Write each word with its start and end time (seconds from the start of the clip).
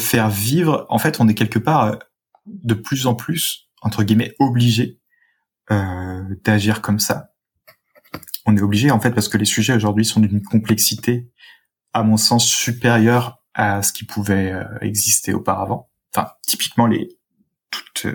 faire 0.00 0.30
vivre, 0.30 0.86
en 0.88 0.98
fait, 0.98 1.20
on 1.20 1.28
est 1.28 1.34
quelque 1.34 1.58
part 1.58 1.98
de 2.46 2.74
plus 2.74 3.06
en 3.06 3.14
plus 3.14 3.68
entre 3.82 4.02
guillemets 4.02 4.34
obligé 4.38 4.98
d'agir 6.44 6.82
comme 6.82 6.98
ça. 6.98 7.30
On 8.44 8.56
est 8.56 8.60
obligé 8.60 8.90
en 8.90 8.98
fait 8.98 9.12
parce 9.12 9.28
que 9.28 9.38
les 9.38 9.44
sujets 9.44 9.72
aujourd'hui 9.72 10.04
sont 10.04 10.18
d'une 10.18 10.42
complexité, 10.42 11.30
à 11.92 12.02
mon 12.02 12.16
sens, 12.16 12.44
supérieure 12.44 13.40
à 13.54 13.80
ce 13.82 13.92
qui 13.92 14.04
pouvait 14.04 14.52
exister 14.80 15.32
auparavant. 15.32 15.88
Enfin, 16.12 16.32
typiquement 16.42 16.88
les 16.88 17.16
toutes 17.70 18.08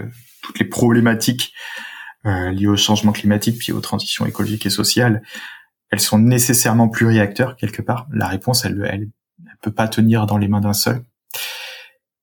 toutes 0.46 0.60
les 0.60 0.66
problématiques 0.66 1.54
euh, 2.26 2.52
liées 2.52 2.68
au 2.68 2.78
changement 2.78 3.12
climatique 3.12 3.58
puis 3.60 3.72
aux 3.72 3.82
transitions 3.82 4.26
écologiques 4.26 4.66
et 4.66 4.70
sociales, 4.70 5.22
elles 5.92 6.00
sont 6.00 6.20
nécessairement 6.20 6.88
pluriacteurs 6.88 7.56
quelque 7.56 7.82
part. 7.82 8.08
La 8.12 8.28
réponse, 8.28 8.66
elle, 8.66 8.88
elle, 8.92 9.10
peut 9.62 9.74
pas 9.74 9.88
tenir 9.88 10.28
dans 10.28 10.38
les 10.38 10.48
mains 10.48 10.62
d'un 10.62 10.74
seul. 10.74 11.04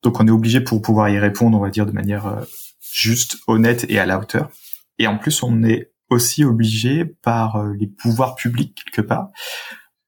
Donc 0.02 0.20
on 0.20 0.26
est 0.26 0.30
obligé 0.30 0.60
pour 0.60 0.82
pouvoir 0.82 1.08
y 1.08 1.18
répondre, 1.18 1.56
on 1.56 1.60
va 1.60 1.70
dire 1.70 1.86
de 1.86 1.92
manière 1.92 2.26
euh, 2.26 2.44
juste, 2.92 3.38
honnête 3.46 3.86
et 3.88 3.98
à 3.98 4.06
la 4.06 4.18
hauteur. 4.18 4.50
Et 4.98 5.06
en 5.06 5.18
plus, 5.18 5.42
on 5.42 5.62
est 5.62 5.92
aussi 6.10 6.44
obligé 6.44 7.04
par 7.04 7.56
euh, 7.56 7.72
les 7.78 7.86
pouvoirs 7.86 8.34
publics 8.34 8.78
quelque 8.84 9.06
part. 9.06 9.30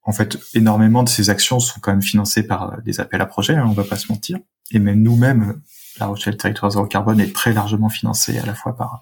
En 0.02 0.12
fait, 0.12 0.38
énormément 0.54 1.02
de 1.02 1.08
ces 1.08 1.30
actions 1.30 1.60
sont 1.60 1.80
quand 1.80 1.92
même 1.92 2.02
financées 2.02 2.46
par 2.46 2.82
des 2.82 3.00
appels 3.00 3.22
à 3.22 3.26
projets, 3.26 3.54
hein, 3.54 3.66
on 3.66 3.72
va 3.72 3.84
pas 3.84 3.96
se 3.96 4.12
mentir. 4.12 4.38
Et 4.70 4.78
même 4.78 5.02
nous-mêmes, 5.02 5.60
la 5.98 6.06
Rochelle 6.06 6.36
Territoire 6.36 6.72
Zéro 6.72 6.86
Carbone 6.86 7.20
est 7.20 7.34
très 7.34 7.52
largement 7.52 7.88
financée 7.88 8.38
à 8.38 8.44
la 8.44 8.54
fois 8.54 8.76
par 8.76 9.00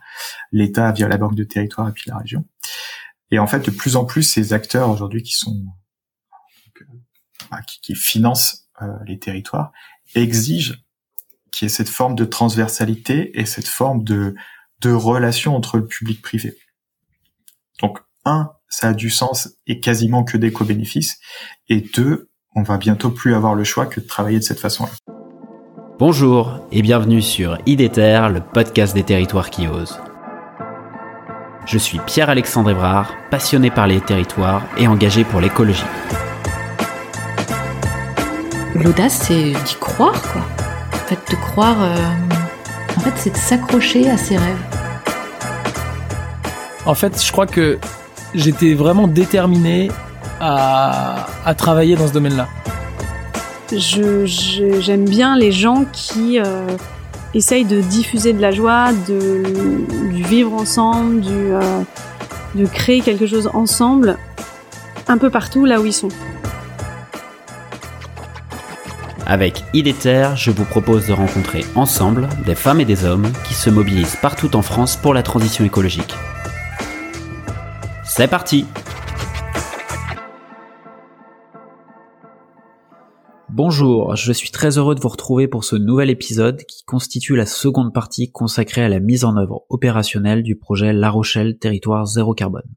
l'État 0.52 0.92
via 0.92 1.08
la 1.08 1.16
Banque 1.16 1.34
de 1.34 1.44
Territoire 1.44 1.88
et 1.88 1.92
puis 1.92 2.10
la 2.10 2.18
région. 2.18 2.44
Et 3.30 3.38
en 3.38 3.46
fait, 3.46 3.64
de 3.64 3.70
plus 3.70 3.96
en 3.96 4.04
plus, 4.04 4.22
ces 4.22 4.52
acteurs 4.52 4.90
aujourd'hui 4.90 5.22
qui 5.22 5.32
sont 5.32 5.64
euh, 7.52 7.56
qui, 7.82 7.94
financent 7.94 8.68
euh, 8.80 8.86
les 9.06 9.18
territoires 9.18 9.72
exigent 10.14 10.74
qu'il 11.50 11.66
y 11.66 11.70
ait 11.70 11.74
cette 11.74 11.88
forme 11.88 12.14
de 12.14 12.24
transversalité 12.24 13.38
et 13.38 13.46
cette 13.46 13.68
forme 13.68 14.04
de 14.04 14.34
de 14.82 14.92
relation 14.92 15.56
entre 15.56 15.78
le 15.78 15.86
public 15.86 16.20
privé. 16.20 16.58
Donc 17.80 18.00
un, 18.24 18.50
ça 18.68 18.88
a 18.88 18.94
du 18.94 19.10
sens 19.10 19.48
et 19.66 19.80
quasiment 19.80 20.24
que 20.24 20.36
des 20.36 20.52
co-bénéfices. 20.52 21.18
Et 21.68 21.80
deux, 21.80 22.28
on 22.54 22.62
va 22.62 22.78
bientôt 22.78 23.10
plus 23.10 23.34
avoir 23.34 23.54
le 23.54 23.64
choix 23.64 23.86
que 23.86 24.00
de 24.00 24.06
travailler 24.06 24.38
de 24.38 24.44
cette 24.44 24.60
façon-là. 24.60 24.92
Bonjour 25.98 26.58
et 26.72 26.82
bienvenue 26.82 27.22
sur 27.22 27.58
IDETER, 27.66 28.28
le 28.32 28.40
podcast 28.40 28.94
des 28.94 29.04
territoires 29.04 29.50
qui 29.50 29.68
osent. 29.68 30.00
Je 31.64 31.78
suis 31.78 32.00
Pierre-Alexandre 32.00 32.70
Ébrard, 32.70 33.14
passionné 33.30 33.70
par 33.70 33.86
les 33.86 34.00
territoires 34.00 34.66
et 34.76 34.88
engagé 34.88 35.22
pour 35.22 35.40
l'écologie. 35.40 35.84
L'audace, 38.74 39.24
c'est 39.26 39.52
d'y 39.52 39.74
croire, 39.80 40.20
quoi. 40.32 40.42
En 40.92 41.06
fait, 41.06 41.18
de 41.30 41.36
croire, 41.36 41.76
euh, 41.82 41.96
en 42.96 43.00
fait, 43.00 43.12
c'est 43.16 43.30
de 43.30 43.36
s'accrocher 43.36 44.08
à 44.10 44.16
ses 44.16 44.36
rêves. 44.36 44.64
En 46.86 46.94
fait, 46.94 47.22
je 47.24 47.30
crois 47.30 47.46
que 47.46 47.78
j'étais 48.34 48.74
vraiment 48.74 49.08
déterminé 49.08 49.90
à 50.40 51.54
travailler 51.56 51.94
dans 51.94 52.08
ce 52.08 52.12
domaine-là 52.12 52.48
j'aime 53.76 55.04
bien 55.04 55.36
les 55.36 55.52
gens 55.52 55.84
qui 55.92 56.38
euh, 56.38 56.66
essayent 57.34 57.64
de 57.64 57.80
diffuser 57.80 58.32
de 58.32 58.40
la 58.40 58.50
joie, 58.50 58.92
de, 59.08 60.12
du 60.12 60.22
vivre 60.22 60.52
ensemble, 60.52 61.20
du, 61.20 61.30
euh, 61.52 61.60
de 62.54 62.66
créer 62.66 63.00
quelque 63.00 63.26
chose 63.26 63.50
ensemble, 63.54 64.18
un 65.08 65.18
peu 65.18 65.30
partout 65.30 65.64
là 65.64 65.80
où 65.80 65.86
ils 65.86 65.92
sont. 65.92 66.08
Avec 69.32 69.64
IDETER, 69.72 70.32
je 70.36 70.50
vous 70.50 70.66
propose 70.66 71.06
de 71.06 71.14
rencontrer 71.14 71.64
ensemble 71.74 72.28
des 72.44 72.54
femmes 72.54 72.82
et 72.82 72.84
des 72.84 73.06
hommes 73.06 73.32
qui 73.48 73.54
se 73.54 73.70
mobilisent 73.70 74.16
partout 74.16 74.54
en 74.56 74.60
France 74.60 74.98
pour 74.98 75.14
la 75.14 75.22
transition 75.22 75.64
écologique. 75.64 76.12
C'est 78.04 78.28
parti 78.28 78.66
Bonjour, 83.48 84.16
je 84.16 84.32
suis 84.34 84.50
très 84.50 84.76
heureux 84.76 84.94
de 84.94 85.00
vous 85.00 85.08
retrouver 85.08 85.48
pour 85.48 85.64
ce 85.64 85.76
nouvel 85.76 86.10
épisode 86.10 86.62
qui 86.66 86.84
constitue 86.84 87.34
la 87.34 87.46
seconde 87.46 87.94
partie 87.94 88.30
consacrée 88.30 88.84
à 88.84 88.90
la 88.90 89.00
mise 89.00 89.24
en 89.24 89.38
œuvre 89.38 89.62
opérationnelle 89.70 90.42
du 90.42 90.56
projet 90.56 90.92
La 90.92 91.08
Rochelle 91.08 91.56
Territoire 91.56 92.04
Zéro 92.04 92.34
Carbone. 92.34 92.68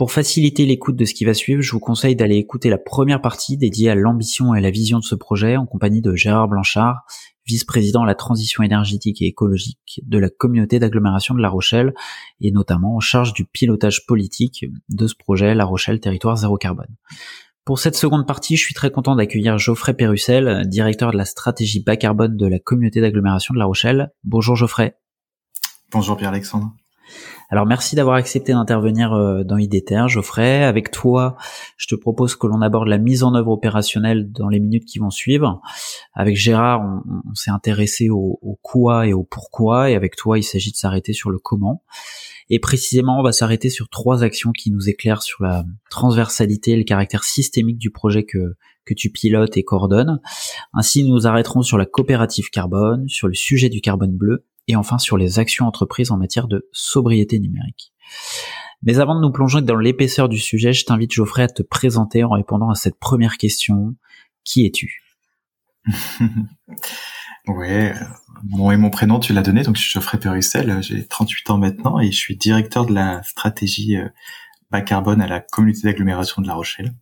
Pour 0.00 0.12
faciliter 0.12 0.64
l'écoute 0.64 0.96
de 0.96 1.04
ce 1.04 1.12
qui 1.12 1.26
va 1.26 1.34
suivre, 1.34 1.60
je 1.60 1.72
vous 1.72 1.78
conseille 1.78 2.16
d'aller 2.16 2.36
écouter 2.36 2.70
la 2.70 2.78
première 2.78 3.20
partie 3.20 3.58
dédiée 3.58 3.90
à 3.90 3.94
l'ambition 3.94 4.54
et 4.54 4.62
la 4.62 4.70
vision 4.70 4.98
de 4.98 5.04
ce 5.04 5.14
projet 5.14 5.58
en 5.58 5.66
compagnie 5.66 6.00
de 6.00 6.14
Gérard 6.14 6.48
Blanchard, 6.48 7.02
vice-président 7.44 8.04
à 8.04 8.06
la 8.06 8.14
transition 8.14 8.62
énergétique 8.62 9.20
et 9.20 9.26
écologique 9.26 10.00
de 10.06 10.16
la 10.16 10.30
communauté 10.30 10.78
d'agglomération 10.78 11.34
de 11.34 11.42
La 11.42 11.50
Rochelle 11.50 11.92
et 12.40 12.50
notamment 12.50 12.96
en 12.96 13.00
charge 13.00 13.34
du 13.34 13.44
pilotage 13.44 14.06
politique 14.06 14.64
de 14.88 15.06
ce 15.06 15.14
projet 15.14 15.54
La 15.54 15.66
Rochelle 15.66 16.00
Territoire 16.00 16.38
Zéro 16.38 16.56
Carbone. 16.56 16.96
Pour 17.66 17.78
cette 17.78 17.94
seconde 17.94 18.26
partie, 18.26 18.56
je 18.56 18.64
suis 18.64 18.72
très 18.72 18.90
content 18.90 19.16
d'accueillir 19.16 19.58
Geoffrey 19.58 19.92
Pérussel, 19.92 20.66
directeur 20.66 21.12
de 21.12 21.18
la 21.18 21.26
stratégie 21.26 21.82
bas 21.82 21.98
carbone 21.98 22.38
de 22.38 22.46
la 22.46 22.58
communauté 22.58 23.02
d'agglomération 23.02 23.52
de 23.52 23.58
La 23.58 23.66
Rochelle. 23.66 24.10
Bonjour 24.24 24.56
Geoffrey. 24.56 24.96
Bonjour 25.92 26.16
Pierre-Alexandre. 26.16 26.72
Alors 27.52 27.66
merci 27.66 27.96
d'avoir 27.96 28.14
accepté 28.14 28.52
d'intervenir 28.52 29.12
euh, 29.12 29.42
dans 29.42 29.56
IDTR, 29.56 30.06
Geoffrey. 30.06 30.62
Avec 30.62 30.92
toi, 30.92 31.36
je 31.76 31.88
te 31.88 31.96
propose 31.96 32.36
que 32.36 32.46
l'on 32.46 32.62
aborde 32.62 32.86
la 32.86 32.98
mise 32.98 33.24
en 33.24 33.34
œuvre 33.34 33.50
opérationnelle 33.50 34.30
dans 34.30 34.48
les 34.48 34.60
minutes 34.60 34.84
qui 34.84 35.00
vont 35.00 35.10
suivre. 35.10 35.60
Avec 36.14 36.36
Gérard, 36.36 36.80
on, 36.80 37.34
s'est 37.34 37.50
intéressé 37.50 38.08
au, 38.08 38.38
quoi 38.62 39.08
et 39.08 39.12
au 39.12 39.24
pourquoi, 39.24 39.90
et 39.90 39.96
avec 39.96 40.14
toi, 40.14 40.38
il 40.38 40.44
s'agit 40.44 40.70
de 40.70 40.76
s'arrêter 40.76 41.12
sur 41.12 41.28
le 41.30 41.38
comment. 41.38 41.82
Et 42.50 42.60
précisément, 42.60 43.18
on 43.18 43.22
va 43.22 43.32
s'arrêter 43.32 43.68
sur 43.68 43.88
trois 43.88 44.22
actions 44.22 44.52
qui 44.52 44.70
nous 44.70 44.88
éclairent 44.88 45.22
sur 45.22 45.42
la 45.42 45.64
transversalité 45.90 46.72
et 46.72 46.76
le 46.76 46.84
caractère 46.84 47.24
systémique 47.24 47.78
du 47.78 47.90
projet 47.90 48.22
que, 48.22 48.54
que 48.84 48.94
tu 48.94 49.10
pilotes 49.10 49.56
et 49.56 49.64
coordonnes. 49.64 50.20
Ainsi, 50.72 51.02
nous 51.02 51.14
nous 51.14 51.26
arrêterons 51.26 51.62
sur 51.62 51.78
la 51.78 51.86
coopérative 51.86 52.50
carbone, 52.50 53.08
sur 53.08 53.26
le 53.26 53.34
sujet 53.34 53.68
du 53.68 53.80
carbone 53.80 54.16
bleu 54.16 54.44
et 54.70 54.76
enfin 54.76 54.98
sur 54.98 55.16
les 55.16 55.38
actions 55.38 55.66
entreprises 55.66 56.10
en 56.10 56.16
matière 56.16 56.48
de 56.48 56.68
sobriété 56.72 57.38
numérique. 57.38 57.92
Mais 58.82 58.98
avant 58.98 59.14
de 59.14 59.20
nous 59.20 59.32
plonger 59.32 59.60
dans 59.60 59.76
l'épaisseur 59.76 60.28
du 60.28 60.38
sujet, 60.38 60.72
je 60.72 60.84
t'invite 60.84 61.12
Geoffrey 61.12 61.42
à 61.42 61.48
te 61.48 61.62
présenter 61.62 62.24
en 62.24 62.30
répondant 62.30 62.70
à 62.70 62.74
cette 62.74 62.98
première 62.98 63.36
question. 63.36 63.94
Qui 64.44 64.64
es-tu? 64.64 65.02
Ouais, 67.46 67.94
mon 68.44 68.70
et 68.70 68.76
mon 68.76 68.90
prénom, 68.90 69.18
tu 69.18 69.32
l'as 69.32 69.40
donné, 69.40 69.62
donc 69.62 69.76
je 69.76 69.80
suis 69.80 69.90
Geoffrey 69.90 70.18
Perussel, 70.20 70.82
j'ai 70.82 71.06
38 71.06 71.50
ans 71.50 71.58
maintenant 71.58 71.98
et 71.98 72.12
je 72.12 72.16
suis 72.16 72.36
directeur 72.36 72.84
de 72.84 72.92
la 72.92 73.22
stratégie 73.22 73.96
euh, 73.96 74.08
bas 74.70 74.82
carbone 74.82 75.22
à 75.22 75.26
la 75.26 75.40
communauté 75.40 75.80
d'agglomération 75.84 76.42
de 76.42 76.46
La 76.46 76.54
Rochelle. 76.54 76.94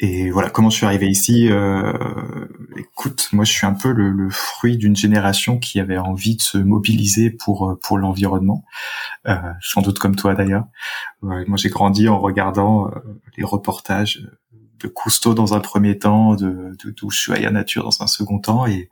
Et 0.00 0.30
voilà, 0.30 0.50
comment 0.50 0.70
je 0.70 0.76
suis 0.76 0.86
arrivé 0.86 1.08
ici 1.08 1.48
euh, 1.50 1.92
Écoute, 2.76 3.28
moi 3.32 3.44
je 3.44 3.52
suis 3.52 3.66
un 3.66 3.74
peu 3.74 3.92
le, 3.92 4.28
fruit 4.28 4.76
d'une 4.76 4.96
génération 4.96 5.58
qui 5.58 5.78
avait 5.78 5.98
envie 5.98 6.36
de 6.36 6.42
se 6.42 6.58
mobiliser 6.58 7.30
pour 7.30 7.70
euh, 7.70 7.78
pour 7.80 7.98
l'environnement, 7.98 8.64
euh, 9.28 9.36
sans 9.60 9.82
doute 9.82 9.98
comme 10.00 10.16
toi 10.16 10.34
d'ailleurs. 10.34 10.66
moi 11.22 11.56
j'ai 11.56 11.68
grandi 11.68 12.08
en 12.08 12.18
regardant 12.18 12.90
les 13.36 13.44
reportages 13.44 14.26
de 14.80 14.88
Cousteau 14.88 15.32
dans 15.32 15.54
un 15.54 15.60
premier 15.60 15.98
temps, 15.98 16.34
de, 16.34 16.76
de 16.84 17.50
Nature 17.50 17.84
dans 17.84 18.02
un 18.02 18.06
second 18.06 18.38
temps, 18.40 18.66
et, 18.66 18.90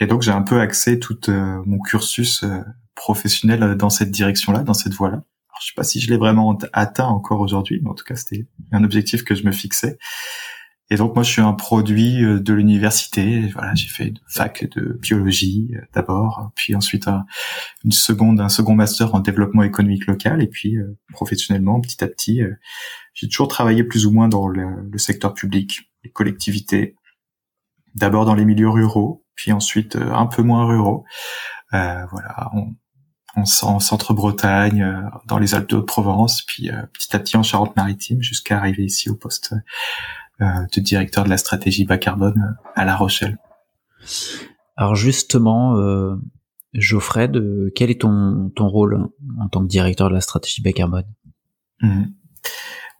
et 0.00 0.06
donc 0.06 0.22
j'ai 0.22 0.32
un 0.32 0.42
peu 0.42 0.60
axé 0.60 0.98
tout 0.98 1.30
euh, 1.30 1.62
mon 1.66 1.78
cursus 1.78 2.42
euh, 2.42 2.60
professionnel 2.94 3.76
dans 3.76 3.90
cette 3.90 4.10
direction-là, 4.10 4.60
dans 4.60 4.74
cette 4.74 4.94
voie-là. 4.94 5.22
Je 5.60 5.66
sais 5.66 5.72
pas 5.76 5.84
si 5.84 6.00
je 6.00 6.10
l'ai 6.10 6.16
vraiment 6.16 6.56
atteint 6.72 7.06
encore 7.06 7.40
aujourd'hui, 7.40 7.80
mais 7.82 7.90
en 7.90 7.94
tout 7.94 8.04
cas 8.04 8.16
c'était 8.16 8.46
un 8.72 8.84
objectif 8.84 9.24
que 9.24 9.34
je 9.34 9.44
me 9.44 9.52
fixais. 9.52 9.98
Et 10.90 10.96
donc 10.96 11.14
moi 11.14 11.22
je 11.22 11.30
suis 11.30 11.42
un 11.42 11.54
produit 11.54 12.22
euh, 12.22 12.40
de 12.40 12.52
l'université. 12.52 13.48
Voilà, 13.54 13.74
j'ai 13.74 13.88
fait 13.88 14.08
une 14.08 14.20
fac 14.28 14.68
de 14.76 14.98
biologie 15.00 15.72
d'abord, 15.94 16.50
puis 16.54 16.74
ensuite 16.74 17.08
un, 17.08 17.24
une 17.84 17.92
seconde, 17.92 18.40
un 18.40 18.48
second 18.48 18.74
master 18.74 19.14
en 19.14 19.20
développement 19.20 19.62
économique 19.62 20.06
local, 20.06 20.42
et 20.42 20.48
puis 20.48 20.76
professionnellement 21.12 21.80
petit 21.80 22.04
à 22.04 22.08
petit 22.08 22.42
j'ai 23.14 23.28
toujours 23.28 23.48
travaillé 23.48 23.84
plus 23.84 24.06
ou 24.06 24.10
moins 24.10 24.28
dans 24.28 24.48
le, 24.48 24.98
secteur 24.98 25.34
public, 25.34 25.90
les 26.02 26.10
collectivités, 26.10 26.96
d'abord 27.94 28.24
dans 28.24 28.34
les 28.34 28.44
milieux 28.44 28.68
ruraux, 28.68 29.24
puis 29.36 29.52
ensuite 29.52 29.96
euh, 29.96 30.12
un 30.12 30.26
peu 30.26 30.42
moins 30.42 30.66
ruraux. 30.66 31.04
Euh, 31.72 32.04
voilà, 32.10 32.50
en 33.36 33.80
centre-Bretagne, 33.80 34.82
euh, 34.82 35.00
dans 35.26 35.38
les 35.38 35.54
Alpes 35.54 35.68
de 35.68 35.76
Haute-Provence, 35.76 36.42
puis 36.42 36.70
petit 36.92 37.14
à 37.14 37.18
petit 37.18 37.36
en 37.36 37.42
Charente-Maritime, 37.42 38.22
jusqu'à 38.22 38.58
arriver 38.58 38.84
ici 38.84 39.10
au 39.10 39.14
poste 39.14 39.54
de 40.40 40.80
directeur 40.80 41.24
de 41.24 41.30
la 41.30 41.36
stratégie 41.36 41.84
bas 41.84 41.96
carbone 41.96 42.56
à 42.74 42.84
La 42.84 42.96
Rochelle. 42.96 43.38
Alors 44.76 44.96
justement, 44.96 45.76
Geoffrey, 46.72 47.28
de, 47.28 47.72
quel 47.76 47.90
est 47.90 48.00
ton, 48.00 48.50
ton 48.54 48.68
rôle 48.68 49.08
en 49.40 49.48
tant 49.48 49.62
que 49.62 49.68
directeur 49.68 50.08
de 50.08 50.14
la 50.14 50.20
stratégie 50.20 50.60
bas 50.60 50.72
carbone? 50.72 51.06
Mmh. 51.80 52.04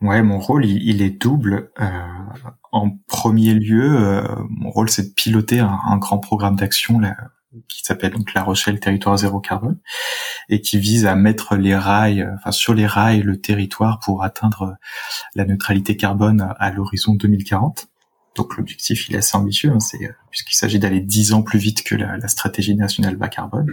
Ouais, 0.05 0.23
mon 0.23 0.39
rôle, 0.39 0.67
il, 0.67 1.01
est 1.01 1.23
double. 1.23 1.71
Euh, 1.81 1.87
en 2.73 2.91
premier 3.09 3.55
lieu, 3.55 3.97
euh, 3.97 4.23
mon 4.51 4.71
rôle, 4.71 4.91
c'est 4.91 5.09
de 5.09 5.15
piloter 5.15 5.61
un, 5.61 5.97
grand 5.97 6.19
programme 6.19 6.57
d'action 6.57 7.01
qui 7.69 7.83
s'appelle 7.83 8.13
donc 8.13 8.35
La 8.35 8.43
Rochelle 8.43 8.81
Territoire 8.81 9.17
Zéro 9.17 9.41
Carbone 9.41 9.79
et 10.49 10.61
qui 10.61 10.79
vise 10.79 11.07
à 11.07 11.15
mettre 11.15 11.57
les 11.57 11.77
rails, 11.77 12.29
enfin 12.35 12.53
sur 12.53 12.75
les 12.75 12.87
rails, 12.87 13.23
le 13.23 13.41
territoire 13.41 14.01
pour 14.01 14.23
atteindre 14.23 14.77
la 15.35 15.45
neutralité 15.45 15.97
carbone 15.97 16.55
à 16.59 16.71
l'horizon 16.71 17.15
2040. 17.15 17.89
Donc 18.37 18.57
l'objectif, 18.57 19.09
il 19.09 19.15
est 19.15 19.19
assez 19.19 19.37
ambitieux, 19.37 19.71
hein, 19.71 19.81
c'est 19.81 19.99
puisqu'il 20.31 20.55
s'agit 20.55 20.79
d'aller 20.79 21.01
dix 21.01 21.33
ans 21.33 21.43
plus 21.43 21.59
vite 21.59 21.85
que 21.85 21.95
la, 21.95 22.29
stratégie 22.29 22.75
nationale 22.75 23.17
bas 23.17 23.29
carbone. 23.29 23.71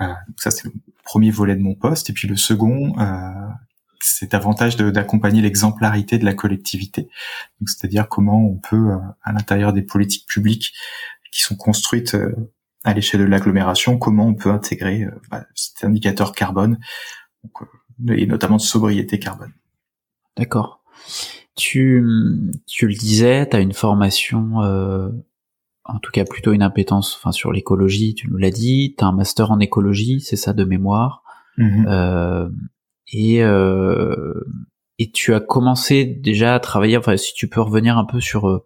Euh, 0.00 0.06
donc 0.06 0.36
ça, 0.38 0.50
c'est 0.50 0.64
le 0.64 0.72
premier 1.04 1.30
volet 1.30 1.56
de 1.56 1.62
mon 1.62 1.74
poste. 1.74 2.10
Et 2.10 2.12
puis 2.12 2.28
le 2.28 2.36
second, 2.36 2.98
euh, 2.98 3.30
c'est 4.00 4.32
davantage 4.32 4.76
d'accompagner 4.76 5.40
l'exemplarité 5.42 6.18
de 6.18 6.24
la 6.24 6.34
collectivité. 6.34 7.08
C'est-à-dire 7.66 8.08
comment 8.08 8.44
on 8.44 8.56
peut, 8.56 8.90
euh, 8.90 8.98
à 9.22 9.32
l'intérieur 9.32 9.72
des 9.72 9.82
politiques 9.82 10.26
publiques 10.26 10.72
qui 11.30 11.42
sont 11.42 11.56
construites 11.56 12.14
euh, 12.14 12.34
à 12.84 12.94
l'échelle 12.94 13.20
de 13.20 13.26
l'agglomération, 13.26 13.98
comment 13.98 14.26
on 14.26 14.34
peut 14.34 14.50
intégrer 14.50 15.04
euh, 15.04 15.10
bah, 15.30 15.44
cet 15.54 15.84
indicateur 15.84 16.32
carbone, 16.32 16.78
et 18.08 18.26
notamment 18.26 18.56
de 18.56 18.62
sobriété 18.62 19.18
carbone. 19.18 19.52
D'accord. 20.36 20.82
Tu, 21.54 22.02
tu 22.66 22.86
le 22.86 22.94
disais, 22.94 23.48
tu 23.48 23.56
as 23.56 23.60
une 23.60 23.74
formation, 23.74 24.56
en 25.84 25.98
tout 26.00 26.10
cas 26.10 26.24
plutôt 26.24 26.52
une 26.52 26.62
impétence 26.62 27.16
enfin, 27.16 27.32
sur 27.32 27.52
l'écologie, 27.52 28.14
tu 28.14 28.30
nous 28.30 28.38
l'as 28.38 28.50
dit, 28.50 28.94
tu 28.96 29.04
as 29.04 29.08
un 29.08 29.12
master 29.12 29.50
en 29.50 29.60
écologie, 29.60 30.20
c'est 30.20 30.36
ça 30.36 30.52
de 30.54 30.64
mémoire. 30.64 31.22
Mm-hmm 31.58 32.50
et 33.12 33.42
euh, 33.42 34.34
et 34.98 35.10
tu 35.10 35.34
as 35.34 35.40
commencé 35.40 36.04
déjà 36.04 36.54
à 36.54 36.60
travailler. 36.60 36.96
Enfin, 36.96 37.16
si 37.16 37.34
tu 37.34 37.48
peux 37.48 37.60
revenir 37.60 37.98
un 37.98 38.04
peu 38.04 38.20
sur 38.20 38.48
euh, 38.48 38.64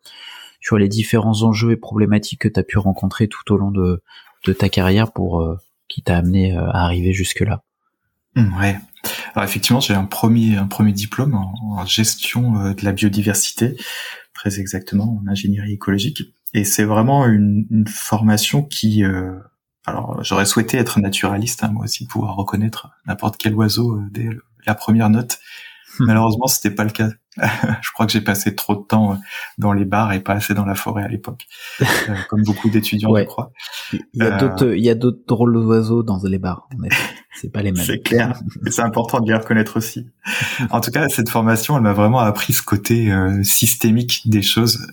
sur 0.66 0.78
les 0.78 0.88
différents 0.88 1.42
enjeux 1.42 1.72
et 1.72 1.76
problématiques 1.76 2.40
que 2.40 2.48
tu 2.48 2.58
as 2.58 2.62
pu 2.62 2.78
rencontrer 2.78 3.28
tout 3.28 3.52
au 3.52 3.56
long 3.56 3.70
de 3.70 4.02
de 4.44 4.52
ta 4.52 4.68
carrière 4.68 5.12
pour 5.12 5.40
euh, 5.40 5.58
qui 5.88 6.02
t'a 6.02 6.16
amené 6.16 6.56
à 6.56 6.84
arriver 6.84 7.12
jusque 7.12 7.40
là. 7.40 7.62
Mmh, 8.34 8.60
ouais. 8.60 8.76
Alors 9.34 9.44
effectivement, 9.44 9.80
j'ai 9.80 9.94
un 9.94 10.04
premier 10.04 10.56
un 10.56 10.66
premier 10.66 10.92
diplôme 10.92 11.34
en, 11.34 11.86
gestion 11.86 12.72
de 12.72 12.84
la 12.84 12.92
biodiversité, 12.92 13.76
très 14.34 14.58
exactement 14.58 15.20
en 15.22 15.30
ingénierie 15.30 15.74
écologique. 15.74 16.22
Et 16.54 16.64
c'est 16.64 16.84
vraiment 16.84 17.26
une, 17.26 17.66
une, 17.70 17.86
formation 17.86 18.62
qui 18.62 19.04
alors, 19.86 20.22
j'aurais 20.24 20.46
souhaité 20.46 20.78
être 20.78 20.98
naturaliste, 20.98 21.62
hein, 21.62 21.70
moi 21.70 21.84
aussi, 21.84 22.06
pouvoir 22.06 22.34
reconnaître 22.34 22.90
n'importe 23.06 23.36
quel 23.36 23.54
oiseau 23.54 23.94
euh, 23.94 24.02
dès 24.10 24.28
la 24.66 24.74
première 24.74 25.08
note. 25.10 25.38
Hmm. 25.98 26.06
Malheureusement, 26.06 26.48
c'était 26.48 26.74
pas 26.74 26.82
le 26.82 26.90
cas. 26.90 27.08
je 27.82 27.90
crois 27.92 28.06
que 28.06 28.12
j'ai 28.12 28.20
passé 28.20 28.54
trop 28.54 28.74
de 28.74 28.82
temps 28.82 29.12
euh, 29.12 29.16
dans 29.58 29.72
les 29.72 29.84
bars 29.84 30.12
et 30.12 30.20
pas 30.20 30.34
assez 30.34 30.54
dans 30.54 30.64
la 30.64 30.74
forêt 30.74 31.04
à 31.04 31.08
l'époque, 31.08 31.46
euh, 31.80 32.14
comme 32.28 32.42
beaucoup 32.42 32.70
d'étudiants, 32.70 33.14
je 33.16 33.24
crois. 33.24 33.52
Il 33.92 34.00
y 34.14 34.22
a 34.22 34.36
d'autres, 34.36 34.74
il 34.74 34.84
y 34.84 34.90
a 34.90 34.94
d'autres 34.94 35.22
drôles 35.26 35.52
d'oiseaux 35.52 36.02
dans 36.02 36.20
les 36.24 36.38
bars. 36.38 36.68
C'est 37.34 37.52
pas 37.52 37.62
les 37.62 37.72
mêmes. 37.72 37.84
C'est 37.84 38.00
clair. 38.00 38.38
c'est 38.70 38.82
important 38.82 39.20
de 39.20 39.28
les 39.30 39.36
reconnaître 39.36 39.76
aussi. 39.76 40.08
En 40.70 40.80
tout 40.80 40.90
cas, 40.90 41.08
cette 41.08 41.28
formation, 41.28 41.76
elle 41.76 41.82
m'a 41.82 41.92
vraiment 41.92 42.20
appris 42.20 42.52
ce 42.52 42.62
côté 42.62 43.14
systémique 43.42 44.22
des 44.26 44.42
choses 44.42 44.86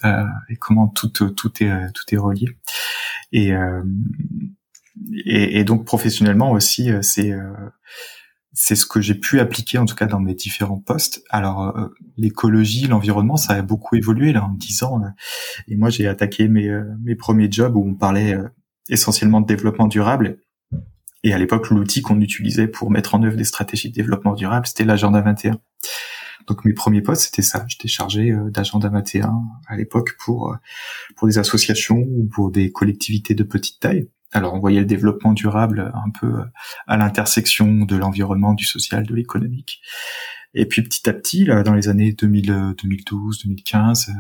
et 0.50 0.56
comment 0.58 0.88
tout 0.88 1.10
tout 1.10 1.64
est 1.64 1.92
tout 1.94 2.04
est 2.14 2.18
relié. 2.18 2.58
Et 3.32 3.54
et, 5.26 5.60
et, 5.60 5.64
donc 5.64 5.86
professionnellement 5.86 6.52
aussi, 6.52 6.92
euh, 6.92 7.02
c'est 7.02 7.32
euh, 7.32 7.52
c'est 8.54 8.76
ce 8.76 8.86
que 8.86 9.02
j'ai 9.02 9.16
pu 9.16 9.40
appliquer 9.40 9.78
en 9.78 9.86
tout 9.86 9.96
cas 9.96 10.06
dans 10.06 10.20
mes 10.20 10.36
différents 10.36 10.80
postes. 10.80 11.24
Alors 11.30 11.76
euh, 11.78 11.88
l'écologie, 12.18 12.88
l'environnement, 12.88 13.38
ça 13.38 13.54
a 13.54 13.62
beaucoup 13.62 13.96
évolué 13.96 14.32
là 14.32 14.46
en 14.46 14.54
dix 14.54 14.84
ans. 14.84 15.02
et 15.68 15.76
moi 15.76 15.90
j'ai 15.90 16.08
attaqué 16.08 16.48
mes 16.48 16.70
mes 17.02 17.16
premiers 17.16 17.52
jobs 17.52 17.76
où 17.76 17.88
on 17.88 17.96
parlait 17.96 18.38
essentiellement 18.90 19.42
de 19.42 19.48
développement 19.48 19.88
durable. 19.88 20.40
Et 21.26 21.34
à 21.34 21.38
l'époque, 21.38 21.70
l'outil 21.70 22.02
qu'on 22.02 22.20
utilisait 22.20 22.68
pour 22.68 22.92
mettre 22.92 23.16
en 23.16 23.24
œuvre 23.24 23.38
des 23.38 23.46
stratégies 23.46 23.90
de 23.90 23.96
développement 23.96 24.34
durable, 24.34 24.68
c'était 24.68 24.84
l'agenda 24.84 25.22
21. 25.22 25.58
Donc 26.48 26.66
mes 26.66 26.74
premiers 26.74 27.02
postes, 27.02 27.24
c'était 27.24 27.42
ça. 27.42 27.66
J'étais 27.70 27.88
chargé 27.88 28.36
d'agenda 28.50 28.90
21 28.90 29.34
à 29.68 29.78
l'époque 29.78 30.18
pour 30.20 30.58
pour 31.16 31.28
des 31.28 31.38
associations 31.38 31.98
ou 31.98 32.28
pour 32.28 32.52
des 32.52 32.72
collectivités 32.72 33.36
de 33.36 33.44
petite 33.44 33.80
taille. 33.80 34.10
Alors 34.34 34.56
on 34.56 34.60
voyait 34.60 34.80
le 34.80 34.86
développement 34.86 35.34
durable 35.34 35.92
un 35.94 36.10
peu 36.10 36.44
à 36.88 36.98
l'intersection 36.98 37.86
de 37.86 37.96
l'environnement, 37.96 38.54
du 38.54 38.66
social, 38.66 39.06
de 39.06 39.16
l'économique. 39.16 39.80
Et 40.56 40.66
puis 40.66 40.82
petit 40.82 41.08
à 41.08 41.14
petit, 41.14 41.46
là, 41.46 41.64
dans 41.64 41.74
les 41.74 41.88
années 41.88 42.14
2000, 42.14 42.74
2012, 42.82 43.44
2015, 43.44 44.12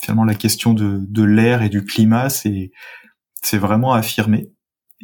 finalement 0.00 0.24
la 0.24 0.34
question 0.34 0.74
de, 0.74 1.00
de 1.08 1.22
l'air 1.22 1.62
et 1.62 1.68
du 1.68 1.84
climat 1.84 2.28
c'est 2.28 2.70
c'est 3.42 3.58
vraiment 3.58 3.92
affirmé. 3.92 4.52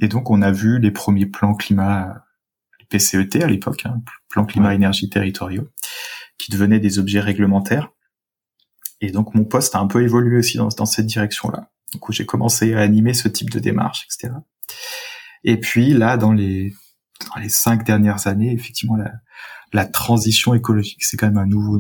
Et 0.00 0.08
donc 0.08 0.31
on 0.31 0.43
a 0.43 0.52
vu 0.52 0.78
les 0.78 0.90
premiers 0.90 1.26
plans 1.26 1.55
climat, 1.55 2.25
les 2.81 2.87
PCET 2.87 3.43
à 3.43 3.46
l'époque, 3.46 3.87
hein, 3.87 4.02
plans 4.28 4.44
climat 4.44 4.75
énergie 4.75 5.08
territoriaux, 5.08 5.69
qui 6.38 6.50
devenaient 6.52 6.81
des 6.81 6.98
objets 6.98 7.20
réglementaires. 7.20 7.90
Et 9.00 9.10
donc 9.10 9.34
mon 9.34 9.44
poste 9.44 9.75
a 9.75 9.81
un 9.81 9.87
peu 9.87 10.02
évolué 10.02 10.38
aussi 10.38 10.58
dans, 10.58 10.69
dans 10.69 10.87
cette 10.87 11.06
direction-là. 11.06 11.70
Donc 11.92 12.08
où 12.08 12.12
j'ai 12.12 12.26
commencé 12.26 12.74
à 12.74 12.80
animer 12.80 13.14
ce 13.14 13.28
type 13.28 13.50
de 13.50 13.58
démarche, 13.58 14.06
etc. 14.06 14.34
Et 15.44 15.58
puis 15.58 15.92
là, 15.92 16.16
dans 16.16 16.32
les 16.32 16.72
dans 17.34 17.40
les 17.40 17.48
cinq 17.48 17.84
dernières 17.84 18.26
années, 18.26 18.52
effectivement, 18.52 18.96
la, 18.96 19.12
la 19.72 19.86
transition 19.86 20.54
écologique, 20.54 21.04
c'est 21.04 21.16
quand 21.16 21.26
même 21.26 21.38
un 21.38 21.46
nouveau 21.46 21.78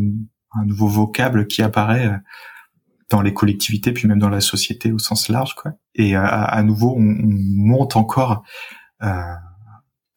un 0.54 0.64
nouveau 0.64 0.88
vocable 0.88 1.46
qui 1.46 1.62
apparaît 1.62 2.06
euh, 2.06 2.16
dans 3.10 3.22
les 3.22 3.34
collectivités, 3.34 3.92
puis 3.92 4.08
même 4.08 4.18
dans 4.18 4.28
la 4.28 4.40
société 4.40 4.92
au 4.92 4.98
sens 4.98 5.28
large, 5.28 5.54
quoi. 5.54 5.72
Et 5.94 6.14
à, 6.14 6.26
à 6.26 6.62
nouveau, 6.62 6.94
on, 6.96 7.02
on, 7.02 7.28
monte 7.28 7.96
encore 7.96 8.42
euh, 9.02 9.34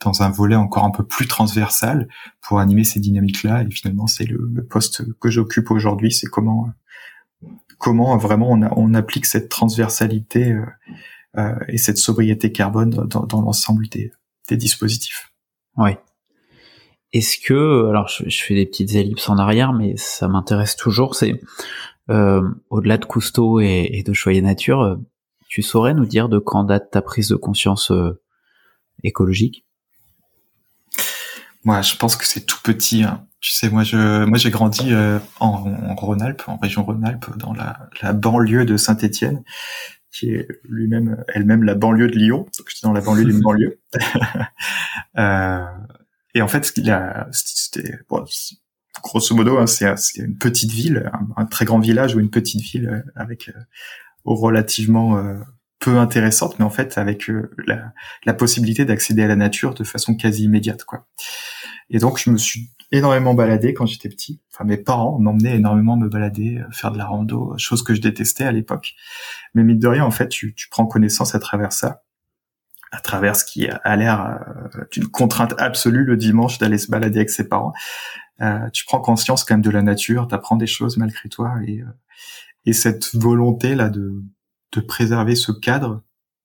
dans 0.03 0.23
un 0.23 0.29
volet 0.29 0.55
encore 0.55 0.85
un 0.85 0.91
peu 0.91 1.05
plus 1.05 1.27
transversal 1.27 2.07
pour 2.41 2.59
animer 2.59 2.83
ces 2.83 2.99
dynamiques-là. 2.99 3.63
Et 3.63 3.71
finalement, 3.71 4.07
c'est 4.07 4.25
le, 4.25 4.49
le, 4.53 4.65
poste 4.65 5.03
que 5.19 5.29
j'occupe 5.29 5.71
aujourd'hui, 5.71 6.11
c'est 6.11 6.27
comment 6.27 6.69
comment 7.85 8.17
vraiment 8.17 8.49
on, 8.49 8.63
on, 8.75 8.93
applique 8.95 9.27
cette 9.27 9.47
transversalité 9.47 10.53
euh, 10.53 10.65
euh, 11.37 11.53
et 11.67 11.77
cette 11.77 11.99
sobriété 11.99 12.51
carbone 12.51 12.89
dans, 12.89 13.27
dans 13.27 13.41
l'ensemble 13.41 13.87
des, 13.89 14.11
des, 14.49 14.57
dispositifs. 14.57 15.31
Oui. 15.77 15.91
Est-ce 17.13 17.37
que, 17.37 17.87
alors 17.87 18.07
je, 18.07 18.27
je, 18.27 18.43
fais 18.43 18.55
des 18.55 18.65
petites 18.65 18.95
ellipses 18.95 19.29
en 19.29 19.37
arrière, 19.37 19.71
mais 19.71 19.97
ça 19.97 20.27
m'intéresse 20.27 20.75
toujours, 20.75 21.13
c'est 21.13 21.39
euh, 22.09 22.41
au-delà 22.71 22.97
de 22.97 23.05
Cousteau 23.05 23.59
et, 23.59 23.87
et 23.93 24.01
de 24.01 24.13
Choyer 24.13 24.41
Nature, 24.41 24.99
tu 25.47 25.61
saurais 25.61 25.93
nous 25.93 26.07
dire 26.07 26.27
de 26.27 26.39
quand 26.39 26.63
date 26.63 26.89
ta 26.89 27.03
prise 27.03 27.29
de 27.29 27.35
conscience 27.35 27.91
euh, 27.91 28.19
écologique? 29.03 29.63
Moi, 31.63 31.83
je 31.83 31.95
pense 31.97 32.15
que 32.15 32.25
c'est 32.25 32.47
tout 32.47 32.57
petit. 32.63 33.03
Hein. 33.03 33.27
Tu 33.45 33.51
sais, 33.51 33.69
moi, 33.69 33.83
je, 33.83 34.25
moi, 34.25 34.39
j'ai 34.39 34.49
grandi 34.49 34.91
euh, 34.91 35.19
en, 35.39 35.49
en 35.49 35.93
Rhône-Alpes, 35.93 36.41
en 36.47 36.57
région 36.57 36.83
Rhône-Alpes, 36.83 37.37
dans 37.37 37.53
la, 37.53 37.77
la, 38.01 38.11
banlieue 38.11 38.65
de 38.65 38.75
Saint-Étienne, 38.75 39.43
qui 40.11 40.31
est 40.31 40.47
lui-même, 40.67 41.23
elle-même, 41.27 41.61
la 41.61 41.75
banlieue 41.75 42.07
de 42.07 42.17
Lyon. 42.17 42.47
Donc, 42.57 42.67
j'étais 42.69 42.87
dans 42.87 42.91
la 42.91 43.01
banlieue 43.01 43.25
d'une 43.25 43.39
banlieue. 43.41 43.79
euh, 45.19 45.63
et 46.33 46.41
en 46.41 46.47
fait, 46.47 46.65
c'était, 46.65 47.99
bon, 48.09 48.25
grosso 49.03 49.35
modo, 49.35 49.59
hein, 49.59 49.67
c'est 49.67 49.93
une 50.15 50.39
petite 50.39 50.71
ville, 50.71 51.11
un, 51.37 51.45
très 51.45 51.65
grand 51.65 51.77
village 51.77 52.15
ou 52.15 52.19
une 52.19 52.31
petite 52.31 52.63
ville 52.63 52.89
euh, 52.89 53.11
avec 53.15 53.49
euh, 53.49 53.61
relativement 54.23 55.19
euh, 55.19 55.35
peu 55.77 55.99
intéressante, 55.99 56.57
mais 56.57 56.65
en 56.65 56.71
fait 56.71 56.97
avec 56.97 57.29
la, 57.67 57.93
la 58.25 58.33
possibilité 58.33 58.85
d'accéder 58.85 59.21
à 59.21 59.27
la 59.27 59.35
nature 59.35 59.75
de 59.75 59.83
façon 59.83 60.15
quasi 60.15 60.45
immédiate, 60.45 60.83
quoi. 60.83 61.05
Et 61.89 61.99
donc, 61.99 62.17
je 62.19 62.31
me 62.31 62.37
suis 62.37 62.71
énormément 62.91 63.33
baladé 63.33 63.73
quand 63.73 63.85
j'étais 63.85 64.09
petit. 64.09 64.41
Enfin, 64.53 64.63
mes 64.63 64.77
parents 64.77 65.19
m'emmenaient 65.19 65.55
énormément 65.55 65.97
me 65.97 66.07
balader, 66.07 66.57
euh, 66.57 66.71
faire 66.71 66.91
de 66.91 66.97
la 66.97 67.05
rando, 67.05 67.53
euh, 67.53 67.57
chose 67.57 67.83
que 67.83 67.93
je 67.93 68.01
détestais 68.01 68.43
à 68.43 68.51
l'époque. 68.51 68.93
Mais 69.53 69.63
mine 69.63 69.79
de 69.79 69.87
rien, 69.87 70.03
en 70.03 70.11
fait, 70.11 70.29
tu, 70.29 70.53
tu 70.55 70.69
prends 70.69 70.85
connaissance 70.85 71.35
à 71.35 71.39
travers 71.39 71.73
ça, 71.73 72.03
à 72.91 72.99
travers 73.01 73.35
ce 73.35 73.43
qui 73.43 73.67
a 73.67 73.95
l'air 73.95 74.39
euh, 74.75 74.83
d'une 74.91 75.07
contrainte 75.07 75.53
absolue 75.57 76.05
le 76.05 76.17
dimanche 76.17 76.57
d'aller 76.57 76.77
se 76.77 76.89
balader 76.89 77.19
avec 77.19 77.29
ses 77.29 77.47
parents. 77.47 77.73
Euh, 78.41 78.69
tu 78.71 78.85
prends 78.85 78.99
conscience 78.99 79.43
quand 79.43 79.55
même 79.55 79.61
de 79.61 79.69
la 79.69 79.81
nature, 79.81 80.27
t'apprends 80.27 80.57
des 80.57 80.67
choses 80.67 80.97
malgré 80.97 81.29
toi, 81.29 81.55
et, 81.65 81.81
et 82.65 82.73
cette 82.73 83.15
volonté 83.15 83.75
là 83.75 83.89
de, 83.89 84.21
de 84.73 84.81
préserver 84.81 85.35
ce 85.35 85.51
cadre, 85.51 86.01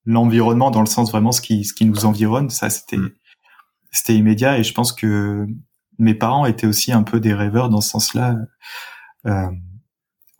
l'environnement 0.06 0.70
dans 0.70 0.80
le 0.80 0.86
sens 0.86 1.10
vraiment 1.10 1.32
ce 1.32 1.40
qui, 1.40 1.64
ce 1.64 1.74
qui 1.74 1.84
nous 1.84 2.04
environne, 2.04 2.48
ça 2.48 2.70
c'était 2.70 2.96
mm. 2.96 3.10
c'était 3.90 4.14
immédiat, 4.14 4.58
et 4.58 4.62
je 4.62 4.72
pense 4.72 4.92
que 4.92 5.46
mes 6.00 6.14
parents 6.14 6.46
étaient 6.46 6.66
aussi 6.66 6.92
un 6.92 7.02
peu 7.02 7.20
des 7.20 7.34
rêveurs 7.34 7.68
dans 7.68 7.80
ce 7.80 7.90
sens-là, 7.90 8.36
euh, 9.26 9.50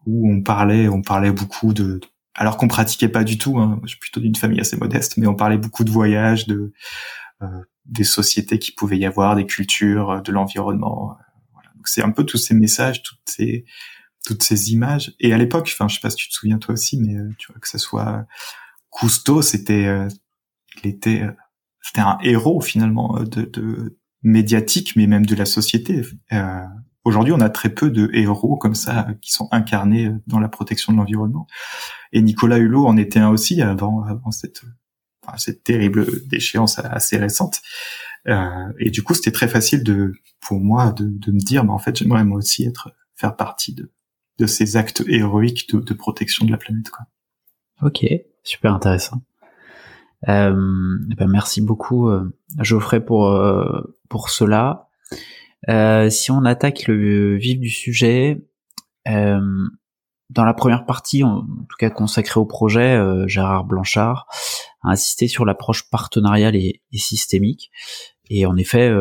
où 0.07 0.31
on 0.31 0.43
parlait, 0.43 0.88
on 0.88 1.02
parlait 1.02 1.33
beaucoup 1.33 1.73
de, 1.73 2.00
alors 2.35 2.57
qu'on 2.57 2.69
pratiquait 2.69 3.09
pas 3.09 3.25
du 3.25 3.38
tout. 3.38 3.59
Hein, 3.59 3.81
je 3.85 3.90
suis 3.90 3.99
plutôt 3.99 4.21
d'une 4.21 4.37
famille 4.37 4.61
assez 4.61 4.76
modeste, 4.76 5.17
mais 5.17 5.26
on 5.26 5.35
parlait 5.35 5.59
beaucoup 5.59 5.85
de 5.85 5.90
voyages, 5.90 6.47
de 6.47 6.73
euh, 7.43 7.47
des 7.87 8.05
sociétés 8.05 8.59
qui 8.59 8.73
pouvaient 8.73 8.99
y 8.99 9.07
avoir, 9.07 9.37
des 9.37 9.47
cultures, 9.47 10.23
de 10.23 10.33
l'environnement. 10.33 11.12
Euh, 11.12 11.23
voilà. 11.52 11.71
c'est 11.85 12.02
un 12.02 12.11
peu 12.11 12.25
tous 12.25 12.38
ces 12.38 12.55
messages, 12.55 13.02
toutes 13.02 13.19
ces 13.26 13.64
toutes 14.25 14.43
ces 14.43 14.73
images. 14.73 15.14
Et 15.21 15.33
à 15.33 15.38
l'époque, 15.38 15.71
enfin, 15.73 15.88
je 15.88 15.95
sais 15.95 16.00
pas 16.00 16.11
si 16.11 16.17
tu 16.17 16.29
te 16.29 16.35
souviens 16.35 16.59
toi 16.59 16.75
aussi, 16.75 16.99
mais 17.00 17.17
euh, 17.17 17.31
tu 17.38 17.52
vois 17.52 17.61
que 17.61 17.69
ce 17.69 17.79
soit 17.79 18.26
Cousteau, 18.90 19.43
c'était, 19.43 19.87
euh, 19.87 20.09
il 20.83 20.90
était, 20.90 21.23
euh, 21.23 21.33
c'était 21.81 22.00
un 22.00 22.19
héros 22.23 22.61
finalement 22.61 23.21
de, 23.21 23.43
de, 23.43 23.99
médiatique, 24.22 24.96
mais 24.96 25.06
même 25.06 25.26
de 25.26 25.34
la 25.34 25.46
société. 25.46 26.02
Aujourd'hui, 27.04 27.32
on 27.32 27.40
a 27.40 27.48
très 27.48 27.70
peu 27.70 27.90
de 27.90 28.10
héros 28.12 28.56
comme 28.56 28.74
ça 28.74 29.08
qui 29.22 29.32
sont 29.32 29.48
incarnés 29.52 30.12
dans 30.26 30.38
la 30.38 30.48
protection 30.48 30.92
de 30.92 30.98
l'environnement. 30.98 31.46
Et 32.12 32.20
Nicolas 32.20 32.58
Hulot 32.58 32.86
en 32.86 32.96
était 32.96 33.20
un 33.20 33.30
aussi 33.30 33.62
avant, 33.62 34.02
avant 34.04 34.30
cette, 34.30 34.62
cette 35.38 35.64
terrible 35.64 36.06
déchéance 36.28 36.78
assez 36.78 37.16
récente. 37.16 37.62
Euh, 38.28 38.72
et 38.78 38.90
du 38.90 39.02
coup, 39.02 39.14
c'était 39.14 39.32
très 39.32 39.48
facile 39.48 39.82
de, 39.82 40.12
pour 40.40 40.60
moi, 40.60 40.92
de, 40.92 41.06
de 41.08 41.32
me 41.32 41.38
dire, 41.38 41.64
bah, 41.64 41.72
en 41.72 41.78
fait, 41.78 41.96
j'aimerais 41.96 42.24
moi 42.24 42.36
aussi 42.36 42.64
être, 42.64 42.92
faire 43.16 43.34
partie 43.34 43.72
de, 43.72 43.90
de 44.38 44.46
ces 44.46 44.76
actes 44.76 45.02
héroïques 45.06 45.72
de, 45.72 45.80
de 45.80 45.94
protection 45.94 46.44
de 46.44 46.50
la 46.50 46.58
planète. 46.58 46.90
Quoi. 46.90 47.06
Ok, 47.82 48.04
super 48.42 48.74
intéressant. 48.74 49.22
Euh, 50.28 50.98
ben 51.16 51.28
merci 51.28 51.62
beaucoup 51.62 52.10
euh, 52.10 52.30
Geoffrey 52.58 53.02
pour 53.02 53.28
euh, 53.28 53.80
pour 54.11 54.29
cela. 54.29 54.88
Euh, 55.71 56.11
si 56.11 56.31
on 56.31 56.45
attaque 56.45 56.87
le 56.87 57.37
vif 57.37 57.59
du 57.59 57.71
sujet, 57.71 58.45
euh, 59.09 59.40
dans 60.29 60.45
la 60.45 60.52
première 60.52 60.85
partie, 60.85 61.25
en 61.25 61.40
tout 61.40 61.76
cas 61.79 61.88
consacrée 61.88 62.38
au 62.38 62.45
projet, 62.45 63.02
Gérard 63.26 63.64
Blanchard 63.64 64.26
a 64.83 64.90
insisté 64.90 65.26
sur 65.26 65.47
l'approche 65.47 65.88
partenariale 65.90 66.55
et, 66.55 66.83
systémique. 66.93 67.71
Et 68.29 68.45
en 68.47 68.57
effet, 68.57 68.93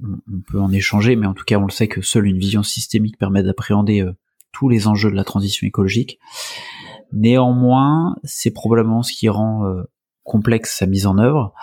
on 0.00 0.40
peut 0.46 0.60
en 0.60 0.72
échanger, 0.72 1.16
mais 1.16 1.26
en 1.26 1.34
tout 1.34 1.44
cas, 1.44 1.58
on 1.58 1.66
le 1.66 1.70
sait 1.70 1.88
que 1.88 2.02
seule 2.02 2.26
une 2.26 2.38
vision 2.38 2.62
systémique 2.62 3.18
permet 3.18 3.42
d'appréhender 3.42 4.00
euh, 4.00 4.12
tous 4.52 4.68
les 4.68 4.86
enjeux 4.86 5.10
de 5.10 5.16
la 5.16 5.24
transition 5.24 5.66
écologique. 5.66 6.18
Néanmoins, 7.12 8.16
c'est 8.24 8.50
probablement 8.50 9.02
ce 9.02 9.12
qui 9.12 9.28
rend 9.28 9.66
euh, 9.66 9.82
complexe 10.24 10.76
sa 10.76 10.86
mise 10.86 11.06
en 11.06 11.18
œuvre, 11.18 11.54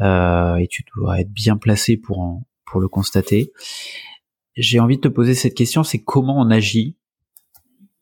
euh, 0.00 0.56
et 0.56 0.68
tu 0.68 0.84
dois 0.94 1.20
être 1.20 1.32
bien 1.32 1.56
placé 1.56 1.96
pour 1.96 2.40
pour 2.64 2.80
le 2.80 2.88
constater. 2.88 3.52
J'ai 4.54 4.80
envie 4.80 4.96
de 4.96 5.02
te 5.02 5.08
poser 5.08 5.34
cette 5.34 5.54
question, 5.54 5.82
c'est 5.82 6.02
comment 6.02 6.38
on 6.38 6.50
agit 6.50 6.96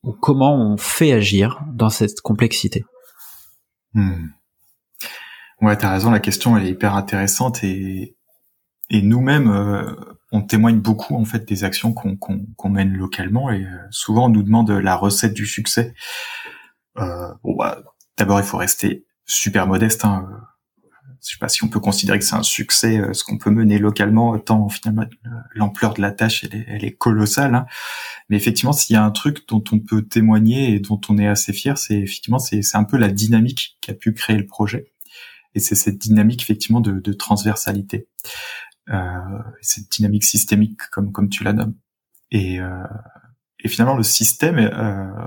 ou 0.03 0.13
comment 0.13 0.55
on 0.55 0.77
fait 0.77 1.13
agir 1.13 1.61
dans 1.73 1.91
cette 1.91 2.21
complexité? 2.21 2.85
Hmm. 3.95 4.29
Ouais, 5.61 5.77
t'as 5.77 5.93
raison, 5.93 6.11
la 6.11 6.21
question 6.21 6.57
est 6.57 6.69
hyper 6.69 6.95
intéressante 6.95 7.63
et 7.65 8.17
et 8.91 9.03
nous-mêmes, 9.03 9.49
euh, 9.49 9.95
on 10.33 10.43
témoigne 10.43 10.81
beaucoup 10.81 11.15
en 11.15 11.25
fait 11.25 11.47
des 11.47 11.65
actions 11.65 11.95
qu'on 11.95 12.69
mène 12.69 12.93
localement 12.93 13.51
et 13.51 13.65
euh, 13.65 13.79
souvent 13.91 14.27
on 14.27 14.29
nous 14.29 14.43
demande 14.43 14.71
la 14.71 14.97
recette 14.97 15.33
du 15.33 15.47
succès. 15.47 15.95
Euh, 16.99 17.29
bon, 17.45 17.55
bah, 17.57 17.83
d'abord 18.19 18.41
il 18.41 18.45
faut 18.45 18.57
rester 18.57 19.07
super 19.31 19.67
modeste. 19.67 20.05
Hein. 20.05 20.29
Je 21.23 21.33
sais 21.33 21.39
pas 21.39 21.49
si 21.49 21.63
on 21.65 21.69
peut 21.69 21.81
considérer 21.81 22.19
que 22.19 22.25
c'est 22.25 22.35
un 22.35 22.43
succès 22.43 22.99
euh, 22.99 23.13
ce 23.13 23.25
qu'on 23.25 23.37
peut 23.37 23.51
mener 23.51 23.79
localement, 23.79 24.39
tant 24.39 24.69
finalement 24.69 25.05
l'ampleur 25.55 25.95
de 25.95 26.01
la 26.01 26.13
tâche 26.13 26.45
elle 26.45 26.59
est, 26.59 26.65
elle 26.67 26.85
est 26.85 26.93
colossale. 26.93 27.55
Hein. 27.55 27.67
Mais 28.29 28.37
effectivement, 28.37 28.73
s'il 28.73 28.95
y 28.95 28.97
a 28.97 29.05
un 29.05 29.11
truc 29.11 29.47
dont 29.49 29.63
on 29.73 29.81
peut 29.81 30.03
témoigner 30.03 30.75
et 30.75 30.81
dont 30.81 31.01
on 31.09 31.19
est 31.19 31.29
assez 31.29 31.53
fier, 31.53 31.77
c'est 31.77 31.99
effectivement 31.99 32.39
c'est 32.39 32.63
un 32.75 32.85
peu 32.85 32.97
la 32.97 33.09
dynamique 33.09 33.77
qui 33.81 33.91
a 33.91 33.95
pu 33.95 34.15
créer 34.15 34.37
le 34.37 34.47
projet. 34.47 34.93
Et 35.55 35.61
c'est 35.61 35.75
cette 35.75 35.99
dynamique 35.99 36.43
effectivement 36.43 36.81
de, 36.81 37.01
de 37.01 37.13
transversalité 37.13 38.07
euh, 38.89 39.39
cette 39.61 39.89
dynamique 39.91 40.25
systémique 40.25 40.81
comme 40.91 41.13
comme 41.13 41.29
tu 41.29 41.45
la 41.45 41.53
nommes. 41.53 41.75
Et, 42.31 42.61
euh, 42.61 42.85
et 43.63 43.69
finalement 43.69 43.97
le 43.97 44.03
système, 44.03 44.59
euh, 44.59 45.27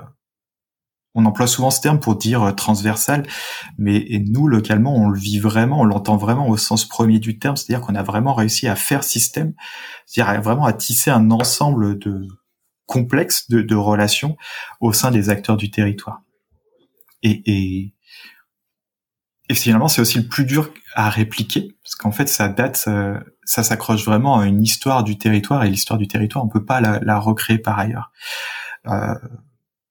on 1.16 1.26
emploie 1.26 1.48
souvent 1.48 1.70
ce 1.70 1.82
terme 1.82 2.00
pour 2.00 2.16
dire 2.16 2.56
transversal, 2.56 3.28
mais 3.78 4.06
nous 4.26 4.48
localement 4.48 4.96
on 4.96 5.10
le 5.10 5.20
vit 5.20 5.40
vraiment, 5.40 5.82
on 5.82 5.86
l'entend 5.86 6.18
vraiment 6.18 6.48
au 6.48 6.58
sens 6.58 6.86
premier 6.88 7.20
du 7.20 7.40
terme, 7.40 7.56
c'est-à-dire 7.56 7.86
qu'on 7.86 7.96
a 7.96 8.04
vraiment 8.04 8.34
réussi 8.34 8.68
à 8.68 8.76
faire 8.76 9.04
système, 9.04 9.54
c'est-à-dire 10.06 10.42
vraiment 10.42 10.66
à 10.66 10.74
tisser 10.74 11.12
un 11.12 11.32
ensemble 11.32 12.00
de 12.00 12.28
complexe 12.86 13.50
de, 13.50 13.76
relations 13.76 14.38
au 14.82 14.94
sein 14.94 15.12
des 15.12 15.30
acteurs 15.30 15.58
du 15.58 15.72
territoire. 15.72 16.22
Et, 17.24 17.42
et, 17.46 17.96
et 19.50 19.54
finalement, 19.56 19.88
c'est 19.88 20.02
aussi 20.02 20.20
le 20.20 20.28
plus 20.28 20.46
dur 20.46 20.70
à 20.96 21.10
répliquer, 21.10 21.76
parce 21.84 21.96
qu'en 21.96 22.12
fait, 22.12 22.28
ça 22.28 22.50
date, 22.50 22.84
euh, 22.88 23.20
ça 23.46 23.64
s'accroche 23.64 24.06
vraiment 24.06 24.40
à 24.40 24.46
une 24.46 24.62
histoire 24.62 25.04
du 25.04 25.18
territoire, 25.18 25.64
et 25.64 25.70
l'histoire 25.70 25.98
du 25.98 26.08
territoire, 26.08 26.44
on 26.44 26.50
peut 26.50 26.66
pas 26.66 26.82
la, 26.82 27.00
la 27.00 27.20
recréer 27.20 27.58
par 27.58 27.80
ailleurs. 27.80 28.12
Euh, 28.88 29.16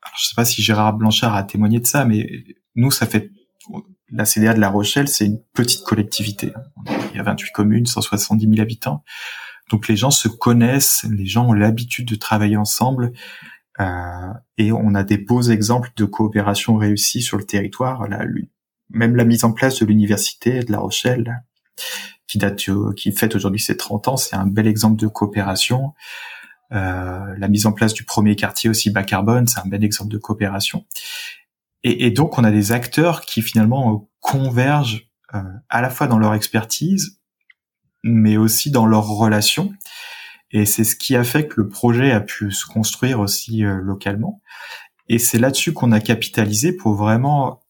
alors, 0.02 0.14
je 0.18 0.26
sais 0.26 0.35
pas 0.35 0.44
si 0.44 0.62
Gérard 0.62 0.94
Blanchard 0.94 1.35
a 1.35 1.44
témoigné 1.44 1.78
de 1.78 1.87
ça, 1.87 2.04
mais 2.04 2.28
nous, 2.75 2.90
ça 2.90 3.06
fait 3.06 3.30
la 4.11 4.25
CDA 4.25 4.52
de 4.52 4.61
La 4.61 4.68
Rochelle, 4.68 5.09
c'est 5.09 5.26
une 5.26 5.40
petite 5.54 5.85
collectivité. 5.85 6.52
Il 7.11 7.16
y 7.16 7.21
a 7.21 7.23
28 7.23 7.52
communes, 7.52 7.87
170 7.87 8.47
000 8.47 8.61
habitants. 8.61 9.04
Donc 9.71 9.88
les 9.88 9.97
gens 9.97 10.11
se 10.11 10.28
connaissent, 10.28 11.06
les 11.11 11.25
gens 11.25 11.49
ont 11.49 11.52
l'habitude 11.52 12.06
de 12.09 12.16
travailler 12.16 12.56
ensemble. 12.56 13.12
Euh, 13.80 14.32
et 14.59 14.73
on 14.73 14.94
a 14.94 15.02
des 15.02 15.16
beaux 15.16 15.42
exemples 15.42 15.90
de 15.97 16.04
coopération 16.04 16.76
réussie 16.76 17.23
sur 17.23 17.38
le 17.38 17.44
territoire. 17.44 18.06
Même 18.90 19.16
la 19.16 19.25
mise 19.25 19.44
en 19.44 19.52
place 19.52 19.78
de 19.78 19.87
l'université 19.87 20.61
de 20.61 20.73
La 20.73 20.78
Rochelle, 20.78 21.42
qui 22.26 22.38
date, 22.38 22.61
qui 22.97 23.12
fête 23.12 23.35
aujourd'hui 23.35 23.61
ses 23.61 23.76
30 23.76 24.09
ans, 24.09 24.16
c'est 24.16 24.37
un 24.37 24.47
bel 24.47 24.66
exemple 24.66 25.00
de 25.00 25.06
coopération. 25.06 25.94
Euh, 26.72 27.34
la 27.36 27.48
mise 27.48 27.66
en 27.66 27.72
place 27.72 27.92
du 27.92 28.04
premier 28.04 28.34
quartier 28.34 28.70
aussi 28.70 28.90
bas 28.90 29.02
carbone, 29.02 29.46
c'est 29.46 29.60
un 29.60 29.66
bel 29.66 29.84
exemple 29.84 30.10
de 30.10 30.18
coopération. 30.18 30.86
Et, 31.84 32.10
donc 32.10 32.38
on 32.38 32.44
a 32.44 32.52
des 32.52 32.70
acteurs 32.70 33.22
qui 33.22 33.42
finalement 33.42 34.08
convergent 34.20 35.08
euh, 35.34 35.42
à 35.68 35.80
la 35.80 35.90
fois 35.90 36.06
dans 36.06 36.18
leur 36.18 36.32
expertise, 36.32 37.18
mais 38.04 38.36
aussi 38.36 38.70
dans 38.70 38.86
leurs 38.86 39.08
relations. 39.08 39.72
Et 40.52 40.64
c'est 40.64 40.84
ce 40.84 40.94
qui 40.94 41.16
a 41.16 41.24
fait 41.24 41.48
que 41.48 41.60
le 41.60 41.68
projet 41.68 42.12
a 42.12 42.20
pu 42.20 42.52
se 42.52 42.66
construire 42.66 43.20
aussi 43.20 43.64
euh, 43.64 43.80
localement. 43.82 44.40
Et 45.08 45.18
c'est 45.18 45.38
là-dessus 45.38 45.72
qu'on 45.72 45.92
a 45.92 46.00
capitalisé 46.00 46.72
pour 46.72 46.94
vraiment 46.94 47.60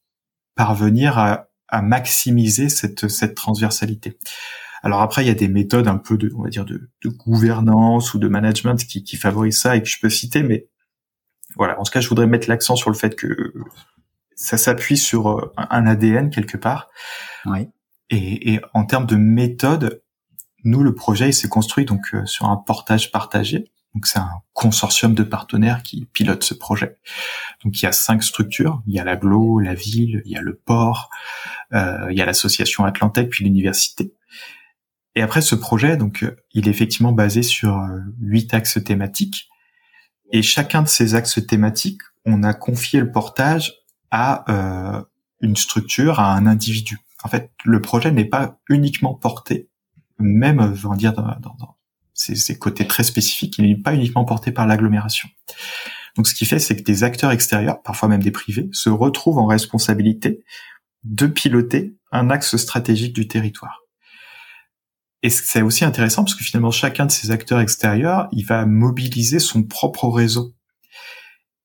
parvenir 0.54 1.18
à, 1.18 1.49
maximiser 1.80 2.68
cette 2.68 3.35
transversalité. 3.35 4.18
Alors 4.83 5.01
après, 5.01 5.25
il 5.25 5.29
y 5.29 5.31
a 5.31 5.35
des 5.35 5.49
méthodes 5.49 5.89
un 5.89 5.97
peu 5.97 6.17
de, 6.17 6.33
on 6.37 6.43
va 6.43 6.49
dire, 6.49 6.65
de, 6.65 6.91
de 7.05 7.09
gouvernance 7.09 8.15
ou 8.15 8.19
de 8.19 8.29
management 8.29 8.85
qui, 8.85 9.05
qui 9.05 9.17
favorisent 9.17 9.61
ça 9.61 9.77
et 9.77 9.83
que 9.83 9.89
je 9.89 10.01
peux 10.01 10.11
citer, 10.11 10.43
mais 10.43 10.69
voilà. 11.57 11.79
En 11.79 11.85
tout 11.85 11.93
cas, 11.93 12.01
je 12.01 12.09
voudrais 12.09 12.27
mettre 12.27 12.49
l'accent 12.49 12.77
sur 12.77 12.91
le 12.91 12.97
fait 12.97 13.15
que 13.15 13.53
ça 14.35 14.57
s'appuie 14.59 14.97
sur 14.97 15.31
euh, 15.31 15.53
un 15.57 15.87
ADN 15.87 16.31
quelque 16.31 16.57
part. 16.57 16.89
Oui. 17.47 17.69
Et, 18.11 18.55
et 18.55 18.61
en 18.75 18.85
termes 18.85 19.07
de 19.07 19.17
méthode, 19.17 20.03
nous, 20.65 20.83
le 20.83 20.95
projet, 20.95 21.29
il 21.29 21.35
s'est 21.35 21.49
construit 21.49 21.85
donc 21.85 22.03
euh, 22.15 22.27
sur 22.27 22.47
un 22.47 22.57
portage 22.57 23.11
partagé. 23.12 23.71
Donc 23.95 24.07
c'est 24.07 24.19
un 24.19 24.41
consortium 24.55 25.15
de 25.15 25.23
partenaires 25.23 25.83
qui 25.83 26.07
pilote 26.07 26.43
ce 26.43 26.55
projet. 26.55 26.99
Donc 27.62 27.81
il 27.81 27.85
y 27.85 27.89
a 27.89 27.93
cinq 27.93 28.23
structures. 28.23 28.83
Il 28.87 28.95
y 28.95 28.99
a 28.99 29.05
l'aglo, 29.05 29.59
la 29.59 29.75
ville, 29.75 30.23
il 30.25 30.33
y 30.33 30.37
a 30.37 30.41
le 30.41 30.55
port, 30.57 31.11
euh, 31.75 32.07
il 32.11 32.17
y 32.17 32.23
a 32.23 32.27
l'association 32.27 32.85
Atlantec, 32.85 33.29
puis 33.29 33.45
l'université. 33.45 34.15
Et 35.14 35.23
après 35.23 35.42
ce 35.42 35.54
projet, 35.54 35.97
donc 35.97 36.23
euh, 36.23 36.37
il 36.52 36.69
est 36.69 36.71
effectivement 36.71 37.12
basé 37.12 37.42
sur 37.42 37.78
euh, 37.78 38.00
huit 38.21 38.54
axes 38.54 38.83
thématiques. 38.83 39.49
Et 40.33 40.42
chacun 40.42 40.83
de 40.83 40.88
ces 40.88 41.14
axes 41.14 41.47
thématiques, 41.47 42.00
on 42.25 42.42
a 42.42 42.54
confié 42.54 43.00
le 43.00 43.11
portage 43.11 43.75
à 44.11 44.45
euh, 44.50 45.02
une 45.40 45.57
structure, 45.57 46.21
à 46.21 46.35
un 46.35 46.47
individu. 46.47 46.99
En 47.25 47.28
fait, 47.28 47.50
le 47.64 47.81
projet 47.81 48.11
n'est 48.11 48.25
pas 48.25 48.59
uniquement 48.69 49.14
porté, 49.14 49.69
même, 50.19 50.61
on 50.61 50.88
va 50.88 50.97
dire, 50.97 51.12
dans, 51.12 51.25
dans, 51.40 51.76
ces, 52.14 52.59
côtés 52.59 52.87
très 52.87 53.02
spécifiques, 53.02 53.59
il 53.59 53.66
n'est 53.66 53.76
pas 53.76 53.95
uniquement 53.95 54.25
porté 54.25 54.52
par 54.52 54.66
l'agglomération. 54.66 55.28
Donc 56.16 56.26
ce 56.26 56.35
qui 56.35 56.45
fait, 56.45 56.59
c'est 56.59 56.76
que 56.76 56.83
des 56.83 57.04
acteurs 57.04 57.31
extérieurs, 57.31 57.83
parfois 57.83 58.09
même 58.09 58.23
des 58.23 58.31
privés, 58.31 58.69
se 58.73 58.90
retrouvent 58.90 59.38
en 59.38 59.47
responsabilité 59.47 60.45
de 61.04 61.26
piloter 61.26 61.97
un 62.12 62.31
axe 62.31 62.57
stratégique 62.57 63.14
du 63.14 63.26
territoire. 63.28 63.82
Et 65.23 65.31
c'est 65.31 65.62
aussi 65.62 65.85
intéressant 65.85 66.25
parce 66.25 66.35
que 66.35 66.43
finalement, 66.43 66.71
chacun 66.71 67.07
de 67.07 67.12
ces 67.12 67.31
acteurs 67.31 67.61
extérieurs, 67.61 68.29
il 68.33 68.45
va 68.45 68.67
mobiliser 68.67 69.38
son 69.38 69.62
propre 69.62 70.09
réseau. 70.09 70.55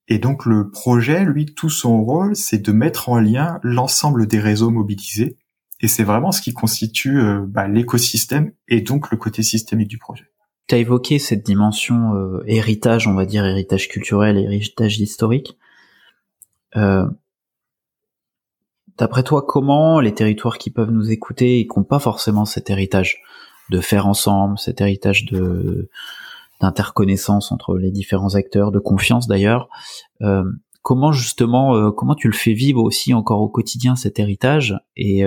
Et 0.08 0.20
donc 0.20 0.46
le 0.46 0.70
projet, 0.70 1.26
lui, 1.26 1.46
tout 1.46 1.70
son 1.70 2.04
rôle, 2.04 2.36
c'est 2.36 2.60
de 2.60 2.72
mettre 2.72 3.10
en 3.10 3.20
lien 3.20 3.60
l'ensemble 3.64 4.28
des 4.28 4.40
réseaux 4.40 4.70
mobilisés. 4.70 5.38
Et 5.80 5.88
c'est 5.88 6.04
vraiment 6.04 6.32
ce 6.32 6.42
qui 6.42 6.54
constitue 6.54 7.20
euh, 7.20 7.46
bah, 7.48 7.68
l'écosystème 7.68 8.52
et 8.68 8.82
donc 8.82 9.12
le 9.12 9.18
côté 9.18 9.44
systémique 9.44 9.90
du 9.90 9.98
projet 9.98 10.26
tu 10.68 10.76
as 10.76 10.78
évoqué 10.80 11.18
cette 11.18 11.46
dimension 11.46 12.14
euh, 12.16 12.44
héritage, 12.46 13.08
on 13.08 13.14
va 13.14 13.26
dire 13.26 13.46
héritage 13.46 13.88
culturel, 13.88 14.38
héritage 14.38 15.00
historique. 15.00 15.58
Euh, 16.76 17.08
D'après 18.98 19.24
toi, 19.24 19.44
comment 19.48 20.00
les 20.00 20.14
territoires 20.14 20.58
qui 20.58 20.72
peuvent 20.72 20.92
nous 20.92 21.12
écouter 21.12 21.60
et 21.60 21.68
qui 21.68 21.78
n'ont 21.78 21.86
pas 21.86 22.00
forcément 22.00 22.46
cet 22.46 22.70
héritage 22.70 23.22
de 23.70 23.80
faire 23.80 24.08
ensemble, 24.08 24.58
cet 24.58 24.82
héritage 24.82 25.26
de 25.26 25.90
d'interconnaissance 26.60 27.52
entre 27.52 27.78
les 27.78 27.92
différents 27.92 28.34
acteurs, 28.34 28.72
de 28.72 28.80
confiance 28.80 29.28
d'ailleurs. 29.28 29.70
Euh, 30.22 30.44
comment 30.82 31.12
justement, 31.12 31.76
euh, 31.76 31.92
comment 31.92 32.16
tu 32.16 32.28
le 32.28 32.34
fais 32.34 32.54
vivre 32.54 32.82
aussi 32.82 33.14
encore 33.14 33.42
au 33.42 33.50
quotidien 33.50 33.96
cet 33.96 34.18
héritage 34.18 34.76
et 34.96 35.24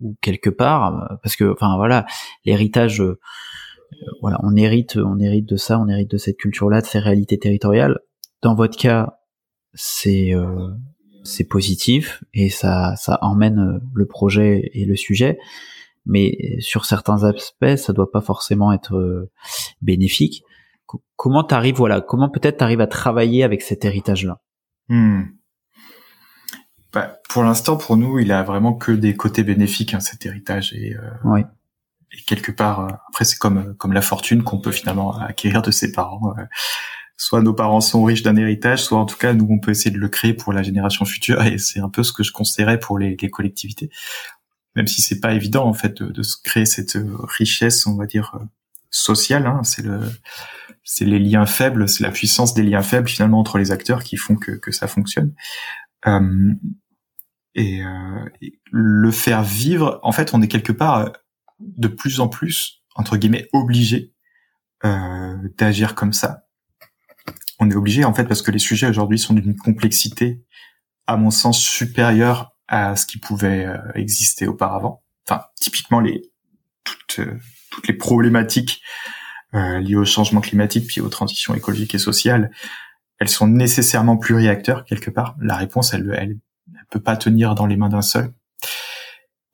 ou 0.00 0.16
quelque 0.20 0.50
part, 0.50 1.18
parce 1.22 1.36
que 1.36 1.52
enfin 1.52 1.76
voilà, 1.76 2.04
l'héritage, 2.44 3.00
voilà, 4.20 4.40
on 4.42 4.56
hérite, 4.56 4.96
on 4.96 5.20
hérite 5.20 5.48
de 5.48 5.56
ça, 5.56 5.78
on 5.78 5.86
hérite 5.86 6.10
de 6.10 6.16
cette 6.16 6.36
culture-là, 6.36 6.80
de 6.80 6.86
ces 6.86 6.98
réalités 6.98 7.38
territoriales. 7.38 8.00
Dans 8.42 8.56
votre 8.56 8.76
cas, 8.76 9.20
c'est 9.74 10.34
c'est 11.24 11.44
positif 11.44 12.22
et 12.32 12.48
ça 12.48 12.94
ça 12.96 13.18
emmène 13.22 13.80
le 13.92 14.06
projet 14.06 14.70
et 14.74 14.84
le 14.84 14.96
sujet 14.96 15.38
mais 16.06 16.56
sur 16.60 16.84
certains 16.84 17.24
aspects, 17.24 17.76
ça 17.76 17.92
doit 17.92 18.10
pas 18.10 18.20
forcément 18.20 18.72
être 18.72 18.96
euh, 18.96 19.30
bénéfique. 19.80 20.42
comment 21.16 21.44
t'arrives, 21.44 21.76
voilà, 21.76 22.00
comment 22.00 22.28
peut-être 22.28 22.58
t'arrives 22.58 22.80
à 22.80 22.86
travailler 22.86 23.42
avec 23.42 23.62
cet 23.62 23.84
héritage-là? 23.84 24.40
Hmm. 24.88 25.22
bah, 26.92 27.18
Pour 27.30 27.42
l'instant, 27.42 27.76
pour 27.76 27.96
nous, 27.96 28.18
il 28.18 28.32
a 28.32 28.42
vraiment 28.42 28.74
que 28.74 28.92
des 28.92 29.16
côtés 29.16 29.44
bénéfiques 29.44 29.94
hein, 29.94 30.00
cet 30.00 30.26
héritage 30.26 30.74
et, 30.74 30.94
euh, 30.94 31.42
et 32.12 32.22
quelque 32.26 32.52
part, 32.52 32.80
euh, 32.80 32.88
après 33.08 33.24
c'est 33.24 33.38
comme 33.38 33.74
comme 33.76 33.92
la 33.92 34.02
fortune 34.02 34.42
qu'on 34.42 34.60
peut 34.60 34.72
finalement 34.72 35.18
acquérir 35.18 35.62
de 35.62 35.70
ses 35.70 35.90
parents. 35.90 36.34
Soit 37.16 37.42
nos 37.42 37.54
parents 37.54 37.80
sont 37.80 38.02
riches 38.04 38.22
d'un 38.22 38.36
héritage, 38.36 38.82
soit 38.82 38.98
en 38.98 39.06
tout 39.06 39.16
cas 39.16 39.32
nous 39.32 39.46
on 39.48 39.58
peut 39.58 39.70
essayer 39.70 39.90
de 39.90 39.98
le 39.98 40.08
créer 40.08 40.34
pour 40.34 40.52
la 40.52 40.62
génération 40.62 41.04
future 41.04 41.42
et 41.42 41.58
c'est 41.58 41.80
un 41.80 41.88
peu 41.88 42.02
ce 42.02 42.12
que 42.12 42.22
je 42.22 42.32
conseillerais 42.32 42.78
pour 42.78 42.98
les, 42.98 43.16
collectivités 43.16 43.90
même 44.76 44.86
si 44.88 45.02
c'est 45.02 45.20
pas 45.20 45.32
évident 45.34 45.66
en 45.66 45.72
fait 45.72 46.02
de, 46.02 46.10
de 46.10 46.22
créer 46.42 46.66
cette 46.66 46.96
euh, 46.96 47.16
richesse, 47.22 47.86
on 47.86 47.96
va 47.96 48.06
dire 48.06 48.32
euh, 48.34 48.44
sociale. 48.94 49.46
Hein, 49.46 49.62
c'est 49.62 49.82
le, 49.82 50.00
c'est 50.84 51.04
les 51.04 51.18
liens 51.18 51.46
faibles, 51.46 51.88
c'est 51.88 52.02
la 52.02 52.10
puissance 52.10 52.54
des 52.54 52.62
liens 52.62 52.82
faibles 52.82 53.08
finalement 53.08 53.40
entre 53.40 53.58
les 53.58 53.72
acteurs 53.72 54.02
qui 54.02 54.16
font 54.16 54.36
que, 54.36 54.52
que 54.52 54.72
ça 54.72 54.86
fonctionne. 54.86 55.32
Euh, 56.06 56.52
et, 57.54 57.82
euh, 57.82 58.24
le 58.70 59.10
faire 59.10 59.42
vivre, 59.42 60.00
en 60.02 60.12
fait, 60.12 60.34
on 60.34 60.42
est 60.42 60.48
quelque 60.48 60.72
part 60.72 60.98
euh, 60.98 61.10
de 61.60 61.88
plus 61.88 62.20
en 62.20 62.28
plus 62.28 62.82
entre 62.96 63.16
guillemets 63.16 63.48
obligé 63.52 64.12
euh, 64.84 65.36
d'agir 65.58 65.94
comme 65.94 66.12
ça. 66.12 66.43
On 67.64 67.70
est 67.70 67.76
obligé 67.76 68.04
en 68.04 68.12
fait 68.12 68.24
parce 68.24 68.42
que 68.42 68.50
les 68.50 68.58
sujets 68.58 68.88
aujourd'hui 68.88 69.18
sont 69.18 69.32
d'une 69.32 69.56
complexité, 69.56 70.42
à 71.06 71.16
mon 71.16 71.30
sens, 71.30 71.58
supérieure 71.58 72.54
à 72.68 72.94
ce 72.94 73.06
qui 73.06 73.16
pouvait 73.16 73.64
euh, 73.64 73.78
exister 73.94 74.46
auparavant. 74.46 75.02
Enfin, 75.26 75.44
typiquement 75.58 76.00
les 76.00 76.30
toutes, 76.84 77.20
euh, 77.20 77.38
toutes 77.70 77.88
les 77.88 77.94
problématiques 77.94 78.82
euh, 79.54 79.80
liées 79.80 79.96
au 79.96 80.04
changement 80.04 80.42
climatique 80.42 80.86
puis 80.86 81.00
aux 81.00 81.08
transitions 81.08 81.54
écologiques 81.54 81.94
et 81.94 81.98
sociales, 81.98 82.50
elles 83.18 83.30
sont 83.30 83.46
nécessairement 83.46 84.18
pluriacteurs 84.18 84.84
quelque 84.84 85.10
part. 85.10 85.34
La 85.40 85.56
réponse, 85.56 85.94
elle, 85.94 86.14
elle, 86.18 86.36
elle 86.74 86.86
peut 86.90 87.00
pas 87.00 87.16
tenir 87.16 87.54
dans 87.54 87.64
les 87.64 87.78
mains 87.78 87.88
d'un 87.88 88.02
seul. 88.02 88.30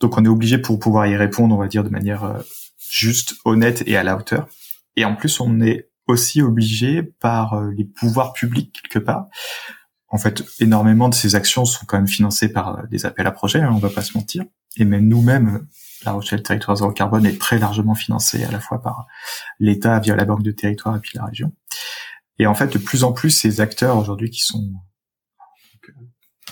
Donc, 0.00 0.18
on 0.18 0.24
est 0.24 0.28
obligé 0.28 0.58
pour 0.58 0.80
pouvoir 0.80 1.06
y 1.06 1.14
répondre, 1.14 1.54
on 1.54 1.58
va 1.58 1.68
dire 1.68 1.84
de 1.84 1.90
manière 1.90 2.42
juste, 2.90 3.36
honnête 3.44 3.84
et 3.86 3.96
à 3.96 4.02
la 4.02 4.16
hauteur. 4.16 4.48
Et 4.96 5.04
en 5.04 5.14
plus, 5.14 5.38
on 5.38 5.60
est 5.60 5.89
aussi 6.10 6.42
obligé 6.42 7.02
par 7.02 7.60
les 7.70 7.84
pouvoirs 7.84 8.32
publics 8.32 8.78
quelque 8.82 9.02
part 9.02 9.28
en 10.10 10.18
fait, 10.18 10.42
énormément 10.58 11.08
de 11.08 11.14
ces 11.14 11.36
actions 11.36 11.64
sont 11.64 11.86
quand 11.86 11.96
même 11.96 12.08
financées 12.08 12.52
par 12.52 12.78
euh, 12.78 12.82
des 12.90 13.06
appels 13.06 13.26
à 13.26 13.32
projets, 13.32 13.60
hein, 13.60 13.70
on 13.72 13.78
va 13.78 13.90
pas 13.90 14.02
se 14.02 14.16
mentir. 14.16 14.44
Et 14.76 14.84
même 14.84 15.06
nous-mêmes, 15.06 15.66
La 16.04 16.12
Rochelle 16.12 16.42
Territoire 16.42 16.76
Zéro 16.76 16.92
Carbone 16.92 17.26
est 17.26 17.40
très 17.40 17.58
largement 17.58 17.94
financée 17.94 18.44
à 18.44 18.50
la 18.50 18.60
fois 18.60 18.82
par 18.82 19.06
l'État 19.58 19.98
via 20.00 20.16
la 20.16 20.24
Banque 20.24 20.42
de 20.42 20.50
Territoire 20.50 20.96
et 20.96 21.00
puis 21.00 21.12
la 21.14 21.24
région. 21.24 21.52
Et 22.38 22.46
en 22.46 22.54
fait, 22.54 22.72
de 22.72 22.78
plus 22.78 23.04
en 23.04 23.12
plus, 23.12 23.30
ces 23.30 23.60
acteurs 23.60 23.96
aujourd'hui 23.96 24.30
qui 24.30 24.40
sont 24.40 24.72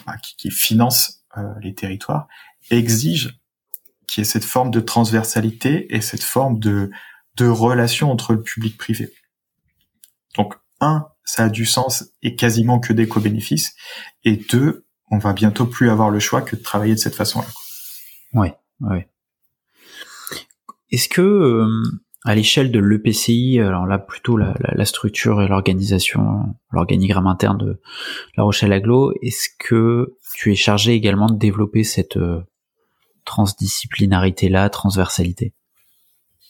euh, 0.08 0.12
qui, 0.36 0.50
financent 0.50 1.24
euh, 1.36 1.42
les 1.60 1.74
territoires 1.74 2.28
exigent 2.70 3.30
qu'il 4.06 4.22
y 4.22 4.26
ait 4.26 4.30
cette 4.30 4.44
forme 4.44 4.70
de 4.70 4.80
transversalité 4.80 5.94
et 5.94 6.00
cette 6.00 6.22
forme 6.22 6.58
de 6.58 6.90
de 7.36 7.46
relation 7.46 8.10
entre 8.10 8.32
le 8.32 8.42
public 8.42 8.76
privé. 8.76 9.12
Donc, 10.36 10.54
un, 10.80 11.08
ça 11.24 11.44
a 11.44 11.48
du 11.48 11.66
sens 11.66 12.04
et 12.22 12.36
quasiment 12.36 12.78
que 12.78 12.92
des 12.92 13.08
co-bénéfices. 13.08 13.74
Et 14.24 14.36
deux, 14.36 14.86
on 15.10 15.18
va 15.18 15.32
bientôt 15.32 15.66
plus 15.66 15.90
avoir 15.90 16.10
le 16.10 16.20
choix 16.20 16.42
que 16.42 16.56
de 16.56 16.62
travailler 16.62 16.94
de 16.94 17.00
cette 17.00 17.14
façon-là. 17.14 17.48
Ouais, 18.34 18.54
ouais. 18.80 19.08
Est-ce 20.90 21.08
que 21.08 21.20
euh, 21.20 21.82
à 22.24 22.34
l'échelle 22.34 22.72
de 22.72 22.78
l'EPCI, 22.78 23.60
alors 23.60 23.86
là 23.86 23.98
plutôt 23.98 24.36
la, 24.36 24.54
la, 24.58 24.84
structure 24.84 25.42
et 25.42 25.48
l'organisation, 25.48 26.54
l'organigramme 26.70 27.26
interne 27.26 27.58
de 27.58 27.80
La 28.36 28.42
Rochelle 28.42 28.72
Aglo, 28.72 29.12
est-ce 29.22 29.48
que 29.58 30.16
tu 30.34 30.52
es 30.52 30.54
chargé 30.54 30.92
également 30.92 31.26
de 31.26 31.38
développer 31.38 31.84
cette 31.84 32.16
euh, 32.16 32.42
transdisciplinarité-là, 33.24 34.68
transversalité? 34.70 35.54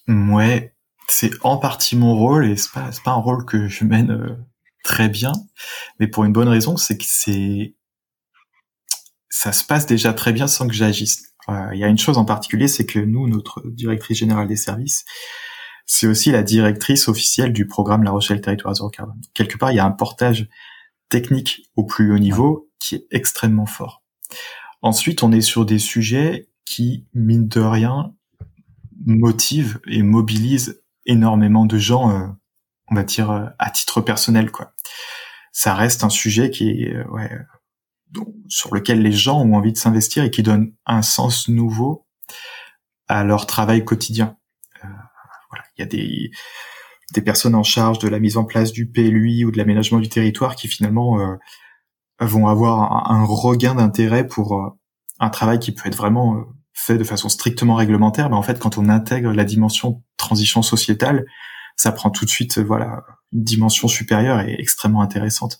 Ouais, 0.06 0.74
c'est 1.08 1.30
en 1.42 1.56
partie 1.56 1.96
mon 1.96 2.14
rôle 2.14 2.46
et 2.46 2.56
c'est 2.56 2.72
pas, 2.72 2.90
pas 3.04 3.10
un 3.12 3.14
rôle 3.14 3.44
que 3.44 3.68
je 3.68 3.84
mène 3.84 4.10
euh, 4.10 4.36
très 4.84 5.08
bien, 5.08 5.32
mais 5.98 6.06
pour 6.06 6.24
une 6.24 6.32
bonne 6.32 6.48
raison, 6.48 6.76
c'est 6.76 6.96
que 6.96 7.04
c'est 7.06 7.74
ça 9.30 9.52
se 9.52 9.64
passe 9.64 9.86
déjà 9.86 10.12
très 10.12 10.32
bien 10.32 10.46
sans 10.46 10.66
que 10.66 10.74
j'agisse. 10.74 11.24
Il 11.72 11.78
y 11.78 11.84
a 11.84 11.88
une 11.88 11.98
chose 11.98 12.18
en 12.18 12.26
particulier, 12.26 12.68
c'est 12.68 12.84
que 12.84 12.98
nous, 12.98 13.26
notre 13.26 13.62
directrice 13.66 14.18
générale 14.18 14.48
des 14.48 14.56
services, 14.56 15.06
c'est 15.86 16.06
aussi 16.06 16.30
la 16.30 16.42
directrice 16.42 17.08
officielle 17.08 17.54
du 17.54 17.66
programme 17.66 18.02
La 18.02 18.10
Rochelle 18.10 18.42
Territoire 18.42 18.74
Zéro 18.74 18.90
Carbone. 18.90 19.20
Quelque 19.32 19.56
part, 19.56 19.72
il 19.72 19.76
y 19.76 19.78
a 19.78 19.86
un 19.86 19.90
portage 19.90 20.48
technique 21.08 21.70
au 21.74 21.84
plus 21.84 22.12
haut 22.12 22.18
niveau 22.18 22.70
qui 22.78 22.96
est 22.96 23.06
extrêmement 23.10 23.64
fort. 23.64 24.02
Ensuite, 24.82 25.22
on 25.22 25.32
est 25.32 25.40
sur 25.40 25.64
des 25.64 25.78
sujets 25.78 26.50
qui, 26.66 27.06
mine 27.14 27.48
de 27.48 27.60
rien, 27.60 28.14
motivent 29.06 29.80
et 29.86 30.02
mobilisent 30.02 30.82
énormément 31.08 31.66
de 31.66 31.78
gens 31.78 32.10
euh, 32.10 32.28
on 32.90 32.94
va 32.94 33.02
dire 33.02 33.30
euh, 33.30 33.46
à 33.58 33.70
titre 33.70 34.00
personnel 34.00 34.50
quoi. 34.50 34.72
Ça 35.52 35.74
reste 35.74 36.04
un 36.04 36.10
sujet 36.10 36.50
qui 36.50 36.70
est 36.70 36.94
euh, 36.94 37.04
ouais, 37.08 37.30
sur 38.48 38.74
lequel 38.74 39.02
les 39.02 39.12
gens 39.12 39.40
ont 39.40 39.54
envie 39.54 39.72
de 39.72 39.78
s'investir 39.78 40.24
et 40.24 40.30
qui 40.30 40.42
donne 40.42 40.72
un 40.86 41.02
sens 41.02 41.48
nouveau 41.48 42.06
à 43.08 43.24
leur 43.24 43.46
travail 43.46 43.84
quotidien. 43.84 44.36
Euh, 44.84 44.88
voilà, 45.50 45.64
il 45.76 45.80
y 45.80 45.82
a 45.82 45.86
des 45.86 46.30
des 47.14 47.22
personnes 47.22 47.54
en 47.54 47.62
charge 47.62 47.98
de 47.98 48.08
la 48.08 48.18
mise 48.18 48.36
en 48.36 48.44
place 48.44 48.70
du 48.70 48.86
PLUI 48.86 49.46
ou 49.46 49.50
de 49.50 49.56
l'aménagement 49.56 49.98
du 49.98 50.10
territoire 50.10 50.56
qui 50.56 50.68
finalement 50.68 51.18
euh, 51.20 51.36
vont 52.20 52.48
avoir 52.48 53.10
un, 53.10 53.24
regain 53.24 53.74
d'intérêt 53.74 54.26
pour 54.26 54.76
un 55.18 55.30
travail 55.30 55.58
qui 55.58 55.72
peut 55.72 55.88
être 55.88 55.96
vraiment 55.96 56.44
fait 56.78 56.96
de 56.96 57.04
façon 57.04 57.28
strictement 57.28 57.74
réglementaire, 57.74 58.30
mais 58.30 58.36
en 58.36 58.42
fait 58.42 58.58
quand 58.58 58.78
on 58.78 58.88
intègre 58.88 59.32
la 59.32 59.44
dimension 59.44 60.02
transition 60.16 60.62
sociétale, 60.62 61.26
ça 61.76 61.92
prend 61.92 62.10
tout 62.10 62.24
de 62.24 62.30
suite 62.30 62.58
voilà 62.58 63.02
une 63.32 63.42
dimension 63.42 63.88
supérieure 63.88 64.40
et 64.40 64.54
extrêmement 64.58 65.02
intéressante. 65.02 65.58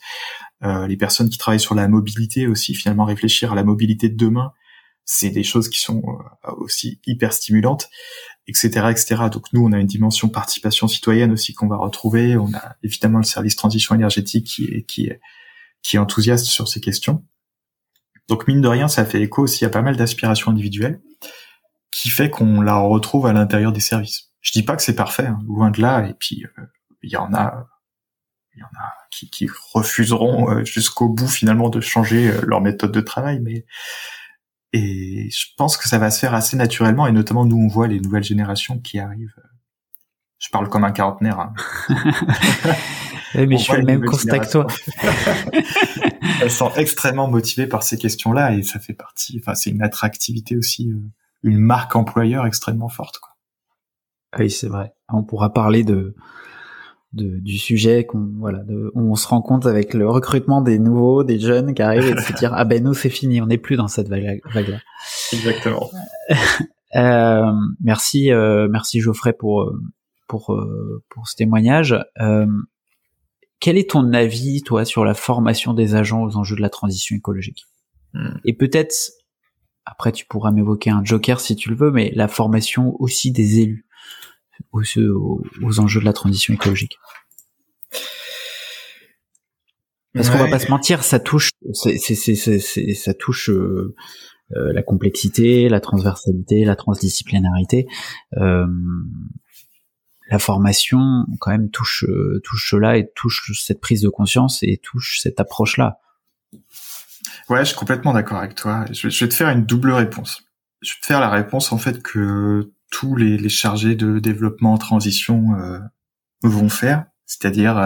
Euh, 0.62 0.87
les 0.87 0.96
personnes 0.96 1.28
qui 1.28 1.38
travaillent 1.38 1.61
sur 1.61 1.74
la 1.74 1.88
mobilité 1.88 2.46
aussi, 2.46 2.74
finalement 2.74 3.04
réfléchir 3.04 3.52
à 3.52 3.54
la 3.54 3.64
mobilité 3.64 4.09
de 4.09 4.16
demain, 4.16 4.52
c'est 5.04 5.31
des 5.31 5.42
choses 5.42 5.68
qui 5.68 5.81
sont 5.81 6.02
euh, 6.44 6.52
aussi 6.59 7.00
hyper 7.07 7.33
stimulantes, 7.33 7.88
etc., 8.46 8.88
etc. 8.90 9.24
Donc 9.33 9.52
nous, 9.52 9.64
on 9.64 9.72
a 9.72 9.78
une 9.78 9.87
dimension 9.87 10.28
participation 10.28 10.87
citoyenne 10.87 11.33
aussi 11.33 11.52
qu'on 11.52 11.68
va 11.68 11.76
retrouver. 11.76 12.37
On 12.37 12.52
a 12.54 12.76
évidemment 12.83 13.18
le 13.18 13.24
service 13.24 13.57
transition 13.57 13.94
énergétique 13.94 14.46
qui 14.46 14.64
est 14.66 14.83
qui 14.85 15.07
est 15.07 15.20
qui 15.83 15.96
est 15.96 15.98
enthousiaste 15.98 16.46
sur 16.46 16.68
ces 16.68 16.81
questions. 16.81 17.24
Donc 18.28 18.46
mine 18.46 18.61
de 18.61 18.68
rien, 18.68 18.88
ça 18.88 19.04
fait 19.04 19.22
écho 19.22 19.42
aussi 19.42 19.64
à 19.64 19.70
pas 19.70 19.83
mal 19.83 19.96
d'aspirations 19.96 20.50
individuelles, 20.50 21.00
qui 21.90 22.11
fait 22.11 22.31
qu'on 22.31 22.61
la 22.61 22.77
retrouve 22.77 23.27
à 23.27 23.33
l'intérieur 23.33 23.72
des 23.72 23.81
services. 23.81 24.31
Je 24.40 24.53
dis 24.53 24.62
pas 24.62 24.77
que 24.77 24.83
c'est 24.83 24.94
parfait, 24.94 25.27
hein, 25.27 25.40
loin 25.46 25.70
de 25.70 25.81
là. 25.81 26.07
Et 26.09 26.14
puis 26.14 26.44
euh, 26.44 26.62
il 27.03 27.11
y 27.11 27.16
en 27.16 27.33
a, 27.35 27.66
il 28.55 28.61
y 28.61 28.62
en 28.62 28.66
a 28.66 28.92
qui, 29.11 29.31
qui 29.31 29.48
refuseront 29.72 30.51
euh, 30.51 30.64
jusqu'au 30.64 31.09
bout 31.09 31.29
finalement 31.29 31.68
de 31.68 31.81
changer 31.81 32.31
euh, 32.31 32.40
leur 32.46 32.61
méthode 32.61 32.92
de 32.92 33.01
travail, 33.01 33.40
mais 33.40 33.64
et 34.74 35.31
je 35.31 35.46
pense 35.57 35.79
que 35.79 35.88
ça 35.88 35.98
va 35.98 36.11
se 36.11 36.18
faire 36.18 36.35
assez 36.35 36.57
naturellement, 36.57 37.07
et 37.07 37.12
notamment 37.12 37.46
nous 37.46 37.57
on 37.57 37.68
voit 37.68 37.88
les 37.88 38.01
nouvelles 38.01 38.24
générations 38.24 38.79
qui 38.79 38.98
arrivent. 38.98 39.35
Je 40.38 40.51
parle 40.51 40.68
comme 40.68 40.85
un 40.85 40.92
quarantenaire. 40.92 41.40
Hein. 41.40 41.55
mais 43.35 43.57
je 43.57 43.64
fais 43.64 43.79
le 43.79 43.85
même 43.85 44.05
constat 44.05 44.38
que 44.38 44.51
toi. 44.51 44.66
Elles 46.40 46.51
sont 46.51 46.72
extrêmement 46.74 47.29
motivées 47.29 47.66
par 47.66 47.83
ces 47.83 47.96
questions-là, 47.96 48.55
et 48.55 48.62
ça 48.62 48.79
fait 48.79 48.92
partie. 48.92 49.40
Enfin, 49.40 49.55
c'est 49.55 49.70
une 49.70 49.83
attractivité 49.83 50.57
aussi, 50.57 50.92
une 51.42 51.59
marque 51.59 51.96
employeur 51.96 52.46
extrêmement 52.46 52.88
forte. 52.88 53.18
Quoi. 53.18 53.37
Oui, 54.38 54.51
c'est 54.51 54.68
vrai. 54.68 54.92
On 55.09 55.22
pourra 55.22 55.53
parler 55.53 55.85
de, 55.85 56.14
de 57.12 57.38
du 57.38 57.59
sujet 57.59 58.05
qu'on 58.05 58.31
voilà, 58.38 58.59
de, 58.64 58.90
on 58.94 59.14
se 59.14 59.27
rend 59.27 59.40
compte 59.40 59.66
avec 59.66 59.94
le 59.94 60.09
recrutement 60.09 60.61
des 60.61 60.79
nouveaux, 60.79 61.24
des 61.24 61.38
jeunes 61.38 61.74
qui 61.74 61.83
arrivent 61.83 62.09
et 62.09 62.14
de 62.14 62.20
se 62.20 62.33
dire 62.35 62.53
ah 62.55 62.64
ben 62.64 62.83
nous 62.83 62.94
c'est 62.94 63.09
fini, 63.09 63.40
on 63.40 63.46
n'est 63.46 63.59
plus 63.59 63.77
dans 63.77 63.88
cette 63.88 64.09
vague 64.09 64.42
là. 64.55 64.79
Exactement. 65.33 65.90
euh, 66.96 67.53
merci, 67.81 68.31
euh, 68.33 68.68
merci 68.70 69.01
Geoffrey 69.01 69.33
pour 69.33 69.62
euh, 69.62 69.81
pour 70.27 70.55
pour 71.09 71.29
ce 71.29 71.37
témoignage. 71.37 71.96
quel 73.61 73.79
est 73.79 73.90
ton 73.90 74.12
avis, 74.12 74.62
toi, 74.62 74.85
sur 74.85 75.05
la 75.05 75.14
formation 75.14 75.72
des 75.72 75.94
agents 75.94 76.22
aux 76.22 76.37
enjeux 76.37 76.57
de 76.57 76.61
la 76.61 76.70
transition 76.70 77.16
écologique? 77.16 77.64
Hmm. 78.12 78.37
Et 78.44 78.53
peut-être, 78.53 78.94
après, 79.90 80.12
tu 80.12 80.27
pourras 80.27 80.51
m'évoquer 80.51 80.90
un 80.90 81.03
joker 81.03 81.40
si 81.40 81.57
tu 81.57 81.70
le 81.70 81.77
veux, 81.77 81.90
mais 81.90 82.12
la 82.14 82.29
formation 82.29 82.94
aussi 83.01 83.33
des 83.33 83.61
élus 83.61 83.87
aux, 84.72 85.42
aux 85.62 85.81
enjeux 85.81 86.01
de 86.01 86.05
la 86.05 86.12
transition 86.12 86.53
écologique. 86.53 86.98
Parce 90.14 90.31
qu'on 90.31 90.38
va 90.38 90.48
pas 90.48 90.59
se 90.59 90.70
mentir, 90.70 91.05
ça 91.05 91.20
touche, 91.20 91.51
ça 91.72 93.14
touche 93.14 93.51
euh, 93.51 93.94
euh, 94.57 94.72
la 94.72 94.83
complexité, 94.83 95.68
la 95.68 95.81
transversalité, 95.81 96.64
la 96.64 96.77
transdisciplinarité. 96.77 97.87
Euh, 98.37 98.66
la 100.31 100.38
formation, 100.38 101.24
quand 101.40 101.51
même, 101.51 101.70
touche 101.70 102.05
touche 102.44 102.70
cela 102.70 102.98
et 102.98 103.11
touche 103.14 103.51
cette 103.59 103.81
prise 103.81 104.03
de 104.03 104.11
conscience 104.11 104.62
et 104.62 104.79
touche 104.83 105.20
cette 105.22 105.40
approche-là. 105.40 106.01
Ouais, 107.48 107.61
je 107.61 107.70
suis 107.70 107.77
complètement 107.77 108.12
d'accord 108.12 108.38
avec 108.38 108.55
toi. 108.55 108.85
Je 108.90 109.09
vais, 109.09 109.29
te 109.29 109.35
faire 109.35 109.48
une 109.51 109.64
double 109.64 109.92
réponse. 109.92 110.44
Je 110.83 110.92
vais 110.92 111.01
te 111.01 111.07
faire 111.07 111.20
la 111.20 111.31
réponse 111.31 111.72
en 111.72 111.79
fait 111.79 112.03
que 112.03 112.72
tous 112.90 113.16
les, 113.16 113.37
les 113.37 113.48
chargés 113.48 113.94
de 113.94 114.18
développement 114.18 114.74
en 114.74 114.79
transition 114.79 115.57
vont 116.42 116.68
faire, 116.68 117.05
c'est-à-dire 117.27 117.77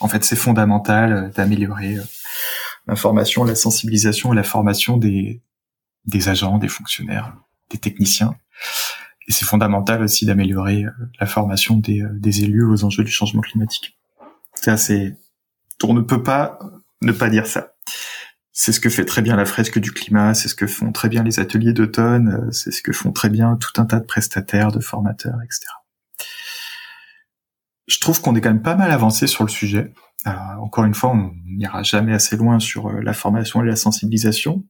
en 0.00 0.08
fait, 0.08 0.24
c'est 0.24 0.36
fondamental 0.36 1.12
euh, 1.12 1.28
d'améliorer 1.30 1.96
euh, 1.96 2.02
l'information, 2.86 3.44
la 3.44 3.54
sensibilisation 3.54 4.32
et 4.32 4.36
la 4.36 4.42
formation 4.42 4.96
des, 4.96 5.42
des 6.04 6.28
agents, 6.28 6.58
des 6.58 6.68
fonctionnaires, 6.68 7.34
des 7.70 7.78
techniciens. 7.78 8.34
Et 9.28 9.32
c'est 9.32 9.44
fondamental 9.44 10.02
aussi 10.02 10.26
d'améliorer 10.26 10.84
euh, 10.84 10.90
la 11.18 11.26
formation 11.26 11.78
des, 11.78 12.02
des 12.12 12.44
élus 12.44 12.64
aux 12.64 12.84
enjeux 12.84 13.04
du 13.04 13.10
changement 13.10 13.40
climatique. 13.40 13.98
Ça, 14.54 14.76
c'est, 14.76 15.16
on 15.82 15.94
ne 15.94 16.00
peut 16.00 16.22
pas 16.22 16.58
ne 17.02 17.12
pas 17.12 17.28
dire 17.28 17.46
ça. 17.46 17.74
C'est 18.58 18.72
ce 18.72 18.80
que 18.80 18.88
fait 18.88 19.04
très 19.04 19.20
bien 19.20 19.36
la 19.36 19.44
fresque 19.44 19.78
du 19.78 19.92
climat, 19.92 20.32
c'est 20.32 20.48
ce 20.48 20.54
que 20.54 20.66
font 20.66 20.90
très 20.90 21.10
bien 21.10 21.22
les 21.22 21.40
ateliers 21.40 21.74
d'automne, 21.74 22.48
c'est 22.52 22.70
ce 22.70 22.80
que 22.80 22.92
font 22.92 23.12
très 23.12 23.28
bien 23.28 23.56
tout 23.56 23.80
un 23.80 23.84
tas 23.84 24.00
de 24.00 24.06
prestataires, 24.06 24.72
de 24.72 24.80
formateurs, 24.80 25.36
etc 25.44 25.66
je 27.86 28.00
trouve 28.00 28.20
qu'on 28.20 28.34
est 28.34 28.40
quand 28.40 28.50
même 28.50 28.62
pas 28.62 28.74
mal 28.74 28.90
avancé 28.90 29.26
sur 29.26 29.44
le 29.44 29.50
sujet. 29.50 29.92
Euh, 30.26 30.32
encore 30.60 30.84
une 30.84 30.94
fois, 30.94 31.10
on 31.10 31.32
n'ira 31.44 31.82
jamais 31.82 32.12
assez 32.12 32.36
loin 32.36 32.58
sur 32.58 32.88
euh, 32.88 33.00
la 33.00 33.12
formation 33.12 33.62
et 33.62 33.66
la 33.66 33.76
sensibilisation. 33.76 34.64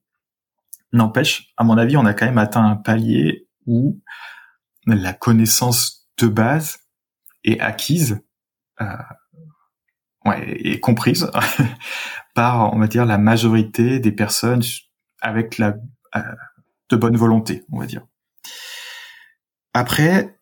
N'empêche, 0.92 1.53
à 1.57 1.64
mon 1.64 1.79
avis, 1.79 1.96
on 1.96 2.05
a 2.05 2.14
quand 2.14 2.27
même 2.27 2.38
atteint 2.38 2.64
un 2.64 2.77
palier 2.77 3.49
où 3.66 4.01
la 4.87 5.12
connaissance 5.12 6.09
de 6.18 6.29
base 6.29 6.79
est 7.42 7.59
acquise, 7.61 8.22
euh, 8.81 8.87
ouais, 10.25 10.53
et 10.59 10.79
comprise 10.81 11.31
par, 12.37 12.75
on 12.75 12.79
va 12.79 12.87
dire, 12.87 13.07
la 13.07 13.18
majorité 13.18 13.99
des 13.99 14.12
personnes 14.12 14.62
avec 15.20 15.59
la 15.59 15.77
euh, 16.14 16.20
de 16.90 16.96
bonne 16.96 17.16
volonté, 17.16 17.64
on 17.72 17.81
va 17.81 17.87
dire. 17.87 18.07
Après, 19.75 20.38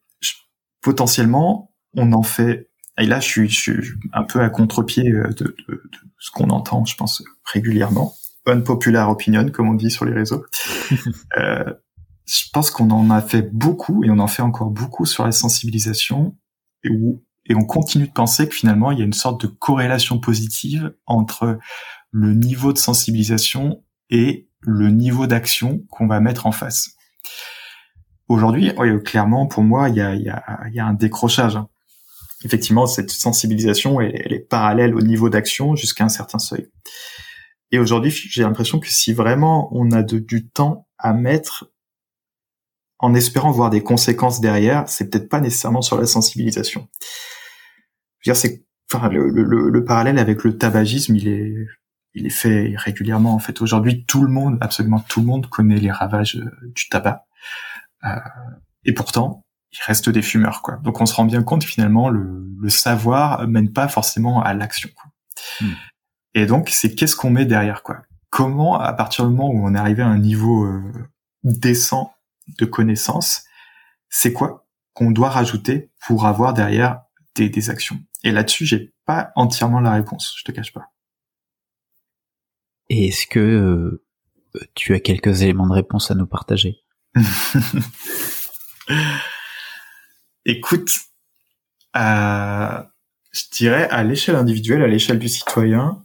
potentiellement, 0.82 1.72
on 1.96 2.12
en 2.12 2.22
fait. 2.22 2.68
Et 2.98 3.06
là, 3.06 3.20
je 3.20 3.26
suis, 3.26 3.48
je 3.48 3.58
suis 3.58 3.92
un 4.12 4.24
peu 4.24 4.40
à 4.40 4.50
contre-pied 4.50 5.10
euh, 5.10 5.28
de, 5.28 5.56
de, 5.68 5.74
de, 5.74 5.98
ce 6.18 6.30
qu'on 6.32 6.50
entend, 6.50 6.84
je 6.84 6.96
pense, 6.96 7.22
régulièrement. 7.44 8.12
Unpopular 8.46 9.08
opinion, 9.08 9.48
comme 9.48 9.68
on 9.68 9.74
dit 9.74 9.90
sur 9.90 10.04
les 10.04 10.12
réseaux. 10.12 10.44
euh, 11.38 11.72
je 12.26 12.42
pense 12.52 12.70
qu'on 12.70 12.90
en 12.90 13.10
a 13.10 13.22
fait 13.22 13.54
beaucoup 13.54 14.04
et 14.04 14.10
on 14.10 14.18
en 14.18 14.26
fait 14.26 14.42
encore 14.42 14.70
beaucoup 14.70 15.06
sur 15.06 15.24
la 15.24 15.32
sensibilisation 15.32 16.36
et, 16.82 16.90
où, 16.90 17.23
et 17.46 17.54
on 17.54 17.64
continue 17.64 18.06
de 18.06 18.12
penser 18.12 18.48
que 18.48 18.54
finalement, 18.54 18.90
il 18.90 18.98
y 18.98 19.02
a 19.02 19.04
une 19.04 19.12
sorte 19.12 19.40
de 19.40 19.46
corrélation 19.46 20.18
positive 20.18 20.94
entre 21.06 21.58
le 22.10 22.34
niveau 22.34 22.72
de 22.72 22.78
sensibilisation 22.78 23.82
et 24.10 24.48
le 24.60 24.90
niveau 24.90 25.26
d'action 25.26 25.84
qu'on 25.90 26.06
va 26.06 26.20
mettre 26.20 26.46
en 26.46 26.52
face. 26.52 26.96
Aujourd'hui, 28.28 28.72
clairement, 29.04 29.46
pour 29.46 29.62
moi, 29.62 29.90
il 29.90 29.96
y 29.96 30.00
a, 30.00 30.14
y 30.14 30.30
a, 30.30 30.42
y 30.72 30.80
a 30.80 30.86
un 30.86 30.94
décrochage. 30.94 31.56
Hein 31.56 31.68
effectivement, 32.44 32.86
cette 32.86 33.10
sensibilisation, 33.10 34.00
elle, 34.00 34.32
est 34.32 34.48
parallèle 34.48 34.94
au 34.94 35.00
niveau 35.00 35.30
d'action 35.30 35.74
jusqu'à 35.74 36.04
un 36.04 36.08
certain 36.08 36.38
seuil. 36.38 36.68
Et 37.70 37.78
aujourd'hui, 37.78 38.10
j'ai 38.10 38.42
l'impression 38.42 38.78
que 38.78 38.88
si 38.88 39.12
vraiment 39.12 39.68
on 39.72 39.90
a 39.90 40.02
du 40.02 40.48
temps 40.48 40.86
à 40.98 41.12
mettre 41.12 41.70
en 42.98 43.14
espérant 43.14 43.50
voir 43.50 43.70
des 43.70 43.82
conséquences 43.82 44.40
derrière, 44.40 44.88
c'est 44.88 45.10
peut-être 45.10 45.28
pas 45.28 45.40
nécessairement 45.40 45.82
sur 45.82 45.98
la 45.98 46.06
sensibilisation. 46.06 46.88
Je 48.24 48.30
veux 48.30 48.34
dire, 48.34 48.36
c'est, 48.36 48.64
enfin, 48.92 49.08
le, 49.08 49.28
le, 49.28 49.70
le, 49.70 49.84
parallèle 49.84 50.18
avec 50.18 50.44
le 50.44 50.56
tabagisme, 50.56 51.14
il 51.14 51.28
est, 51.28 51.54
il 52.14 52.26
est 52.26 52.30
fait 52.30 52.74
régulièrement. 52.76 53.34
En 53.34 53.38
fait, 53.38 53.60
aujourd'hui, 53.60 54.04
tout 54.06 54.22
le 54.22 54.30
monde, 54.30 54.56
absolument 54.60 55.00
tout 55.00 55.20
le 55.20 55.26
monde, 55.26 55.48
connaît 55.48 55.78
les 55.78 55.90
ravages 55.90 56.36
euh, 56.36 56.72
du 56.74 56.88
tabac. 56.88 57.26
Euh, 58.04 58.16
et 58.84 58.92
pourtant, 58.92 59.44
il 59.72 59.78
reste 59.86 60.08
des 60.08 60.22
fumeurs, 60.22 60.62
quoi. 60.62 60.76
Donc 60.82 61.00
on 61.00 61.06
se 61.06 61.14
rend 61.14 61.24
bien 61.24 61.42
compte 61.42 61.64
finalement 61.64 62.08
le, 62.08 62.46
le 62.60 62.70
savoir 62.70 63.46
mène 63.48 63.72
pas 63.72 63.88
forcément 63.88 64.42
à 64.42 64.54
l'action. 64.54 64.90
Hmm. 65.60 65.72
Et 66.34 66.46
donc 66.46 66.68
c'est 66.70 66.94
qu'est-ce 66.94 67.16
qu'on 67.16 67.30
met 67.30 67.44
derrière, 67.44 67.82
quoi? 67.82 68.02
Comment 68.30 68.78
à 68.78 68.92
partir 68.92 69.26
du 69.26 69.34
moment 69.34 69.50
où 69.50 69.66
on 69.66 69.74
est 69.74 69.78
arrivé 69.78 70.02
à 70.02 70.06
un 70.06 70.18
niveau 70.18 70.64
euh, 70.64 70.80
décent 71.42 72.14
de 72.58 72.64
connaissance, 72.64 73.44
c'est 74.08 74.32
quoi 74.32 74.66
qu'on 74.92 75.10
doit 75.10 75.30
rajouter 75.30 75.90
pour 76.06 76.26
avoir 76.26 76.54
derrière 76.54 77.00
des, 77.34 77.48
des 77.48 77.70
actions? 77.70 77.98
Et 78.24 78.32
là-dessus, 78.32 78.66
j'ai 78.66 78.92
pas 79.04 79.30
entièrement 79.36 79.80
la 79.80 79.92
réponse, 79.92 80.34
je 80.38 80.44
te 80.44 80.52
cache 80.52 80.72
pas. 80.72 80.90
Et 82.88 83.08
est-ce 83.08 83.26
que 83.26 83.38
euh, 83.38 84.02
tu 84.74 84.94
as 84.94 85.00
quelques 85.00 85.42
éléments 85.42 85.66
de 85.66 85.74
réponse 85.74 86.10
à 86.10 86.14
nous 86.14 86.26
partager? 86.26 86.78
Écoute, 90.46 91.00
euh, 91.96 92.82
je 93.32 93.42
dirais 93.52 93.88
à 93.90 94.02
l'échelle 94.02 94.36
individuelle, 94.36 94.82
à 94.82 94.88
l'échelle 94.88 95.18
du 95.18 95.28
citoyen, 95.28 96.02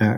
euh, 0.00 0.16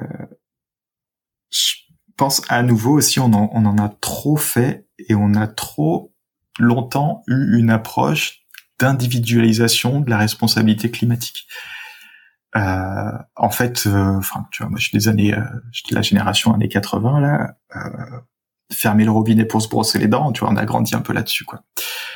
je 1.50 1.74
pense 2.16 2.42
à 2.48 2.62
nouveau 2.62 2.92
aussi 2.92 3.20
on 3.20 3.32
en, 3.32 3.50
on 3.52 3.66
en 3.66 3.76
a 3.78 3.88
trop 3.88 4.36
fait 4.36 4.86
et 4.98 5.14
on 5.14 5.34
a 5.34 5.48
trop 5.48 6.14
longtemps 6.58 7.22
eu 7.26 7.58
une 7.58 7.70
approche 7.70 8.43
d'individualisation 8.78 10.00
de 10.00 10.10
la 10.10 10.18
responsabilité 10.18 10.90
climatique. 10.90 11.46
Euh, 12.56 13.12
en 13.36 13.50
fait, 13.50 13.86
euh, 13.86 14.16
enfin, 14.16 14.46
tu 14.52 14.62
vois, 14.62 14.70
moi, 14.70 14.78
je 14.78 14.88
suis 14.88 14.96
des 14.96 15.08
années, 15.08 15.34
euh, 15.34 15.42
je 15.72 15.80
suis 15.80 15.90
de 15.90 15.94
la 15.94 16.02
génération 16.02 16.54
années 16.54 16.68
80 16.68 17.20
là. 17.20 17.56
Euh, 17.76 17.80
fermer 18.72 19.04
le 19.04 19.10
robinet 19.10 19.44
pour 19.44 19.60
se 19.60 19.68
brosser 19.68 19.98
les 19.98 20.08
dents, 20.08 20.32
tu 20.32 20.40
vois, 20.40 20.50
on 20.50 20.56
a 20.56 20.64
grandi 20.64 20.94
un 20.94 21.00
peu 21.00 21.12
là-dessus, 21.12 21.44
quoi. 21.44 21.62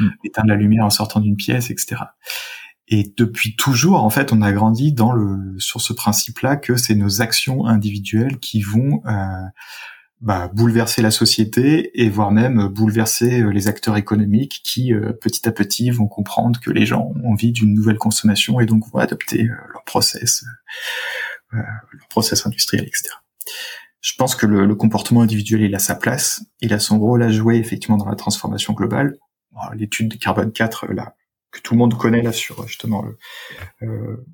Mm. 0.00 0.08
Éteindre 0.24 0.48
la 0.48 0.56
lumière 0.56 0.84
en 0.84 0.90
sortant 0.90 1.20
d'une 1.20 1.36
pièce, 1.36 1.70
etc. 1.70 1.96
Et 2.88 3.12
depuis 3.16 3.54
toujours, 3.54 4.02
en 4.02 4.10
fait, 4.10 4.32
on 4.32 4.40
a 4.40 4.50
grandi 4.52 4.92
dans 4.92 5.12
le 5.12 5.58
sur 5.58 5.80
ce 5.80 5.92
principe-là 5.92 6.56
que 6.56 6.76
c'est 6.76 6.94
nos 6.94 7.20
actions 7.20 7.66
individuelles 7.66 8.38
qui 8.38 8.62
vont 8.62 9.02
euh, 9.06 9.44
bah, 10.20 10.50
bouleverser 10.52 11.02
la 11.02 11.10
société 11.10 11.90
et 12.02 12.08
voire 12.08 12.30
même 12.30 12.68
bouleverser 12.68 13.40
euh, 13.40 13.50
les 13.50 13.68
acteurs 13.68 13.96
économiques 13.96 14.60
qui, 14.64 14.92
euh, 14.92 15.12
petit 15.12 15.48
à 15.48 15.52
petit, 15.52 15.90
vont 15.90 16.08
comprendre 16.08 16.58
que 16.60 16.70
les 16.70 16.86
gens 16.86 17.12
ont 17.14 17.32
envie 17.32 17.52
d'une 17.52 17.74
nouvelle 17.74 17.98
consommation 17.98 18.60
et 18.60 18.66
donc 18.66 18.84
vont 18.92 18.98
adopter 18.98 19.44
leur 19.44 19.84
process, 19.84 20.44
leur 21.52 22.08
process 22.08 22.46
industriel, 22.46 22.84
etc 22.84 23.10
je 24.00 24.14
pense 24.16 24.34
que 24.34 24.46
le, 24.46 24.74
comportement 24.74 25.22
individuel, 25.22 25.62
il 25.62 25.74
a 25.74 25.78
sa 25.78 25.94
place, 25.94 26.42
il 26.60 26.72
a 26.72 26.78
son 26.78 26.98
rôle 26.98 27.22
à 27.22 27.30
jouer 27.30 27.56
effectivement 27.56 27.96
dans 27.96 28.08
la 28.08 28.16
transformation 28.16 28.72
globale. 28.72 29.18
L'étude 29.74 30.08
de 30.08 30.16
carbone 30.16 30.52
4, 30.52 30.92
là, 30.92 31.16
que 31.50 31.60
tout 31.60 31.74
le 31.74 31.78
monde 31.78 31.96
connaît 31.98 32.22
là 32.22 32.32
sur 32.32 32.66
justement 32.68 33.02
le, 33.02 33.18
euh, 33.82 34.24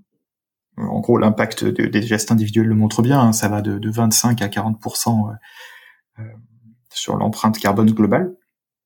en 0.77 1.01
gros 1.01 1.19
l'impact 1.19 1.65
des 1.65 2.03
gestes 2.03 2.33
individuels 2.33 2.67
le 2.67 2.75
montre 2.75 3.03
bien, 3.03 3.21
hein. 3.21 3.33
ça 3.33 3.49
va 3.49 3.63
de, 3.63 3.91
25 3.91 4.43
à 4.43 4.49
40 4.49 4.77
euh, 4.87 5.11
euh, 6.19 6.23
sur 6.91 7.17
l'empreinte 7.17 7.59
carbone 7.59 7.91
globale. 7.91 8.35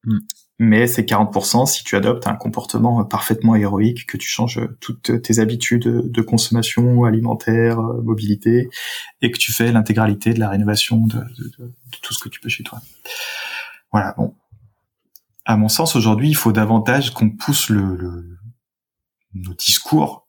Mm 0.04 0.18
mais 0.58 0.88
c'est 0.88 1.08
40% 1.08 1.66
si 1.66 1.84
tu 1.84 1.94
adoptes 1.94 2.26
un 2.26 2.34
comportement 2.34 3.04
parfaitement 3.04 3.54
héroïque, 3.54 4.06
que 4.06 4.16
tu 4.16 4.28
changes 4.28 4.60
toutes 4.80 5.22
tes 5.22 5.38
habitudes 5.38 6.10
de 6.10 6.22
consommation 6.22 7.04
alimentaire, 7.04 7.78
euh, 7.78 8.02
mobilité, 8.02 8.68
et 9.22 9.30
que 9.30 9.38
tu 9.38 9.52
fais 9.52 9.70
l'intégralité 9.70 10.34
de 10.34 10.40
la 10.40 10.48
rénovation 10.48 11.06
de, 11.06 11.24
tout 12.02 12.12
ce 12.12 12.18
que 12.18 12.28
tu 12.28 12.40
peux 12.40 12.48
chez 12.48 12.64
toi. 12.64 12.80
Voilà, 13.92 14.14
bon. 14.16 14.34
À 15.44 15.56
mon 15.56 15.68
sens, 15.68 15.96
aujourd'hui, 15.96 16.28
il 16.28 16.36
faut 16.36 16.52
davantage 16.52 17.14
qu'on 17.14 17.30
pousse 17.30 17.70
le, 17.70 18.36
nos 19.34 19.54
discours 19.54 20.26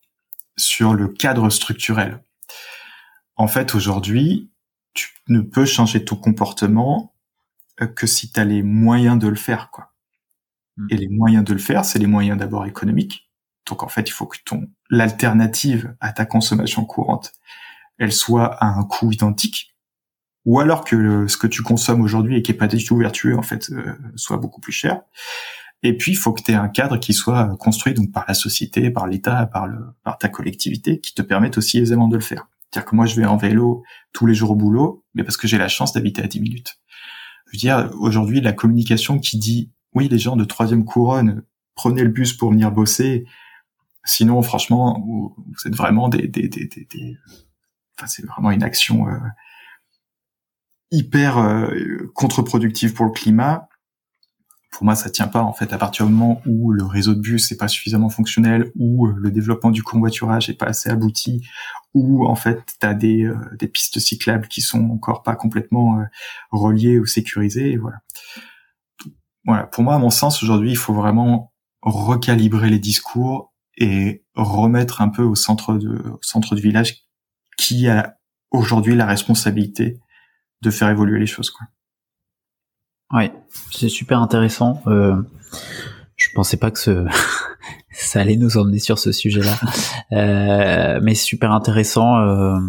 sur 0.59 0.93
le 0.93 1.07
cadre 1.07 1.49
structurel. 1.49 2.21
En 3.35 3.47
fait, 3.47 3.73
aujourd'hui, 3.75 4.51
tu 4.93 5.13
ne 5.27 5.41
peux 5.41 5.65
changer 5.65 6.03
ton 6.03 6.15
comportement 6.15 7.15
euh, 7.81 7.87
que 7.87 8.07
si 8.07 8.31
tu 8.31 8.39
as 8.39 8.45
les 8.45 8.63
moyens 8.63 9.17
de 9.17 9.27
le 9.27 9.35
faire, 9.35 9.71
quoi. 9.71 9.93
Et 10.89 10.95
les 10.95 11.09
moyens 11.09 11.43
de 11.43 11.51
le 11.51 11.59
faire, 11.59 11.83
c'est 11.83 11.99
les 11.99 12.07
moyens 12.07 12.37
d'abord 12.37 12.65
économiques, 12.65 13.29
Donc 13.67 13.83
en 13.83 13.89
fait, 13.89 14.07
il 14.07 14.11
faut 14.11 14.25
que 14.25 14.37
ton 14.45 14.69
l'alternative 14.89 15.93
à 15.99 16.13
ta 16.13 16.25
consommation 16.25 16.85
courante, 16.85 17.33
elle 17.97 18.13
soit 18.13 18.45
à 18.63 18.67
un 18.67 18.85
coût 18.85 19.11
identique, 19.11 19.75
ou 20.45 20.61
alors 20.61 20.85
que 20.85 21.27
ce 21.27 21.35
que 21.35 21.47
tu 21.47 21.63
consommes 21.63 22.01
aujourd'hui 22.01 22.37
et 22.37 22.41
qui 22.41 22.51
est 22.51 22.55
pas 22.55 22.67
du 22.67 22.83
tout 22.83 22.95
vertueux 22.95 23.37
en 23.37 23.41
fait 23.41 23.69
euh, 23.71 23.93
soit 24.15 24.37
beaucoup 24.37 24.61
plus 24.61 24.71
cher. 24.71 25.01
Et 25.81 25.95
puis, 25.95 26.11
il 26.11 26.15
faut 26.15 26.33
que 26.33 26.41
tu 26.41 26.51
aies 26.51 26.55
un 26.55 26.67
cadre 26.67 26.97
qui 26.97 27.13
soit 27.13 27.55
construit 27.57 27.93
donc 27.93 28.11
par 28.11 28.25
la 28.27 28.33
société, 28.33 28.91
par 28.91 29.07
l'État, 29.07 29.45
par 29.45 29.67
par 30.03 30.17
ta 30.17 30.27
collectivité, 30.27 30.99
qui 30.99 31.13
te 31.13 31.21
permette 31.21 31.57
aussi 31.57 31.77
aisément 31.77 32.07
de 32.07 32.15
le 32.15 32.21
faire. 32.21 32.47
C'est-à-dire 32.69 32.89
que 32.89 32.95
moi, 32.95 33.05
je 33.05 33.15
vais 33.15 33.25
en 33.25 33.37
vélo 33.37 33.83
tous 34.13 34.25
les 34.25 34.33
jours 34.33 34.51
au 34.51 34.55
boulot, 34.55 35.03
mais 35.13 35.23
parce 35.23 35.37
que 35.37 35.47
j'ai 35.47 35.57
la 35.57 35.69
chance 35.69 35.93
d'habiter 35.93 36.21
à 36.21 36.27
10 36.27 36.41
minutes. 36.41 36.79
Je 37.47 37.57
veux 37.57 37.59
dire, 37.59 37.91
aujourd'hui, 37.99 38.41
la 38.41 38.53
communication 38.53 39.19
qui 39.19 39.39
dit, 39.39 39.71
oui, 39.93 40.07
les 40.07 40.19
gens 40.19 40.35
de 40.35 40.43
troisième 40.43 40.85
couronne, 40.85 41.43
prenez 41.75 42.03
le 42.03 42.09
bus 42.09 42.33
pour 42.33 42.51
venir 42.51 42.71
bosser, 42.71 43.25
sinon, 44.03 44.41
franchement, 44.41 45.03
vous, 45.05 45.35
êtes 45.65 45.75
vraiment 45.75 46.09
des, 46.09 46.27
des, 46.27 46.47
des, 46.47 46.67
des, 46.67 47.17
enfin, 47.97 48.07
c'est 48.07 48.25
vraiment 48.25 48.51
une 48.51 48.63
action 48.63 49.07
euh, 49.07 49.17
hyper 50.91 51.37
euh, 51.37 52.11
contre-productive 52.13 52.93
pour 52.93 53.05
le 53.05 53.11
climat 53.11 53.68
pour 54.71 54.85
moi, 54.85 54.95
ça 54.95 55.09
tient 55.09 55.27
pas 55.27 55.41
en 55.41 55.53
fait 55.53 55.73
à 55.73 55.77
partir 55.77 56.05
du 56.05 56.13
moment 56.13 56.41
où 56.45 56.71
le 56.71 56.85
réseau 56.85 57.15
de 57.15 57.19
bus 57.19 57.51
n'est 57.51 57.57
pas 57.57 57.67
suffisamment 57.67 58.09
fonctionnel, 58.09 58.71
où 58.75 59.07
euh, 59.07 59.15
le 59.17 59.31
développement 59.31 59.71
du 59.71 59.83
convoiturage 59.83 60.49
est 60.49 60.53
pas 60.57 60.67
assez 60.67 60.89
abouti, 60.89 61.45
où 61.93 62.25
en 62.25 62.35
fait 62.35 62.61
tu 62.79 62.85
as 62.85 62.93
des, 62.93 63.23
euh, 63.23 63.35
des 63.57 63.67
pistes 63.67 63.99
cyclables 63.99 64.47
qui 64.47 64.61
sont 64.61 64.89
encore 64.91 65.23
pas 65.23 65.35
complètement 65.35 65.99
euh, 65.99 66.03
reliées 66.51 66.99
ou 66.99 67.05
sécurisées. 67.05 67.77
Voilà. 67.77 67.97
Voilà. 69.45 69.63
Pour 69.63 69.83
moi, 69.83 69.95
à 69.95 69.97
mon 69.97 70.11
sens, 70.11 70.43
aujourd'hui, 70.43 70.71
il 70.71 70.77
faut 70.77 70.93
vraiment 70.93 71.51
recalibrer 71.81 72.69
les 72.69 72.79
discours 72.79 73.53
et 73.77 74.23
remettre 74.35 75.01
un 75.01 75.09
peu 75.09 75.23
au 75.23 75.35
centre 75.35 75.75
de 75.75 75.89
au 76.09 76.19
centre 76.21 76.53
du 76.53 76.61
village 76.61 77.05
qui 77.57 77.87
a 77.87 78.17
aujourd'hui 78.51 78.95
la 78.95 79.05
responsabilité 79.05 79.97
de 80.61 80.69
faire 80.69 80.89
évoluer 80.89 81.19
les 81.19 81.25
choses. 81.25 81.49
Quoi. 81.49 81.67
Ouais, 83.11 83.31
c'est 83.71 83.89
super 83.89 84.21
intéressant. 84.21 84.81
Euh, 84.85 85.15
je 86.15 86.27
pensais 86.35 86.57
pas 86.57 86.69
que 86.69 87.05
ça 87.91 88.21
allait 88.21 88.35
nous 88.35 88.57
emmener 88.57 88.77
sur 88.77 88.99
ce 88.99 89.11
sujet-là, 89.11 89.59
euh, 90.11 90.99
mais 91.01 91.15
super 91.15 91.51
intéressant. 91.51 92.19
Euh, 92.19 92.59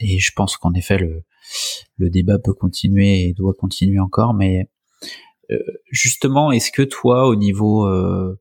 et 0.00 0.18
je 0.18 0.32
pense 0.36 0.56
qu'en 0.56 0.74
effet 0.74 0.98
le 0.98 1.24
le 1.96 2.10
débat 2.10 2.38
peut 2.38 2.54
continuer 2.54 3.24
et 3.24 3.32
doit 3.32 3.52
continuer 3.52 3.98
encore. 3.98 4.34
Mais 4.34 4.70
euh, 5.50 5.58
justement, 5.90 6.52
est-ce 6.52 6.70
que 6.70 6.82
toi, 6.82 7.26
au 7.26 7.36
niveau 7.36 7.86
euh, 7.86 8.40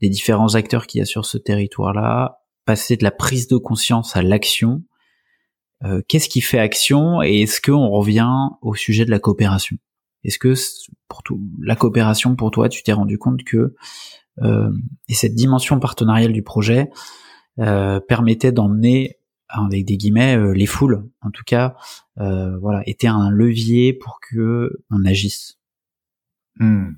des 0.00 0.08
différents 0.08 0.54
acteurs 0.54 0.86
qu'il 0.86 1.00
y 1.00 1.02
a 1.02 1.06
sur 1.06 1.24
ce 1.26 1.38
territoire-là, 1.38 2.38
passer 2.64 2.96
de 2.96 3.04
la 3.04 3.10
prise 3.10 3.48
de 3.48 3.56
conscience 3.56 4.16
à 4.16 4.22
l'action, 4.22 4.82
qu'est-ce 6.08 6.28
qui 6.28 6.40
fait 6.40 6.58
action 6.58 7.22
et 7.22 7.42
est-ce 7.42 7.60
qu'on 7.60 7.88
revient 7.88 8.48
au 8.62 8.74
sujet 8.74 9.04
de 9.04 9.10
la 9.10 9.20
coopération? 9.20 9.76
Est-ce 10.24 10.38
que 10.38 10.54
pour 11.08 11.22
tout, 11.22 11.40
la 11.60 11.76
coopération 11.76 12.36
pour 12.36 12.50
toi, 12.50 12.68
tu 12.68 12.82
t'es 12.82 12.92
rendu 12.92 13.18
compte 13.18 13.44
que 13.44 13.74
euh, 14.42 14.70
et 15.08 15.14
cette 15.14 15.34
dimension 15.34 15.80
partenariale 15.80 16.32
du 16.32 16.42
projet 16.42 16.90
euh, 17.58 18.00
permettait 18.00 18.52
d'emmener 18.52 19.18
avec 19.48 19.84
des 19.86 19.96
guillemets 19.96 20.36
euh, 20.36 20.52
les 20.52 20.66
foules, 20.66 21.08
en 21.22 21.30
tout 21.30 21.44
cas, 21.44 21.74
voilà, 22.16 22.82
était 22.86 23.06
un 23.06 23.30
levier 23.30 23.92
pour 23.92 24.20
que 24.20 24.82
on 24.90 25.04
agisse? 25.04 25.58
Hmm. 26.58 26.90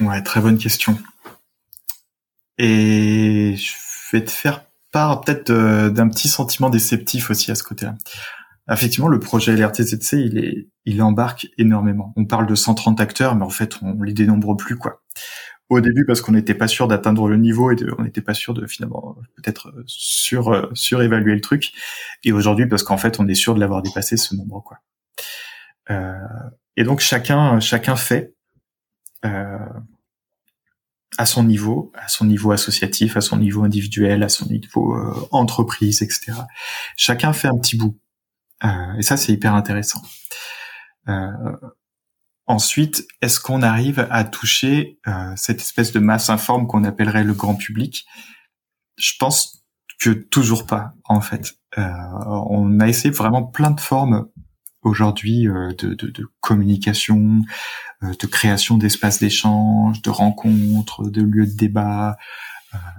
Ouais, 0.00 0.22
très 0.22 0.40
bonne 0.40 0.58
question. 0.58 0.98
Et 2.58 3.54
je 3.56 3.72
vais 4.12 4.24
te 4.24 4.30
faire 4.30 4.64
part 4.92 5.20
peut-être 5.20 5.52
d'un 5.90 6.08
petit 6.08 6.28
sentiment 6.28 6.70
déceptif 6.70 7.30
aussi 7.30 7.50
à 7.50 7.54
ce 7.54 7.62
côté-là. 7.62 7.94
Effectivement, 8.70 9.08
le 9.08 9.20
projet 9.20 9.54
LRTZC, 9.54 10.14
il 10.14 10.38
est, 10.38 10.68
il 10.84 11.02
embarque 11.02 11.48
énormément. 11.56 12.12
On 12.16 12.24
parle 12.24 12.46
de 12.46 12.54
130 12.54 13.00
acteurs, 13.00 13.36
mais 13.36 13.44
en 13.44 13.50
fait, 13.50 13.78
on 13.82 14.02
les 14.02 14.12
dénombre 14.12 14.56
plus, 14.56 14.76
quoi. 14.76 15.02
Au 15.68 15.80
début, 15.80 16.04
parce 16.04 16.20
qu'on 16.20 16.32
n'était 16.32 16.54
pas 16.54 16.68
sûr 16.68 16.86
d'atteindre 16.86 17.28
le 17.28 17.36
niveau 17.36 17.72
et 17.72 17.76
on 17.98 18.02
n'était 18.04 18.20
pas 18.20 18.34
sûr 18.34 18.54
de 18.54 18.66
finalement 18.66 19.16
peut-être 19.34 19.72
sur 19.86 20.52
euh, 20.52 20.70
surévaluer 20.74 21.34
le 21.34 21.40
truc. 21.40 21.72
Et 22.22 22.32
aujourd'hui, 22.32 22.66
parce 22.66 22.84
qu'en 22.84 22.98
fait, 22.98 23.18
on 23.18 23.26
est 23.26 23.34
sûr 23.34 23.54
de 23.54 23.60
l'avoir 23.60 23.82
dépassé 23.82 24.16
ce 24.16 24.34
nombre, 24.36 24.62
quoi. 24.64 24.78
Euh, 25.90 26.14
et 26.76 26.84
donc 26.84 27.00
chacun, 27.00 27.60
chacun 27.60 27.96
fait 27.96 28.34
euh, 29.24 29.58
à 31.18 31.26
son 31.26 31.44
niveau, 31.44 31.92
à 31.94 32.08
son 32.08 32.26
niveau 32.26 32.52
associatif, 32.52 33.16
à 33.16 33.20
son 33.20 33.38
niveau 33.38 33.64
individuel, 33.64 34.22
à 34.22 34.28
son 34.28 34.46
niveau 34.46 34.94
euh, 34.94 35.28
entreprise, 35.30 36.02
etc. 36.02 36.32
Chacun 36.96 37.32
fait 37.32 37.48
un 37.48 37.56
petit 37.58 37.76
bout. 37.76 37.98
Euh, 38.64 38.94
et 38.98 39.02
ça, 39.02 39.16
c'est 39.16 39.32
hyper 39.32 39.54
intéressant. 39.54 40.02
Euh, 41.08 41.30
ensuite, 42.46 43.06
est-ce 43.22 43.40
qu'on 43.40 43.62
arrive 43.62 44.06
à 44.10 44.24
toucher 44.24 44.98
euh, 45.06 45.32
cette 45.36 45.60
espèce 45.60 45.92
de 45.92 45.98
masse 45.98 46.30
informe 46.30 46.66
qu'on 46.66 46.84
appellerait 46.84 47.24
le 47.24 47.34
grand 47.34 47.54
public? 47.54 48.06
Je 48.96 49.12
pense 49.18 49.64
que 50.00 50.10
toujours 50.10 50.66
pas, 50.66 50.92
en 51.04 51.20
fait. 51.20 51.54
on 51.76 52.80
a 52.80 52.88
essayé 52.88 53.10
vraiment 53.10 53.42
plein 53.42 53.70
de 53.70 53.80
formes 53.80 54.28
aujourd'hui 54.82 55.44
de, 55.44 55.94
de, 55.94 56.10
de, 56.10 56.26
communication, 56.40 57.42
de 58.02 58.26
création 58.26 58.76
d'espaces 58.76 59.18
d'échange, 59.18 60.02
de 60.02 60.10
rencontres, 60.10 61.08
de 61.10 61.22
lieux 61.22 61.46
de 61.46 61.56
débat. 61.56 62.16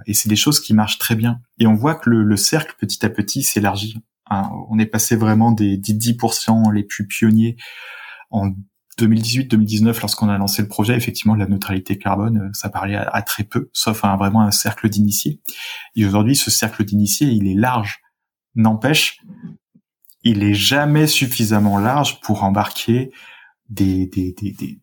et 0.06 0.14
c'est 0.14 0.28
des 0.28 0.36
choses 0.36 0.60
qui 0.60 0.74
marchent 0.74 0.98
très 0.98 1.14
bien. 1.14 1.40
Et 1.60 1.66
on 1.66 1.74
voit 1.74 1.94
que 1.94 2.10
le, 2.10 2.24
le 2.24 2.36
cercle 2.36 2.74
petit 2.78 3.04
à 3.06 3.10
petit 3.10 3.42
s'élargit. 3.42 4.02
Hein, 4.30 4.50
on 4.68 4.78
est 4.78 4.86
passé 4.86 5.16
vraiment 5.16 5.52
des 5.52 5.78
10% 5.78 6.72
les 6.72 6.82
plus 6.82 7.06
pionniers 7.06 7.56
en 8.30 8.52
2018-2019 8.98 10.00
lorsqu'on 10.00 10.28
a 10.28 10.36
lancé 10.38 10.62
le 10.62 10.68
projet. 10.68 10.96
Effectivement, 10.96 11.34
la 11.34 11.46
neutralité 11.46 11.98
carbone, 11.98 12.38
euh, 12.38 12.50
ça 12.52 12.68
parlait 12.68 12.96
à, 12.96 13.22
très 13.22 13.44
peu, 13.44 13.70
sauf 13.72 14.04
à 14.04 14.16
vraiment 14.16 14.42
un 14.42 14.50
cercle 14.50 14.88
d'initiés. 14.88 15.40
Et 15.96 16.04
aujourd'hui, 16.04 16.36
ce 16.36 16.50
cercle 16.50 16.84
d'initiés, 16.84 17.28
il 17.28 17.48
est 17.48 17.54
large. 17.54 18.00
N'empêche, 18.54 19.20
il 20.24 20.42
est 20.42 20.54
jamais 20.54 21.06
suffisamment 21.06 21.78
large 21.78 22.20
pour 22.20 22.42
embarquer 22.42 23.12
des, 23.68 24.06
des, 24.06 24.32
des, 24.32 24.52
des, 24.52 24.80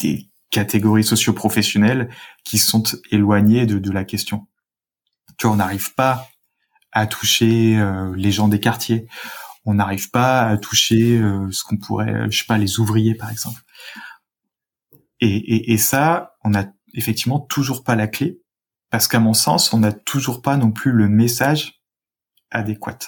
des 0.00 0.30
catégories 0.50 1.04
socio-professionnelles 1.04 2.10
qui 2.44 2.58
sont 2.58 2.84
éloignées 3.10 3.66
de, 3.66 3.78
de 3.78 3.90
la 3.90 4.04
question. 4.04 4.46
Tu 5.36 5.46
vois, 5.46 5.54
on 5.54 5.58
n'arrive 5.58 5.94
pas 5.94 6.28
à 6.96 7.06
toucher 7.06 7.76
euh, 7.76 8.14
les 8.16 8.32
gens 8.32 8.48
des 8.48 8.58
quartiers. 8.58 9.06
On 9.66 9.74
n'arrive 9.74 10.10
pas 10.10 10.48
à 10.48 10.56
toucher 10.56 11.18
euh, 11.18 11.46
ce 11.52 11.62
qu'on 11.62 11.76
pourrait, 11.76 12.30
je 12.30 12.38
sais 12.38 12.46
pas, 12.46 12.56
les 12.56 12.80
ouvriers 12.80 13.14
par 13.14 13.30
exemple. 13.30 13.60
Et, 15.20 15.72
et, 15.72 15.76
ça, 15.76 16.36
on 16.42 16.54
a 16.54 16.64
effectivement 16.94 17.40
toujours 17.40 17.84
pas 17.84 17.96
la 17.96 18.06
clé 18.06 18.40
parce 18.90 19.08
qu'à 19.08 19.20
mon 19.20 19.34
sens, 19.34 19.74
on 19.74 19.78
n'a 19.78 19.92
toujours 19.92 20.40
pas 20.40 20.56
non 20.56 20.72
plus 20.72 20.90
le 20.90 21.08
message 21.08 21.82
adéquat. 22.50 22.98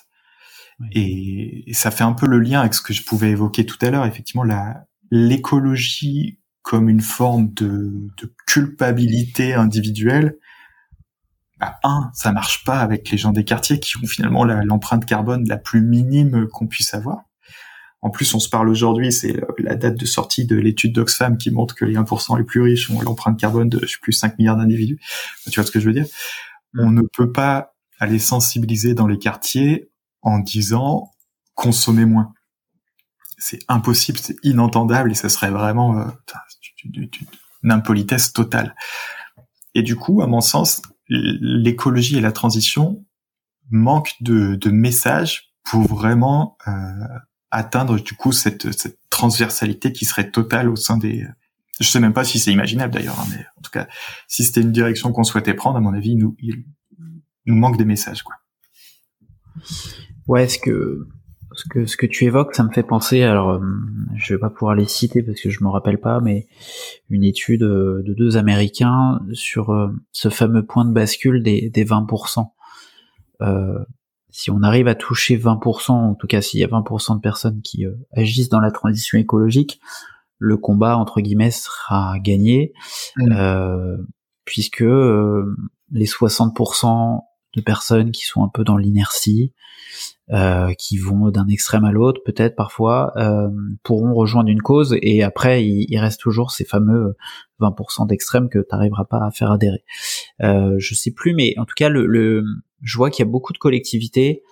Et, 0.92 1.64
ça 1.72 1.90
fait 1.90 2.04
un 2.04 2.12
peu 2.12 2.26
le 2.26 2.40
lien 2.40 2.60
avec 2.60 2.74
ce 2.74 2.82
que 2.82 2.92
je 2.92 3.02
pouvais 3.02 3.30
évoquer 3.30 3.64
tout 3.64 3.78
à 3.80 3.88
l'heure. 3.88 4.04
Effectivement, 4.04 4.44
la 4.44 4.84
l'écologie 5.10 6.40
comme 6.60 6.90
une 6.90 7.00
forme 7.00 7.54
de, 7.54 8.10
de 8.18 8.34
culpabilité 8.46 9.54
individuelle, 9.54 10.36
bah, 11.60 11.78
un, 11.82 12.10
ça 12.14 12.32
marche 12.32 12.64
pas 12.64 12.80
avec 12.80 13.10
les 13.10 13.18
gens 13.18 13.32
des 13.32 13.44
quartiers 13.44 13.80
qui 13.80 13.96
ont 13.96 14.06
finalement 14.06 14.44
l'empreinte 14.44 15.04
carbone 15.06 15.46
la 15.48 15.56
plus 15.56 15.82
minime 15.82 16.46
qu'on 16.48 16.66
puisse 16.66 16.94
avoir. 16.94 17.22
En 18.00 18.10
plus, 18.10 18.32
on 18.34 18.38
se 18.38 18.48
parle 18.48 18.68
aujourd'hui, 18.68 19.12
c'est 19.12 19.40
la 19.58 19.74
date 19.74 19.96
de 19.96 20.06
sortie 20.06 20.46
de 20.46 20.54
l'étude 20.54 20.92
d'Oxfam 20.92 21.36
qui 21.36 21.50
montre 21.50 21.74
que 21.74 21.84
les 21.84 21.96
1% 21.96 22.38
les 22.38 22.44
plus 22.44 22.60
riches 22.60 22.90
ont 22.90 23.00
l'empreinte 23.00 23.38
carbone 23.38 23.68
de, 23.68 23.80
je 23.82 23.92
sais 23.92 23.98
plus, 24.00 24.12
5 24.12 24.38
milliards 24.38 24.56
d'individus. 24.56 25.00
Tu 25.50 25.58
vois 25.58 25.66
ce 25.66 25.72
que 25.72 25.80
je 25.80 25.86
veux 25.86 25.92
dire? 25.92 26.06
Mm. 26.74 26.80
On 26.80 26.90
ne 26.90 27.02
peut 27.02 27.32
pas 27.32 27.74
aller 27.98 28.20
sensibiliser 28.20 28.94
dans 28.94 29.08
les 29.08 29.18
quartiers 29.18 29.90
en 30.22 30.38
disant 30.38 31.10
consommer 31.54 32.04
moins. 32.04 32.32
C'est 33.36 33.58
impossible, 33.66 34.18
c'est 34.18 34.36
inentendable 34.44 35.10
et 35.10 35.14
ça 35.14 35.28
serait 35.28 35.50
vraiment 35.50 35.98
euh, 35.98 36.04
une 37.64 37.72
impolitesse 37.72 38.32
totale. 38.32 38.76
Et 39.74 39.82
du 39.82 39.96
coup, 39.96 40.22
à 40.22 40.28
mon 40.28 40.40
sens, 40.40 40.82
l'écologie 41.08 42.18
et 42.18 42.20
la 42.20 42.32
transition 42.32 43.04
manquent 43.70 44.14
de, 44.20 44.54
de 44.54 44.70
messages 44.70 45.54
pour 45.64 45.82
vraiment 45.82 46.56
euh, 46.66 46.72
atteindre 47.50 47.98
du 47.98 48.14
coup 48.14 48.32
cette, 48.32 48.72
cette 48.72 48.98
transversalité 49.10 49.92
qui 49.92 50.04
serait 50.04 50.30
totale 50.30 50.68
au 50.68 50.76
sein 50.76 50.96
des. 50.96 51.26
Je 51.80 51.86
sais 51.86 52.00
même 52.00 52.12
pas 52.12 52.24
si 52.24 52.38
c'est 52.38 52.52
imaginable 52.52 52.92
d'ailleurs, 52.92 53.18
hein, 53.20 53.26
mais 53.30 53.44
en 53.56 53.60
tout 53.62 53.70
cas, 53.70 53.86
si 54.26 54.44
c'était 54.44 54.62
une 54.62 54.72
direction 54.72 55.12
qu'on 55.12 55.22
souhaitait 55.22 55.54
prendre, 55.54 55.76
à 55.76 55.80
mon 55.80 55.94
avis, 55.94 56.16
nous, 56.16 56.36
il 56.40 56.64
nous 57.46 57.54
manque 57.54 57.76
des 57.76 57.84
messages, 57.84 58.22
quoi. 58.22 58.34
Ouais, 60.26 60.48
ce 60.48 60.58
que 60.58 61.08
ce 61.58 61.64
que 61.68 61.86
ce 61.86 61.96
que 61.96 62.06
tu 62.06 62.24
évoques, 62.24 62.54
ça 62.54 62.62
me 62.62 62.70
fait 62.70 62.84
penser. 62.84 63.24
Alors, 63.24 63.50
euh, 63.50 63.60
je 64.14 64.34
vais 64.34 64.38
pas 64.38 64.48
pouvoir 64.48 64.76
les 64.76 64.86
citer 64.86 65.24
parce 65.24 65.40
que 65.40 65.50
je 65.50 65.64
me 65.64 65.68
rappelle 65.68 65.98
pas, 65.98 66.20
mais 66.20 66.46
une 67.10 67.24
étude 67.24 67.64
euh, 67.64 68.00
de 68.04 68.14
deux 68.14 68.36
Américains 68.36 69.20
sur 69.32 69.70
euh, 69.70 69.88
ce 70.12 70.28
fameux 70.28 70.64
point 70.64 70.84
de 70.84 70.92
bascule 70.92 71.42
des, 71.42 71.68
des 71.68 71.84
20%. 71.84 72.46
Euh, 73.40 73.84
si 74.30 74.52
on 74.52 74.62
arrive 74.62 74.86
à 74.86 74.94
toucher 74.94 75.36
20%, 75.36 75.90
en 75.90 76.14
tout 76.14 76.28
cas 76.28 76.40
s'il 76.40 76.60
y 76.60 76.64
a 76.64 76.68
20% 76.68 77.16
de 77.16 77.20
personnes 77.20 77.60
qui 77.62 77.86
agissent 78.12 78.50
dans 78.50 78.60
la 78.60 78.70
transition 78.70 79.18
écologique, 79.18 79.80
le 80.38 80.56
combat 80.56 80.96
entre 80.96 81.20
guillemets 81.20 81.50
sera 81.50 82.18
gagné, 82.20 82.72
mmh. 83.16 83.96
puisque 84.44 84.84
les 84.84 86.04
60% 86.04 87.22
de 87.58 87.64
personnes 87.64 88.10
qui 88.10 88.24
sont 88.24 88.42
un 88.42 88.48
peu 88.48 88.64
dans 88.64 88.76
l'inertie, 88.76 89.52
euh, 90.30 90.74
qui 90.74 90.98
vont 90.98 91.30
d'un 91.30 91.48
extrême 91.48 91.84
à 91.84 91.92
l'autre, 91.92 92.20
peut-être 92.24 92.54
parfois, 92.54 93.12
euh, 93.16 93.48
pourront 93.82 94.12
rejoindre 94.14 94.50
une 94.50 94.60
cause 94.60 94.96
et 95.00 95.22
après 95.22 95.64
il, 95.64 95.98
reste 95.98 96.20
toujours 96.20 96.50
ces 96.50 96.64
fameux 96.64 97.16
20% 97.60 98.06
d'extrême 98.06 98.48
que 98.48 98.58
tu 98.58 98.66
n'arriveras 98.70 99.04
pas 99.04 99.24
à 99.24 99.30
faire 99.30 99.50
adhérer. 99.50 99.84
Euh, 100.42 100.74
je 100.78 100.94
sais 100.94 101.12
plus, 101.12 101.34
mais 101.34 101.54
en 101.58 101.64
tout 101.64 101.74
cas, 101.76 101.88
le, 101.88 102.06
le 102.06 102.44
je 102.82 102.96
vois 102.98 103.10
qu'il 103.10 103.24
y 103.24 103.28
a 103.28 103.30
beaucoup 103.30 103.52
de 103.52 103.58
collectivités 103.58 104.42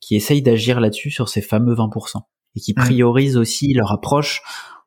qui 0.00 0.14
essayent 0.14 0.42
d'agir 0.42 0.78
là-dessus 0.78 1.10
sur 1.10 1.28
ces 1.28 1.42
fameux 1.42 1.74
20% 1.74 2.20
et 2.54 2.60
qui 2.60 2.72
priorisent 2.72 3.36
aussi 3.36 3.74
leur 3.74 3.92
approche 3.92 4.42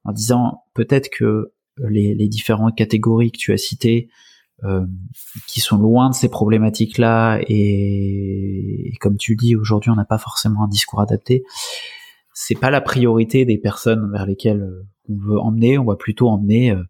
en 0.05 0.13
disant 0.13 0.63
peut-être 0.73 1.09
que 1.09 1.51
les, 1.77 2.15
les 2.15 2.27
différentes 2.29 2.75
catégories 2.77 3.31
que 3.31 3.37
tu 3.37 3.51
as 3.51 3.57
citées 3.57 4.09
euh, 4.65 4.85
qui 5.47 5.61
sont 5.61 5.77
loin 5.77 6.09
de 6.09 6.15
ces 6.15 6.27
problématiques-là 6.27 7.39
et, 7.47 8.91
comme 8.99 9.15
tu 9.15 9.37
dis 9.37 9.55
aujourd'hui 9.55 9.89
on 9.89 9.95
n'a 9.95 10.03
pas 10.03 10.17
forcément 10.17 10.65
un 10.65 10.67
discours 10.67 10.99
adapté. 10.99 11.43
C'est 12.33 12.59
pas 12.59 12.69
la 12.69 12.81
priorité 12.81 13.45
des 13.45 13.57
personnes 13.57 14.11
vers 14.11 14.25
lesquelles 14.25 14.61
euh, 14.61 14.85
on 15.07 15.15
veut 15.15 15.39
emmener 15.39 15.77
on 15.77 15.85
va 15.85 15.95
plutôt 15.95 16.27
emmener 16.27 16.71
euh, 16.71 16.83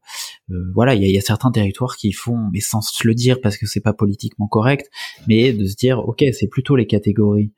voilà 0.73 0.95
il 0.95 1.03
y 1.03 1.17
a, 1.17 1.21
certains 1.21 1.51
territoires 1.51 1.95
qui 1.95 2.11
font 2.11 2.49
mais 2.51 2.59
sans 2.59 2.81
se 2.81 3.07
le 3.07 3.13
dire 3.13 3.39
parce 3.39 3.55
que 3.55 3.67
c'est 3.67 3.81
pas 3.81 3.93
politiquement 3.93 4.47
correct 4.47 4.89
mais 5.27 5.53
de 5.53 5.65
se 5.65 5.75
dire 5.75 5.99
ok 5.99 6.23
c'est 6.33 6.47
plutôt 6.47 6.75
les 6.75 6.87
catégories 6.87 7.53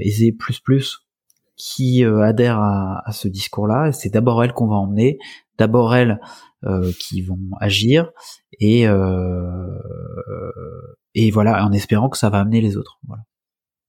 aisées 0.00 0.32
plus 0.32 0.58
plus 0.58 1.06
qui 1.56 2.04
adhèrent 2.04 2.58
à, 2.58 3.02
à 3.06 3.12
ce 3.12 3.28
discours-là. 3.28 3.92
C'est 3.92 4.08
d'abord 4.08 4.42
elles 4.42 4.54
qu'on 4.54 4.66
va 4.66 4.76
emmener 4.76 5.18
d'abord 5.60 5.94
elles 5.94 6.18
euh, 6.64 6.90
qui 6.98 7.22
vont 7.22 7.38
agir 7.60 8.10
et 8.58 8.88
euh, 8.88 9.78
et 11.14 11.30
voilà 11.30 11.64
en 11.64 11.72
espérant 11.72 12.08
que 12.08 12.18
ça 12.18 12.30
va 12.30 12.40
amener 12.40 12.60
les 12.60 12.76
autres. 12.76 12.98
Voilà. 13.06 13.22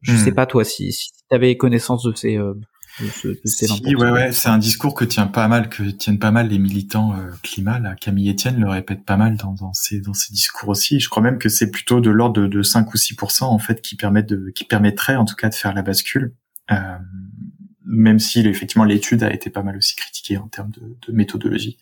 Je 0.02 0.16
sais 0.16 0.32
hmm. 0.32 0.36
pas 0.36 0.46
toi 0.46 0.64
si, 0.64 0.92
si 0.92 1.12
tu 1.12 1.36
avais 1.36 1.58
connaissance 1.58 2.04
de 2.04 2.14
ces 2.14 2.38
euh, 2.38 2.54
de 3.00 3.08
ces 3.46 3.68
si, 3.68 3.96
ouais, 3.96 4.12
ouais, 4.12 4.32
c'est 4.34 4.50
un 4.50 4.58
discours 4.58 4.94
que 4.94 5.06
tient 5.06 5.28
pas 5.28 5.48
mal, 5.48 5.70
que 5.70 5.84
tiennent 5.84 6.20
pas 6.20 6.32
mal 6.32 6.50
les 6.50 6.60
militants 6.60 7.14
euh, 7.16 7.30
climat. 7.42 7.80
Là. 7.80 7.96
Camille 7.96 8.30
Etienne 8.30 8.60
le 8.60 8.70
répète 8.70 9.06
pas 9.06 9.16
mal 9.16 9.38
dans, 9.38 9.54
dans 9.54 9.74
ses 9.74 10.02
dans 10.02 10.14
ses 10.14 10.34
discours 10.34 10.70
aussi. 10.70 11.00
Je 11.00 11.10
crois 11.10 11.24
même 11.24 11.38
que 11.38 11.48
c'est 11.48 11.72
plutôt 11.72 12.02
de 12.02 12.10
l'ordre 12.10 12.42
de, 12.42 12.48
de 12.48 12.62
5 12.62 12.94
ou 12.94 12.98
6% 12.98 13.44
en 13.44 13.60
fait 13.60 13.82
qui 13.82 13.96
permettent 13.96 14.30
de 14.30 14.52
qui 14.54 14.66
permettrait 14.66 15.16
en 15.16 15.26
tout 15.26 15.36
cas 15.36 15.50
de 15.50 15.56
faire 15.56 15.74
la 15.74 15.84
bascule. 15.84 16.36
Euh, 16.72 16.98
même 17.92 18.20
si 18.20 18.40
effectivement 18.48 18.86
l'étude 18.86 19.24
a 19.24 19.34
été 19.34 19.50
pas 19.50 19.64
mal 19.64 19.78
aussi 19.78 19.96
critiquée 19.96 20.38
en 20.38 20.48
termes 20.48 20.72
de, 20.72 21.12
méthodologie. 21.12 21.78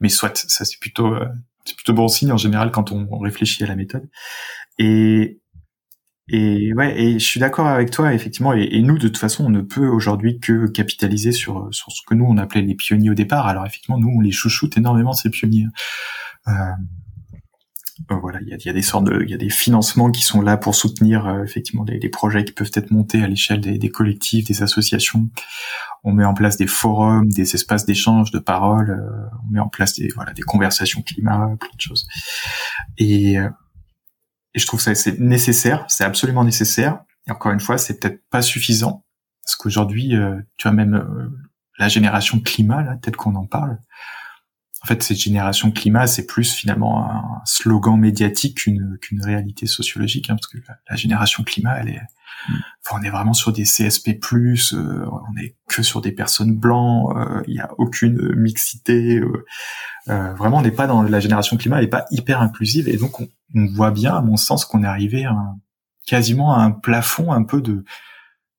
Mais 0.00 0.08
soit, 0.08 0.36
ça 0.36 0.64
c'est 0.64 0.78
plutôt 0.78 1.14
euh, 1.14 1.26
c'est 1.64 1.76
plutôt 1.76 1.94
bon 1.94 2.08
signe 2.08 2.32
en 2.32 2.36
général 2.36 2.70
quand 2.70 2.92
on, 2.92 3.18
réfléchit 3.18 3.64
à 3.64 3.68
la 3.68 3.76
méthode. 3.76 4.08
Et 4.78 5.40
et 6.28 6.72
ouais, 6.74 6.98
et 6.98 7.18
je 7.18 7.24
suis 7.24 7.40
d'accord 7.40 7.66
avec 7.66 7.90
toi 7.90 8.12
effectivement. 8.14 8.52
Et, 8.54 8.80
nous 8.82 8.98
de 8.98 9.08
toute 9.08 9.18
façon, 9.18 9.44
on 9.46 9.50
ne 9.50 9.60
peut 9.60 9.86
aujourd'hui 9.86 10.40
que 10.40 10.66
capitaliser 10.66 11.32
sur 11.32 11.68
sur 11.72 11.92
ce 11.92 12.00
que 12.06 12.14
nous 12.14 12.24
on 12.24 12.38
appelait 12.38 12.62
les 12.62 12.74
pionniers 12.74 13.10
au 13.10 13.14
départ. 13.14 13.46
Alors 13.46 13.66
effectivement, 13.66 13.98
nous 13.98 14.08
on 14.08 14.20
les 14.20 14.32
chouchoute 14.32 14.76
énormément 14.76 15.12
ces 15.12 15.30
pionniers. 15.30 15.66
Euh, 16.48 16.52
voilà, 18.08 18.40
il 18.40 18.48
y 18.48 18.68
a, 18.68 18.72
des 18.72 18.82
sortes 18.82 19.04
de, 19.04 19.22
il 19.22 19.30
y 19.30 19.34
a 19.34 19.38
des 19.38 19.50
financements 19.50 20.10
qui 20.10 20.22
sont 20.22 20.40
là 20.40 20.56
pour 20.56 20.74
soutenir 20.74 21.26
euh, 21.26 21.44
effectivement 21.44 21.84
les, 21.84 22.08
projets 22.08 22.44
qui 22.44 22.52
peuvent 22.52 22.70
être 22.74 22.90
montés 22.90 23.22
à 23.22 23.28
l'échelle 23.28 23.60
des, 23.60 23.78
des, 23.78 23.88
collectifs, 23.88 24.46
des 24.46 24.62
associations. 24.62 25.28
On 26.02 26.12
met 26.12 26.24
en 26.24 26.34
place 26.34 26.56
des 26.56 26.66
forums, 26.66 27.28
des 27.28 27.54
espaces 27.54 27.86
d'échange, 27.86 28.30
de 28.32 28.40
parole. 28.40 28.90
Euh, 28.90 29.36
on 29.46 29.52
met 29.52 29.60
en 29.60 29.68
place 29.68 29.94
des 29.94 30.08
voilà 30.08 30.32
des 30.32 30.42
conversations 30.42 31.02
climat, 31.02 31.56
plein 31.58 31.70
de 31.74 31.80
choses. 31.80 32.06
Et, 32.98 33.34
et 33.34 34.58
je 34.58 34.66
trouve 34.66 34.80
ça 34.80 34.94
c'est 34.94 35.20
nécessaire, 35.20 35.84
c'est 35.88 36.04
absolument 36.04 36.44
nécessaire. 36.44 36.98
Et 37.26 37.30
encore 37.30 37.52
une 37.52 37.60
fois, 37.60 37.78
c'est 37.78 38.00
peut-être 38.00 38.22
pas 38.28 38.42
suffisant 38.42 39.04
parce 39.44 39.56
qu'aujourd'hui, 39.56 40.14
tu 40.56 40.68
as 40.68 40.72
même 40.72 41.32
la 41.78 41.88
génération 41.88 42.40
climat 42.40 42.82
là, 42.82 42.96
peut-être 42.96 43.16
qu'on 43.16 43.34
en 43.34 43.46
parle 43.46 43.78
en 44.84 44.86
fait, 44.86 45.02
cette 45.02 45.16
génération 45.16 45.70
climat, 45.70 46.06
c'est 46.06 46.26
plus 46.26 46.52
finalement 46.52 47.10
un 47.10 47.40
slogan 47.46 47.98
médiatique 47.98 48.58
qu'une 48.58 48.98
qu'une 49.00 49.22
réalité 49.22 49.64
sociologique, 49.64 50.28
hein, 50.28 50.36
parce 50.36 50.46
que 50.46 50.58
la, 50.90 50.96
génération 50.96 51.42
climat, 51.42 51.78
elle 51.80 51.88
est, 51.88 52.02
mm. 52.50 52.54
on 52.92 53.02
est 53.02 53.08
vraiment 53.08 53.32
sur 53.32 53.50
des 53.50 53.62
CSP+, 53.62 54.20
euh, 54.74 55.06
on 55.06 55.40
est 55.40 55.56
que 55.68 55.82
sur 55.82 56.02
des 56.02 56.12
personnes 56.12 56.54
blancs, 56.54 57.16
euh, 57.16 57.42
il 57.46 57.54
n'y 57.54 57.60
a 57.60 57.70
aucune 57.78 58.34
mixité, 58.36 59.22
euh, 60.08 60.34
vraiment, 60.34 60.58
on 60.58 60.62
n'est 60.62 60.70
pas 60.70 60.86
dans 60.86 61.02
la 61.02 61.18
génération 61.18 61.56
climat, 61.56 61.78
elle 61.78 61.84
n'est 61.84 61.90
pas 61.90 62.04
hyper 62.10 62.42
inclusive, 62.42 62.86
et 62.86 62.98
donc 62.98 63.20
on, 63.20 63.28
voit 63.72 63.90
bien, 63.90 64.14
à 64.14 64.20
mon 64.20 64.36
sens, 64.36 64.66
qu'on 64.66 64.84
est 64.84 64.86
arrivé 64.86 65.24
à 65.24 65.34
quasiment 66.06 66.54
à 66.54 66.58
un 66.58 66.72
plafond 66.72 67.32
un 67.32 67.44
peu 67.44 67.62
de, 67.62 67.86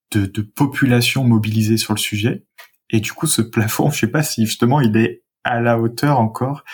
de 0.10 0.26
de 0.26 0.42
population 0.42 1.24
mobilisée 1.24 1.78
sur 1.78 1.94
le 1.94 2.00
sujet, 2.00 2.48
et 2.90 3.00
du 3.00 3.12
coup, 3.14 3.28
ce 3.28 3.44
plafond, 3.44 3.92
je 3.92 4.00
sais 4.00 4.08
pas 4.08 4.24
si 4.24 4.48
justement 4.48 4.82
il 4.82 4.98
est 4.98 5.25
à 5.45 5.62
la 5.62 5.79
hauteur 5.79 6.19
encore 6.19 6.65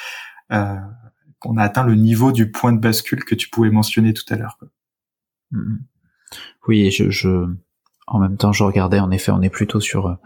euh, 0.52 0.76
qu'on 1.40 1.58
a 1.58 1.64
atteint 1.64 1.84
le 1.84 1.96
niveau 1.96 2.32
du 2.32 2.50
point 2.50 2.74
de 2.74 2.80
bascule 2.80 3.24
que 3.24 3.36
tu 3.36 3.50
pouvais 3.50 3.70
mentionner 3.70 4.14
tout 4.14 4.26
à 4.30 4.36
l'heure. 4.36 4.58
Mm-hmm. 5.52 5.78
Oui, 6.68 6.90
je, 6.90 7.10
je, 7.12 7.46
en 8.08 8.20
même 8.20 8.38
temps, 8.38 8.54
je 8.54 8.64
regardais. 8.64 9.00
En 9.00 9.12
effet, 9.12 9.32
on 9.32 9.42
est 9.42 9.50
plutôt 9.50 9.80
sur 9.80 10.18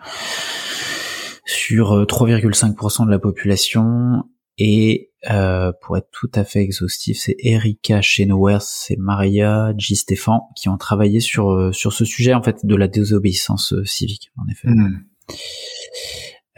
sur 1.46 2.06
3,5% 2.06 3.02
euh, 3.02 3.06
de 3.06 3.12
la 3.12 3.20
population 3.20 4.24
et 4.58 5.12
euh, 5.30 5.74
pour 5.82 5.98
être 5.98 6.10
tout 6.12 6.30
à 6.36 6.44
fait 6.44 6.62
exhaustif, 6.62 7.18
c'est 7.20 7.36
Erika 7.40 8.02
Chenowers, 8.02 8.60
c'est 8.62 8.98
Maria 8.98 9.74
G. 9.78 9.96
Stéphane 9.96 10.40
qui 10.56 10.70
ont 10.70 10.78
travaillé 10.78 11.20
sur 11.20 11.52
euh, 11.52 11.72
sur 11.72 11.94
ce 11.94 12.06
sujet 12.06 12.34
en 12.34 12.44
fait 12.44 12.66
de 12.66 12.76
la 12.76 12.88
désobéissance 12.88 13.74
civique. 13.86 14.32
En 14.38 14.48
effet. 14.48 14.70
Mm. 14.70 15.06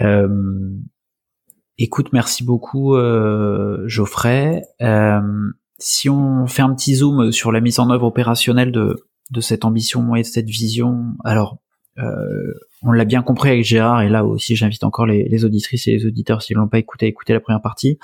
Euh, 0.01 0.27
Écoute, 1.79 2.11
merci 2.11 2.43
beaucoup 2.43 2.95
euh, 2.95 3.83
Geoffrey. 3.87 4.63
Euh, 4.81 5.51
si 5.77 6.09
on 6.09 6.47
fait 6.47 6.63
un 6.63 6.73
petit 6.73 6.95
zoom 6.95 7.31
sur 7.31 7.51
la 7.51 7.61
mise 7.61 7.79
en 7.79 7.91
œuvre 7.91 8.07
opérationnelle 8.07 8.71
de, 8.71 9.05
de 9.29 9.41
cette 9.41 9.63
ambition 9.63 10.15
et 10.15 10.23
de 10.23 10.25
cette 10.25 10.49
vision, 10.49 11.13
alors 11.23 11.59
euh, 11.99 12.53
on 12.81 12.91
l'a 12.91 13.05
bien 13.05 13.21
compris 13.21 13.49
avec 13.49 13.63
Gérard, 13.63 14.01
et 14.01 14.09
là 14.09 14.25
aussi 14.25 14.55
j'invite 14.55 14.83
encore 14.83 15.05
les, 15.05 15.45
auditrices 15.45 15.87
et 15.87 15.91
les 15.91 16.05
auditeurs 16.07 16.41
s'ils 16.41 16.55
l'ont 16.55 16.67
pas 16.67 16.79
écouté 16.79 17.05
à 17.05 17.09
écouter 17.09 17.33
la 17.33 17.39
première 17.39 17.61
partie. 17.61 17.99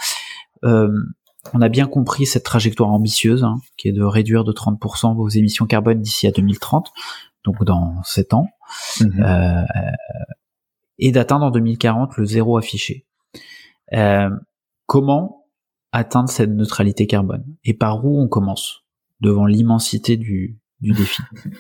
on 0.62 1.62
a 1.62 1.70
bien 1.70 1.88
compris 1.88 2.28
cette 2.28 2.44
trajectoire 2.44 2.92
ambitieuse, 2.92 3.44
hein, 3.44 3.58
qui 3.78 3.88
est 3.88 3.92
de 3.92 4.04
réduire 4.04 4.44
de 4.44 4.52
30% 4.52 5.16
vos 5.16 5.30
émissions 5.30 5.66
carbone 5.66 6.00
d'ici 6.00 6.28
à 6.28 6.32
2030, 6.32 6.92
donc 7.44 7.64
dans 7.64 8.04
7 8.04 8.36
ans, 8.36 8.48
mmh 9.02 9.66
et 11.00 11.12
d'atteindre 11.12 11.48
en 11.48 11.52
2040 11.52 12.18
le 12.18 12.26
zéro 12.26 12.56
affiché. 12.56 13.06
Euh, 13.94 14.30
comment 14.86 15.46
atteindre 15.92 16.30
cette 16.30 16.50
neutralité 16.50 17.06
carbone 17.06 17.44
et 17.64 17.74
par 17.74 18.06
où 18.06 18.20
on 18.20 18.28
commence 18.28 18.84
devant 19.20 19.46
l'immensité 19.46 20.18
du, 20.18 20.60
du 20.80 20.92
défi? 20.92 21.22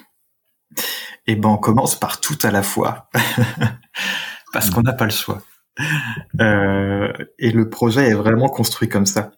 Eh 1.25 1.37
ben, 1.37 1.49
on 1.49 1.57
commence 1.57 1.97
par 1.97 2.19
tout 2.19 2.37
à 2.43 2.51
la 2.51 2.63
fois, 2.63 3.07
parce 4.53 4.69
qu'on 4.69 4.81
n'a 4.81 4.91
pas 4.91 5.05
le 5.05 5.11
choix. 5.11 5.41
Euh, 6.41 7.13
et 7.39 7.51
le 7.51 7.69
projet 7.69 8.09
est 8.09 8.13
vraiment 8.13 8.49
construit 8.49 8.89
comme 8.89 9.05
ça. 9.05 9.31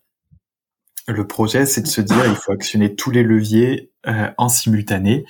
Le 1.08 1.28
projet, 1.28 1.68
c'est 1.68 1.82
de 1.82 1.88
se 1.88 2.02
dire, 2.02 2.26
il 2.26 2.36
faut 2.36 2.52
actionner 2.52 2.96
tous 2.96 3.12
les 3.12 3.22
leviers 3.22 3.92
euh, 4.08 4.32
en 4.38 4.50
simultané, 4.50 5.26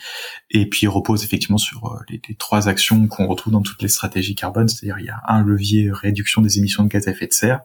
et 0.49 0.69
puis 0.69 0.81
il 0.83 0.87
repose 0.87 1.25
effectivement 1.25 1.57
sur 1.57 1.85
euh, 1.85 1.99
les, 2.09 2.21
trois 2.35 2.69
actions 2.69 3.07
qu'on 3.07 3.27
retrouve 3.27 3.51
dans 3.51 3.61
toutes 3.61 3.81
les 3.81 3.89
stratégies 3.89 4.35
carbone, 4.35 4.69
c'est-à-dire 4.69 4.99
il 4.99 5.05
y 5.05 5.09
a 5.09 5.21
un 5.27 5.43
levier 5.43 5.89
réduction 5.91 6.41
des 6.41 6.59
émissions 6.59 6.83
de 6.83 6.87
gaz 6.87 7.09
à 7.09 7.11
effet 7.11 7.27
de 7.27 7.33
serre, 7.33 7.61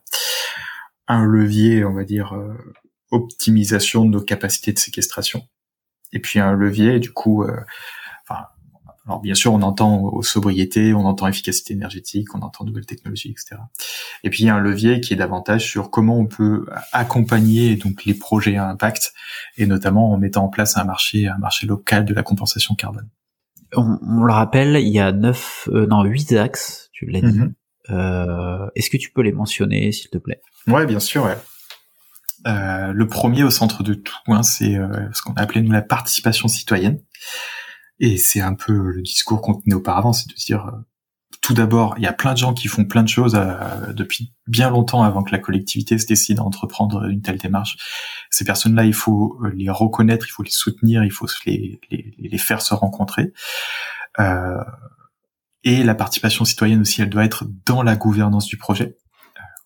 un 1.06 1.24
levier, 1.24 1.84
on 1.84 1.94
va 1.94 2.02
dire, 2.02 2.34
euh, 2.34 2.52
optimisation 3.12 4.04
de 4.04 4.10
nos 4.10 4.22
capacités 4.22 4.72
de 4.72 4.78
séquestration, 4.78 5.46
et 6.12 6.18
puis 6.18 6.40
un 6.40 6.54
levier, 6.54 6.98
du 6.98 7.12
coup, 7.12 7.44
alors 9.06 9.20
bien 9.20 9.34
sûr, 9.34 9.52
on 9.52 9.62
entend 9.62 10.20
sobriété, 10.22 10.92
on 10.92 11.04
entend 11.04 11.26
efficacité 11.26 11.72
énergétique, 11.72 12.34
on 12.34 12.40
entend 12.40 12.64
nouvelles 12.64 12.86
technologies, 12.86 13.30
etc. 13.30 13.62
Et 14.24 14.30
puis 14.30 14.44
il 14.44 14.46
y 14.46 14.50
a 14.50 14.54
un 14.54 14.60
levier 14.60 15.00
qui 15.00 15.14
est 15.14 15.16
davantage 15.16 15.66
sur 15.66 15.90
comment 15.90 16.18
on 16.18 16.26
peut 16.26 16.66
accompagner 16.92 17.76
donc 17.76 18.04
les 18.04 18.14
projets 18.14 18.56
à 18.56 18.68
impact, 18.68 19.12
et 19.56 19.66
notamment 19.66 20.12
en 20.12 20.18
mettant 20.18 20.44
en 20.44 20.48
place 20.48 20.76
un 20.76 20.84
marché, 20.84 21.28
un 21.28 21.38
marché 21.38 21.66
local 21.66 22.04
de 22.04 22.14
la 22.14 22.22
compensation 22.22 22.74
carbone. 22.74 23.08
On, 23.74 23.98
on, 24.02 24.22
le 24.24 24.32
rappelle, 24.32 24.76
il 24.76 24.88
y 24.88 24.98
a 24.98 25.12
neuf, 25.12 25.68
euh, 25.72 25.86
non 25.86 26.02
huit 26.04 26.32
axes, 26.32 26.90
tu 26.92 27.06
l'as 27.06 27.20
dit. 27.20 27.38
Mhm. 27.38 27.54
Euh, 27.90 28.66
Est-ce 28.74 28.90
que 28.90 28.96
tu 28.96 29.10
peux 29.10 29.22
les 29.22 29.32
mentionner, 29.32 29.92
s'il 29.92 30.10
te 30.10 30.18
plaît? 30.18 30.40
Ouais, 30.66 30.86
bien 30.86 31.00
sûr. 31.00 31.24
Ouais. 31.24 31.36
Euh, 32.46 32.92
le 32.92 33.06
premier 33.06 33.44
au 33.44 33.50
centre 33.50 33.82
de 33.82 33.94
tout, 33.94 34.16
hein, 34.28 34.42
c'est 34.42 34.76
euh, 34.76 34.88
ce 35.12 35.22
qu'on 35.22 35.34
a 35.34 35.42
appelé 35.42 35.60
nous 35.62 35.72
la 35.72 35.82
participation 35.82 36.48
citoyenne. 36.48 37.00
Et 38.00 38.16
c'est 38.16 38.40
un 38.40 38.54
peu 38.54 38.72
le 38.72 39.02
discours 39.02 39.42
qu'on 39.42 39.54
tenait 39.54 39.74
auparavant, 39.74 40.14
c'est 40.14 40.28
de 40.28 40.34
dire 40.34 40.66
euh, 40.66 40.78
tout 41.42 41.52
d'abord, 41.54 41.94
il 41.98 42.02
y 42.02 42.06
a 42.06 42.12
plein 42.12 42.32
de 42.32 42.38
gens 42.38 42.54
qui 42.54 42.66
font 42.66 42.84
plein 42.84 43.02
de 43.02 43.08
choses 43.08 43.34
euh, 43.34 43.92
depuis 43.92 44.32
bien 44.46 44.70
longtemps 44.70 45.02
avant 45.02 45.22
que 45.22 45.32
la 45.32 45.38
collectivité 45.38 45.98
se 45.98 46.06
décide 46.06 46.38
à 46.38 46.42
entreprendre 46.42 47.04
une 47.04 47.20
telle 47.20 47.38
démarche. 47.38 47.76
Ces 48.30 48.44
personnes-là, 48.44 48.84
il 48.84 48.94
faut 48.94 49.38
euh, 49.44 49.50
les 49.54 49.70
reconnaître, 49.70 50.26
il 50.26 50.30
faut 50.30 50.42
les 50.42 50.50
soutenir, 50.50 51.04
il 51.04 51.12
faut 51.12 51.26
les, 51.44 51.78
faire 52.38 52.62
se 52.62 52.74
rencontrer. 52.74 53.32
Et 55.62 55.82
la 55.84 55.94
participation 55.94 56.44
citoyenne 56.46 56.80
aussi, 56.80 57.02
elle 57.02 57.10
doit 57.10 57.24
être 57.24 57.44
dans 57.66 57.82
la 57.82 57.96
gouvernance 57.96 58.46
du 58.46 58.56
projet. 58.56 58.96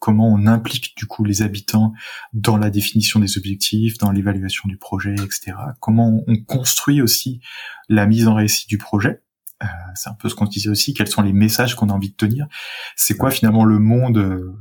Comment 0.04 0.28
on 0.30 0.46
implique 0.46 0.94
du 0.98 1.06
coup 1.06 1.24
les 1.24 1.40
habitants 1.40 1.94
dans 2.34 2.58
la 2.58 2.68
définition 2.68 3.20
des 3.20 3.38
objectifs, 3.38 3.96
dans 3.96 4.10
l'évaluation 4.10 4.68
du 4.68 4.76
projet, 4.76 5.14
etc. 5.14 5.54
Comment 5.80 6.22
on 6.26 6.36
construit 6.36 7.00
aussi 7.00 7.40
la 7.88 8.04
mise 8.04 8.28
en 8.28 8.34
récit 8.34 8.66
du 8.66 8.76
projet 8.76 9.22
euh, 9.62 9.66
c'est 9.94 10.10
un 10.10 10.12
peu 10.12 10.28
ce 10.28 10.34
qu'on 10.34 10.44
disait 10.44 10.68
aussi, 10.68 10.92
quels 10.92 11.08
sont 11.08 11.22
les 11.22 11.32
messages 11.32 11.74
qu'on 11.74 11.88
a 11.88 11.92
envie 11.94 12.10
de 12.10 12.16
tenir. 12.16 12.48
C'est 12.96 13.16
quoi 13.16 13.30
finalement 13.30 13.64
le 13.64 13.78
monde 13.78 14.18
euh, 14.18 14.54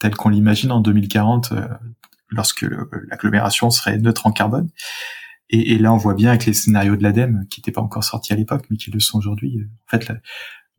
tel 0.00 0.16
qu'on 0.16 0.30
l'imagine 0.30 0.72
en 0.72 0.80
2040 0.80 1.52
euh, 1.52 1.68
lorsque 2.30 2.66
l'agglomération 3.10 3.70
serait 3.70 3.96
neutre 3.98 4.26
en 4.26 4.32
carbone 4.32 4.70
et, 5.50 5.74
et, 5.74 5.78
là 5.78 5.92
on 5.92 5.98
voit 5.98 6.14
bien 6.14 6.30
avec 6.30 6.46
les 6.46 6.52
scénarios 6.54 6.96
de 6.96 7.04
l'ADEME 7.04 7.46
qui 7.48 7.60
n'étaient 7.60 7.70
pas 7.70 7.80
encore 7.80 8.02
sortis 8.02 8.32
à 8.32 8.36
l'époque 8.36 8.64
mais 8.70 8.76
qui 8.76 8.90
le 8.90 8.98
sont 8.98 9.18
aujourd'hui. 9.18 9.68
En 9.86 9.98
fait, 9.98 10.10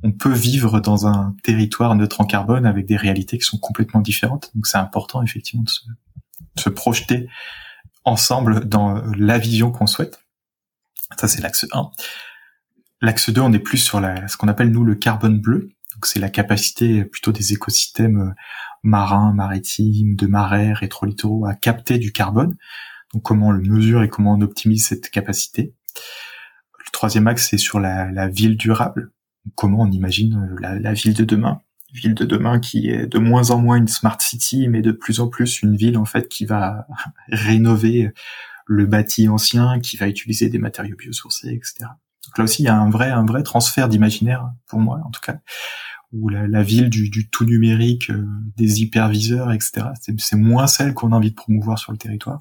on 0.04 0.12
peut 0.12 0.34
vivre 0.34 0.80
dans 0.80 1.08
un 1.08 1.36
territoire 1.44 1.96
neutre 1.96 2.22
en 2.22 2.26
carbone 2.26 2.66
avec 2.66 2.86
des 2.86 2.98
réalités 2.98 3.38
qui 3.38 3.46
sont 3.46 3.58
complètement 3.58 4.02
différentes. 4.02 4.52
Donc 4.56 4.68
c'est 4.68 4.78
important 4.78 5.22
effectivement 5.22 5.64
de 5.64 6.62
se, 6.62 6.70
projeter 6.70 7.28
ensemble 8.04 8.68
dans 8.68 9.02
la 9.16 9.38
vision 9.38 9.72
qu'on 9.72 9.88
souhaite. 9.88 10.24
Ça 11.20 11.28
c'est 11.28 11.42
l'axe 11.42 11.66
1. 11.72 11.92
L'axe 13.02 13.30
2, 13.30 13.42
on 13.42 13.52
est 13.54 13.60
plus 13.60 13.80
sur 13.80 14.00
la, 14.00 14.28
ce 14.28 14.38
qu'on 14.38 14.48
appelle 14.48 14.72
nous 14.72 14.84
le 14.84 14.96
carbone 14.96 15.40
bleu. 15.40 15.72
Donc 15.94 16.06
c'est 16.06 16.20
la 16.20 16.30
capacité 16.30 17.04
plutôt 17.06 17.32
des 17.32 17.54
écosystèmes 17.54 18.22
euh, 18.22 18.32
marins, 18.84 19.34
maritimes, 19.34 20.16
de 20.16 20.28
marais, 20.28 20.74
rétrolittoraux 20.74 21.46
à 21.46 21.54
capter 21.54 21.98
du 21.98 22.12
carbone. 22.12 22.56
Donc 23.14 23.24
comment 23.24 23.48
on 23.48 23.52
le 23.52 23.62
mesure 23.62 24.04
et 24.04 24.10
comment 24.10 24.34
on 24.34 24.42
optimise 24.42 24.86
cette 24.86 25.10
capacité. 25.10 25.74
Le 25.96 26.92
troisième 26.92 27.28
axe, 27.28 27.50
c'est 27.50 27.58
sur 27.58 27.80
la, 27.80 28.28
ville 28.28 28.58
durable. 28.58 29.12
Comment 29.56 29.82
on 29.82 29.92
imagine 29.92 30.56
euh, 30.62 30.80
la, 30.80 30.94
ville 30.94 31.14
de 31.14 31.24
demain. 31.24 31.62
Ville 31.94 32.16
de 32.16 32.26
demain 32.26 32.60
qui 32.60 32.90
est 32.90 33.08
de 33.08 33.20
moins 33.20 33.52
en 33.52 33.60
moins 33.60 33.78
une 33.78 33.88
smart 33.88 34.20
city, 34.22 34.68
mais 34.68 34.82
de 34.82 34.92
plus 34.92 35.20
en 35.20 35.28
plus 35.28 35.62
une 35.62 35.76
ville 35.76 35.98
en 35.98 36.06
fait 36.06 36.30
qui 36.30 36.46
va 36.46 36.88
rénover 37.30 38.12
le 38.66 38.86
bâti 38.86 39.28
ancien, 39.28 39.80
qui 39.80 39.98
va 39.98 40.08
utiliser 40.08 40.50
des 40.50 40.60
matériaux 40.60 40.96
biosourcés, 40.96 41.54
etc. 41.54 41.90
Donc 42.26 42.38
là 42.38 42.44
aussi, 42.44 42.64
il 42.64 42.66
y 42.66 42.70
a 42.70 42.78
un 42.78 42.90
vrai, 42.90 43.10
un 43.10 43.26
vrai 43.26 43.44
transfert 43.44 43.90
d'imaginaire 43.90 44.50
pour 44.68 44.80
moi, 44.80 45.02
en 45.06 45.10
tout 45.10 45.22
cas, 45.22 45.40
où 46.14 46.30
la, 46.30 46.64
ville 46.64 46.90
du, 46.90 47.10
du, 47.10 47.30
tout 47.30 47.46
numérique, 47.46 48.10
euh, 48.10 48.26
des 48.58 48.82
hyperviseurs, 48.82 49.52
etc. 49.52 49.88
C'est 50.18 50.36
moins 50.36 50.68
celle 50.68 50.94
qu'on 50.94 51.14
a 51.14 51.16
envie 51.16 51.32
de 51.32 51.36
promouvoir 51.36 51.80
sur 51.80 51.92
le 51.92 51.98
territoire. 51.98 52.40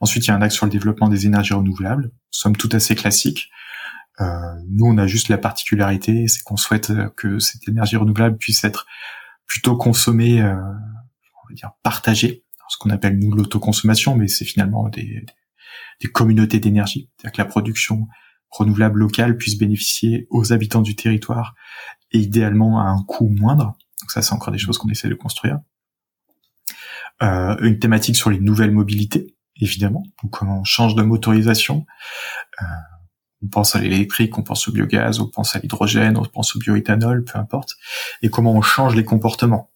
Ensuite, 0.00 0.26
il 0.26 0.28
y 0.28 0.30
a 0.32 0.36
un 0.36 0.42
axe 0.42 0.54
sur 0.54 0.66
le 0.66 0.72
développement 0.72 1.08
des 1.08 1.26
énergies 1.26 1.54
renouvelables, 1.54 2.10
somme 2.30 2.56
tout 2.56 2.68
assez 2.72 2.94
classique. 2.94 3.50
Euh, 4.20 4.54
nous, 4.68 4.86
on 4.86 4.98
a 4.98 5.06
juste 5.06 5.28
la 5.28 5.38
particularité, 5.38 6.28
c'est 6.28 6.42
qu'on 6.42 6.56
souhaite 6.56 6.90
euh, 6.90 7.08
que 7.16 7.38
cette 7.38 7.66
énergie 7.68 7.96
renouvelable 7.96 8.36
puisse 8.36 8.62
être 8.64 8.86
plutôt 9.46 9.76
consommée, 9.76 10.42
euh, 10.42 10.54
on 10.54 11.48
va 11.48 11.54
dire 11.54 11.72
partagée, 11.82 12.44
ce 12.68 12.78
qu'on 12.78 12.90
appelle 12.90 13.18
nous 13.18 13.32
l'autoconsommation, 13.32 14.16
mais 14.16 14.28
c'est 14.28 14.46
finalement 14.46 14.88
des, 14.88 15.24
des, 16.00 16.08
communautés 16.08 16.58
d'énergie, 16.58 17.10
c'est-à-dire 17.16 17.32
que 17.32 17.42
la 17.42 17.48
production 17.48 18.08
renouvelable 18.48 19.00
locale 19.00 19.36
puisse 19.36 19.58
bénéficier 19.58 20.26
aux 20.30 20.52
habitants 20.52 20.80
du 20.80 20.96
territoire 20.96 21.54
et 22.12 22.18
idéalement 22.18 22.80
à 22.80 22.84
un 22.84 23.02
coût 23.02 23.28
moindre. 23.28 23.76
Donc 24.00 24.10
ça, 24.10 24.22
c'est 24.22 24.32
encore 24.32 24.52
des 24.52 24.58
choses 24.58 24.78
qu'on 24.78 24.88
essaie 24.88 25.08
de 25.08 25.14
construire. 25.14 25.60
Euh, 27.22 27.56
une 27.60 27.78
thématique 27.78 28.16
sur 28.16 28.30
les 28.30 28.40
nouvelles 28.40 28.72
mobilités, 28.72 29.36
évidemment. 29.56 30.02
Donc 30.22 30.32
comment 30.32 30.60
on 30.60 30.64
change 30.64 30.94
de 30.94 31.02
motorisation. 31.02 31.86
On 33.42 33.48
pense 33.48 33.74
à 33.74 33.80
l'électrique, 33.80 34.38
on 34.38 34.42
pense 34.42 34.68
au 34.68 34.72
biogaz, 34.72 35.20
on 35.20 35.28
pense 35.28 35.56
à 35.56 35.58
l'hydrogène, 35.58 36.16
on 36.16 36.24
pense 36.24 36.54
au 36.56 36.58
bioéthanol, 36.58 37.24
peu 37.24 37.38
importe. 37.38 37.76
Et 38.22 38.30
comment 38.30 38.52
on 38.52 38.62
change 38.62 38.94
les 38.94 39.04
comportements. 39.04 39.70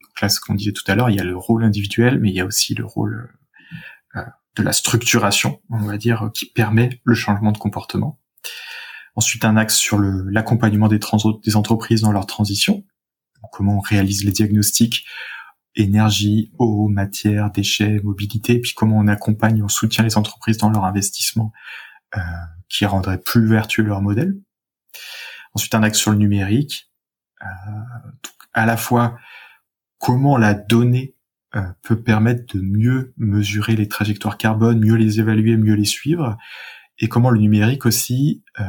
Donc 0.00 0.20
là, 0.20 0.28
ce 0.28 0.40
qu'on 0.40 0.54
disait 0.54 0.72
tout 0.72 0.84
à 0.86 0.94
l'heure, 0.94 1.10
il 1.10 1.16
y 1.16 1.20
a 1.20 1.24
le 1.24 1.36
rôle 1.36 1.64
individuel, 1.64 2.18
mais 2.18 2.30
il 2.30 2.34
y 2.34 2.40
a 2.40 2.46
aussi 2.46 2.74
le 2.74 2.84
rôle 2.84 3.30
euh, 4.16 4.22
de 4.56 4.62
la 4.62 4.72
structuration, 4.72 5.60
on 5.70 5.78
va 5.78 5.96
dire, 5.96 6.30
qui 6.32 6.46
permet 6.46 7.00
le 7.04 7.14
changement 7.14 7.52
de 7.52 7.58
comportement. 7.58 8.18
Ensuite, 9.16 9.44
un 9.44 9.56
axe 9.56 9.76
sur 9.76 9.98
l'accompagnement 9.98 10.88
des, 10.88 11.00
des 11.44 11.56
entreprises 11.56 12.00
dans 12.00 12.12
leur 12.12 12.26
transition. 12.26 12.84
Comment 13.52 13.78
on 13.78 13.80
réalise 13.80 14.24
les 14.24 14.32
diagnostics 14.32 15.04
énergie, 15.76 16.50
eau, 16.58 16.88
matière, 16.88 17.50
déchets, 17.50 18.00
mobilité, 18.02 18.58
puis 18.58 18.72
comment 18.74 18.98
on 18.98 19.06
accompagne, 19.06 19.62
on 19.62 19.68
soutient 19.68 20.04
les 20.04 20.16
entreprises 20.16 20.58
dans 20.58 20.70
leur 20.70 20.84
investissement 20.84 21.52
euh, 22.16 22.20
qui 22.70 22.86
rendrait 22.86 23.20
plus 23.20 23.46
vertueux 23.46 23.82
leur 23.82 24.00
modèle. 24.00 24.34
Ensuite, 25.52 25.74
un 25.74 25.82
axe 25.82 25.98
sur 25.98 26.12
le 26.12 26.16
numérique, 26.16 26.90
euh, 27.42 27.46
à 28.54 28.64
la 28.64 28.76
fois 28.76 29.18
comment 29.98 30.38
la 30.38 30.54
donnée 30.54 31.14
euh, 31.56 31.62
peut 31.82 32.00
permettre 32.00 32.56
de 32.56 32.62
mieux 32.62 33.12
mesurer 33.16 33.74
les 33.76 33.88
trajectoires 33.88 34.38
carbone, 34.38 34.80
mieux 34.80 34.94
les 34.94 35.20
évaluer, 35.20 35.56
mieux 35.56 35.74
les 35.74 35.84
suivre, 35.84 36.38
et 36.98 37.08
comment 37.08 37.30
le 37.30 37.40
numérique 37.40 37.86
aussi 37.86 38.44
euh, 38.60 38.64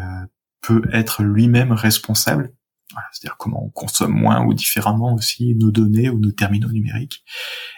peut 0.61 0.81
être 0.91 1.23
lui-même 1.23 1.71
responsable. 1.71 2.53
Voilà, 2.91 3.07
C'est-à-dire 3.11 3.37
comment 3.37 3.63
on 3.63 3.69
consomme 3.69 4.13
moins 4.13 4.43
ou 4.43 4.53
différemment 4.53 5.13
aussi 5.13 5.55
nos 5.55 5.71
données 5.71 6.09
ou 6.09 6.19
nos 6.19 6.31
terminaux 6.31 6.71
numériques. 6.71 7.23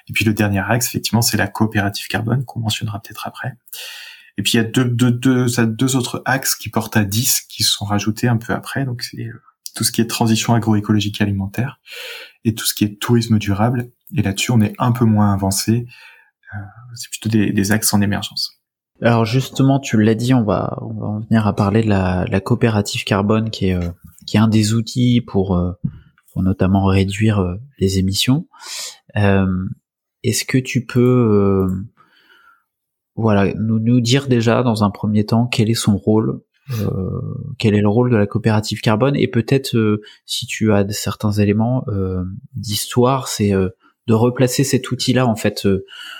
Et 0.08 0.14
puis 0.14 0.26
le 0.26 0.34
dernier 0.34 0.64
axe, 0.68 0.88
effectivement, 0.88 1.22
c'est 1.22 1.38
la 1.38 1.48
coopérative 1.48 2.08
carbone 2.08 2.46
qu'on 2.46 2.62
mentionnera 2.62 3.00
peut-être 3.02 3.28
après. 3.28 3.54
Et 4.38 4.44
puis 4.44 4.54
il 4.54 4.58
y 4.58 4.60
a 4.60 4.64
deux, 4.64 4.86
deux, 4.86 5.12
deux, 5.12 5.48
deux 5.68 5.96
autres 5.96 6.22
axes 6.26 6.56
qui 6.56 6.70
portent 6.70 6.98
à 6.98 7.04
10 7.04 7.42
qui 7.50 7.64
sont 7.64 7.86
rajoutés 7.86 8.28
un 8.28 8.38
peu 8.38 8.54
après. 8.54 8.86
Donc 8.86 9.04
c'est 9.04 9.26
euh, 9.26 9.42
tout 9.76 9.84
ce 9.84 9.92
qui 9.92 10.02
est 10.02 10.08
transition 10.08 10.54
agroécologique 10.54 11.22
alimentaire 11.22 11.80
et 12.44 12.54
tout 12.54 12.66
ce 12.66 12.74
qui 12.74 12.84
est 12.84 13.00
tourisme 13.00 13.38
durable. 13.38 13.92
Et 14.16 14.22
là-dessus, 14.22 14.52
on 14.52 14.62
est 14.62 14.74
un 14.80 14.92
peu 14.92 15.06
moins 15.06 15.34
avancé. 15.34 15.86
Euh, 16.54 16.58
c'est 16.96 17.10
plutôt 17.10 17.30
des, 17.30 17.52
des, 17.52 17.72
axes 17.72 17.94
en 17.94 18.02
émergence. 18.02 18.64
Alors 19.02 19.26
justement, 19.26 19.80
tu 19.80 20.02
l'as 20.02 20.16
dit, 20.16 20.34
on 20.34 20.44
va, 20.44 20.78
on 20.82 20.94
va 20.94 21.08
en 21.08 21.20
venir 21.20 21.48
à 21.48 21.56
parler 21.56 21.84
de 21.84 21.90
la, 21.90 22.26
la 22.30 22.40
coopérative 22.40 23.04
carbone, 23.04 23.50
qui 23.50 23.68
est, 23.68 23.76
euh, 23.76 23.90
qui 24.26 24.38
est 24.38 24.40
un 24.40 24.48
des 24.48 24.74
outils 24.74 25.22
pour, 25.22 25.56
euh, 25.56 25.74
pour 26.32 26.44
notamment 26.44 26.86
réduire 26.86 27.40
euh, 27.40 27.56
les 27.80 28.00
émissions. 28.00 28.48
Est-ce 29.16 30.46
que 30.46 30.58
tu 30.58 30.86
peux, 30.86 31.68
voilà, 33.16 33.54
nous, 33.54 33.80
nous 33.80 34.02
dire 34.02 34.28
déjà 34.28 34.64
dans 34.64 34.84
un 34.84 34.90
premier 34.90 35.26
temps 35.26 35.46
quel 35.46 35.70
est 35.70 35.76
son 35.76 35.98
rôle 35.98 36.42
euh, 36.72 37.20
quel 37.58 37.76
est 37.76 37.82
le 37.82 37.90
rôle 37.90 38.10
de 38.10 38.16
la 38.16 38.26
coopérative 38.26 38.80
carbone 38.80 39.16
et 39.18 39.28
peut-être 39.28 39.76
euh, 39.76 40.02
si 40.26 40.46
tu 40.46 40.72
as 40.72 40.88
certains 40.92 41.32
éléments 41.32 41.84
euh, 41.90 42.24
d'histoire, 42.56 43.28
c'est 43.28 43.52
de 43.52 44.14
replacer 44.14 44.64
cet 44.64 44.90
outil-là 44.90 45.28
en 45.28 45.36
fait. 45.36 45.68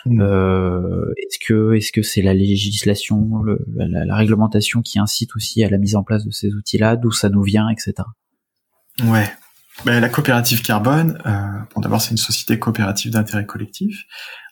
Mmh. 0.06 0.22
est-ce 0.22 1.40
que 1.46 1.74
est-ce 1.74 1.92
que 1.92 2.02
c'est 2.02 2.22
la 2.22 2.34
législation, 2.34 3.42
le, 3.44 3.60
la, 3.74 4.06
la, 4.06 4.16
réglementation 4.16 4.82
qui 4.82 5.00
incite 5.00 5.36
aussi 5.36 5.64
à 5.64 5.70
la 5.70 5.78
mise 5.78 5.96
en 5.96 6.04
place 6.04 6.26
de 6.26 6.32
ces 6.32 6.54
outils-là, 6.54 6.98
d'où 6.98 7.12
ça 7.12 7.30
nous 7.30 7.44
vient, 7.44 7.70
etc. 7.70 7.94
Ouais. 9.06 9.30
Ben, 9.86 10.00
la 10.00 10.10
coopérative 10.10 10.62
carbone, 10.62 11.18
bon 11.74 11.82
d'abord 11.82 12.02
c'est 12.02 12.12
une 12.12 12.18
société 12.18 12.60
coopérative 12.60 13.12
d'intérêt 13.12 13.46
collectif. 13.46 14.04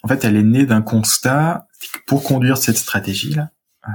En 0.04 0.08
fait, 0.08 0.24
elle 0.26 0.36
est 0.36 0.44
née 0.44 0.66
d'un 0.66 0.82
constat 0.82 1.68
pour 2.06 2.24
conduire 2.24 2.58
cette 2.58 2.78
stratégie-là, 2.78 3.52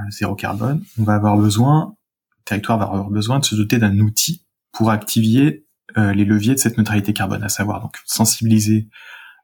zéro 0.09 0.35
carbone, 0.35 0.83
on 0.99 1.03
va 1.03 1.15
avoir 1.15 1.37
besoin, 1.37 1.95
le 2.39 2.43
territoire 2.45 2.77
va 2.77 2.85
avoir 2.85 3.09
besoin 3.09 3.39
de 3.39 3.45
se 3.45 3.55
doter 3.55 3.77
d'un 3.77 3.99
outil 3.99 4.45
pour 4.71 4.91
activer 4.91 5.65
euh, 5.97 6.13
les 6.13 6.25
leviers 6.25 6.53
de 6.53 6.59
cette 6.59 6.77
neutralité 6.77 7.13
carbone, 7.13 7.43
à 7.43 7.49
savoir 7.49 7.81
donc 7.81 7.97
sensibiliser 8.05 8.89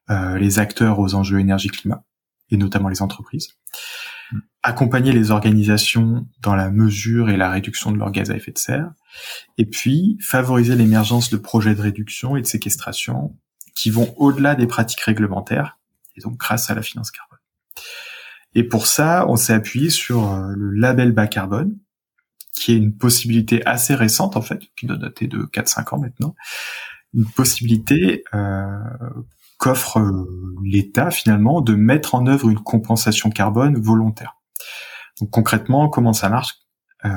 euh, 0.09 0.37
les 0.37 0.59
acteurs 0.59 0.99
aux 0.99 1.15
enjeux 1.15 1.39
énergie-climat, 1.39 2.03
et 2.51 2.57
notamment 2.57 2.89
les 2.89 3.01
entreprises, 3.01 3.49
mm. 4.31 4.39
accompagner 4.63 5.13
les 5.13 5.31
organisations 5.31 6.27
dans 6.41 6.55
la 6.55 6.69
mesure 6.69 7.29
et 7.29 7.37
la 7.37 7.49
réduction 7.49 7.91
de 7.91 7.97
leurs 7.97 8.11
gaz 8.11 8.29
à 8.29 8.35
effet 8.35 8.51
de 8.51 8.57
serre, 8.57 8.91
et 9.57 9.65
puis 9.65 10.17
favoriser 10.21 10.75
l'émergence 10.75 11.29
de 11.29 11.37
projets 11.37 11.75
de 11.75 11.81
réduction 11.81 12.35
et 12.35 12.41
de 12.41 12.47
séquestration 12.47 13.35
qui 13.75 13.89
vont 13.89 14.13
au-delà 14.17 14.55
des 14.55 14.67
pratiques 14.67 15.01
réglementaires, 15.01 15.79
et 16.15 16.21
donc 16.21 16.37
grâce 16.37 16.69
à 16.69 16.75
la 16.75 16.81
finance 16.81 17.09
carbone. 17.09 17.39
Et 18.55 18.63
pour 18.63 18.87
ça, 18.87 19.25
on 19.27 19.35
s'est 19.35 19.53
appuyé 19.53 19.89
sur 19.89 20.31
euh, 20.31 20.53
le 20.55 20.71
label 20.71 21.11
bas 21.11 21.27
carbone, 21.27 21.77
qui 22.53 22.73
est 22.73 22.77
une 22.77 22.95
possibilité 22.95 23.65
assez 23.65 23.95
récente 23.95 24.37
en 24.37 24.41
fait, 24.41 24.61
qui 24.77 24.85
doit 24.85 24.97
dater 24.97 25.27
de 25.27 25.39
4-5 25.39 25.95
ans 25.95 25.99
maintenant, 25.99 26.35
une 27.13 27.25
possibilité 27.25 28.23
euh, 28.33 28.79
qu'offre 29.57 29.99
euh, 29.99 30.59
l'État 30.63 31.11
finalement 31.11 31.61
de 31.61 31.75
mettre 31.75 32.15
en 32.15 32.27
œuvre 32.27 32.49
une 32.49 32.59
compensation 32.59 33.29
carbone 33.29 33.77
volontaire. 33.79 34.35
Donc 35.19 35.29
concrètement, 35.29 35.89
comment 35.89 36.13
ça 36.13 36.29
marche? 36.29 36.59
Euh, 37.05 37.09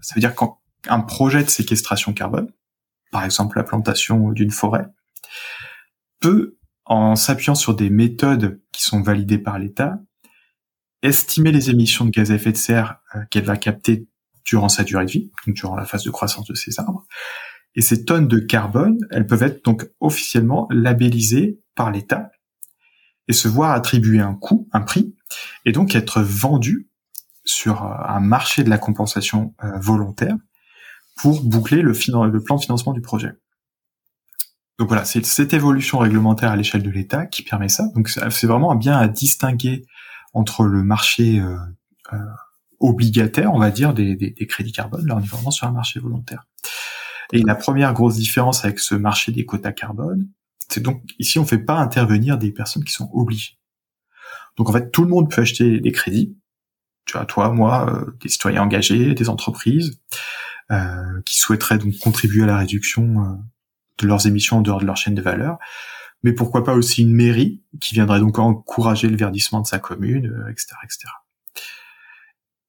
Ça 0.00 0.14
veut 0.14 0.20
dire 0.20 0.34
qu'un 0.34 1.00
projet 1.00 1.42
de 1.42 1.50
séquestration 1.50 2.12
carbone, 2.12 2.50
par 3.12 3.24
exemple 3.24 3.56
la 3.56 3.64
plantation 3.64 4.32
d'une 4.32 4.50
forêt, 4.50 4.86
peut, 6.20 6.56
en 6.84 7.16
s'appuyant 7.16 7.54
sur 7.54 7.74
des 7.74 7.90
méthodes 7.90 8.60
qui 8.72 8.82
sont 8.82 9.02
validées 9.02 9.38
par 9.38 9.58
l'État, 9.58 9.98
estimer 11.06 11.52
les 11.52 11.70
émissions 11.70 12.04
de 12.04 12.10
gaz 12.10 12.30
à 12.30 12.34
effet 12.34 12.52
de 12.52 12.56
serre 12.56 12.96
euh, 13.14 13.20
qu'elle 13.30 13.44
va 13.44 13.56
capter 13.56 14.06
durant 14.44 14.68
sa 14.68 14.84
durée 14.84 15.06
de 15.06 15.10
vie, 15.10 15.30
donc 15.46 15.56
durant 15.56 15.76
la 15.76 15.84
phase 15.84 16.04
de 16.04 16.10
croissance 16.10 16.46
de 16.46 16.54
ces 16.54 16.78
arbres. 16.78 17.04
Et 17.74 17.82
ces 17.82 18.04
tonnes 18.04 18.28
de 18.28 18.38
carbone, 18.38 18.98
elles 19.10 19.26
peuvent 19.26 19.42
être 19.42 19.64
donc 19.64 19.88
officiellement 20.00 20.66
labellisées 20.70 21.60
par 21.74 21.90
l'État 21.90 22.30
et 23.28 23.32
se 23.32 23.48
voir 23.48 23.72
attribuer 23.72 24.20
un 24.20 24.34
coût, 24.34 24.68
un 24.72 24.80
prix, 24.80 25.14
et 25.64 25.72
donc 25.72 25.94
être 25.94 26.22
vendues 26.22 26.88
sur 27.44 27.84
euh, 27.84 27.94
un 28.08 28.20
marché 28.20 28.64
de 28.64 28.70
la 28.70 28.78
compensation 28.78 29.54
euh, 29.64 29.78
volontaire 29.78 30.36
pour 31.16 31.42
boucler 31.42 31.82
le, 31.82 31.92
le 31.92 32.42
plan 32.42 32.56
de 32.56 32.62
financement 32.62 32.92
du 32.92 33.00
projet. 33.00 33.32
Donc 34.78 34.88
voilà, 34.88 35.04
c'est 35.04 35.24
cette 35.24 35.54
évolution 35.54 35.98
réglementaire 35.98 36.50
à 36.50 36.56
l'échelle 36.56 36.82
de 36.82 36.90
l'État 36.90 37.26
qui 37.26 37.42
permet 37.42 37.70
ça. 37.70 37.88
Donc 37.94 38.08
c'est 38.08 38.46
vraiment 38.46 38.74
bien 38.74 38.96
à 38.98 39.08
distinguer 39.08 39.86
entre 40.36 40.64
le 40.64 40.82
marché 40.82 41.40
euh, 41.40 41.56
euh, 42.12 42.18
obligataire, 42.78 43.54
on 43.54 43.58
va 43.58 43.70
dire, 43.70 43.94
des, 43.94 44.34
crédits 44.46 44.72
carbone. 44.72 45.06
Là, 45.06 45.16
on 45.16 45.20
est 45.20 45.26
vraiment 45.26 45.50
sur 45.50 45.66
un 45.66 45.72
marché 45.72 45.98
volontaire. 45.98 46.46
Et 47.32 47.40
la 47.40 47.54
première 47.54 47.94
grosse 47.94 48.16
différence 48.16 48.64
avec 48.64 48.78
ce 48.78 48.94
marché 48.94 49.32
des 49.32 49.46
quotas 49.46 49.72
carbone, 49.72 50.28
c'est 50.68 50.82
donc 50.82 51.02
ici 51.18 51.38
on 51.38 51.46
fait 51.46 51.58
pas 51.58 51.78
intervenir 51.78 52.36
des 52.36 52.52
personnes 52.52 52.84
qui 52.84 52.92
sont 52.92 53.08
obligées. 53.14 53.56
Donc 54.58 54.68
en 54.68 54.72
fait, 54.72 54.90
tout 54.90 55.02
le 55.02 55.08
monde 55.08 55.30
peut 55.30 55.40
acheter 55.40 55.80
des 55.80 55.92
crédits. 55.92 56.36
Tu 57.06 57.16
vois, 57.16 57.24
toi, 57.24 57.50
moi, 57.50 57.90
euh, 57.90 58.12
des 58.20 58.28
citoyens 58.28 58.62
engagés, 58.62 59.14
des 59.14 59.28
entreprises 59.28 59.98
qui 61.24 61.38
souhaiteraient 61.38 61.78
donc 61.78 61.96
contribuer 62.00 62.42
à 62.42 62.46
la 62.46 62.58
réduction 62.58 63.22
euh, 63.22 63.36
de 63.98 64.06
leurs 64.08 64.26
émissions 64.26 64.58
en 64.58 64.62
dehors 64.62 64.80
de 64.80 64.84
leur 64.84 64.96
chaîne 64.96 65.14
de 65.14 65.22
valeur 65.22 65.58
mais 66.26 66.32
pourquoi 66.32 66.64
pas 66.64 66.74
aussi 66.74 67.02
une 67.02 67.14
mairie 67.14 67.62
qui 67.80 67.94
viendrait 67.94 68.18
donc 68.18 68.40
encourager 68.40 69.06
le 69.06 69.16
verdissement 69.16 69.60
de 69.60 69.66
sa 69.68 69.78
commune, 69.78 70.44
etc., 70.50 70.72
euh, 70.72 70.84
etc. 70.84 70.98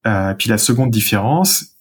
Euh, 0.06 0.36
puis 0.36 0.48
la 0.48 0.60
seconde 0.60 0.92
différence, 0.92 1.76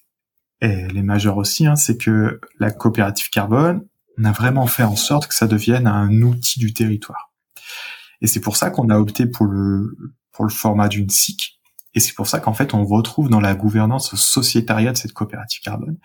elle 0.60 0.96
est 0.96 1.02
majeure 1.02 1.36
aussi, 1.36 1.66
hein, 1.66 1.76
c'est 1.76 1.98
que 1.98 2.40
la 2.58 2.70
coopérative 2.70 3.28
carbone, 3.28 3.86
on 4.16 4.24
a 4.24 4.32
vraiment 4.32 4.66
fait 4.66 4.84
en 4.84 4.96
sorte 4.96 5.26
que 5.26 5.34
ça 5.34 5.46
devienne 5.46 5.86
un 5.86 6.22
outil 6.22 6.58
du 6.60 6.72
territoire. 6.72 7.30
Et 8.22 8.26
c'est 8.26 8.40
pour 8.40 8.56
ça 8.56 8.70
qu'on 8.70 8.88
a 8.88 8.96
opté 8.98 9.26
pour 9.26 9.44
le 9.44 9.98
pour 10.32 10.46
le 10.46 10.50
format 10.50 10.88
d'une 10.88 11.10
SIC. 11.10 11.60
Et 11.92 12.00
c'est 12.00 12.14
pour 12.14 12.26
ça 12.26 12.40
qu'en 12.40 12.54
fait, 12.54 12.72
on 12.72 12.86
retrouve 12.86 13.28
dans 13.28 13.40
la 13.40 13.54
gouvernance 13.54 14.14
sociétariat 14.14 14.92
de 14.92 14.96
cette 14.96 15.12
coopérative 15.12 15.60
carbone, 15.60 15.98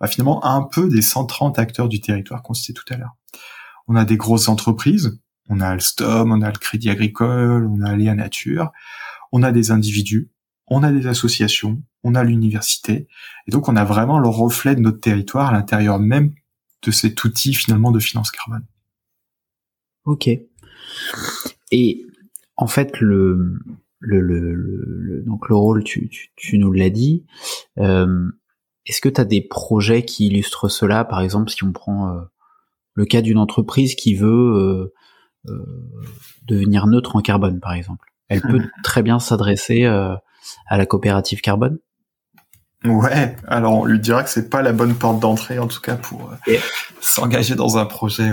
bah, 0.00 0.08
finalement 0.08 0.44
un 0.44 0.62
peu 0.62 0.88
des 0.88 1.00
130 1.00 1.60
acteurs 1.60 1.88
du 1.88 2.00
territoire 2.00 2.42
qu'on 2.42 2.54
citait 2.54 2.72
tout 2.72 2.92
à 2.92 2.96
l'heure 2.96 3.14
on 3.88 3.96
a 3.96 4.04
des 4.04 4.16
grosses 4.16 4.48
entreprises, 4.48 5.20
on 5.48 5.60
a 5.60 5.68
Alstom, 5.68 6.32
on 6.32 6.42
a 6.42 6.50
le 6.50 6.58
Crédit 6.58 6.90
Agricole, 6.90 7.66
on 7.66 7.82
a 7.82 7.96
Léa 7.96 8.14
Nature, 8.14 8.72
on 9.32 9.42
a 9.42 9.52
des 9.52 9.70
individus, 9.70 10.30
on 10.66 10.82
a 10.82 10.92
des 10.92 11.06
associations, 11.06 11.82
on 12.02 12.14
a 12.14 12.24
l'université, 12.24 13.08
et 13.46 13.50
donc 13.50 13.68
on 13.68 13.76
a 13.76 13.84
vraiment 13.84 14.18
le 14.18 14.28
reflet 14.28 14.74
de 14.74 14.80
notre 14.80 15.00
territoire 15.00 15.48
à 15.48 15.52
l'intérieur 15.52 15.98
même 15.98 16.34
de 16.82 16.90
cet 16.90 17.22
outil 17.24 17.54
finalement 17.54 17.90
de 17.92 18.00
finance 18.00 18.30
carbone. 18.30 18.66
Ok. 20.04 20.28
Et 21.70 22.06
en 22.56 22.66
fait, 22.66 23.00
le, 23.00 23.58
le, 24.00 24.20
le, 24.20 25.22
donc 25.26 25.48
le 25.48 25.56
rôle, 25.56 25.84
tu, 25.84 26.10
nous 26.54 26.72
l'as 26.72 26.90
dit. 26.90 27.24
Euh, 27.78 28.30
est-ce 28.84 29.00
que 29.00 29.08
tu 29.08 29.20
as 29.20 29.24
des 29.24 29.40
projets 29.40 30.04
qui 30.04 30.26
illustrent 30.26 30.68
cela? 30.68 31.04
Par 31.04 31.20
exemple, 31.20 31.50
si 31.50 31.62
on 31.64 31.72
prend 31.72 32.08
euh, 32.08 32.20
le 32.94 33.04
cas 33.04 33.22
d'une 33.22 33.38
entreprise 33.38 33.94
qui 33.94 34.14
veut 34.14 34.28
euh, 34.28 34.92
euh, 35.48 35.90
devenir 36.46 36.86
neutre 36.86 37.16
en 37.16 37.20
carbone, 37.20 37.60
par 37.60 37.72
exemple. 37.72 38.12
Elle 38.28 38.42
peut 38.42 38.62
très 38.84 39.02
bien 39.02 39.18
s'adresser 39.18 39.84
euh, 39.84 40.14
à 40.68 40.76
la 40.76 40.86
coopérative 40.86 41.40
carbone. 41.40 41.78
Ouais, 42.84 43.36
alors 43.46 43.74
on 43.74 43.84
lui 43.84 44.00
dira 44.00 44.24
que 44.24 44.30
c'est 44.30 44.50
pas 44.50 44.60
la 44.60 44.72
bonne 44.72 44.96
porte 44.96 45.20
d'entrée 45.20 45.60
en 45.60 45.68
tout 45.68 45.80
cas 45.80 45.94
pour 45.94 46.32
s'engager 47.00 47.54
dans 47.54 47.78
un 47.78 47.86
projet. 47.86 48.32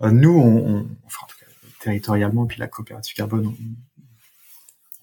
nous, 0.00 0.30
on, 0.30 0.88
enfin 1.04 1.18
en 1.24 1.26
tout 1.26 1.36
cas 1.38 1.52
territorialement, 1.78 2.46
puis 2.46 2.58
la 2.58 2.68
coopérative 2.68 3.14
carbone, 3.14 3.54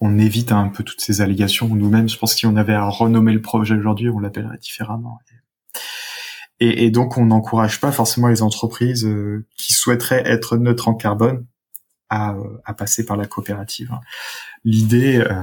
on, 0.00 0.18
évite 0.18 0.50
un 0.50 0.70
peu 0.70 0.82
toutes 0.82 1.00
ces 1.00 1.20
allégations. 1.20 1.68
Nous-mêmes, 1.68 2.08
je 2.08 2.18
pense 2.18 2.32
que 2.34 2.40
si 2.40 2.46
on 2.46 2.56
avait 2.56 2.74
à 2.74 2.88
renommer 2.88 3.32
le 3.32 3.40
projet 3.40 3.76
aujourd'hui, 3.76 4.10
on 4.10 4.18
l'appellerait 4.18 4.58
différemment. 4.58 5.20
Et, 5.30 5.37
et 6.60 6.90
donc, 6.90 7.16
on 7.16 7.26
n'encourage 7.26 7.80
pas 7.80 7.92
forcément 7.92 8.28
les 8.28 8.42
entreprises 8.42 9.06
euh, 9.06 9.46
qui 9.56 9.72
souhaiteraient 9.72 10.26
être 10.26 10.56
neutres 10.56 10.88
en 10.88 10.94
carbone 10.94 11.46
à, 12.10 12.34
à 12.64 12.74
passer 12.74 13.04
par 13.06 13.16
la 13.16 13.26
coopérative. 13.26 13.92
Hein. 13.92 14.00
L'idée, 14.64 15.18
euh, 15.18 15.42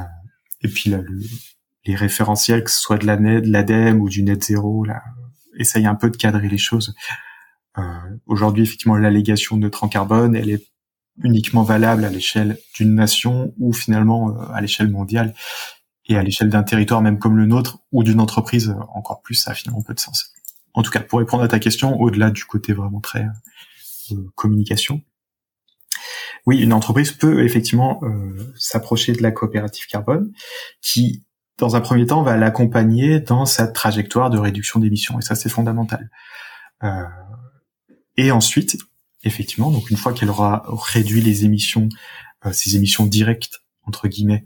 et 0.61 0.68
puis 0.68 0.89
là, 0.89 0.97
le, 0.97 1.22
les 1.86 1.95
référentiels, 1.95 2.63
que 2.63 2.72
ce 2.72 2.80
soit 2.80 2.97
de 2.97 3.05
l'ADEME 3.05 4.01
ou 4.01 4.09
du 4.09 4.24
net 4.24 4.43
zéro, 4.43 4.84
là, 4.84 5.03
essaye 5.57 5.86
un 5.86 5.95
peu 5.95 6.09
de 6.09 6.18
cadrer 6.18 6.49
les 6.49 6.57
choses. 6.57 6.93
Euh, 7.78 7.82
Aujourd'hui, 8.26 8.63
effectivement, 8.63 8.97
l'allégation 8.97 9.57
neutre 9.57 9.84
en 9.84 9.88
carbone, 9.88 10.36
elle 10.36 10.49
est 10.49 10.68
uniquement 11.24 11.63
valable 11.63 12.03
à 12.03 12.09
l'échelle 12.09 12.57
d'une 12.76 12.93
nation 12.93 13.53
ou 13.57 13.72
finalement 13.72 14.32
euh, 14.32 14.53
à 14.53 14.59
l'échelle 14.59 14.89
mondiale 14.89 15.34
et 16.07 16.18
à 16.18 16.24
l'échelle 16.24 16.49
d'un 16.49 16.63
territoire 16.63 17.01
même 17.01 17.20
comme 17.20 17.38
le 17.38 17.45
nôtre 17.45 17.80
ou 17.93 18.03
d'une 18.03 18.20
entreprise 18.20 18.76
encore 18.93 19.22
plus, 19.22 19.36
ça 19.36 19.51
a 19.51 19.53
finalement 19.53 19.82
peu 19.82 19.93
de 19.93 19.99
sens 19.99 20.35
en 20.76 20.84
tout 20.84 20.92
cas, 20.92 21.00
pour 21.00 21.20
répondre 21.20 21.42
à 21.42 21.48
ta 21.48 21.60
question, 21.60 22.00
au-delà 22.00 22.30
du 22.30 22.44
côté 22.44 22.74
vraiment 22.74 23.00
très 23.00 23.26
euh, 24.12 24.16
communication, 24.36 25.02
oui, 26.46 26.60
une 26.62 26.74
entreprise 26.74 27.12
peut 27.12 27.44
effectivement 27.44 28.00
euh, 28.04 28.54
s'approcher 28.58 29.14
de 29.14 29.24
la 29.24 29.32
coopérative 29.32 29.88
carbone, 29.88 30.32
qui, 30.82 31.24
dans 31.58 31.76
un 31.76 31.82
premier 31.82 32.06
temps, 32.06 32.22
va 32.22 32.38
l'accompagner 32.38 33.20
dans 33.20 33.46
sa 33.46 33.68
trajectoire 33.68 34.30
de 34.30 34.38
réduction 34.38 34.80
d'émissions, 34.80 35.18
et 35.18 35.22
ça, 35.22 35.34
c'est 35.34 35.50
fondamental. 35.50 36.12
Euh, 36.84 37.04
et 38.18 38.32
ensuite, 38.32 38.78
effectivement, 39.24 39.72
donc 39.72 39.90
une 39.90 39.98
fois 39.98 40.14
qu'elle 40.14 40.30
aura 40.30 40.64
réduit 40.68 41.22
les 41.22 41.46
émissions, 41.46 41.90
ses 42.52 42.76
émissions 42.76 43.08
directes 43.08 43.64
entre 43.88 44.08
guillemets, 44.08 44.46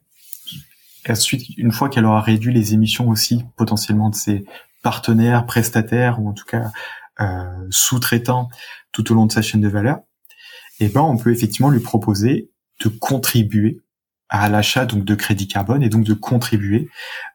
et 1.05 1.11
ensuite, 1.11 1.57
une 1.57 1.71
fois 1.71 1.89
qu'elle 1.89 2.05
aura 2.05 2.21
réduit 2.21 2.53
les 2.53 2.73
émissions 2.73 3.09
aussi 3.09 3.43
potentiellement 3.55 4.09
de 4.09 4.15
ses 4.15 4.45
partenaire, 4.81 5.45
prestataire 5.45 6.21
ou 6.21 6.29
en 6.29 6.33
tout 6.33 6.45
cas 6.45 6.71
euh, 7.19 7.67
sous-traitant 7.69 8.49
tout 8.91 9.11
au 9.11 9.15
long 9.15 9.25
de 9.25 9.31
sa 9.31 9.41
chaîne 9.41 9.61
de 9.61 9.67
valeur, 9.67 9.99
eh 10.79 10.87
ben 10.87 11.01
on 11.01 11.17
peut 11.17 11.31
effectivement 11.31 11.69
lui 11.69 11.81
proposer 11.81 12.51
de 12.83 12.89
contribuer 12.89 13.81
à 14.29 14.47
l'achat 14.47 14.85
donc 14.85 15.03
de 15.03 15.15
crédit 15.15 15.47
carbone 15.47 15.83
et 15.83 15.89
donc 15.89 16.05
de 16.05 16.13
contribuer 16.13 16.89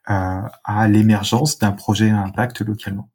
euh, 0.08 0.40
à 0.64 0.88
l'émergence 0.88 1.58
d'un 1.58 1.72
projet 1.72 2.10
à 2.10 2.22
impact 2.22 2.60
localement. 2.62 3.10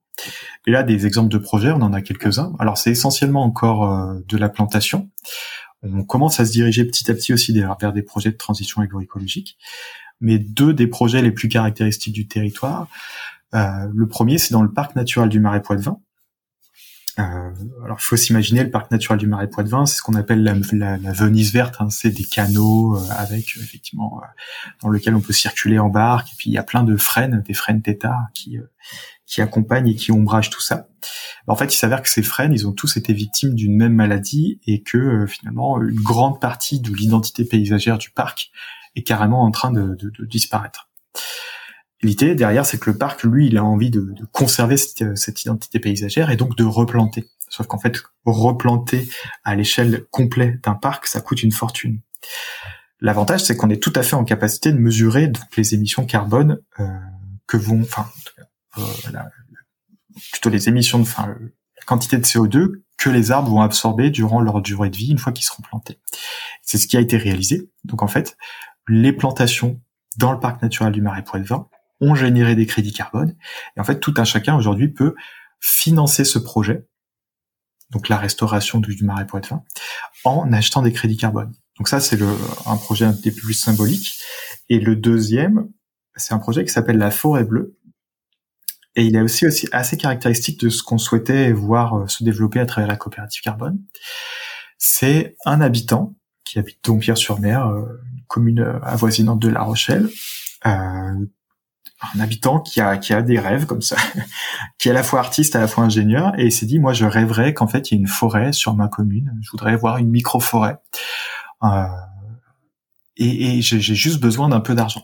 Et 0.68 0.72
là, 0.72 0.84
des 0.84 1.06
exemples 1.06 1.30
de 1.30 1.38
projets, 1.38 1.72
on 1.72 1.82
en 1.82 1.94
a 1.94 2.02
quelques-uns. 2.02 2.54
Alors 2.60 2.78
c'est 2.78 2.92
essentiellement 2.92 3.44
encore 3.44 3.92
euh, 3.92 4.20
de 4.28 4.38
la 4.38 4.50
plantation. 4.50 5.10
On 5.82 6.04
commence 6.04 6.42
à 6.42 6.46
se 6.46 6.52
diriger 6.52 6.84
petit 6.84 7.10
à 7.10 7.14
petit 7.14 7.34
aussi 7.34 7.54
vers 7.54 7.94
des 7.94 8.04
projets 8.04 8.32
de 8.32 8.38
transition 8.38 8.82
agroécologique. 8.82 9.58
Mais 10.20 10.38
deux 10.38 10.74
des 10.74 10.88
projets 10.88 11.22
les 11.22 11.32
plus 11.32 11.48
caractéristiques 11.48 12.14
du 12.14 12.28
territoire 12.28 12.90
le 13.54 14.08
premier, 14.08 14.38
c'est 14.38 14.54
dans 14.54 14.64
le 14.64 14.72
parc 14.72 14.96
naturel 14.96 15.30
du 15.30 15.40
Marais 15.40 15.62
Poitevin. 15.62 16.00
Euh, 17.20 17.52
alors, 17.84 17.98
il 18.00 18.04
faut 18.04 18.16
s'imaginer 18.16 18.64
le 18.64 18.70
parc 18.70 18.92
naturel 18.92 19.20
du 19.20 19.28
Marais 19.28 19.50
Poitevin, 19.50 19.86
c'est 19.86 19.98
ce 19.98 20.02
qu'on 20.02 20.14
appelle 20.14 20.44
la, 20.44 20.54
Venise 21.12 21.52
verte. 21.52 21.76
Hein, 21.80 21.90
c'est 21.90 22.12
des 22.12 22.24
canaux 22.24 22.96
euh, 22.96 23.02
avec 23.18 23.58
effectivement 23.58 24.22
dans 24.82 24.90
lequel 24.90 25.16
on 25.16 25.22
peut 25.22 25.34
circuler 25.34 25.80
en 25.80 25.90
barque. 25.90 26.30
Et 26.32 26.36
puis 26.38 26.50
il 26.50 26.54
y 26.54 26.58
a 26.58 26.64
plein 26.64 26.84
de 26.84 26.96
frênes, 26.96 27.44
des 27.46 27.54
frênes 27.54 27.82
tétards 27.82 28.28
qui 28.34 28.58
qui 29.26 29.42
accompagnent 29.42 29.88
et 29.88 29.96
qui 29.96 30.12
ombragent 30.12 30.50
tout 30.50 30.62
ça. 30.62 30.88
En 31.46 31.56
fait, 31.56 31.72
il 31.72 31.78
s'avère 31.78 32.02
que 32.02 32.10
ces 32.10 32.24
frênes, 32.24 32.52
ils 32.52 32.68
ont 32.68 32.72
tous 32.72 32.98
été 32.98 33.14
victimes 33.14 33.54
d'une 33.54 33.76
même 33.76 33.94
maladie 33.94 34.60
et 34.66 34.82
que 34.82 35.28
finalement 35.28 35.80
une 35.80 36.02
grande 36.02 36.42
partie 36.42 36.80
de 36.80 36.92
l'identité 36.92 37.46
paysagère 37.46 38.00
du 38.00 38.10
parc 38.10 38.50
est 38.96 39.04
carrément 39.04 39.44
en 39.44 39.52
train 39.52 39.72
de, 39.72 39.96
de, 39.96 40.10
de 40.10 40.26
disparaître. 40.26 40.90
L'idée 42.02 42.34
derrière, 42.36 42.66
c'est 42.66 42.80
que 42.80 42.90
le 42.90 42.98
parc, 42.98 43.24
lui, 43.24 43.48
il 43.48 43.58
a 43.58 43.64
envie 43.64 43.90
de, 43.90 44.16
conserver 44.32 44.78
cette, 44.78 45.18
cette, 45.18 45.42
identité 45.42 45.80
paysagère 45.80 46.30
et 46.30 46.38
donc 46.38 46.56
de 46.56 46.64
replanter. 46.64 47.28
Sauf 47.50 47.68
qu'en 47.68 47.80
fait, 47.80 48.02
replanter 48.26 49.10
à 49.44 49.56
l'échelle 49.56 50.06
complète 50.12 50.64
d'un 50.64 50.76
parc, 50.76 51.08
ça 51.08 51.20
coûte 51.20 51.44
une 51.44 51.52
fortune. 51.52 52.00
L'avantage, 53.02 53.44
c'est 53.44 53.56
qu'on 53.56 53.70
est 53.70 53.82
tout 53.82 53.94
à 53.96 54.04
fait 54.04 54.16
en 54.16 54.24
capacité 54.24 54.72
de 54.72 54.78
mesurer 54.78 55.28
donc 55.28 55.56
les 55.58 55.74
émissions 55.74 56.06
carbone 56.06 56.60
euh, 56.80 56.88
que 57.48 57.58
vont, 57.58 57.82
enfin, 57.82 58.10
la, 59.12 59.30
plutôt 60.32 60.50
les 60.50 60.68
émissions 60.68 61.00
de, 61.00 61.04
enfin, 61.04 61.28
la 61.28 61.86
quantité 61.86 62.18
de 62.18 62.24
CO2 62.24 62.82
que 62.98 63.10
les 63.10 63.32
arbres 63.32 63.50
vont 63.50 63.62
absorber 63.62 64.10
durant 64.10 64.42
leur 64.42 64.62
durée 64.62 64.90
de 64.90 64.98
vie 64.98 65.12
une 65.12 65.18
fois 65.18 65.32
qu'ils 65.32 65.46
seront 65.46 65.64
plantés. 65.64 66.00
C'est 66.62 66.78
ce 66.78 66.88
qui 66.88 66.98
a 66.98 67.00
été 67.00 67.18
réalisé. 67.18 67.70
Donc 67.86 68.04
en 68.04 68.08
fait, 68.08 68.38
les 68.88 69.14
plantations 69.14 69.80
dans 70.18 70.34
le 70.34 70.40
parc 70.40 70.62
naturel 70.62 70.92
du 70.92 71.02
Marais 71.02 71.24
Poitevin 71.24 71.68
ont 72.02 72.16
généré 72.16 72.56
des 72.56 72.66
crédits 72.66 72.94
carbone. 72.94 73.36
Et 73.76 73.80
en 73.80 73.84
fait, 73.84 74.00
tout 74.00 74.14
un 74.18 74.24
chacun 74.24 74.56
aujourd'hui 74.56 74.90
peut 74.90 75.16
financer 75.60 76.24
ce 76.24 76.40
projet, 76.40 76.88
donc 77.92 78.10
la 78.10 78.18
restauration 78.18 78.80
du, 78.80 79.04
Marais 79.04 79.28
Poitevin, 79.28 79.64
en 80.24 80.52
achetant 80.54 80.82
des 80.82 80.94
crédits 80.94 81.18
carbone. 81.18 81.54
Donc 81.78 81.88
ça, 81.88 82.00
c'est 82.00 82.20
un 82.66 82.78
projet 82.78 83.06
un 83.06 83.12
des 83.12 83.32
plus 83.32 83.54
symboliques. 83.54 84.20
Et 84.70 84.80
le 84.80 84.96
deuxième, 84.96 85.70
c'est 86.16 86.34
un 86.34 86.40
projet 86.40 86.64
qui 86.64 86.72
s'appelle 86.72 86.98
la 86.98 87.12
forêt 87.12 87.44
bleue, 87.44 87.80
et 88.96 89.06
il 89.06 89.16
est 89.16 89.22
aussi, 89.22 89.46
aussi 89.46 89.68
assez 89.72 89.98
caractéristique 89.98 90.60
de 90.60 90.70
ce 90.70 90.84
qu'on 90.84 90.98
souhaitait 90.98 91.52
voir 91.52 91.96
euh, 91.96 92.08
se 92.08 92.24
développer 92.24 92.60
à 92.60 92.66
travers 92.66 92.88
la 92.88 92.98
coopérative 92.98 93.42
carbone. 93.42 93.80
C'est 94.78 95.36
un 95.46 95.62
habitant 95.62 96.16
qui 96.44 96.60
habite 96.60 96.84
Dompierre-sur-Mer, 96.84 97.68
euh, 97.68 97.86
commune 98.28 98.60
euh, 98.60 98.80
avoisinante 98.82 99.40
de 99.40 99.50
La 99.50 99.62
Rochelle, 99.62 100.10
un 102.16 102.20
habitant 102.20 102.60
qui 102.60 102.82
a 102.82 102.98
qui 102.98 103.14
a 103.14 103.22
des 103.22 103.40
rêves 103.40 103.66
comme 103.66 103.82
ça, 103.82 103.98
qui 104.78 104.88
est 104.88 104.92
à 104.92 104.94
la 104.94 105.04
fois 105.04 105.20
artiste 105.20 105.56
à 105.56 105.60
la 105.60 105.68
fois 105.68 105.84
ingénieur 105.84 106.38
et 106.38 106.46
il 106.46 106.52
s'est 106.52 106.66
dit 106.66 106.80
moi 106.80 106.94
je 106.94 107.06
rêverais 107.06 107.54
qu'en 107.54 107.68
fait 107.68 107.92
il 107.92 107.96
y 107.96 107.98
ait 107.98 108.02
une 108.02 108.08
forêt 108.08 108.54
sur 108.54 108.74
ma 108.76 108.88
commune, 108.88 109.34
je 109.42 109.52
voudrais 109.52 109.76
voir 109.76 109.98
une 109.98 110.10
micro 110.10 110.40
forêt 110.40 110.78
euh, 111.64 111.84
et, 113.18 113.58
et 113.58 113.62
j'ai 113.62 113.80
juste 113.80 114.22
besoin 114.22 114.50
d'un 114.50 114.62
peu 114.62 114.76
d'argent. 114.76 115.04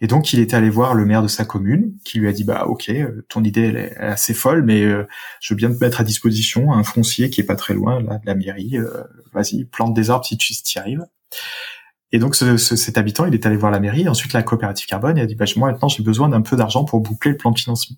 Et 0.00 0.08
donc 0.08 0.32
il 0.32 0.40
est 0.40 0.52
allé 0.52 0.68
voir 0.68 0.94
le 0.94 1.04
maire 1.04 1.22
de 1.22 1.28
sa 1.28 1.44
commune, 1.44 1.94
qui 2.04 2.18
lui 2.18 2.28
a 2.28 2.32
dit 2.32 2.44
bah 2.44 2.66
ok, 2.66 2.88
euh, 2.88 3.24
ton 3.28 3.44
idée 3.44 3.68
elle 3.68 3.76
est 3.76 3.96
assez 3.96 4.34
folle, 4.34 4.62
mais 4.64 4.82
euh, 4.82 5.06
je 5.40 5.54
veux 5.54 5.56
bien 5.56 5.72
te 5.72 5.78
mettre 5.82 6.00
à 6.00 6.04
disposition 6.04 6.72
un 6.72 6.82
foncier 6.82 7.30
qui 7.30 7.40
est 7.40 7.44
pas 7.44 7.54
très 7.54 7.74
loin 7.74 8.02
là 8.02 8.18
de 8.18 8.26
la 8.26 8.34
mairie. 8.34 8.78
Euh, 8.78 9.04
vas-y, 9.32 9.64
plante 9.64 9.94
des 9.94 10.10
arbres 10.10 10.24
si 10.24 10.36
tu 10.36 10.52
y 10.52 10.78
arrives. 10.78 11.06
Et 12.12 12.18
donc 12.18 12.36
ce, 12.36 12.56
cet 12.58 12.98
habitant, 12.98 13.24
il 13.24 13.34
est 13.34 13.46
allé 13.46 13.56
voir 13.56 13.72
la 13.72 13.80
mairie, 13.80 14.08
ensuite 14.08 14.34
la 14.34 14.42
coopérative 14.42 14.86
carbone, 14.86 15.16
et 15.18 15.22
a 15.22 15.26
dit 15.26 15.34
bah 15.34 15.46
moi 15.56 15.72
maintenant 15.72 15.88
j'ai 15.88 16.02
besoin 16.02 16.28
d'un 16.28 16.42
peu 16.42 16.56
d'argent 16.56 16.84
pour 16.84 17.00
boucler 17.00 17.32
le 17.32 17.36
plan 17.38 17.50
de 17.50 17.58
financement. 17.58 17.96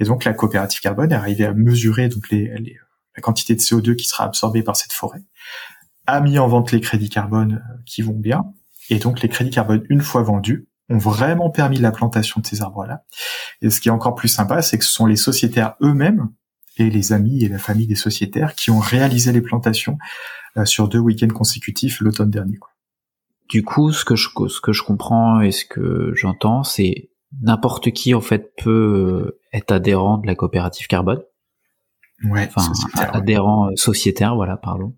Et 0.00 0.04
donc 0.04 0.24
la 0.24 0.32
coopérative 0.32 0.80
carbone 0.80 1.12
est 1.12 1.16
arrivée 1.16 1.44
à 1.44 1.52
mesurer 1.52 2.08
donc 2.08 2.30
les, 2.30 2.52
les, 2.58 2.76
la 3.16 3.22
quantité 3.22 3.54
de 3.54 3.60
CO2 3.60 3.94
qui 3.94 4.06
sera 4.06 4.24
absorbée 4.24 4.62
par 4.62 4.76
cette 4.76 4.92
forêt, 4.92 5.22
a 6.06 6.20
mis 6.20 6.38
en 6.38 6.48
vente 6.48 6.72
les 6.72 6.80
crédits 6.80 7.10
carbone 7.10 7.62
qui 7.84 8.02
vont 8.02 8.14
bien, 8.14 8.44
et 8.88 8.98
donc 8.98 9.20
les 9.20 9.28
crédits 9.28 9.50
carbone 9.50 9.84
une 9.90 10.00
fois 10.00 10.22
vendus 10.22 10.68
ont 10.88 10.98
vraiment 10.98 11.50
permis 11.50 11.78
la 11.78 11.90
plantation 11.90 12.40
de 12.40 12.46
ces 12.46 12.62
arbres-là. 12.62 13.04
Et 13.60 13.70
ce 13.70 13.80
qui 13.80 13.88
est 13.88 13.92
encore 13.92 14.14
plus 14.14 14.28
sympa, 14.28 14.62
c'est 14.62 14.78
que 14.78 14.84
ce 14.84 14.92
sont 14.92 15.06
les 15.06 15.16
sociétaires 15.16 15.74
eux-mêmes 15.82 16.28
et 16.78 16.90
les 16.90 17.12
amis 17.12 17.44
et 17.44 17.48
la 17.48 17.58
famille 17.58 17.86
des 17.86 17.96
sociétaires 17.96 18.54
qui 18.54 18.70
ont 18.70 18.78
réalisé 18.78 19.32
les 19.32 19.40
plantations 19.40 19.98
euh, 20.56 20.64
sur 20.64 20.88
deux 20.88 20.98
week-ends 20.98 21.34
consécutifs 21.34 22.00
l'automne 22.00 22.30
dernier. 22.30 22.56
Quoi. 22.56 22.70
Du 23.48 23.62
coup, 23.62 23.92
ce 23.92 24.04
que 24.04 24.16
je 24.16 24.28
ce 24.48 24.60
que 24.60 24.72
je 24.72 24.82
comprends 24.82 25.40
et 25.40 25.52
ce 25.52 25.64
que 25.64 26.12
j'entends, 26.14 26.62
c'est 26.64 27.10
n'importe 27.42 27.90
qui 27.92 28.14
en 28.14 28.20
fait 28.20 28.54
peut 28.56 29.32
euh, 29.32 29.40
être 29.52 29.72
adhérent 29.72 30.18
de 30.18 30.26
la 30.26 30.34
coopérative 30.34 30.86
carbone 30.86 31.22
ouais, 32.24 32.48
enfin 32.54 32.72
adhérent 33.12 33.68
euh, 33.68 33.76
sociétaire, 33.76 34.34
voilà, 34.34 34.56
pardon. 34.56 34.94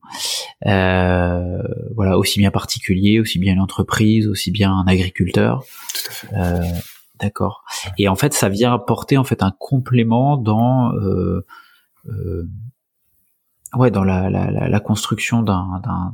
Euh, 0.66 1.62
voilà, 1.94 2.18
aussi 2.18 2.38
bien 2.38 2.50
particulier, 2.50 3.20
aussi 3.20 3.38
bien 3.38 3.54
une 3.54 3.60
entreprise, 3.60 4.28
aussi 4.28 4.50
bien 4.50 4.72
un 4.72 4.86
agriculteur. 4.86 5.64
Tout 5.94 6.08
à 6.08 6.12
fait. 6.12 6.28
Euh, 6.34 6.80
D'accord. 7.20 7.64
Et 7.98 8.08
en 8.08 8.14
fait, 8.14 8.32
ça 8.32 8.48
vient 8.48 8.72
apporter 8.72 9.18
en 9.18 9.24
fait 9.24 9.42
un 9.42 9.52
complément 9.58 10.36
dans 10.36 10.92
euh, 10.94 11.44
euh, 12.06 12.48
ouais 13.74 13.90
dans 13.90 14.04
la, 14.04 14.30
la, 14.30 14.68
la 14.68 14.80
construction 14.80 15.42
d'un 15.42 15.80
d'un 15.82 16.12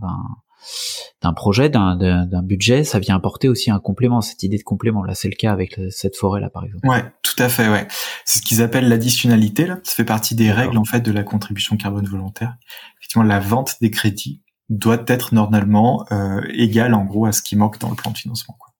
projet, 1.34 1.68
d'un 1.68 2.42
budget, 2.42 2.84
ça 2.84 2.98
vient 2.98 3.16
apporter 3.16 3.48
aussi 3.48 3.70
un 3.70 3.80
complément, 3.80 4.20
cette 4.20 4.42
idée 4.42 4.58
de 4.58 4.62
complément. 4.62 5.04
Là, 5.04 5.14
c'est 5.14 5.28
le 5.28 5.36
cas 5.36 5.52
avec 5.52 5.80
cette 5.90 6.16
forêt-là, 6.16 6.50
par 6.50 6.64
exemple. 6.64 6.86
Ouais, 6.86 7.04
tout 7.22 7.42
à 7.42 7.48
fait, 7.48 7.68
ouais. 7.68 7.86
C'est 8.24 8.40
ce 8.40 8.42
qu'ils 8.42 8.62
appellent 8.62 8.88
l'additionnalité, 8.88 9.66
là. 9.66 9.80
Ça 9.84 9.94
fait 9.94 10.04
partie 10.04 10.34
des 10.34 10.52
règles, 10.52 10.78
en 10.78 10.84
fait, 10.84 11.00
de 11.00 11.12
la 11.12 11.22
contribution 11.22 11.76
carbone 11.76 12.06
volontaire. 12.06 12.56
Effectivement, 13.00 13.24
la 13.24 13.40
vente 13.40 13.76
des 13.80 13.90
crédits 13.90 14.42
doit 14.68 15.04
être 15.06 15.34
normalement 15.34 16.06
euh, 16.12 16.40
égale, 16.54 16.94
en 16.94 17.04
gros, 17.04 17.26
à 17.26 17.32
ce 17.32 17.42
qui 17.42 17.56
manque 17.56 17.78
dans 17.78 17.90
le 17.90 17.96
plan 17.96 18.10
de 18.10 18.18
financement, 18.18 18.56
quoi. 18.58 18.74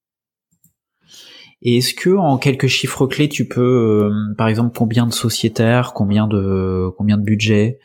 Et 1.67 1.79
est-ce 1.79 1.95
que 1.95 2.11
en 2.11 2.37
quelques 2.37 2.67
chiffres 2.67 3.07
clés, 3.07 3.31
tu 3.31 3.49
peux, 3.49 4.11
euh, 4.11 4.35
par 4.37 4.49
exemple, 4.49 4.77
combien 4.77 5.07
de 5.07 5.13
sociétaires, 5.13 5.95
combien 5.95 6.27
de 6.29 6.91
combien 6.99 7.17
de 7.17 7.23
budget, 7.23 7.79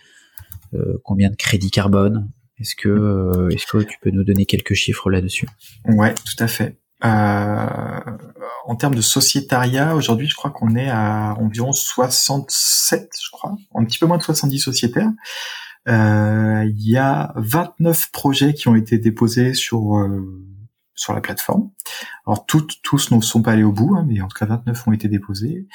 euh, 0.74 1.00
combien 1.04 1.30
de 1.30 1.36
crédits 1.38 1.72
carbone, 1.72 2.30
est-ce 2.60 2.76
que, 2.76 2.89
euh, 2.89 3.49
est-ce 3.49 3.66
que 3.66 3.84
tu 3.84 3.97
peux 4.01 4.12
nous 4.12 4.24
donner 4.24 4.45
quelques 4.45 4.74
chiffres 4.74 5.10
là-dessus? 5.10 5.47
Ouais, 5.86 6.14
tout 6.14 6.43
à 6.43 6.47
fait. 6.47 6.78
Euh, 7.05 7.99
en 8.66 8.76
termes 8.76 8.95
de 8.95 9.01
sociétariat, 9.01 9.95
aujourd'hui, 9.95 10.28
je 10.28 10.36
crois 10.36 10.51
qu'on 10.51 10.76
est 10.76 10.89
à 10.89 11.36
environ 11.39 11.72
67, 11.72 13.10
je 13.24 13.32
crois, 13.32 13.55
un 13.74 13.86
petit 13.86 13.99
peu 13.99 14.05
moins 14.05 14.18
de 14.18 14.24
70 14.24 14.60
sociétaires. 14.60 15.12
Euh, 15.88 16.66
il 16.70 16.89
y 16.89 16.97
a 16.97 17.32
29 17.38 18.12
projets 18.12 18.53
qui 18.53 18.68
ont 18.68 18.76
été 18.76 18.97
déposés 18.97 19.53
sur 19.53 19.97
sur 20.99 21.14
la 21.14 21.22
plateforme. 21.22 21.72
Alors 22.28 22.45
toutes, 22.45 22.82
tous 22.84 23.12
ne 23.12 23.22
sont 23.22 23.41
pas 23.41 23.53
allés 23.53 23.64
au 23.64 23.72
bout, 23.72 23.95
hein, 23.95 24.05
mais 24.07 24.22
en 24.22 24.28
tout 24.28 24.38
cas 24.38 24.45
29 24.45 24.88
ont 24.88 24.91
été 24.91 25.07
déposés. 25.07 25.68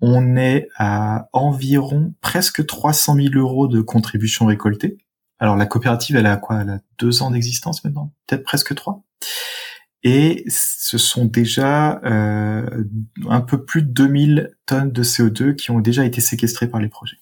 On 0.00 0.36
est 0.36 0.68
à 0.76 1.28
environ 1.32 2.14
presque 2.20 2.64
300 2.64 3.16
000 3.16 3.28
euros 3.36 3.68
de 3.68 3.80
contributions 3.80 4.46
récoltées. 4.46 4.98
Alors 5.40 5.56
la 5.56 5.66
coopérative, 5.66 6.16
elle 6.16 6.26
a 6.26 6.36
quoi? 6.36 6.60
Elle 6.60 6.70
a 6.70 6.80
deux 6.98 7.22
ans 7.22 7.30
d'existence 7.30 7.82
maintenant, 7.82 8.12
peut-être 8.26 8.44
presque 8.44 8.74
trois? 8.74 9.02
Et 10.02 10.44
ce 10.48 10.96
sont 10.96 11.26
déjà 11.26 12.00
euh, 12.04 12.84
un 13.28 13.40
peu 13.40 13.64
plus 13.64 13.82
de 13.82 13.88
2000 13.88 14.56
tonnes 14.66 14.92
de 14.92 15.02
CO2 15.02 15.54
qui 15.54 15.70
ont 15.70 15.80
déjà 15.80 16.04
été 16.04 16.20
séquestrées 16.20 16.68
par 16.68 16.80
les 16.80 16.88
projets. 16.88 17.18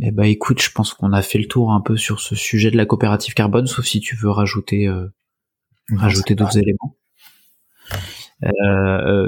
Eh 0.00 0.10
ben 0.10 0.24
écoute, 0.24 0.60
je 0.60 0.70
pense 0.70 0.94
qu'on 0.94 1.12
a 1.12 1.22
fait 1.22 1.38
le 1.38 1.46
tour 1.46 1.72
un 1.72 1.80
peu 1.80 1.96
sur 1.96 2.20
ce 2.20 2.34
sujet 2.34 2.70
de 2.70 2.76
la 2.76 2.86
coopérative 2.86 3.34
carbone, 3.34 3.66
sauf 3.66 3.84
si 3.84 4.00
tu 4.00 4.16
veux 4.16 4.30
rajouter 4.30 4.88
euh, 4.88 5.08
rajouter 5.96 6.34
d'autres 6.34 6.58
éléments. 6.58 6.96
Euh, 8.42 8.48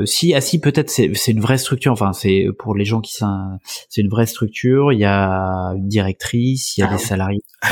euh, 0.00 0.06
si, 0.06 0.34
ah 0.34 0.40
si, 0.40 0.60
peut-être 0.60 0.90
c'est, 0.90 1.12
c'est 1.14 1.32
une 1.32 1.40
vraie 1.40 1.58
structure. 1.58 1.92
Enfin, 1.92 2.12
c'est 2.12 2.46
pour 2.58 2.74
les 2.74 2.84
gens 2.84 3.00
qui 3.00 3.12
sont, 3.12 3.58
c'est 3.88 4.00
une 4.00 4.08
vraie 4.10 4.26
structure. 4.26 4.92
Il 4.92 4.98
y 4.98 5.04
a 5.04 5.72
une 5.76 5.88
directrice, 5.88 6.76
il 6.76 6.80
y 6.80 6.84
a 6.84 6.88
des 6.88 6.98
salariés. 6.98 7.42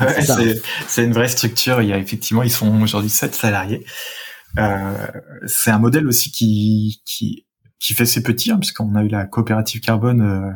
ouais, 0.00 0.22
c'est, 0.22 0.60
c'est 0.86 1.04
une 1.04 1.12
vraie 1.12 1.28
structure. 1.28 1.82
Il 1.82 1.88
y 1.88 1.92
a 1.92 1.98
effectivement, 1.98 2.42
ils 2.42 2.50
sont 2.50 2.82
aujourd'hui 2.82 3.10
sept 3.10 3.34
salariés. 3.34 3.84
Euh, 4.58 5.06
c'est 5.46 5.70
un 5.70 5.78
modèle 5.78 6.06
aussi 6.06 6.30
qui 6.30 7.02
qui 7.04 7.46
qui 7.78 7.94
fait 7.94 8.06
ses 8.06 8.22
petits, 8.22 8.50
hein, 8.50 8.58
puisqu'on 8.58 8.94
a 8.94 9.02
eu 9.02 9.08
la 9.08 9.24
coopérative 9.24 9.80
carbone 9.80 10.22
euh, 10.22 10.52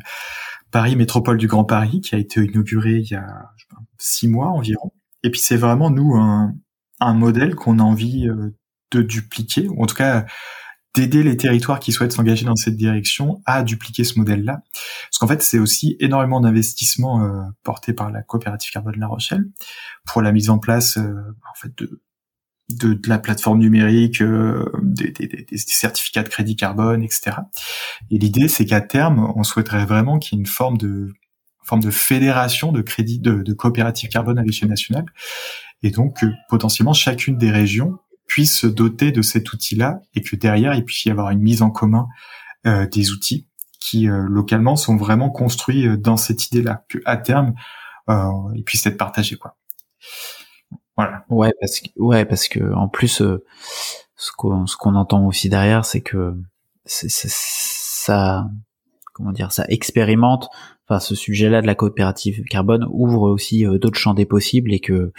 Paris 0.70 0.96
Métropole 0.96 1.38
du 1.38 1.46
Grand 1.46 1.64
Paris 1.64 2.00
qui 2.00 2.14
a 2.14 2.18
été 2.18 2.44
inaugurée 2.44 2.98
il 3.04 3.10
y 3.10 3.14
a 3.14 3.26
je 3.56 3.62
sais 3.62 3.68
pas, 3.70 3.80
six 3.98 4.28
mois 4.28 4.48
environ. 4.48 4.92
Et 5.22 5.30
puis 5.30 5.40
c'est 5.40 5.56
vraiment 5.56 5.90
nous 5.90 6.14
un, 6.14 6.54
un 7.00 7.14
modèle 7.14 7.54
qu'on 7.54 7.78
a 7.78 7.82
envie 7.82 8.28
euh, 8.28 8.50
de 8.94 9.02
dupliquer, 9.02 9.68
ou 9.68 9.82
en 9.82 9.86
tout 9.86 9.96
cas 9.96 10.24
d'aider 10.94 11.24
les 11.24 11.36
territoires 11.36 11.80
qui 11.80 11.92
souhaitent 11.92 12.12
s'engager 12.12 12.46
dans 12.46 12.54
cette 12.54 12.76
direction 12.76 13.42
à 13.46 13.64
dupliquer 13.64 14.04
ce 14.04 14.18
modèle-là. 14.18 14.62
Parce 15.10 15.18
qu'en 15.18 15.26
fait, 15.26 15.42
c'est 15.42 15.58
aussi 15.58 15.96
énormément 15.98 16.40
d'investissements 16.40 17.24
euh, 17.24 17.42
portés 17.64 17.92
par 17.92 18.10
la 18.10 18.22
coopérative 18.22 18.70
carbone 18.70 18.94
La 18.98 19.08
Rochelle 19.08 19.44
pour 20.06 20.22
la 20.22 20.30
mise 20.30 20.50
en 20.50 20.58
place 20.58 20.96
euh, 20.96 21.12
en 21.50 21.60
fait 21.60 21.76
de, 21.76 22.00
de, 22.70 23.08
la 23.08 23.18
plateforme 23.18 23.58
numérique, 23.58 24.22
euh, 24.22 24.64
des, 24.82 25.12
certificats 25.56 26.22
de 26.22 26.28
crédit 26.28 26.54
carbone, 26.54 27.02
etc. 27.02 27.38
Et 28.12 28.18
l'idée, 28.18 28.46
c'est 28.46 28.64
qu'à 28.64 28.80
terme, 28.80 29.32
on 29.34 29.42
souhaiterait 29.42 29.86
vraiment 29.86 30.20
qu'il 30.20 30.38
y 30.38 30.40
ait 30.40 30.42
une 30.42 30.46
forme 30.46 30.78
de 30.78 31.12
forme 31.64 31.82
de 31.82 31.90
fédération 31.90 32.72
de 32.72 32.82
crédit 32.82 33.18
de, 33.18 33.42
de 33.42 33.52
coopérative 33.54 34.10
carbone 34.10 34.38
à 34.38 34.42
l'échelle 34.42 34.68
nationale, 34.68 35.06
et 35.82 35.90
donc 35.90 36.22
potentiellement 36.50 36.92
chacune 36.92 37.38
des 37.38 37.50
régions 37.50 37.98
puisse 38.26 38.56
se 38.56 38.66
doter 38.66 39.12
de 39.12 39.22
cet 39.22 39.52
outil-là 39.52 40.00
et 40.14 40.22
que 40.22 40.36
derrière 40.36 40.74
il 40.74 40.84
puisse 40.84 41.04
y 41.04 41.10
avoir 41.10 41.30
une 41.30 41.40
mise 41.40 41.62
en 41.62 41.70
commun 41.70 42.08
euh, 42.66 42.86
des 42.86 43.10
outils 43.10 43.46
qui 43.80 44.08
euh, 44.08 44.24
localement 44.26 44.76
sont 44.76 44.96
vraiment 44.96 45.30
construits 45.30 45.86
euh, 45.86 45.96
dans 45.96 46.16
cette 46.16 46.46
idée-là, 46.46 46.84
que 46.88 46.98
à 47.04 47.16
terme 47.16 47.54
ils 48.08 48.64
puissent 48.64 48.84
être 48.84 48.98
partagés 48.98 49.36
quoi. 49.36 49.56
Voilà. 50.96 51.24
Ouais 51.30 51.52
parce 51.60 51.80
que 51.80 51.88
ouais 51.96 52.24
parce 52.26 52.48
que 52.48 52.74
en 52.74 52.88
plus 52.88 53.22
ce 54.16 54.30
qu'on 54.36 54.66
ce 54.66 54.76
entend 54.84 55.26
aussi 55.26 55.48
derrière 55.48 55.86
c'est 55.86 56.02
que 56.02 56.34
ça 56.84 58.46
comment 59.14 59.32
dire 59.32 59.52
ça 59.52 59.64
expérimente 59.68 60.48
enfin 60.88 61.00
ce 61.00 61.14
sujet-là 61.14 61.62
de 61.62 61.66
la 61.66 61.74
coopérative 61.74 62.42
carbone 62.44 62.86
ouvre 62.90 63.30
aussi 63.30 63.64
d'autres 63.80 63.98
champs 63.98 64.14
des 64.14 64.26
possibles 64.26 64.72
et 64.72 64.80
que 64.80 65.12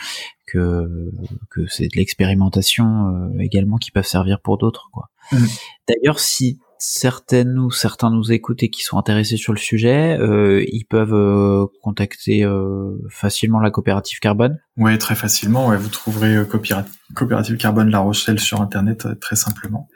que 0.48 1.12
que 1.50 1.66
c'est 1.68 1.88
de 1.88 1.96
l'expérimentation 1.96 3.08
euh, 3.08 3.40
également 3.40 3.78
qui 3.78 3.92
peuvent 3.92 4.06
servir 4.06 4.40
pour 4.42 4.58
d'autres 4.58 4.90
quoi. 4.92 5.10
Mmh. 5.32 5.46
D'ailleurs 5.88 6.20
si 6.20 6.60
certaines 6.78 7.58
ou 7.58 7.72
certains 7.72 8.12
nous 8.12 8.32
écoutent 8.32 8.64
et 8.64 8.70
qui 8.70 8.84
sont 8.84 8.98
intéressés 8.98 9.38
sur 9.38 9.54
le 9.54 9.58
sujet, 9.58 10.18
euh, 10.20 10.64
ils 10.68 10.86
peuvent 10.86 11.14
euh, 11.14 11.66
contacter 11.82 12.44
euh, 12.44 12.98
facilement 13.10 13.60
la 13.60 13.72
coopérative 13.72 14.20
Carbone. 14.20 14.60
Ouais, 14.78 14.98
très 14.98 15.16
facilement. 15.16 15.68
Ouais, 15.68 15.78
vous 15.78 15.90
trouverez 15.90 16.46
coopérative 16.48 17.58
Carbone 17.58 17.90
La 17.90 18.00
Rochelle 18.00 18.40
sur 18.40 18.62
internet 18.62 19.08
très 19.20 19.36
simplement. 19.36 19.90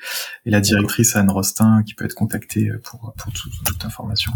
Et 0.46 0.52
la 0.52 0.62
directrice 0.62 1.16
Anne 1.16 1.30
Rostin 1.30 1.84
qui 1.84 1.94
peut 1.94 2.06
être 2.06 2.16
contactée 2.16 2.72
pour 2.84 3.14
pour 3.18 3.34
toute 3.34 3.86
information. 3.86 4.32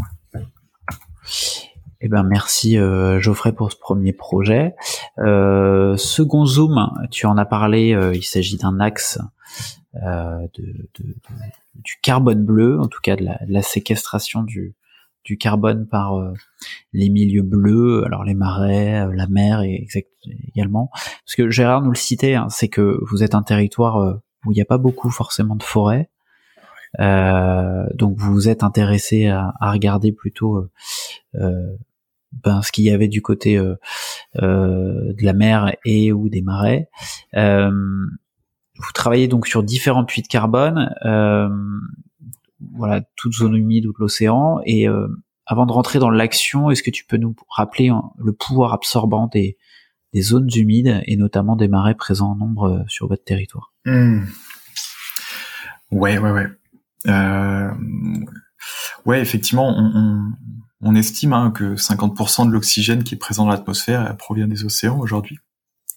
Eh 2.01 2.09
ben 2.09 2.23
merci 2.23 2.77
Geoffrey 3.19 3.53
pour 3.53 3.71
ce 3.71 3.77
premier 3.77 4.11
projet. 4.11 4.75
second 5.17 6.45
zoom, 6.45 6.91
tu 7.11 7.25
en 7.25 7.37
as 7.37 7.45
parlé. 7.45 7.97
il 8.13 8.23
s'agit 8.23 8.57
d'un 8.57 8.79
axe 8.79 9.19
du 11.75 11.97
carbone 12.01 12.43
bleu, 12.43 12.79
en 12.79 12.87
tout 12.87 12.99
cas 13.01 13.15
de 13.15 13.25
la, 13.47 13.61
séquestration 13.61 14.43
du, 14.43 14.75
carbone 15.39 15.87
par 15.87 16.15
euh, 16.19 16.33
les 16.91 17.09
milieux 17.09 17.43
bleus, 17.43 18.03
alors 18.05 18.23
les 18.23 18.33
marais, 18.33 19.01
euh, 19.01 19.13
la 19.13 19.27
mer 19.27 19.61
et 19.61 19.87
également. 20.47 20.89
Parce 20.93 21.35
que 21.35 21.49
Gérard 21.49 21.81
nous 21.81 21.91
le 21.91 21.95
citait, 21.95 22.35
hein, 22.35 22.47
c'est 22.49 22.67
que 22.67 22.99
vous 23.09 23.23
êtes 23.23 23.33
un 23.33 23.41
territoire 23.41 23.97
euh, 23.97 24.13
où 24.45 24.51
il 24.51 24.55
n'y 24.55 24.61
a 24.61 24.65
pas 24.65 24.77
beaucoup 24.77 25.09
forcément 25.09 25.55
de 25.55 25.63
forêt. 25.63 26.09
Donc 26.99 28.17
vous 28.17 28.33
vous 28.33 28.49
êtes 28.49 28.63
intéressé 28.63 29.27
à, 29.27 29.53
à 29.59 29.71
regarder 29.71 30.11
plutôt 30.11 30.67
ben, 31.33 32.61
ce 32.61 32.71
qu'il 32.71 32.85
y 32.85 32.91
avait 32.91 33.07
du 33.07 33.21
côté 33.21 33.57
de 34.35 35.25
la 35.25 35.33
mer 35.33 35.75
et 35.85 36.11
ou 36.11 36.29
des 36.29 36.41
marais 36.41 36.89
vous 38.75 38.91
travaillez 38.93 39.27
donc 39.27 39.47
sur 39.47 39.63
différents 39.63 40.05
puits 40.05 40.21
de 40.21 40.27
carbone, 40.27 40.93
euh, 41.05 41.49
voilà, 42.73 43.01
toute 43.15 43.33
zone 43.33 43.55
humide 43.55 43.85
ou 43.85 43.93
de 43.93 43.99
l'océan. 43.99 44.59
Et 44.65 44.87
euh, 44.87 45.07
avant 45.45 45.65
de 45.65 45.71
rentrer 45.71 45.99
dans 45.99 46.09
l'action, 46.09 46.71
est-ce 46.71 46.83
que 46.83 46.91
tu 46.91 47.05
peux 47.05 47.17
nous 47.17 47.35
rappeler 47.49 47.91
le 48.17 48.33
pouvoir 48.33 48.73
absorbant 48.73 49.27
des, 49.27 49.57
des 50.13 50.21
zones 50.21 50.49
humides 50.55 51.01
et 51.05 51.17
notamment 51.17 51.55
des 51.55 51.67
marais 51.67 51.95
présents 51.95 52.31
en 52.31 52.35
nombre 52.35 52.69
euh, 52.69 52.83
sur 52.87 53.07
votre 53.07 53.23
territoire? 53.23 53.73
Mmh. 53.85 54.23
Ouais, 55.91 56.17
ouais, 56.17 56.31
ouais. 56.31 56.47
Euh, 57.07 57.69
ouais, 59.05 59.21
effectivement, 59.21 59.75
on, 60.81 60.95
estime 60.95 61.33
hein, 61.33 61.51
que 61.51 61.75
50% 61.75 62.47
de 62.47 62.51
l'oxygène 62.51 63.03
qui 63.03 63.15
est 63.15 63.17
présent 63.17 63.45
dans 63.45 63.51
l'atmosphère 63.51 64.15
provient 64.17 64.47
des 64.47 64.65
océans 64.65 64.99
aujourd'hui. 64.99 65.39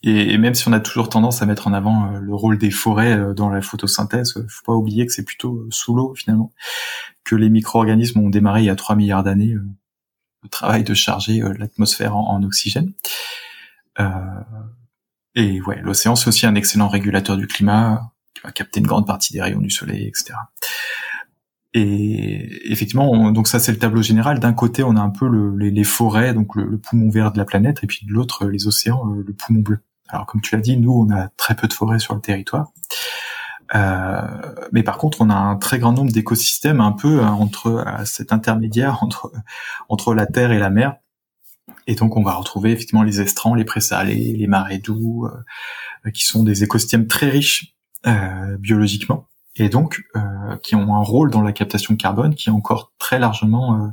Et, 0.02 0.38
même 0.38 0.54
si 0.54 0.68
on 0.68 0.72
a 0.72 0.80
toujours 0.80 1.08
tendance 1.08 1.42
à 1.42 1.46
mettre 1.46 1.66
en 1.66 1.72
avant 1.72 2.12
euh, 2.12 2.20
le 2.20 2.34
rôle 2.34 2.58
des 2.58 2.70
forêts 2.70 3.16
euh, 3.16 3.34
dans 3.34 3.48
la 3.48 3.62
photosynthèse, 3.62 4.36
euh, 4.36 4.46
faut 4.48 4.64
pas 4.64 4.74
oublier 4.74 5.06
que 5.06 5.12
c'est 5.12 5.24
plutôt 5.24 5.66
sous 5.70 5.94
l'eau 5.94 6.14
finalement 6.14 6.52
que 7.24 7.34
les 7.34 7.50
micro-organismes 7.50 8.20
ont 8.20 8.30
démarré 8.30 8.62
il 8.62 8.66
y 8.66 8.70
a 8.70 8.76
3 8.76 8.94
milliards 8.94 9.24
d'années 9.24 9.54
le 10.42 10.48
travail 10.48 10.84
de 10.84 10.94
charger 10.94 11.42
l'atmosphère 11.58 12.16
en, 12.16 12.40
oxygène. 12.44 12.92
et 15.34 15.60
ouais, 15.62 15.80
l'océan 15.82 16.14
c'est 16.14 16.28
aussi 16.28 16.46
un 16.46 16.54
excellent 16.54 16.86
régulateur 16.86 17.36
du 17.36 17.48
climat 17.48 18.12
qui 18.36 18.42
va 18.44 18.52
capter 18.52 18.80
une 18.80 18.86
grande 18.86 19.06
partie 19.06 19.32
des 19.32 19.40
rayons 19.40 19.60
du 19.60 19.70
soleil, 19.70 20.06
etc. 20.06 20.34
Et 21.72 22.70
effectivement, 22.70 23.32
donc 23.32 23.48
ça 23.48 23.58
c'est 23.58 23.72
le 23.72 23.78
tableau 23.78 24.02
général. 24.02 24.40
D'un 24.40 24.52
côté, 24.52 24.82
on 24.82 24.96
a 24.96 25.00
un 25.00 25.10
peu 25.10 25.26
les, 25.58 25.84
forêts, 25.84 26.34
donc 26.34 26.54
le, 26.54 26.78
poumon 26.78 27.10
vert 27.10 27.32
de 27.32 27.38
la 27.38 27.44
planète, 27.44 27.80
et 27.82 27.86
puis 27.86 28.06
de 28.06 28.12
l'autre, 28.12 28.46
les 28.46 28.66
océans, 28.66 29.04
le 29.04 29.32
poumon 29.32 29.60
bleu. 29.60 29.78
Alors 30.08 30.26
comme 30.26 30.40
tu 30.40 30.54
l'as 30.54 30.60
dit, 30.60 30.76
nous 30.76 30.92
on 30.92 31.14
a 31.14 31.28
très 31.36 31.54
peu 31.54 31.66
de 31.66 31.72
forêts 31.72 31.98
sur 31.98 32.14
le 32.14 32.20
territoire. 32.20 32.72
Euh, 33.74 34.20
mais 34.72 34.82
par 34.82 34.98
contre, 34.98 35.20
on 35.20 35.30
a 35.30 35.34
un 35.34 35.56
très 35.56 35.78
grand 35.78 35.92
nombre 35.92 36.12
d'écosystèmes 36.12 36.80
un 36.80 36.92
peu 36.92 37.20
euh, 37.20 37.26
entre 37.26 37.66
euh, 37.66 38.04
cet 38.04 38.32
intermédiaire 38.32 39.02
entre 39.02 39.32
entre 39.88 40.14
la 40.14 40.26
terre 40.26 40.52
et 40.52 40.58
la 40.58 40.70
mer. 40.70 40.96
Et 41.88 41.94
donc, 41.94 42.16
on 42.16 42.22
va 42.22 42.34
retrouver 42.34 42.72
effectivement 42.72 43.02
les 43.02 43.20
estrans, 43.20 43.54
les 43.54 43.64
présalés, 43.64 44.34
les 44.36 44.46
marais 44.46 44.78
doux, 44.78 45.28
qui 46.14 46.24
sont 46.24 46.42
des 46.42 46.64
écosystèmes 46.64 47.06
très 47.06 47.28
riches 47.28 47.75
biologiquement, 48.58 49.28
et 49.56 49.68
donc 49.68 50.02
qui 50.62 50.74
ont 50.74 50.94
un 50.94 51.02
rôle 51.02 51.30
dans 51.30 51.42
la 51.42 51.52
captation 51.52 51.94
de 51.94 51.98
carbone 51.98 52.34
qui 52.34 52.48
est 52.48 52.52
encore 52.52 52.92
très 52.98 53.18
largement 53.18 53.92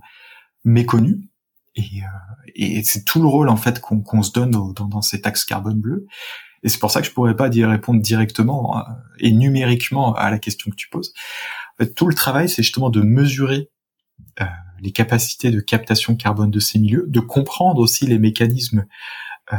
méconnu 0.63 1.29
et, 1.75 2.03
euh, 2.03 2.51
et 2.55 2.83
c'est 2.83 3.03
tout 3.03 3.21
le 3.21 3.27
rôle 3.27 3.49
en 3.49 3.57
fait 3.57 3.79
qu'on 3.79 4.23
se 4.23 4.31
donne 4.31 4.51
dans, 4.51 4.71
dans, 4.71 5.01
cet 5.01 5.25
axe 5.25 5.43
carbone 5.45 5.79
bleu. 5.79 6.07
Et 6.61 6.69
c'est 6.69 6.79
pour 6.79 6.91
ça 6.91 7.01
que 7.01 7.07
je 7.07 7.11
pourrais 7.11 7.35
pas 7.35 7.49
dire 7.49 7.69
répondre 7.69 8.01
directement 8.01 8.77
euh, 8.77 8.81
et 9.19 9.31
numériquement 9.31 10.13
à 10.15 10.29
la 10.29 10.39
question 10.39 10.71
que 10.71 10.75
tu 10.75 10.89
poses. 10.89 11.13
Tout 11.95 12.07
le 12.07 12.13
travail, 12.13 12.47
c'est 12.47 12.63
justement 12.63 12.89
de 12.89 13.01
mesurer 13.01 13.69
euh, 14.39 14.45
les 14.79 14.91
capacités 14.91 15.49
de 15.49 15.59
captation 15.59 16.15
carbone 16.15 16.51
de 16.51 16.59
ces 16.59 16.79
milieux, 16.79 17.05
de 17.07 17.19
comprendre 17.19 17.81
aussi 17.81 18.05
les 18.05 18.19
mécanismes 18.19 18.85
euh, 19.51 19.57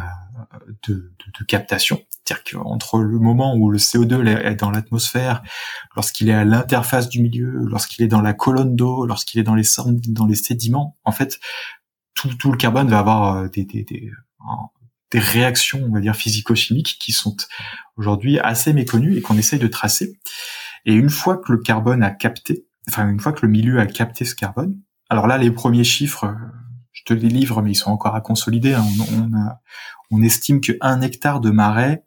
de, 0.86 0.94
de, 0.94 1.38
de, 1.38 1.44
captation. 1.44 2.00
C'est-à-dire 2.24 2.44
qu'entre 2.44 3.00
le 3.00 3.18
moment 3.18 3.54
où 3.54 3.70
le 3.70 3.78
CO2 3.78 4.26
est 4.26 4.54
dans 4.54 4.70
l'atmosphère, 4.70 5.42
lorsqu'il 5.94 6.30
est 6.30 6.34
à 6.34 6.44
l'interface 6.44 7.08
du 7.08 7.20
milieu, 7.20 7.50
lorsqu'il 7.66 8.04
est 8.04 8.08
dans 8.08 8.22
la 8.22 8.32
colonne 8.32 8.76
d'eau, 8.76 9.04
lorsqu'il 9.04 9.40
est 9.40 9.44
dans 9.44 9.54
les, 9.54 9.66
dans 10.08 10.24
les 10.24 10.34
sédiments, 10.34 10.96
en 11.04 11.12
fait, 11.12 11.38
tout, 12.14 12.32
tout 12.34 12.50
le 12.50 12.56
carbone 12.56 12.88
va 12.88 13.00
avoir 13.00 13.36
euh, 13.36 13.48
des, 13.48 13.64
des, 13.64 14.10
réactions, 15.12 15.80
on 15.84 15.92
va 15.92 16.00
dire, 16.00 16.16
physico-chimiques 16.16 16.96
qui 16.98 17.12
sont 17.12 17.36
aujourd'hui 17.96 18.40
assez 18.40 18.72
méconnues 18.72 19.16
et 19.16 19.20
qu'on 19.20 19.38
essaye 19.38 19.60
de 19.60 19.68
tracer. 19.68 20.18
Et 20.86 20.94
une 20.94 21.10
fois 21.10 21.36
que 21.36 21.52
le 21.52 21.58
carbone 21.58 22.02
a 22.02 22.10
capté, 22.10 22.66
enfin 22.88 23.08
une 23.08 23.20
fois 23.20 23.32
que 23.32 23.46
le 23.46 23.52
milieu 23.52 23.78
a 23.78 23.86
capté 23.86 24.24
ce 24.24 24.34
carbone, 24.34 24.76
alors 25.10 25.28
là 25.28 25.38
les 25.38 25.52
premiers 25.52 25.84
chiffres, 25.84 26.34
je 26.90 27.04
te 27.04 27.14
les 27.14 27.28
livre, 27.28 27.62
mais 27.62 27.70
ils 27.70 27.76
sont 27.76 27.92
encore 27.92 28.16
à 28.16 28.20
consolider. 28.20 28.74
Hein. 28.74 28.84
On, 29.12 29.30
on 30.10 30.22
estime 30.22 30.60
qu'un 30.60 31.00
hectare 31.00 31.40
de 31.40 31.50
marais 31.50 32.02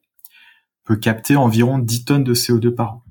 peut 0.88 0.96
capter 0.96 1.36
environ 1.36 1.80
10 1.80 2.06
tonnes 2.06 2.24
de 2.24 2.34
CO2 2.34 2.74
par 2.74 2.94
an. 2.94 3.04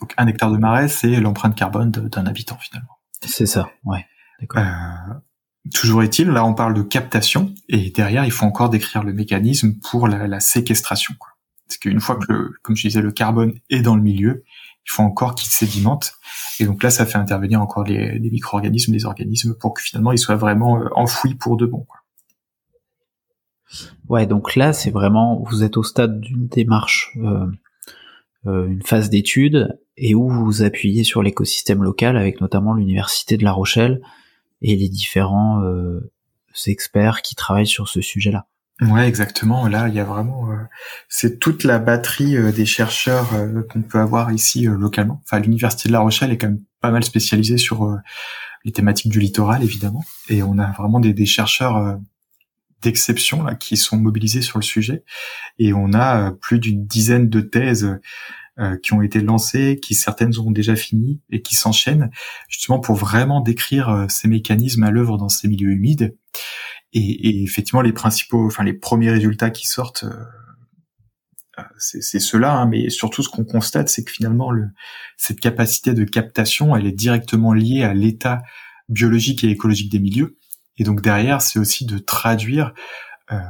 Donc 0.00 0.14
un 0.16 0.26
hectare 0.26 0.50
de 0.50 0.56
marais, 0.56 0.88
c'est 0.88 1.20
l'empreinte 1.20 1.54
carbone 1.54 1.90
d'un 1.90 2.26
habitant 2.26 2.56
finalement. 2.58 2.98
C'est 3.22 3.46
ça, 3.46 3.70
ouais. 3.84 4.06
Euh, 4.56 4.62
Toujours 5.74 6.02
est-il, 6.02 6.28
là 6.28 6.42
on 6.46 6.54
parle 6.54 6.72
de 6.72 6.80
captation, 6.80 7.54
et 7.68 7.90
derrière 7.90 8.24
il 8.24 8.30
faut 8.30 8.46
encore 8.46 8.70
décrire 8.70 9.02
le 9.04 9.12
mécanisme 9.12 9.74
pour 9.90 10.08
la, 10.08 10.40
séquestration. 10.40 11.14
Quoi. 11.18 11.28
Parce 11.68 11.76
qu'une 11.76 12.00
fois 12.00 12.16
que, 12.16 12.32
le, 12.32 12.54
comme 12.62 12.74
je 12.74 12.88
disais, 12.88 13.02
le 13.02 13.12
carbone 13.12 13.52
est 13.68 13.82
dans 13.82 13.94
le 13.94 14.02
milieu, 14.02 14.42
il 14.86 14.90
faut 14.90 15.02
encore 15.02 15.34
qu'il 15.34 15.50
sédimente, 15.50 16.14
et 16.58 16.64
donc 16.64 16.82
là 16.82 16.88
ça 16.88 17.04
fait 17.04 17.18
intervenir 17.18 17.60
encore 17.60 17.84
les, 17.84 18.18
micro-organismes, 18.18 18.94
les 18.94 19.04
organismes, 19.04 19.54
pour 19.54 19.74
que 19.74 19.82
finalement 19.82 20.12
ils 20.12 20.18
soient 20.18 20.36
vraiment 20.36 20.80
euh, 20.80 20.88
enfouis 20.94 21.34
pour 21.34 21.58
de 21.58 21.66
bon. 21.66 21.84
Quoi. 21.86 21.99
Ouais, 24.08 24.26
donc 24.26 24.56
là 24.56 24.72
c'est 24.72 24.90
vraiment, 24.90 25.42
vous 25.48 25.62
êtes 25.62 25.76
au 25.76 25.82
stade 25.82 26.20
d'une 26.20 26.48
démarche, 26.48 27.16
euh, 27.18 27.46
euh, 28.46 28.66
une 28.66 28.82
phase 28.82 29.10
d'étude, 29.10 29.78
et 29.96 30.14
où 30.14 30.28
vous 30.28 30.44
vous 30.44 30.62
appuyez 30.62 31.04
sur 31.04 31.22
l'écosystème 31.22 31.82
local, 31.82 32.16
avec 32.16 32.40
notamment 32.40 32.74
l'université 32.74 33.36
de 33.36 33.44
La 33.44 33.52
Rochelle, 33.52 34.00
et 34.62 34.76
les 34.76 34.88
différents 34.88 35.62
euh, 35.62 36.10
experts 36.66 37.22
qui 37.22 37.34
travaillent 37.34 37.66
sur 37.66 37.88
ce 37.88 38.00
sujet-là. 38.00 38.46
Ouais, 38.80 39.06
exactement. 39.06 39.68
Là, 39.68 39.88
il 39.88 39.94
y 39.94 40.00
a 40.00 40.04
vraiment, 40.04 40.50
euh, 40.50 40.56
c'est 41.08 41.38
toute 41.38 41.64
la 41.64 41.78
batterie 41.78 42.36
euh, 42.36 42.50
des 42.50 42.64
chercheurs 42.64 43.28
qu'on 43.68 43.82
peut 43.82 43.98
avoir 43.98 44.32
ici 44.32 44.64
localement. 44.64 45.20
Enfin, 45.24 45.38
l'université 45.38 45.88
de 45.88 45.92
La 45.92 46.00
Rochelle 46.00 46.32
est 46.32 46.38
quand 46.38 46.48
même 46.48 46.62
pas 46.80 46.90
mal 46.90 47.04
spécialisée 47.04 47.58
sur 47.58 47.94
les 48.64 48.72
thématiques 48.72 49.12
du 49.12 49.20
littoral, 49.20 49.62
évidemment, 49.62 50.04
et 50.28 50.42
on 50.42 50.58
a 50.58 50.72
vraiment 50.72 50.98
des, 50.98 51.12
des 51.12 51.26
chercheurs 51.26 51.98
d'exception 52.82 53.42
là 53.42 53.54
qui 53.54 53.76
sont 53.76 53.96
mobilisés 53.96 54.42
sur 54.42 54.58
le 54.58 54.64
sujet, 54.64 55.04
et 55.58 55.72
on 55.72 55.92
a 55.92 56.32
plus 56.40 56.58
d'une 56.58 56.86
dizaine 56.86 57.28
de 57.28 57.40
thèses 57.40 57.98
euh, 58.60 58.76
qui 58.76 58.92
ont 58.92 59.00
été 59.00 59.22
lancées, 59.22 59.78
qui 59.80 59.94
certaines 59.94 60.38
ont 60.38 60.50
déjà 60.50 60.76
fini 60.76 61.22
et 61.30 61.40
qui 61.40 61.54
s'enchaînent 61.54 62.10
justement 62.48 62.78
pour 62.78 62.94
vraiment 62.94 63.40
décrire 63.40 63.88
euh, 63.88 64.06
ces 64.10 64.28
mécanismes 64.28 64.82
à 64.82 64.90
l'œuvre 64.90 65.16
dans 65.16 65.30
ces 65.30 65.48
milieux 65.48 65.70
humides. 65.70 66.14
Et, 66.92 67.28
et, 67.28 67.42
effectivement, 67.42 67.80
les 67.80 67.94
principaux, 67.94 68.44
enfin 68.44 68.62
les 68.62 68.74
premiers 68.74 69.12
résultats 69.12 69.48
qui 69.48 69.66
sortent, 69.66 70.04
euh, 70.04 71.62
c'est 71.78 72.20
cela. 72.20 72.52
Hein, 72.54 72.66
mais 72.66 72.90
surtout, 72.90 73.22
ce 73.22 73.30
qu'on 73.30 73.44
constate, 73.44 73.88
c'est 73.88 74.04
que 74.04 74.10
finalement, 74.10 74.50
le, 74.50 74.66
cette 75.16 75.40
capacité 75.40 75.94
de 75.94 76.04
captation, 76.04 76.76
elle 76.76 76.86
est 76.86 76.92
directement 76.92 77.54
liée 77.54 77.82
à 77.82 77.94
l'état 77.94 78.42
biologique 78.90 79.42
et 79.42 79.48
écologique 79.48 79.90
des 79.90 80.00
milieux. 80.00 80.36
Et 80.76 80.84
donc 80.84 81.02
derrière, 81.02 81.42
c'est 81.42 81.58
aussi 81.58 81.84
de 81.84 81.98
traduire 81.98 82.72
euh, 83.32 83.40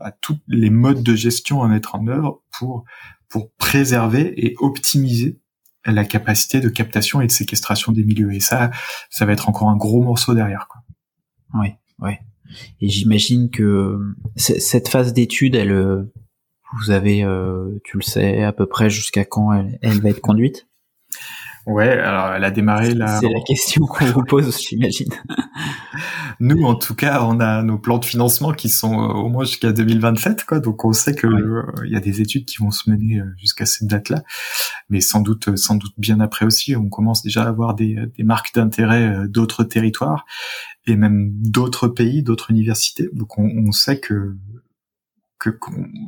à 0.00 0.12
tous 0.12 0.38
les 0.48 0.70
modes 0.70 1.02
de 1.02 1.14
gestion 1.14 1.62
à 1.62 1.68
mettre 1.68 1.94
en 1.94 2.06
œuvre 2.06 2.42
pour 2.58 2.84
pour 3.28 3.50
préserver 3.54 4.32
et 4.46 4.54
optimiser 4.60 5.40
la 5.84 6.04
capacité 6.04 6.60
de 6.60 6.68
captation 6.68 7.20
et 7.20 7.26
de 7.26 7.32
séquestration 7.32 7.92
des 7.92 8.04
milieux. 8.04 8.32
Et 8.32 8.40
ça, 8.40 8.70
ça 9.10 9.26
va 9.26 9.32
être 9.32 9.48
encore 9.48 9.70
un 9.70 9.76
gros 9.76 10.02
morceau 10.02 10.34
derrière. 10.34 10.68
Quoi. 10.68 10.82
Oui, 11.54 11.74
oui. 11.98 12.12
Et 12.80 12.88
j'imagine 12.88 13.50
que 13.50 13.98
cette 14.36 14.88
phase 14.88 15.12
d'étude, 15.12 15.54
elle, 15.54 15.72
euh, 15.72 16.12
vous 16.78 16.90
avez, 16.90 17.24
euh, 17.24 17.80
tu 17.84 17.96
le 17.96 18.02
sais, 18.02 18.42
à 18.42 18.52
peu 18.52 18.66
près 18.66 18.90
jusqu'à 18.90 19.24
quand 19.24 19.52
elle 19.82 20.00
va 20.00 20.10
être 20.10 20.20
conduite? 20.20 20.68
Ouais, 21.66 21.88
alors 21.88 22.34
elle 22.34 22.44
a 22.44 22.50
démarré 22.50 22.92
là. 22.92 23.18
C'est 23.20 23.28
la 23.28 23.40
question 23.40 23.86
qu'on 23.86 24.04
vous 24.04 24.24
pose, 24.24 24.58
j'imagine. 24.60 25.08
Nous, 26.40 26.62
en 26.64 26.74
tout 26.74 26.94
cas, 26.94 27.22
on 27.22 27.40
a 27.40 27.62
nos 27.62 27.78
plans 27.78 27.96
de 27.96 28.04
financement 28.04 28.52
qui 28.52 28.68
sont 28.68 28.92
euh, 28.92 29.12
au 29.14 29.28
moins 29.30 29.44
jusqu'à 29.44 29.72
2027, 29.72 30.44
quoi. 30.44 30.60
Donc 30.60 30.84
on 30.84 30.92
sait 30.92 31.14
que 31.14 31.26
euh, 31.26 31.62
il 31.86 31.92
y 31.92 31.96
a 31.96 32.00
des 32.00 32.20
études 32.20 32.44
qui 32.44 32.58
vont 32.58 32.70
se 32.70 32.90
mener 32.90 33.20
euh, 33.20 33.32
jusqu'à 33.38 33.64
cette 33.64 33.88
date-là, 33.88 34.22
mais 34.90 35.00
sans 35.00 35.20
doute, 35.20 35.56
sans 35.56 35.76
doute 35.76 35.94
bien 35.96 36.20
après 36.20 36.44
aussi. 36.44 36.76
On 36.76 36.90
commence 36.90 37.22
déjà 37.22 37.44
à 37.44 37.48
avoir 37.48 37.74
des, 37.74 37.96
des 38.16 38.24
marques 38.24 38.54
d'intérêt 38.54 39.26
d'autres 39.28 39.64
territoires 39.64 40.26
et 40.86 40.96
même 40.96 41.30
d'autres 41.32 41.88
pays, 41.88 42.22
d'autres 42.22 42.50
universités. 42.50 43.08
Donc 43.14 43.38
on, 43.38 43.48
on 43.66 43.72
sait 43.72 44.00
que 44.00 44.36
qu'il 45.42 45.54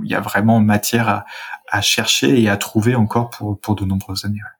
y 0.05 0.15
a 0.15 0.21
vraiment 0.21 0.61
matière 0.61 1.09
à, 1.09 1.25
à, 1.71 1.81
chercher 1.81 2.41
et 2.41 2.49
à 2.49 2.57
trouver 2.57 2.95
encore 2.95 3.31
pour 3.31 3.59
pour 3.61 3.75
de 3.75 3.85
nombreuses 3.85 4.25
années. 4.25 4.41
Ouais. 4.43 4.56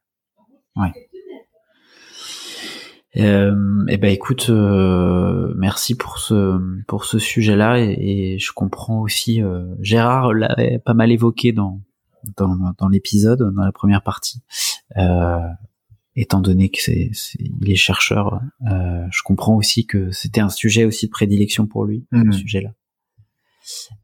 Euh, 3.17 3.85
eh 3.87 3.97
ben 3.97 4.11
écoute, 4.11 4.47
euh, 4.49 5.53
merci 5.57 5.95
pour 5.95 6.19
ce 6.19 6.59
pour 6.87 7.05
ce 7.05 7.17
sujet-là 7.17 7.79
et, 7.79 8.37
je 8.37 8.51
comprends 8.51 9.01
aussi. 9.01 9.41
Euh, 9.41 9.65
Gérard 9.79 10.33
l'avait 10.33 10.79
pas 10.79 10.93
mal 10.93 11.11
évoqué 11.11 11.51
dans 11.51 11.81
dans, 12.37 12.55
dans 12.77 12.89
l'épisode, 12.89 13.51
dans 13.55 13.63
la 13.63 13.71
première 13.71 14.03
partie. 14.03 14.43
Euh, 14.97 15.39
étant 16.15 16.41
donné 16.41 16.69
que 16.69 16.81
c'est 16.81 17.11
il 17.39 17.71
est 17.71 17.75
chercheur, 17.75 18.41
euh, 18.69 19.05
je 19.11 19.21
comprends 19.23 19.55
aussi 19.55 19.85
que 19.85 20.11
c'était 20.11 20.41
un 20.41 20.49
sujet 20.49 20.85
aussi 20.85 21.07
de 21.07 21.11
prédilection 21.11 21.65
pour 21.65 21.85
lui, 21.85 22.05
ce 22.11 22.17
mmh. 22.17 22.33
sujet-là. 22.33 22.69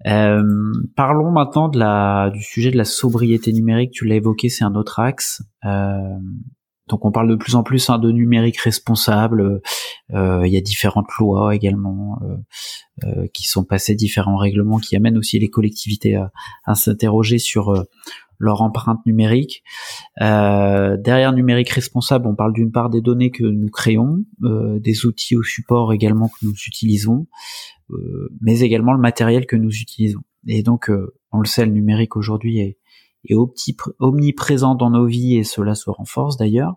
Euh, 0.08 0.74
parlons 0.96 1.32
maintenant 1.32 1.70
de 1.70 1.80
la, 1.80 2.30
du 2.34 2.44
sujet 2.44 2.72
de 2.72 2.78
la 2.78 2.86
sobriété 2.86 3.54
numérique. 3.54 3.92
Tu 3.92 4.06
l'as 4.06 4.16
évoqué, 4.16 4.50
c'est 4.50 4.64
un 4.64 4.76
autre 4.76 5.00
axe. 5.00 5.42
Donc 6.90 7.06
on 7.06 7.12
parle 7.12 7.30
de 7.30 7.36
plus 7.36 7.56
en 7.56 7.64
plus 7.64 7.90
hein, 7.90 7.98
de 7.98 8.12
numérique 8.12 8.60
responsable. 8.60 9.62
Euh, 10.14 10.46
il 10.46 10.54
y 10.54 10.58
a 10.58 10.62
différentes 10.62 11.10
lois 11.18 11.56
également 11.56 12.20
euh, 12.24 12.36
euh, 13.06 13.28
qui 13.34 13.48
sont 13.48 13.64
passées, 13.64 13.96
différents 13.96 14.36
règlements 14.36 14.80
qui 14.80 14.96
amènent 14.96 15.18
aussi 15.18 15.40
les 15.40 15.50
collectivités 15.50 16.16
à, 16.16 16.32
à 16.66 16.76
s'interroger 16.76 17.40
sur 17.40 17.86
leur 18.40 18.62
empreinte 18.62 19.00
numérique. 19.06 19.64
derrière 20.20 21.32
numérique 21.32 21.70
responsable, 21.70 22.28
on 22.28 22.36
parle 22.36 22.52
d'une 22.52 22.72
part 22.72 22.90
des 22.90 23.00
données 23.00 23.32
que 23.32 23.46
nous 23.46 23.70
créons, 23.70 24.26
des 24.42 25.06
outils 25.06 25.38
au 25.38 25.44
support 25.44 25.94
également 25.94 26.28
que 26.28 26.46
nous 26.46 26.56
utilisons, 26.68 27.28
mais 28.42 28.60
également 28.60 28.92
le 28.92 29.00
matériel 29.00 29.46
que 29.46 29.56
nous 29.56 29.72
utilisons. 29.72 30.20
Et 30.48 30.62
donc, 30.62 30.92
on 31.32 31.40
le 31.40 31.46
sait, 31.46 31.66
le 31.66 31.72
numérique 31.72 32.18
aujourd'hui 32.18 32.60
est 32.60 32.78
est 33.26 33.36
omniprésent 34.00 34.76
dans 34.76 34.90
nos 34.90 35.06
vies 35.06 35.38
et 35.38 35.44
cela 35.44 35.76
se 35.76 35.90
renforce 35.90 36.38
d'ailleurs. 36.38 36.76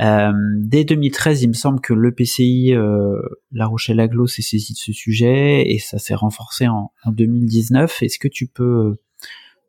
Euh, 0.00 0.32
dès 0.58 0.84
2013, 0.84 1.42
il 1.42 1.48
me 1.48 1.54
semble 1.54 1.80
que 1.80 1.94
l'EPCI 1.94 2.74
euh, 2.74 3.18
La 3.50 3.66
Rochelle-Aglo 3.66 4.26
s'est 4.26 4.42
saisi 4.42 4.74
de 4.74 4.78
ce 4.78 4.92
sujet 4.92 5.70
et 5.70 5.78
ça 5.78 5.98
s'est 5.98 6.14
renforcé 6.14 6.68
en, 6.68 6.90
2019. 7.06 8.02
Est-ce 8.02 8.18
que 8.18 8.28
tu 8.28 8.46
peux 8.46 8.96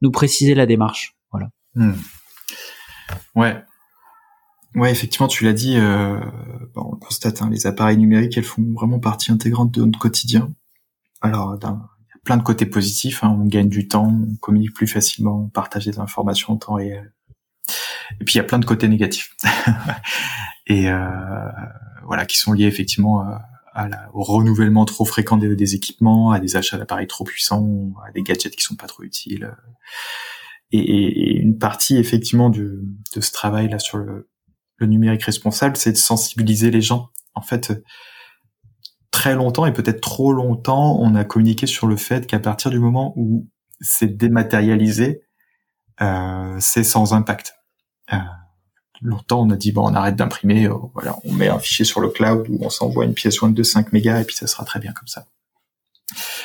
nous 0.01 0.11
préciser 0.11 0.53
la 0.53 0.65
démarche? 0.65 1.15
Voilà. 1.31 1.49
Hmm. 1.75 1.93
Ouais. 3.35 3.63
Ouais, 4.75 4.91
effectivement, 4.91 5.27
tu 5.27 5.45
l'as 5.45 5.53
dit, 5.53 5.77
euh, 5.77 6.19
on 6.75 6.91
le 6.91 6.99
constate, 6.99 7.41
hein, 7.41 7.49
les 7.49 7.65
appareils 7.65 7.97
numériques, 7.97 8.37
elles 8.37 8.43
font 8.43 8.63
vraiment 8.73 8.99
partie 8.99 9.31
intégrante 9.31 9.71
de 9.73 9.83
notre 9.85 9.97
quotidien. 9.97 10.53
Alors, 11.21 11.57
plein 12.27 12.35
de 12.35 12.43
côtés 12.43 12.65
positifs. 12.65 13.23
Hein. 13.23 13.37
On 13.39 13.45
gagne 13.45 13.69
du 13.69 13.87
temps, 13.87 14.09
on 14.09 14.35
communique 14.41 14.73
plus 14.73 14.85
facilement, 14.85 15.45
on 15.45 15.47
partage 15.47 15.85
des 15.85 15.97
informations 15.97 16.53
en 16.53 16.57
temps 16.57 16.73
réel. 16.73 17.13
Et 18.19 18.25
puis 18.25 18.33
il 18.33 18.37
y 18.37 18.41
a 18.41 18.43
plein 18.43 18.59
de 18.59 18.65
côtés 18.65 18.89
négatifs. 18.89 19.33
et 20.67 20.89
euh, 20.89 21.07
voilà, 22.03 22.25
qui 22.25 22.37
sont 22.37 22.51
liés 22.51 22.65
effectivement 22.65 23.21
à 23.73 23.87
la, 23.87 24.09
au 24.13 24.23
renouvellement 24.23 24.83
trop 24.83 25.05
fréquent 25.05 25.37
des, 25.37 25.75
équipements, 25.75 26.31
à 26.31 26.41
des 26.41 26.57
achats 26.57 26.77
d'appareils 26.77 27.07
trop 27.07 27.23
puissants, 27.23 27.93
à 28.05 28.11
des 28.11 28.23
gadgets 28.23 28.53
qui 28.53 28.61
sont 28.61 28.75
pas 28.75 28.87
trop 28.87 29.03
utiles. 29.03 29.55
Et, 30.73 31.37
une 31.37 31.57
partie 31.57 31.95
effectivement 31.95 32.49
de, 32.49 32.83
de 33.15 33.21
ce 33.21 33.31
travail 33.31 33.69
là 33.69 33.79
sur 33.79 33.99
le, 33.99 34.29
le 34.75 34.87
numérique 34.87 35.23
responsable, 35.23 35.77
c'est 35.77 35.93
de 35.93 35.97
sensibiliser 35.97 36.71
les 36.71 36.81
gens. 36.81 37.09
En 37.35 37.41
fait, 37.41 37.71
très 39.17 39.33
longtemps 39.33 39.65
et 39.65 39.73
peut-être 39.73 39.99
trop 39.99 40.31
longtemps, 40.31 40.95
on 40.99 41.15
a 41.15 41.23
communiqué 41.23 41.65
sur 41.65 41.87
le 41.87 41.95
fait 41.95 42.27
qu'à 42.27 42.37
partir 42.37 42.69
du 42.69 42.77
moment 42.77 43.13
où 43.15 43.47
c'est 43.81 44.15
dématérialisé, 44.15 45.23
euh, 46.01 46.55
c'est 46.59 46.83
sans 46.83 47.15
impact. 47.15 47.55
Euh, 48.13 48.17
longtemps, 49.01 49.41
on 49.41 49.49
a 49.49 49.55
dit 49.55 49.71
bon, 49.71 49.89
on 49.89 49.95
arrête 49.95 50.15
d'imprimer, 50.15 50.67
euh, 50.67 50.75
voilà, 50.93 51.17
on 51.23 51.33
met 51.33 51.47
un 51.47 51.57
fichier 51.57 51.83
sur 51.83 51.99
le 51.99 52.09
cloud 52.09 52.45
où 52.47 52.59
on 52.63 52.69
s'envoie 52.69 53.05
une 53.05 53.15
pièce 53.15 53.37
jointe 53.37 53.55
de 53.55 53.63
5 53.63 53.91
mégas 53.91 54.21
et 54.21 54.23
puis 54.23 54.35
ça 54.35 54.45
sera 54.45 54.65
très 54.65 54.79
bien 54.79 54.91
comme 54.91 55.07
ça. 55.07 55.25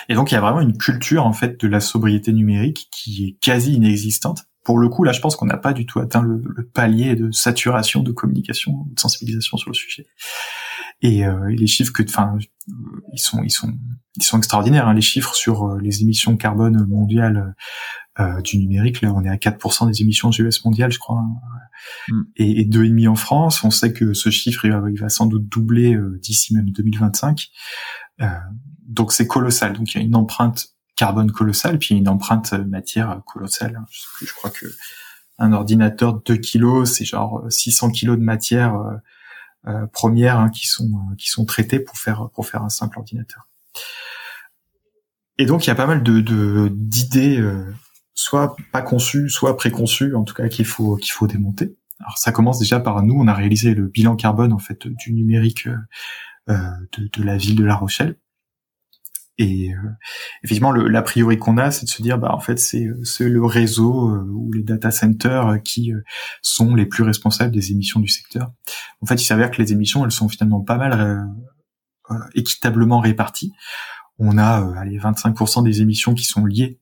Et 0.08 0.14
donc 0.14 0.32
il 0.32 0.34
y 0.34 0.38
a 0.38 0.40
vraiment 0.40 0.62
une 0.62 0.78
culture 0.78 1.26
en 1.26 1.34
fait 1.34 1.60
de 1.60 1.68
la 1.68 1.80
sobriété 1.80 2.32
numérique 2.32 2.88
qui 2.90 3.26
est 3.26 3.44
quasi 3.44 3.74
inexistante. 3.74 4.46
Pour 4.64 4.78
le 4.78 4.88
coup, 4.88 5.04
là, 5.04 5.12
je 5.12 5.20
pense 5.20 5.36
qu'on 5.36 5.44
n'a 5.44 5.58
pas 5.58 5.74
du 5.74 5.84
tout 5.84 5.98
atteint 5.98 6.22
le, 6.22 6.70
palier 6.72 7.16
de 7.16 7.30
saturation 7.32 8.02
de 8.02 8.12
communication, 8.12 8.86
de 8.90 8.98
sensibilisation 8.98 9.58
sur 9.58 9.68
le 9.68 9.74
sujet. 9.74 10.06
Et 11.02 11.26
euh, 11.26 11.48
les 11.48 11.66
chiffres 11.66 11.92
que, 11.92 12.02
enfin, 12.04 12.38
ils 13.12 13.18
sont, 13.18 13.42
ils 13.42 13.50
sont, 13.50 13.72
ils 14.16 14.22
sont 14.22 14.38
extraordinaires. 14.38 14.88
Hein, 14.88 14.94
les 14.94 15.00
chiffres 15.00 15.34
sur 15.34 15.64
euh, 15.64 15.80
les 15.80 16.02
émissions 16.02 16.36
carbone 16.36 16.86
mondiales 16.86 17.54
euh, 18.20 18.40
du 18.42 18.58
numérique, 18.58 19.02
là, 19.02 19.12
on 19.12 19.24
est 19.24 19.28
à 19.28 19.36
4% 19.36 19.88
des 19.88 20.02
émissions 20.02 20.30
GES 20.30 20.64
mondiales, 20.64 20.92
je 20.92 20.98
crois, 20.98 21.18
hein. 21.18 21.34
mm. 22.08 22.22
et, 22.36 22.60
et 22.60 22.64
2,5 22.64 23.08
en 23.08 23.16
France. 23.16 23.64
On 23.64 23.70
sait 23.70 23.92
que 23.92 24.14
ce 24.14 24.30
chiffre, 24.30 24.64
il 24.64 24.72
va, 24.72 24.82
il 24.90 24.98
va 24.98 25.08
sans 25.08 25.26
doute 25.26 25.48
doubler 25.48 25.94
euh, 25.94 26.18
d'ici 26.22 26.54
même 26.54 26.70
2025. 26.70 27.50
donc 28.86 29.12
c'est 29.12 29.26
colossal. 29.26 29.72
Donc 29.72 29.92
il 29.92 29.98
y 29.98 30.00
a 30.00 30.04
une 30.04 30.14
empreinte 30.14 30.68
carbone 30.94 31.32
colossale, 31.32 31.78
puis 31.78 31.96
une 31.96 32.08
empreinte 32.08 32.52
matière 32.52 33.22
colossale. 33.26 33.76
Hein. 33.76 33.86
Je, 33.90 34.26
je 34.26 34.32
crois 34.34 34.50
que 34.50 34.66
un 35.38 35.52
ordinateur 35.52 36.14
de 36.14 36.22
2 36.24 36.36
kilos, 36.36 36.92
c'est 36.92 37.04
genre 37.04 37.44
600 37.48 37.90
kilos 37.90 38.16
de 38.16 38.22
matière 38.22 38.76
euh, 38.76 38.94
premières 39.92 40.38
hein, 40.38 40.50
qui 40.50 40.66
sont 40.66 40.90
euh, 41.10 41.14
qui 41.16 41.28
sont 41.28 41.44
traitées 41.44 41.80
pour 41.80 41.96
faire 41.96 42.28
pour 42.34 42.46
faire 42.46 42.62
un 42.62 42.68
simple 42.68 42.98
ordinateur. 42.98 43.48
Et 45.38 45.46
donc 45.46 45.64
il 45.64 45.68
y 45.68 45.70
a 45.70 45.74
pas 45.74 45.86
mal 45.86 46.02
de 46.02 46.68
d'idées 46.68 47.38
euh, 47.38 47.72
soit 48.14 48.56
pas 48.72 48.82
conçues, 48.82 49.28
soit 49.30 49.56
préconçues 49.56 50.14
en 50.14 50.24
tout 50.24 50.34
cas 50.34 50.48
qu'il 50.48 50.66
faut 50.66 50.96
qu'il 50.96 51.12
faut 51.12 51.26
démonter. 51.26 51.76
Alors 52.00 52.18
ça 52.18 52.32
commence 52.32 52.58
déjà 52.58 52.80
par 52.80 53.02
nous, 53.02 53.14
on 53.14 53.28
a 53.28 53.34
réalisé 53.34 53.74
le 53.74 53.86
bilan 53.86 54.16
carbone 54.16 54.52
en 54.52 54.58
fait 54.58 54.88
du 54.88 55.12
numérique 55.12 55.68
de, 56.48 57.24
la 57.24 57.36
ville 57.36 57.54
de 57.54 57.64
La 57.64 57.76
Rochelle. 57.76 58.16
Et 59.38 59.72
euh, 59.72 59.88
effectivement, 60.44 60.72
l'a 60.72 61.02
priori 61.02 61.38
qu'on 61.38 61.56
a, 61.56 61.70
c'est 61.70 61.86
de 61.86 61.90
se 61.90 62.02
dire, 62.02 62.18
bah 62.18 62.32
en 62.32 62.40
fait, 62.40 62.58
c'est 62.58 62.88
c'est 63.02 63.28
le 63.28 63.44
réseau 63.44 64.10
euh, 64.10 64.26
ou 64.30 64.52
les 64.52 64.62
data 64.62 64.90
centers 64.90 65.46
euh, 65.48 65.58
qui 65.58 65.92
sont 66.42 66.74
les 66.74 66.86
plus 66.86 67.02
responsables 67.02 67.52
des 67.52 67.72
émissions 67.72 68.00
du 68.00 68.08
secteur. 68.08 68.52
En 69.00 69.06
fait, 69.06 69.14
il 69.14 69.24
s'avère 69.24 69.50
que 69.50 69.62
les 69.62 69.72
émissions, 69.72 70.04
elles 70.04 70.12
sont 70.12 70.28
finalement 70.28 70.60
pas 70.60 70.76
mal 70.76 71.28
équitablement 72.34 73.00
réparties. 73.00 73.52
On 74.18 74.36
a 74.36 74.78
allez, 74.78 74.98
25% 74.98 75.64
des 75.64 75.80
émissions 75.80 76.14
qui 76.14 76.24
sont 76.24 76.44
liées 76.44 76.78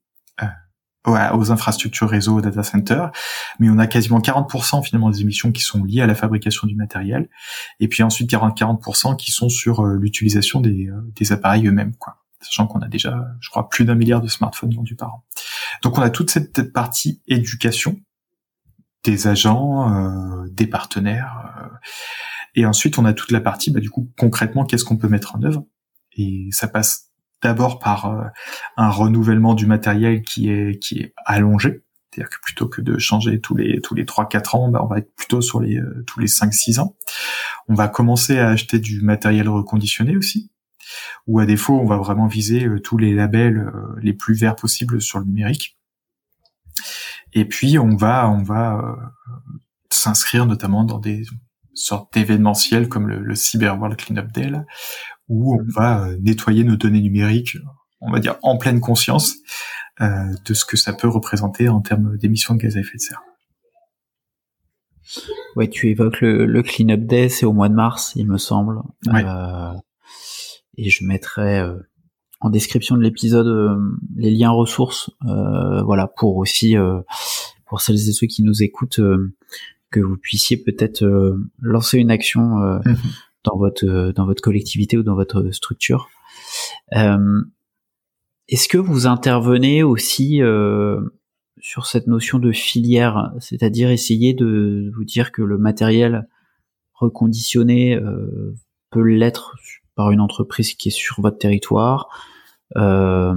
aux 1.05 1.51
infrastructures 1.53 2.11
réseau, 2.11 2.39
aux 2.39 2.41
data 2.41 2.63
centers, 2.63 3.11
mais 3.59 3.71
on 3.71 3.79
a 3.79 3.87
quasiment 3.87 4.19
40% 4.19 4.85
finalement 4.85 5.09
des 5.09 5.23
émissions 5.23 5.51
qui 5.51 5.63
sont 5.63 5.83
liées 5.85 6.03
à 6.03 6.07
la 6.07 6.15
fabrication 6.15 6.67
du 6.67 6.75
matériel, 6.75 7.29
et 7.79 7.89
puis 7.89 8.03
ensuite 8.03 8.31
40% 8.31 9.17
qui 9.17 9.31
sont 9.31 9.49
sur 9.49 9.85
l'utilisation 9.87 10.61
des, 10.61 10.91
des 11.17 11.33
appareils 11.33 11.67
eux-mêmes, 11.67 11.95
quoi 11.97 12.20
sachant 12.41 12.67
qu'on 12.67 12.81
a 12.81 12.89
déjà, 12.89 13.29
je 13.41 13.51
crois, 13.51 13.69
plus 13.69 13.85
d'un 13.85 13.95
milliard 13.95 14.21
de 14.21 14.29
smartphones 14.29 14.75
vendus 14.75 14.97
par 14.97 15.15
an. 15.15 15.25
Donc 15.83 15.99
on 15.99 16.03
a 16.03 16.11
toute 16.11 16.31
cette 16.31 16.73
partie 16.73 17.23
éducation 17.27 17.99
des 19.05 19.27
agents, 19.27 19.93
euh, 19.95 20.47
des 20.51 20.67
partenaires, 20.67 21.55
euh, 21.59 21.69
et 22.55 22.67
ensuite 22.67 22.99
on 22.99 23.05
a 23.05 23.13
toute 23.13 23.31
la 23.31 23.41
partie, 23.41 23.71
bah, 23.71 23.81
du 23.81 23.91
coup, 23.91 24.11
concrètement, 24.19 24.65
qu'est-ce 24.65 24.85
qu'on 24.85 24.97
peut 24.97 25.09
mettre 25.09 25.37
en 25.37 25.43
œuvre 25.43 25.65
Et 26.17 26.49
ça 26.51 26.69
passe 26.69 27.11
d'abord 27.43 27.79
par 27.79 28.07
euh, 28.07 28.25
un 28.77 28.91
renouvellement 28.91 29.55
du 29.55 29.67
matériel 29.67 30.23
qui 30.23 30.51
est 30.51 30.79
qui 30.79 30.99
est 30.99 31.15
allongé, 31.25 31.83
c'est-à-dire 32.11 32.31
que 32.31 32.41
plutôt 32.43 32.69
que 32.69 32.83
de 32.83 32.99
changer 32.99 33.41
tous 33.41 33.55
les 33.55 33.81
tous 33.81 33.95
les 33.95 34.05
trois 34.05 34.29
quatre 34.29 34.55
ans, 34.55 34.69
bah, 34.69 34.81
on 34.83 34.87
va 34.87 34.99
être 34.99 35.15
plutôt 35.15 35.41
sur 35.41 35.61
les 35.61 35.81
tous 36.07 36.21
les 36.21 36.27
5 36.27 36.53
6 36.53 36.79
ans. 36.81 36.97
On 37.69 37.75
va 37.75 37.89
commencer 37.89 38.39
à 38.39 38.49
acheter 38.49 38.79
du 38.79 39.01
matériel 39.01 39.49
reconditionné 39.49 40.17
aussi 40.17 40.51
ou 41.27 41.39
à 41.39 41.47
défaut, 41.47 41.79
on 41.79 41.87
va 41.87 41.97
vraiment 41.97 42.27
viser 42.27 42.65
euh, 42.65 42.81
tous 42.81 42.99
les 42.99 43.15
labels 43.15 43.59
euh, 43.59 43.97
les 44.03 44.13
plus 44.13 44.35
verts 44.35 44.57
possibles 44.57 45.01
sur 45.01 45.19
le 45.19 45.25
numérique. 45.25 45.79
Et 47.33 47.45
puis 47.45 47.79
on 47.79 47.97
va 47.97 48.29
on 48.31 48.43
va 48.43 48.79
euh, 48.79 48.97
s'inscrire 49.91 50.47
notamment 50.47 50.85
dans 50.85 50.99
des 50.99 51.25
sortes 51.75 52.13
d'événementiels 52.15 52.89
comme 52.89 53.09
le, 53.09 53.35
Cyber 53.35 53.79
World 53.79 53.97
Cleanup 53.97 54.33
Day 54.33 54.51
où 55.29 55.55
on 55.55 55.65
va 55.69 56.09
nettoyer 56.21 56.65
nos 56.65 56.77
données 56.77 57.01
numériques, 57.01 57.57
on 58.01 58.11
va 58.11 58.19
dire 58.19 58.37
en 58.43 58.59
pleine 58.59 58.81
conscience 58.81 59.37
de 60.01 60.55
ce 60.55 60.65
que 60.65 60.77
ça 60.77 60.93
peut 60.95 61.09
représenter 61.09 61.69
en 61.69 61.81
termes 61.81 62.17
d'émissions 62.17 62.55
de 62.55 62.61
gaz 62.61 62.77
à 62.77 62.81
effet 62.81 62.97
de 62.97 63.03
serre. 63.03 63.23
Ouais, 65.57 65.69
tu 65.69 65.91
évoques 65.91 66.21
le, 66.21 66.47
le 66.47 66.63
Clean-up 66.63 67.01
Day, 67.01 67.29
c'est 67.29 67.47
au 67.47 67.53
mois 67.53 67.69
de 67.69 67.75
mars, 67.75 68.13
il 68.17 68.27
me 68.27 68.39
semble. 68.39 68.81
Ouais. 69.07 69.25
Euh, 69.25 69.73
et 70.81 70.91
je 70.91 71.05
mettrai 71.05 71.61
euh, 71.61 71.75
en 72.41 72.51
description 72.51 72.97
de 72.97 73.03
l'épisode 73.03 73.47
euh, 73.47 73.77
les 74.17 74.31
liens 74.31 74.51
ressources, 74.51 75.11
euh, 75.27 75.83
voilà, 75.83 76.07
pour 76.07 76.37
aussi 76.37 76.77
euh, 76.77 77.01
pour 77.67 77.81
celles 77.81 77.97
et 78.09 78.13
ceux 78.13 78.27
qui 78.27 78.43
nous 78.43 78.63
écoutent, 78.63 78.99
euh, 79.01 79.33
que 79.91 80.01
vous 80.01 80.17
puissiez 80.17 80.57
peut-être 80.57 81.03
euh, 81.05 81.37
lancer 81.61 81.99
une 81.99 82.11
action 82.11 82.61
euh, 82.63 82.79
Mhm. 82.85 82.97
dans 83.45 83.57
votre 83.59 83.87
euh, 83.87 84.13
dans 84.13 84.27
votre 84.27 84.43
collectivité 84.43 84.97
ou 84.97 85.03
dans 85.03 85.15
votre 85.15 85.51
structure. 85.51 86.09
Euh, 86.97 87.43
Est-ce 88.49 88.69
que 88.69 88.79
vous 88.79 89.07
intervenez 89.07 89.83
aussi 89.83 90.43
euh, 90.43 91.01
sur 91.61 91.85
cette 91.87 92.07
notion 92.07 92.39
de 92.39 92.53
filière, 92.53 93.33
c'est-à-dire 93.39 93.91
essayer 93.91 94.33
de 94.35 94.91
vous 94.97 95.05
dire 95.05 95.31
que 95.31 95.43
le 95.43 95.59
matériel 95.59 96.27
reconditionné 96.95 97.97
euh, 97.97 98.55
peut 98.91 99.03
l'être 99.03 99.57
par 99.97 100.11
une 100.11 100.21
entreprise 100.21 100.75
qui 100.75 100.89
est 100.89 100.93
sur 100.93 101.21
votre 101.21 101.39
territoire. 101.39 102.09
Euh, 102.77 103.35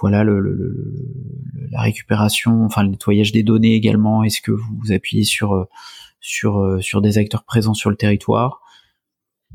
voilà 0.00 0.24
le, 0.24 0.40
le- 0.40 0.52
le- 0.54 0.94
la 1.70 1.80
récupération, 1.82 2.64
enfin 2.64 2.82
le 2.82 2.88
nettoyage 2.90 3.30
des 3.32 3.42
données 3.44 3.74
également. 3.74 4.24
Est-ce 4.24 4.40
que 4.40 4.50
vous 4.50 4.78
vous 4.82 4.92
appuyez 4.92 5.24
sur 5.24 5.54
euh, 5.54 5.64
sur 6.20 6.58
euh, 6.58 6.80
sur 6.80 7.00
des 7.00 7.18
acteurs 7.18 7.44
présents 7.44 7.74
sur 7.74 7.90
le 7.90 7.96
territoire? 7.96 8.60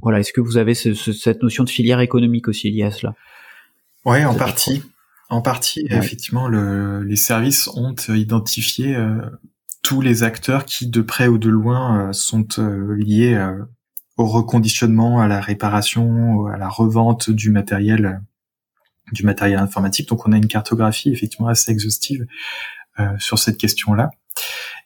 Voilà, 0.01 0.19
est-ce 0.19 0.31
que 0.33 0.41
vous 0.41 0.57
avez 0.57 0.73
ce- 0.73 0.93
ce- 0.93 1.11
cette 1.13 1.43
notion 1.43 1.63
de 1.65 1.69
filière 1.69 1.99
économique 1.99 2.47
aussi 2.47 2.71
liée 2.71 2.83
à 2.83 2.91
cela? 2.91 3.13
Ouais, 4.05 4.23
en 4.25 4.35
partie. 4.35 4.83
En 5.29 5.41
partie, 5.41 5.85
Ouais. 5.89 5.97
effectivement, 5.97 6.47
le, 6.47 7.01
les 7.03 7.15
services 7.15 7.67
ont 7.75 7.95
identifié 8.09 8.95
euh, 8.95 9.21
tous 9.81 9.99
les 10.01 10.23
acteurs 10.23 10.63
qui, 10.65 10.87
de 10.87 11.01
près 11.01 11.27
ou 11.27 11.37
de 11.37 11.49
loin, 11.49 12.09
euh, 12.09 12.13
sont 12.13 12.45
euh, 12.59 12.95
liés 12.95 13.33
au 14.17 14.25
reconditionnement, 14.25 15.21
à 15.21 15.27
la 15.27 15.41
réparation, 15.41 16.47
à 16.47 16.57
la 16.57 16.69
revente 16.69 17.29
du 17.29 17.49
matériel, 17.49 18.21
du 19.11 19.23
matériel 19.23 19.59
informatique. 19.59 20.09
Donc, 20.09 20.27
on 20.27 20.31
a 20.31 20.37
une 20.37 20.47
cartographie 20.47 21.11
effectivement 21.11 21.47
assez 21.47 21.71
exhaustive 21.71 22.25
euh, 22.99 23.17
sur 23.17 23.39
cette 23.39 23.57
question-là. 23.57 24.11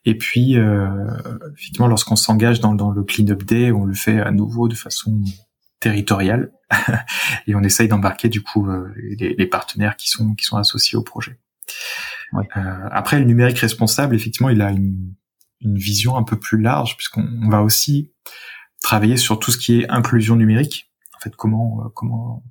Et 0.06 0.18
puis, 0.18 0.58
euh, 0.58 0.88
effectivement, 1.58 1.88
lorsqu'on 1.88 2.16
s'engage 2.16 2.62
dans, 2.62 2.74
dans 2.74 2.92
le 2.92 3.04
clean-up 3.04 3.44
day, 3.44 3.72
on 3.72 3.84
le 3.84 3.94
fait 3.94 4.22
à 4.22 4.32
nouveau 4.32 4.70
de 4.70 4.76
façon 4.76 5.22
territoriale 5.80 6.52
et 7.48 7.56
on 7.56 7.62
essaye 7.62 7.88
d'embarquer 7.88 8.30
du 8.30 8.42
coup 8.42 8.70
euh, 8.70 8.94
les, 9.20 9.36
les 9.36 9.48
partenaires 9.48 9.96
qui 9.96 10.10
sont 10.10 10.34
qui 10.34 10.46
sont 10.46 10.58
associés 10.58 10.98
au 10.98 11.04
projet. 11.04 11.38
Euh, 12.34 12.90
après, 12.92 13.20
le 13.20 13.26
numérique 13.26 13.60
responsable, 13.60 14.16
effectivement, 14.16 14.50
il 14.50 14.62
a 14.62 14.72
une, 14.72 15.14
une 15.62 15.78
vision 15.78 16.18
un 16.18 16.24
peu 16.24 16.38
plus 16.40 16.60
large 16.60 16.98
puisqu'on 16.98 17.28
on 17.44 17.50
va 17.50 17.62
aussi 17.62 18.12
travailler 18.82 19.18
sur 19.18 19.40
tout 19.40 19.52
ce 19.52 19.58
qui 19.58 19.82
est 19.82 19.90
inclusion 19.90 20.36
numérique. 20.36 20.92
En 21.16 21.20
fait, 21.20 21.36
comment 21.36 21.84
euh, 21.86 21.90
comment 21.94 22.44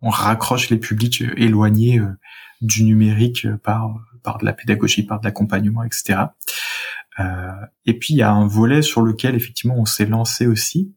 on 0.00 0.10
raccroche 0.10 0.70
les 0.70 0.78
publics 0.78 1.22
euh, 1.22 1.32
éloignés 1.36 1.98
euh, 1.98 2.18
du 2.60 2.84
numérique 2.84 3.46
par 3.62 3.94
par 4.22 4.38
de 4.38 4.44
la 4.44 4.52
pédagogie, 4.52 5.02
par 5.02 5.20
de 5.20 5.24
l'accompagnement, 5.24 5.82
etc. 5.82 6.20
Et 7.84 7.98
puis 7.98 8.14
il 8.14 8.16
y 8.16 8.22
a 8.22 8.32
un 8.32 8.46
volet 8.46 8.82
sur 8.82 9.02
lequel 9.02 9.34
effectivement 9.34 9.76
on 9.76 9.84
s'est 9.84 10.06
lancé 10.06 10.46
aussi, 10.46 10.94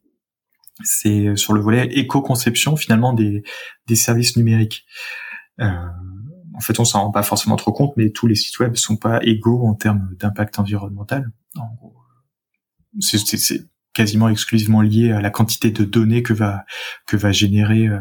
c'est 0.82 1.36
sur 1.36 1.52
le 1.52 1.60
volet 1.60 1.86
éco-conception 1.92 2.76
finalement 2.76 3.12
des, 3.12 3.42
des 3.86 3.96
services 3.96 4.36
numériques. 4.36 4.86
Euh, 5.60 5.88
en 6.54 6.60
fait, 6.60 6.78
on 6.80 6.84
s'en 6.84 7.02
rend 7.02 7.10
pas 7.10 7.22
forcément 7.22 7.56
trop 7.56 7.72
compte, 7.72 7.96
mais 7.96 8.10
tous 8.10 8.26
les 8.26 8.34
sites 8.34 8.58
web 8.58 8.76
sont 8.76 8.96
pas 8.96 9.22
égaux 9.22 9.66
en 9.66 9.74
termes 9.74 10.14
d'impact 10.18 10.58
environnemental. 10.58 11.30
Quasiment 13.96 14.28
exclusivement 14.28 14.82
lié 14.82 15.10
à 15.10 15.20
la 15.20 15.30
quantité 15.30 15.70
de 15.70 15.84
données 15.84 16.22
que 16.22 16.34
va 16.34 16.64
que 17.06 17.16
va 17.16 17.32
générer 17.32 17.88
euh, 17.88 17.98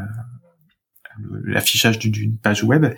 l'affichage 1.46 1.98
d'une- 1.98 2.38
page 2.38 2.64
web. 2.64 2.94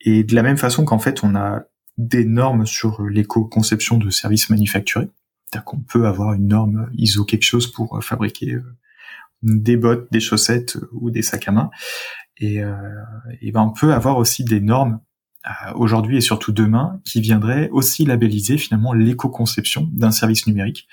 Et 0.00 0.24
de 0.24 0.34
la 0.34 0.42
même 0.42 0.56
façon 0.56 0.84
qu'en 0.84 0.98
fait, 0.98 1.22
on 1.22 1.34
a 1.36 1.62
des 1.98 2.24
normes 2.24 2.64
sur 2.64 3.02
l'éco-conception 3.02 3.98
de 3.98 4.08
services 4.08 4.48
manufacturés. 4.48 5.10
C'est-à-dire 5.44 5.64
qu'on 5.64 5.80
peut 5.80 6.06
avoir 6.06 6.32
une 6.32 6.46
norme 6.46 6.88
ISO 6.94 7.24
quelque 7.24 7.42
chose 7.44 7.70
pour 7.70 7.98
euh, 7.98 8.00
fabriquer 8.00 8.54
euh, 8.54 8.62
des 9.42 9.76
bottes, 9.76 10.08
des 10.10 10.20
chaussettes 10.20 10.78
ou 10.92 11.10
des 11.10 11.22
sacs 11.22 11.48
à 11.48 11.52
main. 11.52 11.70
Et, 12.42 12.62
et 13.42 13.52
ben 13.52 13.60
on 13.60 13.70
peut 13.70 13.92
avoir 13.92 14.16
aussi 14.16 14.44
des 14.44 14.60
normes 14.60 15.00
aujourd'hui 15.74 16.16
et 16.16 16.20
surtout 16.22 16.52
demain 16.52 17.00
qui 17.04 17.20
viendraient 17.20 17.68
aussi 17.70 18.06
labelliser 18.06 18.56
finalement 18.56 18.94
l'éco-conception 18.94 19.88
d'un 19.92 20.10
service 20.10 20.46
numérique, 20.46 20.88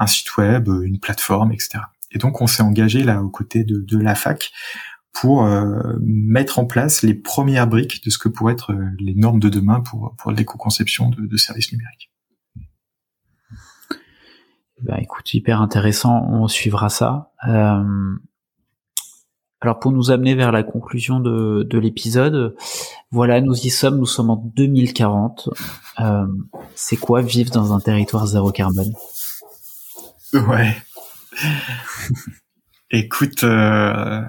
un 0.00 0.06
site 0.08 0.36
web, 0.36 0.68
euh, 0.68 0.82
une 0.82 0.98
plateforme, 0.98 1.52
etc. 1.52 1.78
Et 2.10 2.18
donc 2.18 2.40
on 2.40 2.48
s'est 2.48 2.62
engagé 2.62 3.04
là 3.04 3.22
aux 3.22 3.28
côtés 3.28 3.62
de, 3.62 3.98
la 3.98 4.16
fac 4.16 4.50
pour 5.12 5.44
euh, 5.44 5.94
mettre 6.00 6.58
en 6.58 6.64
place 6.64 7.02
les 7.02 7.14
premières 7.14 7.68
briques 7.68 8.02
de 8.04 8.10
ce 8.10 8.18
que 8.18 8.28
pourraient 8.28 8.54
être 8.54 8.72
euh, 8.72 8.88
les 8.98 9.14
normes 9.14 9.38
de 9.38 9.48
demain 9.48 9.80
pour, 9.80 10.16
l'éco-conception 10.32 11.10
de, 11.10 11.36
services 11.36 11.70
numériques. 11.72 12.10
Ben, 14.82 14.96
écoute, 14.96 15.34
hyper 15.34 15.60
intéressant, 15.60 16.26
on 16.30 16.48
suivra 16.48 16.88
ça. 16.88 17.32
Alors 19.62 19.78
pour 19.78 19.92
nous 19.92 20.10
amener 20.10 20.34
vers 20.34 20.52
la 20.52 20.62
conclusion 20.62 21.20
de, 21.20 21.66
de 21.68 21.78
l'épisode, 21.78 22.56
voilà, 23.10 23.42
nous 23.42 23.54
y 23.54 23.68
sommes, 23.68 23.98
nous 23.98 24.06
sommes 24.06 24.30
en 24.30 24.36
2040. 24.36 25.50
Euh, 26.00 26.26
c'est 26.74 26.96
quoi 26.96 27.20
vivre 27.20 27.50
dans 27.50 27.74
un 27.74 27.80
territoire 27.80 28.26
zéro 28.26 28.52
carbone? 28.52 28.92
Ouais. 30.32 30.76
Écoute, 32.90 33.44
euh... 33.44 34.22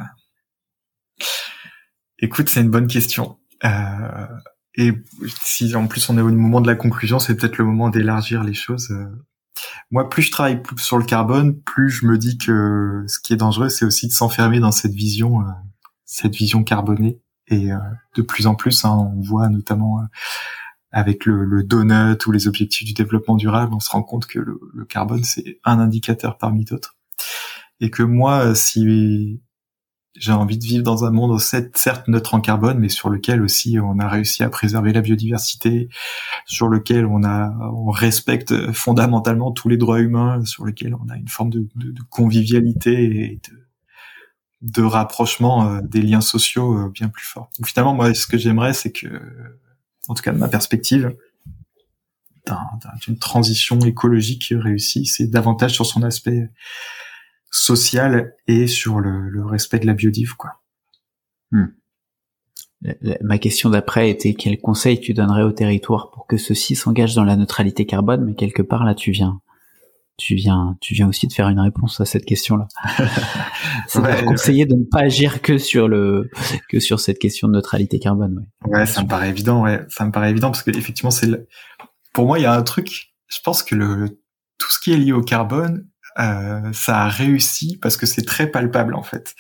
écoute, 2.20 2.50
c'est 2.50 2.62
une 2.62 2.72
bonne 2.72 2.88
question. 2.88 3.40
Euh... 3.64 4.28
Et 4.76 4.94
si 5.42 5.76
en 5.76 5.88
plus 5.88 6.10
on 6.10 6.18
est 6.18 6.22
au 6.22 6.30
moment 6.30 6.62
de 6.62 6.68
la 6.68 6.76
conclusion, 6.76 7.20
c'est 7.20 7.36
peut-être 7.36 7.58
le 7.58 7.66
moment 7.66 7.90
d'élargir 7.90 8.44
les 8.44 8.54
choses. 8.54 8.90
Euh, 8.92 9.06
Moi, 9.92 10.08
plus 10.10 10.24
je 10.24 10.32
travaille 10.32 10.62
sur 10.78 10.98
le 10.98 11.04
carbone, 11.04 11.62
plus 11.62 11.90
je 11.90 12.06
me 12.06 12.18
dis 12.18 12.38
que 12.38 13.04
ce 13.08 13.20
qui 13.20 13.34
est 13.34 13.38
dangereux, 13.38 13.70
c'est 13.70 13.86
aussi 13.86 14.08
de 14.08 14.14
s'enfermer 14.14 14.60
dans 14.60 14.72
cette 14.72 14.94
vision, 14.94 15.42
euh, 15.42 15.52
cette 16.06 16.36
vision 16.36 16.64
carbonée. 16.64 17.20
Et 17.48 17.74
euh, 17.74 17.78
de 18.16 18.22
plus 18.22 18.48
en 18.48 18.56
plus, 18.56 18.86
hein, 18.86 18.92
on 18.92 19.20
voit 19.22 19.50
notamment 19.50 20.00
avec 20.92 21.26
le, 21.26 21.46
le 21.46 21.64
donut 21.64 22.26
ou 22.26 22.32
les 22.32 22.48
objectifs 22.48 22.86
du 22.86 22.94
développement 22.94 23.36
durable, 23.36 23.74
on 23.74 23.80
se 23.80 23.90
rend 23.90 24.04
compte 24.04 24.26
que 24.26 24.40
le, 24.40 24.60
le 24.74 24.86
carbone 24.86 25.24
c'est 25.24 25.60
un 25.64 25.80
indicateur 25.80 26.38
parmi 26.38 26.66
d'autres. 26.66 26.96
Et 27.80 27.90
que 27.90 28.04
moi, 28.04 28.48
euh, 28.48 28.56
si 28.56 29.42
j'ai 30.16 30.34
envie 30.34 30.58
de 30.58 30.64
vivre 30.64 30.84
dans 30.84 31.06
un 31.06 31.12
monde 31.12 31.40
certes 31.40 32.08
neutre 32.08 32.34
en 32.34 32.42
carbone, 32.42 32.80
mais 32.80 32.90
sur 32.90 33.10
lequel 33.10 33.42
aussi 33.42 33.80
on 33.80 33.98
a 34.00 34.08
réussi 34.08 34.44
à 34.44 34.50
préserver 34.50 34.92
la 34.92 35.02
biodiversité, 35.02 35.88
sur 36.46 36.68
lequel 36.68 37.06
on 37.06 37.24
a 37.24 37.50
on 37.74 37.90
respecte 37.92 38.72
fondamentalement 38.74 39.52
tous 39.52 39.70
les 39.70 39.78
droits 39.78 40.00
humains, 40.00 40.44
sur 40.46 40.66
lequel 40.66 40.96
on 40.96 41.10
a 41.10 41.16
une 41.16 41.30
forme 41.30 41.50
de, 41.50 41.66
convivialité 42.10 43.04
et 43.04 43.42
de, 43.50 43.68
de 44.62 44.84
rapprochement 44.84 45.68
euh, 45.68 45.82
des 45.82 46.02
liens 46.02 46.22
sociaux 46.22 46.78
euh, 46.78 46.90
bien 46.90 47.08
plus 47.08 47.26
forts. 47.26 47.50
Donc 47.58 47.68
finalement, 47.68 47.94
moi, 47.94 48.14
ce 48.14 48.28
que 48.28 48.38
j'aimerais, 48.38 48.74
c'est 48.74 48.92
que, 48.92 49.08
en 50.08 50.14
tout 50.14 50.24
cas 50.24 50.32
de 50.32 50.38
ma 50.38 50.48
perspective, 50.48 51.16
d'une 53.06 53.18
transition 53.18 53.80
écologique 53.80 54.54
réussie, 54.56 55.06
c'est 55.06 55.28
davantage 55.28 55.74
sur 55.74 55.86
son 55.86 56.04
aspect 56.04 56.50
social 57.52 58.36
et 58.48 58.68
sur 58.68 59.00
le, 59.00 59.46
respect 59.46 59.80
de 59.80 59.86
la 59.86 59.94
biodive, 59.94 60.36
quoi. 60.36 60.62
Hmm. 61.52 61.68
Ma 63.22 63.38
question 63.38 63.70
d'après 63.70 64.10
était 64.10 64.34
quel 64.34 64.60
conseil 64.60 65.00
tu 65.00 65.14
donnerais 65.14 65.44
au 65.44 65.52
territoire 65.52 66.10
pour 66.10 66.26
que 66.26 66.38
ceux-ci 66.38 66.76
s'engagent 66.76 67.14
dans 67.14 67.24
la 67.24 67.36
neutralité 67.36 67.86
carbone, 67.86 68.26
mais 68.26 68.34
quelque 68.34 68.64
part 68.64 68.86
là 68.86 68.96
tu 68.96 69.12
viens, 69.12 69.40
tu 70.18 70.36
viens, 70.36 70.78
tu 70.82 70.94
viens 70.94 71.08
aussi 71.08 71.28
de 71.28 71.34
faire 71.34 71.50
une 71.50 71.60
réponse 71.60 72.00
à 72.00 72.06
cette 72.06 72.26
question-là. 72.26 72.68
C'est 73.88 74.00
ouais, 74.00 74.24
conseiller 74.24 74.64
ouais. 74.64 74.70
de 74.70 74.76
ne 74.76 74.84
pas 74.84 75.02
agir 75.02 75.42
que 75.42 75.58
sur 75.58 75.88
le, 75.88 76.30
que 76.70 76.80
sur 76.80 77.00
cette 77.00 77.18
question 77.18 77.48
de 77.48 77.54
neutralité 77.54 78.00
carbone. 78.00 78.46
Ouais, 78.66 78.80
ouais 78.80 78.86
ça 78.86 79.02
me 79.02 79.08
paraît 79.08 79.30
évident. 79.30 79.64
Ouais, 79.64 79.84
ça 79.90 80.06
me 80.06 80.12
paraît 80.12 80.30
évident 80.30 80.52
parce 80.52 80.64
que 80.64 80.72
effectivement 80.72 81.12
c'est, 81.12 81.28
le... 81.28 81.48
pour 82.14 82.26
moi 82.28 82.40
il 82.40 82.44
y 82.44 82.46
a 82.46 82.54
un 82.54 82.64
truc. 82.64 83.14
Je 83.28 83.40
pense 83.44 83.64
que 83.64 83.76
le 83.76 84.22
tout 84.58 84.70
ce 84.70 84.80
qui 84.80 84.94
est 84.94 84.98
lié 84.98 85.12
au 85.12 85.24
carbone, 85.24 85.88
euh, 86.20 86.72
ça 86.74 87.04
a 87.04 87.10
réussi 87.10 87.78
parce 87.82 87.98
que 87.98 88.06
c'est 88.06 88.22
très 88.22 88.48
palpable 88.48 88.94
en 88.94 89.04
fait. 89.04 89.34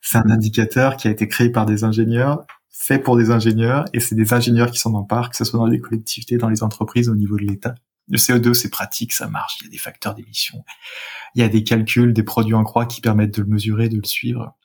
C'est 0.00 0.18
un 0.18 0.30
indicateur 0.30 0.96
qui 0.96 1.08
a 1.08 1.10
été 1.10 1.28
créé 1.28 1.50
par 1.50 1.66
des 1.66 1.84
ingénieurs, 1.84 2.46
fait 2.70 2.98
pour 2.98 3.16
des 3.16 3.30
ingénieurs, 3.30 3.84
et 3.92 4.00
c'est 4.00 4.14
des 4.14 4.32
ingénieurs 4.32 4.70
qui 4.70 4.78
s'en 4.78 4.94
emparent, 4.94 5.30
que 5.30 5.36
ce 5.36 5.44
soit 5.44 5.58
dans 5.58 5.66
les 5.66 5.80
collectivités, 5.80 6.38
dans 6.38 6.48
les 6.48 6.62
entreprises, 6.62 7.08
au 7.08 7.14
niveau 7.14 7.36
de 7.36 7.42
l'État. 7.42 7.74
Le 8.08 8.18
CO2, 8.18 8.52
c'est 8.54 8.68
pratique, 8.68 9.12
ça 9.12 9.28
marche, 9.28 9.58
il 9.60 9.64
y 9.64 9.66
a 9.68 9.70
des 9.70 9.78
facteurs 9.78 10.14
d'émission, 10.14 10.64
il 11.34 11.40
y 11.40 11.44
a 11.44 11.48
des 11.48 11.64
calculs, 11.64 12.12
des 12.12 12.22
produits 12.22 12.54
en 12.54 12.64
croix 12.64 12.86
qui 12.86 13.00
permettent 13.00 13.34
de 13.36 13.42
le 13.42 13.48
mesurer, 13.48 13.88
de 13.88 13.96
le 13.96 14.04
suivre. 14.04 14.56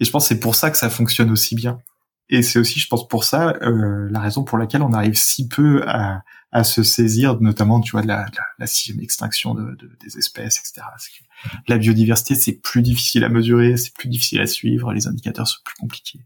Et 0.00 0.04
je 0.04 0.10
pense 0.10 0.24
que 0.24 0.28
c'est 0.28 0.40
pour 0.40 0.54
ça 0.54 0.70
que 0.70 0.76
ça 0.76 0.90
fonctionne 0.90 1.30
aussi 1.30 1.54
bien. 1.54 1.80
Et 2.28 2.42
c'est 2.42 2.58
aussi, 2.58 2.80
je 2.80 2.88
pense, 2.88 3.06
pour 3.08 3.24
ça, 3.24 3.56
euh, 3.62 4.08
la 4.10 4.20
raison 4.20 4.42
pour 4.42 4.58
laquelle 4.58 4.82
on 4.82 4.92
arrive 4.92 5.14
si 5.14 5.48
peu 5.48 5.82
à, 5.86 6.22
à 6.52 6.64
se 6.64 6.82
saisir, 6.82 7.40
notamment, 7.40 7.80
tu 7.80 7.92
vois, 7.92 8.02
de 8.02 8.08
la, 8.08 8.26
la, 8.58 8.66
sixième 8.66 9.00
extinction 9.00 9.54
de, 9.54 9.74
de, 9.74 9.90
des 10.04 10.18
espèces, 10.18 10.58
etc. 10.58 10.86
La 11.66 11.78
biodiversité, 11.78 12.34
c'est 12.34 12.52
plus 12.52 12.82
difficile 12.82 13.24
à 13.24 13.30
mesurer, 13.30 13.78
c'est 13.78 13.94
plus 13.94 14.10
difficile 14.10 14.40
à 14.42 14.46
suivre, 14.46 14.92
les 14.92 15.06
indicateurs 15.06 15.48
sont 15.48 15.60
plus 15.64 15.74
compliqués. 15.76 16.20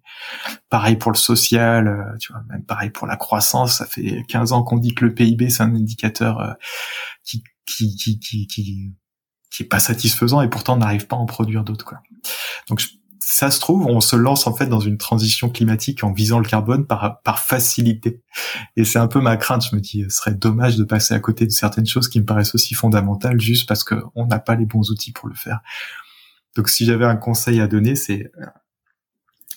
Pareil 0.69 0.97
pour 0.97 1.13
le 1.13 1.17
social, 1.17 1.87
euh, 1.87 2.17
tu 2.19 2.33
vois, 2.33 2.43
même 2.49 2.65
pareil 2.65 2.91
pour 2.91 3.07
la 3.07 3.17
croissance, 3.17 3.79
ça 3.79 3.87
fait 3.87 4.25
15 4.29 4.51
ans 4.51 4.65
qu'on 4.65 4.79
dit 4.79 4.95
que 4.95 5.05
le 5.05 5.15
PIB, 5.15 5.49
c'est 5.49 5.63
un 5.63 5.75
indicateur 5.75 6.41
euh, 6.41 6.53
qui, 7.23 7.45
qui, 7.65 7.95
qui, 7.95 8.19
qui, 8.19 8.47
qui, 8.49 8.93
qui 9.49 9.63
est 9.63 9.67
pas 9.67 9.81
satisfaisant 9.81 10.43
et 10.43 10.51
pourtant 10.51 10.75
on 10.75 10.79
n'arrive 10.79 11.07
pas 11.07 11.17
à 11.17 11.21
en 11.21 11.27
produire 11.27 11.63
d'autres, 11.63 11.85
quoi. 11.85 12.03
Donc, 12.69 12.81
je, 12.81 12.89
ça 13.29 13.51
se 13.51 13.59
trouve, 13.59 13.87
on 13.87 14.01
se 14.01 14.15
lance 14.15 14.47
en 14.47 14.55
fait 14.55 14.67
dans 14.67 14.79
une 14.79 14.99
transition 14.99 15.51
climatique 15.51 16.05
en 16.05 16.13
visant 16.13 16.39
le 16.39 16.47
carbone 16.47 16.87
par, 16.87 17.23
par 17.23 17.41
facilité. 17.41 18.23
Et 18.77 18.85
c'est 18.85 19.01
un 19.01 19.09
peu 19.09 19.21
ma 19.21 19.37
crainte. 19.37 19.67
Je 19.69 19.75
me 19.75 19.81
dis, 19.81 20.05
ce 20.05 20.11
serait 20.11 20.35
dommage 20.35 20.77
de 20.77 20.85
passer 20.85 21.13
à 21.13 21.19
côté 21.19 21.45
de 21.45 21.51
certaines 21.51 21.89
choses 21.89 22.09
qui 22.09 22.21
me 22.21 22.25
paraissent 22.25 22.55
aussi 22.55 22.75
fondamentales 22.75 23.41
juste 23.41 23.67
parce 23.67 23.83
qu'on 23.83 24.27
n'a 24.27 24.39
pas 24.39 24.55
les 24.55 24.65
bons 24.65 24.93
outils 24.93 25.11
pour 25.11 25.29
le 25.29 25.35
faire. 25.35 25.59
Donc 26.55 26.69
si 26.69 26.87
j'avais 26.87 27.05
un 27.05 27.17
conseil 27.17 27.61
à 27.61 27.67
donner, 27.67 27.97
c'est 27.97 28.31
euh, 28.41 28.47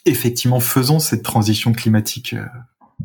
effectivement 0.06 0.60
faisons 0.60 0.98
cette 0.98 1.22
transition 1.22 1.72
climatique 1.72 2.34
euh, 2.34 2.48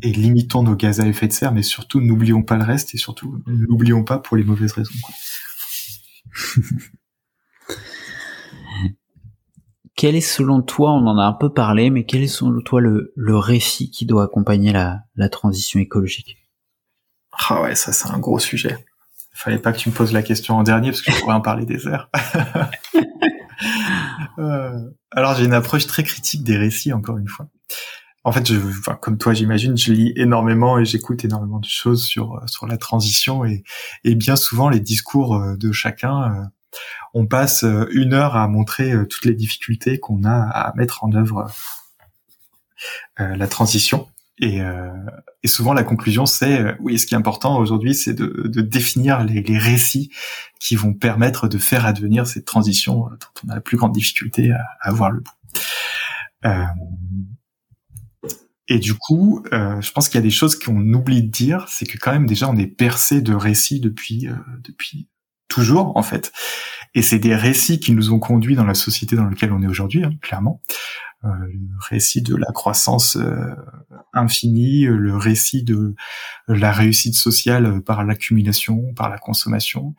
et 0.01 0.11
limitons 0.11 0.63
nos 0.63 0.75
gaz 0.75 0.99
à 0.99 1.05
effet 1.05 1.27
de 1.27 1.33
serre, 1.33 1.51
mais 1.51 1.61
surtout 1.61 2.01
n'oublions 2.01 2.41
pas 2.41 2.57
le 2.57 2.63
reste 2.63 2.95
et 2.95 2.97
surtout 2.97 3.39
n'oublions 3.45 4.03
pas 4.03 4.17
pour 4.17 4.35
les 4.35 4.43
mauvaises 4.43 4.71
raisons. 4.71 4.93
quel 9.95 10.15
est 10.15 10.21
selon 10.21 10.61
toi, 10.61 10.91
on 10.91 11.07
en 11.07 11.17
a 11.17 11.23
un 11.23 11.33
peu 11.33 11.53
parlé, 11.53 11.89
mais 11.89 12.05
quel 12.05 12.21
est 12.21 12.27
selon 12.27 12.61
toi 12.61 12.81
le, 12.81 13.13
le 13.15 13.37
récit 13.37 13.91
qui 13.91 14.05
doit 14.05 14.23
accompagner 14.23 14.73
la, 14.73 15.01
la 15.15 15.29
transition 15.29 15.79
écologique? 15.79 16.37
Ah 17.49 17.61
ouais, 17.61 17.75
ça 17.75 17.93
c'est 17.93 18.09
un 18.09 18.19
gros 18.19 18.39
sujet. 18.39 18.77
Fallait 19.33 19.59
pas 19.59 19.73
que 19.73 19.77
tu 19.77 19.89
me 19.89 19.93
poses 19.93 20.13
la 20.13 20.23
question 20.23 20.57
en 20.57 20.63
dernier 20.63 20.91
parce 20.91 21.01
que 21.01 21.11
je 21.11 21.19
pourrais 21.19 21.33
en 21.33 21.41
parler 21.41 21.65
des 21.65 21.87
heures. 21.87 22.09
euh, 24.39 24.79
alors 25.11 25.35
j'ai 25.35 25.45
une 25.45 25.53
approche 25.53 25.87
très 25.87 26.03
critique 26.03 26.43
des 26.43 26.57
récits 26.57 26.93
encore 26.93 27.17
une 27.17 27.27
fois. 27.27 27.47
En 28.23 28.31
fait, 28.31 28.47
je, 28.47 28.57
enfin, 28.57 28.95
comme 28.95 29.19
toi, 29.19 29.33
j'imagine, 29.33 29.77
je 29.77 29.93
lis 29.93 30.11
énormément 30.15 30.79
et 30.79 30.85
j'écoute 30.85 31.23
énormément 31.23 31.59
de 31.59 31.67
choses 31.67 32.05
sur 32.05 32.41
sur 32.47 32.65
la 32.65 32.77
transition 32.77 33.45
et, 33.45 33.63
et 34.03 34.15
bien 34.15 34.35
souvent 34.35 34.69
les 34.69 34.79
discours 34.79 35.35
euh, 35.35 35.55
de 35.57 35.71
chacun 35.71 36.23
euh, 36.23 36.43
on 37.15 37.25
passe 37.25 37.63
euh, 37.63 37.87
une 37.91 38.13
heure 38.13 38.35
à 38.35 38.47
montrer 38.47 38.91
euh, 38.91 39.05
toutes 39.05 39.25
les 39.25 39.33
difficultés 39.33 39.99
qu'on 39.99 40.25
a 40.25 40.35
à 40.35 40.75
mettre 40.75 41.03
en 41.03 41.13
œuvre 41.13 41.49
euh, 43.19 43.35
la 43.35 43.47
transition. 43.47 44.07
Et, 44.39 44.59
souvent 45.45 45.73
la 45.73 45.83
conclusion 45.83 46.25
c'est 46.25 46.75
oui 46.79 46.99
ce 46.99 47.05
qui 47.05 47.13
est 47.13 47.17
important 47.17 47.57
aujourd'hui 47.57 47.93
c'est 47.95 48.13
de, 48.13 48.61
définir 48.61 49.23
les, 49.23 49.57
récits 49.57 50.11
qui 50.59 50.75
vont 50.75 50.93
permettre 50.93 51.47
de 51.47 51.57
faire 51.57 51.85
advenir 51.85 52.27
cette 52.27 52.43
transition 52.43 53.05
dont 53.11 53.41
on 53.45 53.49
a 53.49 53.55
la 53.55 53.61
plus 53.61 53.77
grande 53.77 53.93
difficulté 53.93 54.51
à, 54.51 54.65
avoir 54.81 55.11
le 55.11 55.21
bout. 55.21 56.51
et 58.67 58.79
du 58.79 58.95
coup, 58.95 59.45
je 59.51 59.91
pense 59.91 60.09
qu'il 60.09 60.17
y 60.17 60.23
a 60.23 60.27
des 60.27 60.31
choses 60.31 60.59
qu'on 60.59 60.93
oublie 60.93 61.23
de 61.23 61.31
dire, 61.31 61.67
c'est 61.69 61.85
que 61.85 61.97
quand 61.97 62.11
même 62.11 62.25
déjà 62.25 62.49
on 62.49 62.57
est 62.57 62.67
percé 62.67 63.21
de 63.21 63.33
récits 63.33 63.79
depuis 63.79 64.27
depuis 64.63 65.07
toujours 65.47 65.95
en 65.97 66.03
fait. 66.03 66.31
Et 66.93 67.01
c'est 67.01 67.19
des 67.19 67.35
récits 67.35 67.79
qui 67.79 67.91
nous 67.91 68.11
ont 68.11 68.19
conduits 68.19 68.55
dans 68.55 68.65
la 68.65 68.73
société 68.73 69.15
dans 69.15 69.25
laquelle 69.25 69.51
on 69.51 69.61
est 69.61 69.67
aujourd'hui, 69.67 70.03
hein, 70.03 70.11
clairement. 70.21 70.61
Euh, 71.25 71.29
le 71.47 71.77
récit 71.89 72.21
de 72.21 72.35
la 72.35 72.51
croissance 72.53 73.15
euh, 73.15 73.55
infinie, 74.13 74.85
le 74.85 75.17
récit 75.17 75.63
de 75.63 75.95
la 76.47 76.71
réussite 76.71 77.15
sociale 77.15 77.81
par 77.81 78.03
l'accumulation, 78.03 78.93
par 78.95 79.09
la 79.09 79.17
consommation. 79.17 79.95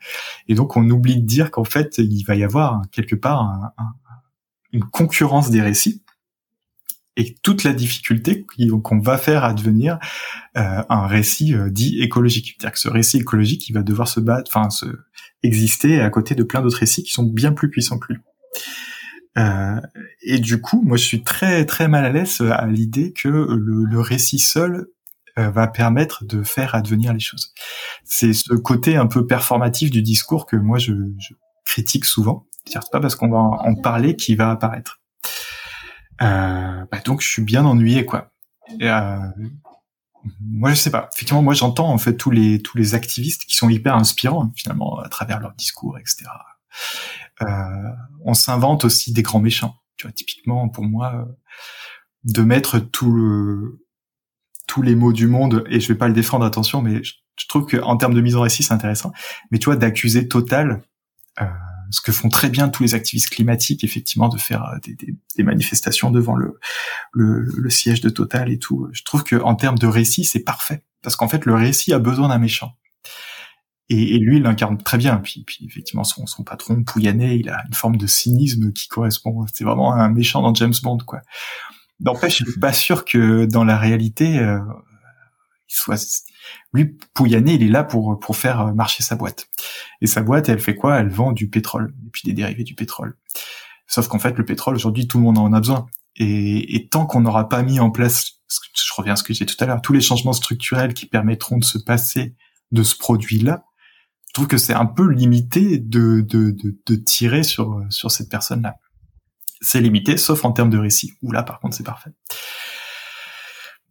Et 0.47 0.55
donc 0.55 0.77
on 0.77 0.89
oublie 0.89 1.21
de 1.21 1.25
dire 1.25 1.51
qu'en 1.51 1.65
fait 1.65 1.97
il 1.97 2.23
va 2.23 2.35
y 2.35 2.43
avoir 2.43 2.81
quelque 2.91 3.15
part 3.15 3.73
une 4.71 4.83
concurrence 4.85 5.49
des 5.49 5.61
récits 5.61 6.03
et 7.17 7.35
toute 7.41 7.63
la 7.63 7.73
difficulté 7.73 8.45
qu'on 8.83 8.99
va 8.99 9.17
faire 9.17 9.43
advenir 9.43 9.97
euh, 10.55 10.83
un 10.87 11.07
récit 11.07 11.55
euh, 11.55 11.69
dit 11.69 11.99
écologique. 11.99 12.55
C'est-à-dire 12.57 12.73
que 12.73 12.79
ce 12.79 12.89
récit 12.89 13.17
écologique, 13.17 13.67
il 13.67 13.73
va 13.73 13.81
devoir 13.81 14.07
se 14.07 14.19
battre, 14.19 14.49
enfin 14.53 14.69
se 14.69 14.85
exister 15.43 15.99
à 15.99 16.09
côté 16.09 16.35
de 16.35 16.43
plein 16.43 16.61
d'autres 16.61 16.77
récits 16.77 17.03
qui 17.03 17.11
sont 17.11 17.23
bien 17.23 17.51
plus 17.51 17.69
puissants 17.69 17.97
que 17.97 18.13
lui. 18.13 18.21
Euh, 19.37 19.81
et 20.21 20.39
du 20.39 20.61
coup, 20.61 20.81
moi, 20.83 20.97
je 20.97 21.03
suis 21.03 21.23
très 21.23 21.65
très 21.65 21.87
mal 21.87 22.05
à 22.05 22.09
l'aise 22.09 22.41
à 22.41 22.65
l'idée 22.67 23.13
que 23.13 23.27
le, 23.27 23.99
récit 23.99 24.39
seul 24.39 24.87
euh, 25.37 25.49
va 25.49 25.67
permettre 25.67 26.23
de 26.25 26.43
faire 26.43 26.75
advenir 26.75 27.13
les 27.13 27.19
choses. 27.19 27.53
C'est 28.03 28.33
ce 28.33 28.53
côté 28.53 28.95
un 28.95 29.07
peu 29.07 29.25
performatif 29.25 29.91
du 29.91 30.01
discours 30.01 30.45
que 30.45 30.55
moi 30.55 30.77
je, 30.77 30.93
je 31.19 31.33
critique 31.65 32.05
souvent. 32.05 32.45
C'est 32.65 32.79
pas 32.91 32.99
parce 32.99 33.15
qu'on 33.15 33.29
va 33.29 33.37
en 33.37 33.75
parler 33.75 34.15
qu'il 34.15 34.37
va 34.37 34.51
apparaître. 34.51 34.96
Euh, 36.21 36.85
bah 36.91 36.99
donc 37.05 37.21
je 37.21 37.27
suis 37.27 37.41
bien 37.41 37.65
ennuyé 37.65 38.05
quoi. 38.05 38.31
Euh, 38.81 39.19
moi 40.41 40.71
je 40.71 40.75
sais 40.75 40.91
pas. 40.91 41.09
Effectivement, 41.13 41.41
moi 41.41 41.53
j'entends 41.53 41.91
en 41.91 41.97
fait 41.97 42.15
tous 42.15 42.31
les 42.31 42.61
tous 42.61 42.77
les 42.77 42.95
activistes 42.95 43.45
qui 43.45 43.55
sont 43.55 43.69
hyper 43.69 43.95
inspirants 43.95 44.51
finalement 44.55 44.99
à 44.99 45.09
travers 45.09 45.39
leurs 45.39 45.53
discours, 45.53 45.97
etc. 45.97 46.25
Euh, 47.41 47.45
on 48.25 48.33
s'invente 48.33 48.85
aussi 48.85 49.13
des 49.13 49.21
grands 49.21 49.39
méchants. 49.39 49.75
Tu 49.97 50.07
vois, 50.07 50.11
typiquement 50.11 50.69
pour 50.69 50.83
moi, 50.83 51.27
de 52.23 52.41
mettre 52.41 52.79
tout 52.79 53.11
le, 53.11 53.83
tous 54.67 54.81
les 54.81 54.95
mots 54.95 55.13
du 55.13 55.27
monde 55.27 55.63
et 55.69 55.79
je 55.79 55.87
vais 55.87 55.97
pas 55.97 56.07
le 56.07 56.13
défendre, 56.13 56.45
attention, 56.45 56.81
mais 56.81 57.03
je, 57.03 57.13
je 57.37 57.47
trouve 57.47 57.65
que 57.65 57.77
en 57.77 57.97
termes 57.97 58.13
de 58.13 58.21
mise 58.21 58.35
en 58.35 58.41
récit 58.41 58.63
c'est 58.63 58.73
intéressant. 58.73 59.11
Mais 59.51 59.59
tu 59.59 59.65
vois, 59.65 59.75
d'accuser 59.75 60.27
Total. 60.27 60.81
Euh, 61.41 61.45
ce 61.91 62.01
que 62.01 62.11
font 62.11 62.29
très 62.29 62.49
bien 62.49 62.69
tous 62.69 62.83
les 62.83 62.93
activistes 62.95 63.29
climatiques, 63.29 63.83
effectivement, 63.83 64.29
de 64.29 64.37
faire 64.37 64.63
euh, 64.65 64.77
des, 64.83 64.95
des, 64.95 65.15
des 65.35 65.43
manifestations 65.43 66.11
devant 66.11 66.35
le, 66.35 66.59
le, 67.13 67.41
le, 67.41 67.69
siège 67.69 68.01
de 68.01 68.09
Total 68.09 68.51
et 68.51 68.59
tout. 68.59 68.87
Je 68.91 69.03
trouve 69.03 69.23
que 69.23 69.35
en 69.35 69.55
termes 69.55 69.77
de 69.77 69.87
récit, 69.87 70.23
c'est 70.23 70.43
parfait 70.43 70.83
parce 71.01 71.15
qu'en 71.15 71.27
fait, 71.27 71.45
le 71.45 71.55
récit 71.55 71.93
a 71.93 71.99
besoin 71.99 72.29
d'un 72.29 72.39
méchant. 72.39 72.73
Et, 73.89 74.15
et, 74.15 74.19
lui, 74.19 74.37
il 74.37 74.43
l'incarne 74.43 74.77
très 74.77 74.97
bien. 74.97 75.17
Puis, 75.17 75.43
puis 75.45 75.65
effectivement, 75.65 76.03
son, 76.03 76.25
son 76.25 76.43
patron, 76.43 76.83
Pouyanné, 76.83 77.35
il 77.35 77.49
a 77.49 77.63
une 77.67 77.73
forme 77.73 77.95
de 77.95 78.07
cynisme 78.07 78.73
qui 78.73 78.87
correspond. 78.89 79.45
C'est 79.53 79.63
vraiment 79.63 79.93
un 79.93 80.09
méchant 80.09 80.41
dans 80.41 80.53
James 80.53 80.73
Bond, 80.83 80.97
quoi. 81.05 81.21
N'empêche, 81.99 82.39
je 82.39 82.51
suis 82.51 82.59
pas 82.59 82.73
sûr 82.73 83.05
que 83.05 83.45
dans 83.45 83.63
la 83.63 83.77
réalité, 83.77 84.37
euh, 84.37 84.59
soit 85.67 86.23
lui, 86.73 86.97
Pouyanné, 87.13 87.53
il 87.53 87.63
est 87.63 87.67
là 87.67 87.83
pour 87.83 88.19
pour 88.19 88.35
faire 88.35 88.73
marcher 88.73 89.03
sa 89.03 89.15
boîte. 89.15 89.47
Et 90.01 90.07
sa 90.07 90.21
boîte, 90.21 90.49
elle 90.49 90.59
fait 90.59 90.75
quoi? 90.75 90.99
Elle 90.99 91.09
vend 91.09 91.31
du 91.31 91.49
pétrole 91.49 91.93
et 92.05 92.09
puis 92.11 92.21
des 92.25 92.33
dérivés 92.33 92.63
du 92.63 92.75
pétrole. 92.75 93.17
Sauf 93.87 94.07
qu'en 94.07 94.19
fait, 94.19 94.37
le 94.37 94.45
pétrole 94.45 94.75
aujourd'hui, 94.75 95.07
tout 95.07 95.17
le 95.17 95.23
monde 95.23 95.37
en 95.37 95.53
a 95.53 95.59
besoin. 95.59 95.85
Et, 96.15 96.75
et 96.75 96.87
tant 96.87 97.05
qu'on 97.05 97.21
n'aura 97.21 97.47
pas 97.47 97.61
mis 97.63 97.79
en 97.79 97.91
place, 97.91 98.41
je 98.49 98.93
reviens 98.95 99.13
à 99.13 99.15
ce 99.15 99.23
que 99.23 99.33
j'ai 99.33 99.45
tout 99.45 99.55
à 99.59 99.65
l'heure, 99.65 99.81
tous 99.81 99.93
les 99.93 100.01
changements 100.01 100.33
structurels 100.33 100.93
qui 100.93 101.05
permettront 101.05 101.57
de 101.57 101.63
se 101.63 101.77
passer 101.77 102.35
de 102.71 102.83
ce 102.83 102.97
produit-là, 102.97 103.65
je 104.27 104.33
trouve 104.33 104.47
que 104.47 104.57
c'est 104.57 104.73
un 104.73 104.85
peu 104.85 105.09
limité 105.09 105.79
de, 105.79 106.21
de, 106.21 106.51
de, 106.51 106.77
de 106.85 106.95
tirer 106.95 107.43
sur, 107.43 107.81
sur 107.89 108.11
cette 108.11 108.29
personne-là. 108.29 108.75
C'est 109.61 109.81
limité, 109.81 110.17
sauf 110.17 110.45
en 110.45 110.51
termes 110.51 110.69
de 110.69 110.77
récit, 110.77 111.13
où 111.23 111.31
là, 111.31 111.43
par 111.43 111.59
contre, 111.59 111.75
c'est 111.75 111.85
parfait. 111.85 112.11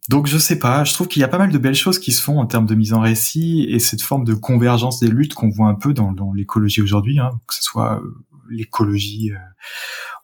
Donc 0.09 0.27
je 0.27 0.37
sais 0.37 0.57
pas, 0.57 0.85
je 0.85 0.93
trouve 0.93 1.07
qu'il 1.07 1.19
y 1.19 1.25
a 1.25 1.27
pas 1.27 1.37
mal 1.37 1.51
de 1.51 1.57
belles 1.57 1.75
choses 1.75 1.99
qui 1.99 2.13
se 2.13 2.21
font 2.21 2.39
en 2.39 2.45
termes 2.45 2.65
de 2.65 2.75
mise 2.75 2.93
en 2.93 3.01
récit 3.01 3.65
et 3.69 3.79
cette 3.79 4.01
forme 4.01 4.23
de 4.23 4.33
convergence 4.33 4.99
des 4.99 5.07
luttes 5.07 5.33
qu'on 5.33 5.49
voit 5.49 5.67
un 5.67 5.75
peu 5.75 5.93
dans, 5.93 6.33
l'écologie 6.33 6.81
aujourd'hui, 6.81 7.19
hein, 7.19 7.41
que 7.45 7.53
ce 7.53 7.61
soit 7.61 7.99
euh, 8.01 8.25
l'écologie 8.49 9.31
euh, 9.33 9.37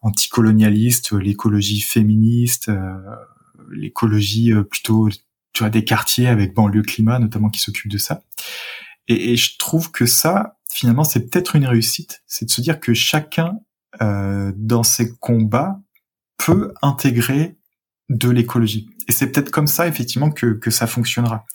anticolonialiste, 0.01 1.11
l'écologie 1.11 1.81
féministe, 1.81 2.69
euh, 2.69 2.95
l'écologie 3.71 4.53
plutôt 4.69 5.09
tu 5.51 5.63
vois 5.63 5.69
des 5.69 5.83
quartiers 5.83 6.27
avec 6.27 6.53
banlieue 6.53 6.81
climat 6.81 7.19
notamment 7.19 7.49
qui 7.49 7.59
s'occupent 7.59 7.91
de 7.91 7.97
ça. 7.97 8.23
Et, 9.09 9.33
et, 9.33 9.35
je 9.35 9.57
trouve 9.57 9.91
que 9.91 10.05
ça 10.05 10.57
finalement 10.71 11.03
c'est 11.03 11.29
peut-être 11.29 11.57
une 11.57 11.65
réussite, 11.65 12.23
c'est 12.25 12.45
de 12.45 12.51
se 12.51 12.61
dire 12.61 12.79
que 12.79 12.93
chacun 12.93 13.59
dans 13.99 14.81
ses 14.81 15.13
combats 15.17 15.79
peut 16.37 16.73
intégrer 16.81 17.57
de 18.09 18.29
l'écologie. 18.29 18.89
Et 19.07 19.11
c'est 19.11 19.31
peut-être 19.31 19.51
comme 19.51 19.67
ça 19.67 19.87
effectivement 19.87 20.31
que, 20.31 20.53
que 20.53 20.71
ça 20.71 20.87
fonctionnera. 20.87 21.45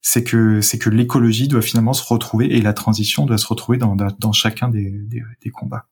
C'est 0.00 0.24
que 0.24 0.60
c'est 0.60 0.78
que 0.78 0.90
l'écologie 0.90 1.48
doit 1.48 1.62
finalement 1.62 1.92
se 1.92 2.06
retrouver 2.06 2.56
et 2.56 2.60
la 2.62 2.72
transition 2.72 3.26
doit 3.26 3.38
se 3.38 3.46
retrouver 3.46 3.78
dans, 3.78 3.96
dans 3.96 4.32
chacun 4.32 4.68
des, 4.68 4.90
des, 4.90 5.22
des 5.42 5.50
combats. 5.50 5.86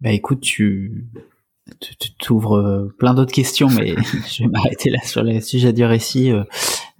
Bah 0.00 0.12
écoute, 0.12 0.40
tu 0.40 1.08
tu 1.80 2.14
t'ouvres 2.14 2.58
euh, 2.58 2.94
plein 2.98 3.14
d'autres 3.14 3.32
questions, 3.32 3.68
mais 3.68 3.94
je 4.28 4.42
vais 4.42 4.48
m'arrêter 4.48 4.90
là 4.90 5.00
sur 5.02 5.22
les 5.22 5.40
sujets 5.40 5.72
du 5.72 5.84
récit. 5.84 6.30
Euh, 6.30 6.44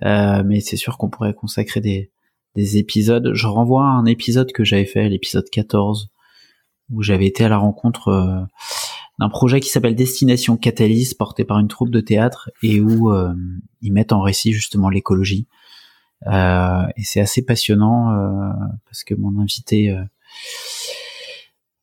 euh, 0.05 0.43
mais 0.45 0.61
c'est 0.61 0.77
sûr 0.77 0.99
qu'on 0.99 1.09
pourrait 1.09 1.35
consacrer 1.35 1.81
des, 1.81 2.11
des 2.55 2.79
épisodes. 2.79 3.33
Je 3.35 3.47
renvoie 3.47 3.85
à 3.85 3.91
un 3.91 4.07
épisode 4.07 4.53
que 4.53 4.65
j'avais 4.65 4.85
fait, 4.85 5.09
l'épisode 5.09 5.49
14, 5.51 6.11
où 6.91 7.03
j'avais 7.03 7.27
été 7.27 7.45
à 7.45 7.49
la 7.49 7.59
rencontre 7.59 8.49
d'un 9.19 9.29
projet 9.29 9.61
qui 9.61 9.71
s'appelle 9.71 9.95
Destination 9.95 10.57
Catalyse, 10.57 11.15
porté 11.15 11.45
par 11.45 11.59
une 11.59 11.69
troupe 11.69 11.91
de 11.91 12.01
théâtre 12.01 12.51
et 12.63 12.81
où 12.81 13.13
euh, 13.13 13.33
ils 13.81 13.93
mettent 13.93 14.13
en 14.13 14.21
récit 14.21 14.53
justement 14.53 14.91
l'écologie. 14.91 15.47
Euh, 16.27 16.83
et 16.97 17.03
c'est 17.03 17.21
assez 17.21 17.45
passionnant 17.45 18.11
euh, 18.11 18.51
parce 18.87 19.05
que 19.05 19.15
mon 19.15 19.41
invité 19.41 19.95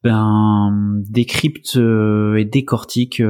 ben, 0.03 1.01
décrypte 1.09 1.77
et 1.77 2.45
décortique 2.45 3.21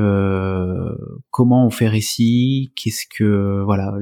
comment 1.29 1.65
on 1.65 1.69
fait 1.69 1.87
récit, 1.87 2.73
qu'est-ce 2.75 3.05
que 3.07 3.61
voilà, 3.63 3.93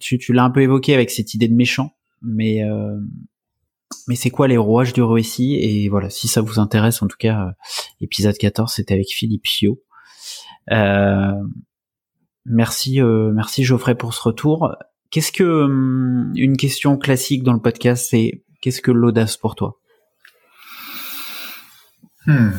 tu, 0.00 0.18
tu 0.18 0.32
l'as 0.32 0.44
un 0.44 0.50
peu 0.50 0.60
évoqué 0.60 0.92
avec 0.92 1.10
cette 1.10 1.34
idée 1.34 1.48
de 1.48 1.54
méchant, 1.54 1.92
mais 2.22 2.62
mais 4.08 4.16
c'est 4.16 4.30
quoi 4.30 4.48
les 4.48 4.56
rouages 4.56 4.92
du 4.92 5.02
récit? 5.02 5.56
Et 5.56 5.88
voilà 5.88 6.10
si 6.10 6.28
ça 6.28 6.40
vous 6.40 6.58
intéresse 6.58 7.02
en 7.02 7.06
tout 7.06 7.16
cas 7.18 7.46
euh, 7.46 7.50
épisode 8.00 8.36
14 8.36 8.72
c'était 8.72 8.94
avec 8.94 9.08
Philippe 9.08 9.42
Pio 9.42 9.82
euh, 10.72 11.32
merci 12.44 13.00
euh, 13.00 13.30
merci 13.32 13.64
Geoffrey 13.64 13.94
pour 13.94 14.14
ce 14.14 14.22
retour. 14.22 14.74
Qu'est-ce 15.10 15.32
que 15.32 15.44
hum, 15.44 16.32
une 16.34 16.56
question 16.56 16.96
classique 16.96 17.42
dans 17.42 17.52
le 17.52 17.60
podcast 17.60 18.08
c'est 18.10 18.44
qu'est-ce 18.60 18.82
que 18.82 18.90
l'audace 18.90 19.36
pour 19.36 19.54
toi? 19.54 19.78
Hmm. 22.26 22.50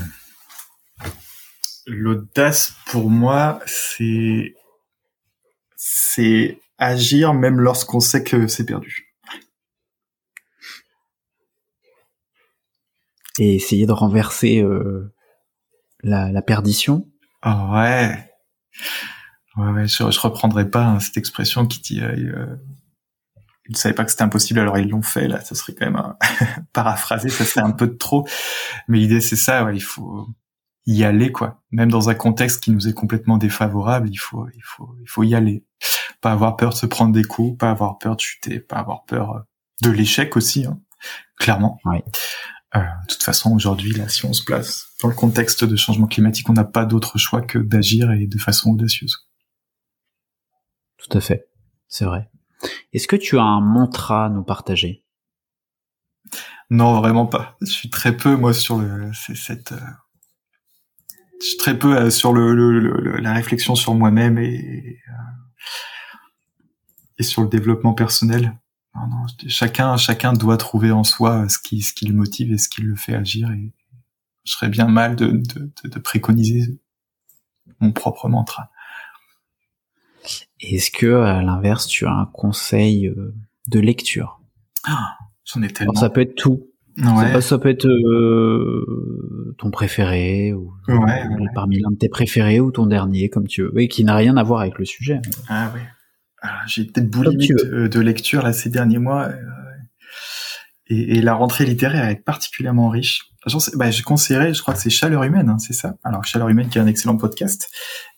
l'audace 1.87 2.73
pour 2.85 3.09
moi 3.09 3.59
c'est 3.65 4.55
c'est 5.75 6.57
agir 6.77 7.33
même 7.33 7.59
lorsqu'on 7.59 7.99
sait 7.99 8.23
que 8.23 8.47
c'est 8.47 8.65
perdu 8.65 9.06
et 13.39 13.55
essayer 13.55 13.85
de 13.85 13.91
renverser 13.91 14.61
euh, 14.61 15.13
la, 16.03 16.31
la, 16.31 16.41
perdition. 16.41 17.07
Oh 17.45 17.73
ouais. 17.73 18.31
Ouais, 19.57 19.71
ouais, 19.71 19.87
je, 19.87 20.09
je 20.09 20.19
reprendrai 20.19 20.69
pas 20.69 20.85
hein, 20.85 20.99
cette 20.99 21.17
expression 21.17 21.65
qui 21.65 21.81
dit 21.81 22.01
euh, 22.01 22.13
euh, 22.15 22.55
ils 23.67 23.73
ne 23.73 23.77
savaient 23.77 23.95
pas 23.95 24.05
que 24.05 24.11
c'était 24.11 24.23
impossible 24.23 24.59
alors 24.59 24.77
ils 24.77 24.89
l'ont 24.89 25.01
fait 25.01 25.27
là 25.27 25.41
ça 25.41 25.55
serait 25.55 25.73
quand 25.73 25.85
même 25.85 25.95
un... 25.95 26.15
paraphraser 26.73 27.29
ça 27.29 27.43
serait 27.43 27.65
un 27.65 27.71
peu 27.71 27.87
de 27.87 27.95
trop 27.95 28.27
mais 28.87 28.99
l'idée 28.99 29.19
c'est 29.19 29.35
ça 29.35 29.65
ouais, 29.65 29.75
il 29.75 29.81
faut 29.81 30.27
y 30.85 31.03
aller 31.03 31.31
quoi 31.31 31.63
même 31.71 31.89
dans 31.89 32.09
un 32.09 32.13
contexte 32.13 32.63
qui 32.63 32.71
nous 32.71 32.87
est 32.87 32.93
complètement 32.93 33.37
défavorable 33.37 34.09
il 34.09 34.17
faut 34.17 34.47
il 34.53 34.61
faut 34.63 34.95
il 35.01 35.09
faut 35.09 35.23
y 35.23 35.33
aller 35.33 35.65
pas 36.21 36.31
avoir 36.31 36.55
peur 36.55 36.69
de 36.69 36.75
se 36.75 36.85
prendre 36.85 37.11
des 37.11 37.23
coups 37.23 37.57
pas 37.57 37.71
avoir 37.71 37.97
peur 37.97 38.15
de 38.15 38.21
chuter 38.21 38.59
pas 38.59 38.77
avoir 38.77 39.05
peur 39.05 39.43
de 39.81 39.89
l'échec 39.89 40.37
aussi 40.37 40.65
hein, 40.65 40.79
clairement 41.37 41.79
ouais. 41.85 42.03
Euh, 42.75 42.79
de 42.79 43.07
toute 43.07 43.23
façon, 43.23 43.53
aujourd'hui, 43.53 43.93
là, 43.93 44.09
si 44.09 44.25
on 44.25 44.33
se 44.33 44.43
place 44.43 44.87
dans 45.01 45.07
le 45.07 45.15
contexte 45.15 45.63
de 45.63 45.75
changement 45.75 46.07
climatique, 46.07 46.49
on 46.49 46.53
n'a 46.53 46.65
pas 46.65 46.85
d'autre 46.85 47.17
choix 47.17 47.41
que 47.41 47.59
d'agir 47.59 48.11
et 48.11 48.27
de 48.27 48.37
façon 48.37 48.71
audacieuse. 48.71 49.29
Tout 50.97 51.17
à 51.17 51.21
fait, 51.21 51.47
c'est 51.87 52.05
vrai. 52.05 52.29
Est-ce 52.91 53.07
que 53.07 53.15
tu 53.15 53.37
as 53.37 53.43
un 53.43 53.61
mantra 53.61 54.25
à 54.25 54.29
nous 54.29 54.43
partager? 54.43 55.05
Non, 56.69 56.99
vraiment 56.99 57.25
pas. 57.25 57.55
Je 57.61 57.71
suis 57.71 57.89
très 57.89 58.17
peu, 58.17 58.35
moi, 58.35 58.53
sur 58.53 58.79
le, 58.79 59.11
cette, 59.13 59.71
euh, 59.71 59.79
je 61.39 61.45
suis 61.45 61.57
très 61.57 61.77
peu 61.79 61.95
euh, 61.95 62.09
sur 62.09 62.33
le, 62.33 63.17
la 63.21 63.33
réflexion 63.33 63.75
sur 63.75 63.93
moi-même 63.93 64.37
et, 64.37 64.99
et 67.17 67.23
sur 67.23 67.43
le 67.43 67.47
développement 67.47 67.93
personnel 67.93 68.59
chacun, 69.47 69.97
chacun 69.97 70.33
doit 70.33 70.57
trouver 70.57 70.91
en 70.91 71.03
soi 71.03 71.47
ce 71.49 71.59
qui, 71.59 71.81
ce 71.81 71.93
qui 71.93 72.05
le 72.05 72.13
motive 72.13 72.51
et 72.51 72.57
ce 72.57 72.69
qui 72.69 72.81
le 72.81 72.95
fait 72.95 73.13
agir. 73.13 73.51
Et 73.51 73.71
je 74.43 74.51
serais 74.51 74.69
bien 74.69 74.87
mal 74.87 75.15
de, 75.15 75.27
de, 75.27 75.71
de, 75.89 75.99
préconiser 75.99 76.79
mon 77.79 77.91
propre 77.91 78.29
mantra. 78.29 78.69
Est-ce 80.59 80.91
que, 80.91 81.21
à 81.21 81.41
l'inverse, 81.41 81.87
tu 81.87 82.05
as 82.05 82.11
un 82.11 82.25
conseil 82.25 83.07
euh, 83.07 83.33
de 83.67 83.79
lecture? 83.79 84.39
Ah, 84.85 85.17
J'en 85.45 85.61
ai 85.61 85.67
tellement. 85.67 85.93
ça 85.93 86.09
peut 86.09 86.21
être 86.21 86.35
tout. 86.35 86.67
Ouais. 86.97 87.41
Ça, 87.41 87.59
peut 87.59 87.69
être 87.69 87.85
euh, 87.85 89.55
ton 89.59 89.69
préféré 89.69 90.51
ou 90.53 90.73
parmi 91.53 91.79
l'un 91.79 91.91
de 91.91 91.95
tes 91.95 92.09
préférés 92.09 92.59
ou 92.59 92.71
ton 92.71 92.87
dernier, 92.87 93.29
comme 93.29 93.47
tu 93.47 93.61
veux, 93.61 93.79
et 93.79 93.87
qui 93.87 94.03
n'a 94.03 94.15
rien 94.15 94.35
à 94.35 94.43
voir 94.43 94.61
avec 94.61 94.79
le 94.79 94.85
sujet. 94.85 95.21
Ah 95.47 95.71
oui. 95.75 95.81
J'ai 96.67 96.83
été 96.83 97.01
boulimique 97.01 97.55
de, 97.55 97.87
de, 97.87 97.99
lecture 97.99 98.43
là 98.43 98.53
ces 98.53 98.69
derniers 98.69 98.99
mois 98.99 99.23
euh, 99.25 99.35
et, 100.87 101.17
et, 101.17 101.21
la 101.21 101.33
rentrée 101.33 101.65
littéraire 101.65 102.07
est 102.07 102.23
particulièrement 102.23 102.89
riche. 102.89 103.31
Bah, 103.75 103.91
je 103.91 104.03
conseillerais, 104.03 104.53
je 104.53 104.61
crois 104.61 104.73
que 104.73 104.79
c'est 104.79 104.89
Chaleur 104.89 105.23
humaine, 105.23 105.49
hein, 105.49 105.59
c'est 105.59 105.73
ça? 105.73 105.95
Alors 106.03 106.23
Chaleur 106.25 106.49
humaine 106.49 106.69
qui 106.69 106.77
est 106.77 106.81
un 106.81 106.87
excellent 106.87 107.17
podcast, 107.17 107.69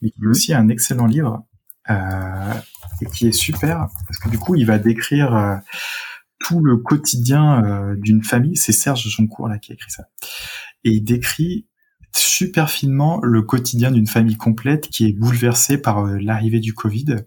mais 0.02 0.10
qui 0.10 0.20
est 0.20 0.26
mhm. 0.26 0.32
aussi 0.32 0.54
un 0.54 0.70
excellent 0.70 1.06
livre 1.06 1.46
euh, 1.90 2.54
et 3.02 3.06
qui 3.06 3.28
est 3.28 3.32
super 3.32 3.88
parce 4.08 4.20
que 4.20 4.30
du 4.30 4.38
coup 4.38 4.56
il 4.56 4.66
va 4.66 4.78
décrire 4.80 5.36
euh, 5.36 5.56
tout 6.40 6.62
le 6.64 6.78
quotidien 6.78 7.64
euh, 7.64 7.96
d'une 7.96 8.24
famille. 8.24 8.58
C'est 8.58 8.72
Serge 8.72 9.08
Joncourt 9.08 9.48
là 9.48 9.60
qui 9.60 9.72
a 9.72 9.76
écrit 9.76 9.92
ça 9.92 10.06
et 10.84 10.92
il 10.92 11.02
décrit 11.02 11.68
super 12.16 12.70
finement 12.70 13.20
le 13.22 13.44
quotidien 13.44 13.92
d'une 13.92 14.08
famille 14.08 14.38
complète 14.38 14.90
qui 14.90 15.08
est 15.08 15.14
bouleversée 15.14 15.78
par 15.78 16.06
l'arrivée 16.06 16.60
du 16.60 16.74
Covid 16.74 17.18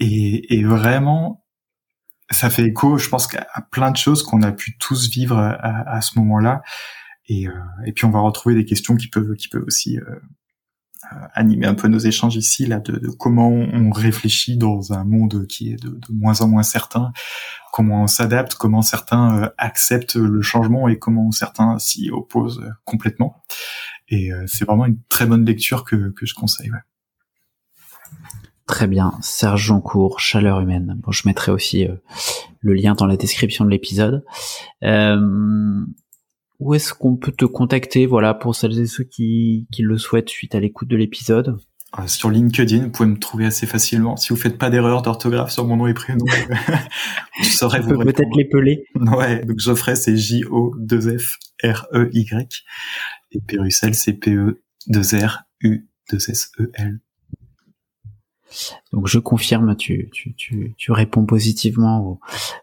et, 0.00 0.54
et, 0.54 0.64
vraiment, 0.64 1.44
ça 2.30 2.50
fait 2.50 2.64
écho, 2.64 2.96
je 2.96 3.08
pense, 3.08 3.28
à 3.34 3.62
plein 3.62 3.90
de 3.90 3.96
choses 3.96 4.22
qu'on 4.22 4.42
a 4.42 4.52
pu 4.52 4.76
tous 4.78 5.10
vivre 5.10 5.38
à, 5.38 5.88
à 5.88 6.00
ce 6.00 6.18
moment-là. 6.18 6.62
Et, 7.28 7.46
euh, 7.46 7.52
et, 7.86 7.92
puis 7.92 8.06
on 8.06 8.10
va 8.10 8.20
retrouver 8.20 8.54
des 8.54 8.64
questions 8.64 8.96
qui 8.96 9.08
peuvent, 9.08 9.34
qui 9.36 9.48
peuvent 9.48 9.64
aussi 9.66 9.98
euh, 9.98 10.02
euh, 11.12 11.16
animer 11.34 11.66
un 11.66 11.74
peu 11.74 11.86
nos 11.88 11.98
échanges 11.98 12.36
ici, 12.36 12.66
là, 12.66 12.80
de, 12.80 12.92
de, 12.92 13.08
comment 13.08 13.48
on 13.48 13.90
réfléchit 13.90 14.56
dans 14.56 14.92
un 14.92 15.04
monde 15.04 15.46
qui 15.46 15.72
est 15.72 15.82
de, 15.82 15.90
de 15.90 16.12
moins 16.12 16.40
en 16.40 16.48
moins 16.48 16.62
certain, 16.62 17.12
comment 17.72 18.02
on 18.02 18.06
s'adapte, 18.06 18.54
comment 18.54 18.82
certains 18.82 19.42
euh, 19.44 19.48
acceptent 19.58 20.16
le 20.16 20.42
changement 20.42 20.88
et 20.88 20.98
comment 20.98 21.30
certains 21.30 21.78
s'y 21.78 22.10
opposent 22.10 22.62
complètement. 22.84 23.44
Et 24.08 24.32
c'est 24.48 24.64
vraiment 24.64 24.86
une 24.86 24.98
très 25.08 25.24
bonne 25.24 25.44
lecture 25.44 25.84
que, 25.84 26.10
que 26.10 26.26
je 26.26 26.34
conseille. 26.34 26.68
Ouais. 26.72 26.78
Très 28.70 28.86
bien, 28.86 29.12
Serge 29.20 29.64
Joncourt, 29.64 30.20
Chaleur 30.20 30.60
humaine. 30.60 30.94
Bon, 31.02 31.10
je 31.10 31.22
mettrai 31.26 31.50
aussi 31.50 31.84
euh, 31.84 31.96
le 32.60 32.74
lien 32.74 32.94
dans 32.94 33.06
la 33.06 33.16
description 33.16 33.64
de 33.64 33.70
l'épisode. 33.70 34.24
Euh, 34.84 35.84
où 36.60 36.74
est-ce 36.74 36.94
qu'on 36.94 37.16
peut 37.16 37.32
te 37.32 37.44
contacter, 37.44 38.06
voilà, 38.06 38.32
pour 38.32 38.54
celles 38.54 38.78
et 38.78 38.86
ceux 38.86 39.02
qui, 39.02 39.66
qui 39.72 39.82
le 39.82 39.98
souhaitent 39.98 40.28
suite 40.28 40.54
à 40.54 40.60
l'écoute 40.60 40.86
de 40.86 40.94
l'épisode? 40.94 41.58
Euh, 41.98 42.06
Sur 42.06 42.30
LinkedIn, 42.30 42.84
vous 42.84 42.90
pouvez 42.90 43.08
me 43.08 43.18
trouver 43.18 43.46
assez 43.46 43.66
facilement. 43.66 44.16
Si 44.16 44.28
vous 44.28 44.36
faites 44.36 44.56
pas 44.56 44.70
d'erreur 44.70 45.02
d'orthographe 45.02 45.50
sur 45.50 45.66
mon 45.66 45.76
nom 45.76 45.88
et 45.88 45.94
prénom, 45.94 46.26
je 47.42 47.48
saurais 47.48 47.80
vous 47.80 47.98
peut-être 47.98 48.36
l'épeler. 48.36 48.84
Ouais, 48.94 49.44
donc 49.44 49.58
Geoffrey, 49.58 49.96
c'est 49.96 50.16
J-O-2-F-R-E-Y. 50.16 52.64
Et 53.32 53.40
Pérussel, 53.40 53.96
c'est 53.96 54.12
P-E-2-R-U-2-S-E-L. 54.12 57.00
Donc 58.92 59.06
je 59.06 59.18
confirme, 59.18 59.76
tu, 59.76 60.08
tu, 60.12 60.34
tu, 60.34 60.74
tu 60.76 60.92
réponds 60.92 61.24
positivement 61.24 62.02
aux, 62.04 62.20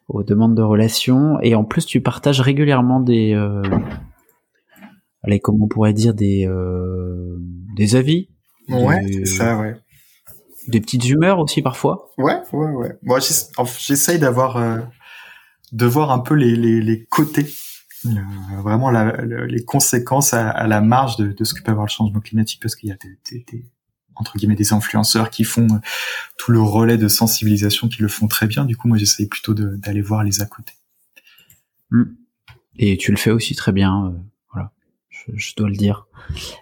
aux, 0.09 0.23
demandes 0.23 0.55
de 0.55 0.61
relations 0.61 1.39
et 1.41 1.55
en 1.55 1.63
plus 1.63 1.85
tu 1.85 2.01
partages 2.01 2.41
régulièrement 2.41 2.99
des, 2.99 3.33
euh, 3.33 3.63
allez 5.23 5.39
comment 5.39 5.65
on 5.65 5.67
pourrait 5.67 5.93
dire 5.93 6.13
des, 6.13 6.45
euh, 6.47 7.37
des 7.75 7.95
avis. 7.95 8.29
Ouais, 8.69 9.05
c'est 9.07 9.25
ça, 9.25 9.57
ouais. 9.57 9.75
Des 10.67 10.81
petites 10.81 11.07
humeurs 11.07 11.39
aussi 11.39 11.61
parfois. 11.61 12.09
Ouais, 12.17 12.41
ouais, 12.51 12.71
ouais. 12.71 12.97
Moi, 13.01 13.19
j'essaye 13.79 14.19
d'avoir, 14.19 14.57
euh, 14.57 14.79
de 15.71 15.85
voir 15.85 16.11
un 16.11 16.19
peu 16.19 16.33
les, 16.33 16.57
les, 16.57 16.81
les 16.81 17.05
côtés, 17.05 17.47
vraiment 18.61 18.91
la, 18.91 19.15
les 19.23 19.63
conséquences 19.63 20.33
à, 20.33 20.49
à, 20.49 20.67
la 20.67 20.81
marge 20.81 21.15
de, 21.15 21.31
de 21.31 21.43
ce 21.45 21.53
que 21.53 21.63
peut 21.63 21.71
avoir 21.71 21.85
le 21.85 21.91
changement 21.91 22.19
climatique 22.19 22.61
parce 22.61 22.75
qu'il 22.75 22.89
y 22.89 22.91
a 22.91 22.97
des, 22.97 23.45
des 23.45 23.65
entre 24.19 24.37
guillemets 24.37 24.55
des 24.55 24.73
influenceurs 24.73 25.29
qui 25.29 25.43
font 25.43 25.67
euh, 25.67 25.79
tout 26.37 26.51
le 26.51 26.61
relais 26.61 26.97
de 26.97 27.07
sensibilisation 27.07 27.87
qui 27.87 28.01
le 28.01 28.07
font 28.07 28.27
très 28.27 28.47
bien. 28.47 28.65
Du 28.65 28.75
coup, 28.75 28.87
moi, 28.87 28.97
j'essaye 28.97 29.27
plutôt 29.27 29.53
d'aller 29.53 30.01
voir 30.01 30.23
les 30.23 30.41
à 30.41 30.45
côté. 30.45 30.73
Hmm. 31.91 32.03
Et 32.79 32.97
tu 32.97 33.11
le 33.11 33.17
fais 33.17 33.31
aussi 33.31 33.55
très 33.55 33.71
bien. 33.71 34.07
Euh, 34.07 34.19
voilà, 34.53 34.71
je, 35.09 35.53
dois 35.55 35.69
le 35.69 35.75
dire. 35.75 36.07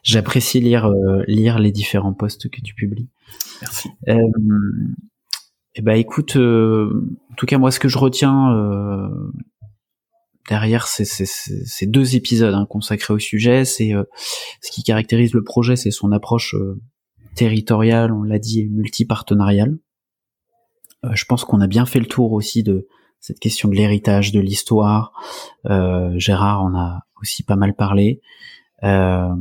J'apprécie 0.03 0.59
lire 0.59 0.85
euh, 0.85 1.23
lire 1.27 1.59
les 1.59 1.71
différents 1.71 2.13
posts 2.13 2.49
que 2.49 2.61
tu 2.61 2.73
publies. 2.73 3.09
Merci. 3.61 3.89
Euh, 4.07 4.13
et 5.77 5.79
eh 5.79 5.81
ben 5.81 5.95
écoute, 5.95 6.37
en 6.37 7.35
tout 7.35 7.45
cas 7.45 7.57
moi, 7.57 7.69
ce 7.69 7.81
que 7.81 7.89
je 7.89 7.97
retiens 7.97 8.49
derrière 10.47 10.87
ces, 10.87 11.03
ces, 11.03 11.25
ces, 11.25 11.85
deux 11.85 12.15
épisodes 12.15 12.53
hein, 12.53 12.65
consacrés 12.69 13.13
au 13.13 13.19
sujet, 13.19 13.65
c'est 13.65 13.91
ce 14.61 14.71
qui 14.71 14.83
caractérise 14.83 15.33
le 15.33 15.43
projet, 15.43 15.75
c'est 15.75 15.91
son 15.91 16.13
approche 16.13 16.55
territorial, 17.35 18.11
on 18.11 18.23
l'a 18.23 18.39
dit, 18.39 18.61
et 18.61 18.67
multipartenarial. 18.67 19.77
Euh, 21.03 21.09
je 21.13 21.25
pense 21.25 21.43
qu'on 21.45 21.61
a 21.61 21.67
bien 21.67 21.85
fait 21.85 21.99
le 21.99 22.07
tour 22.07 22.31
aussi 22.33 22.63
de 22.63 22.87
cette 23.19 23.39
question 23.39 23.69
de 23.69 23.75
l'héritage, 23.75 24.31
de 24.31 24.39
l'histoire. 24.39 25.11
Euh, 25.65 26.17
Gérard 26.17 26.63
en 26.63 26.75
a 26.75 27.01
aussi 27.21 27.43
pas 27.43 27.55
mal 27.55 27.75
parlé. 27.75 28.21
Euh, 28.83 29.35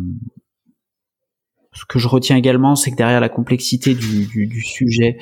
ce 1.73 1.85
que 1.87 1.99
je 1.99 2.09
retiens 2.09 2.37
également, 2.37 2.77
c'est 2.77 2.93
que 2.93 2.97
derrière 2.97 3.21
la 3.21 3.29
complexité 3.29 3.95
du, 3.95 4.27
du, 4.27 4.47
du 4.47 4.63
sujet, 4.63 5.19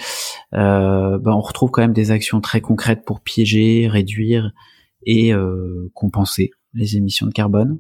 euh, 0.52 1.18
ben 1.18 1.32
on 1.32 1.40
retrouve 1.40 1.70
quand 1.70 1.80
même 1.80 1.94
des 1.94 2.10
actions 2.10 2.40
très 2.40 2.60
concrètes 2.60 3.04
pour 3.04 3.20
piéger, 3.20 3.88
réduire 3.88 4.52
et 5.04 5.32
euh, 5.32 5.90
compenser 5.94 6.50
les 6.74 6.96
émissions 6.96 7.26
de 7.26 7.32
carbone. 7.32 7.78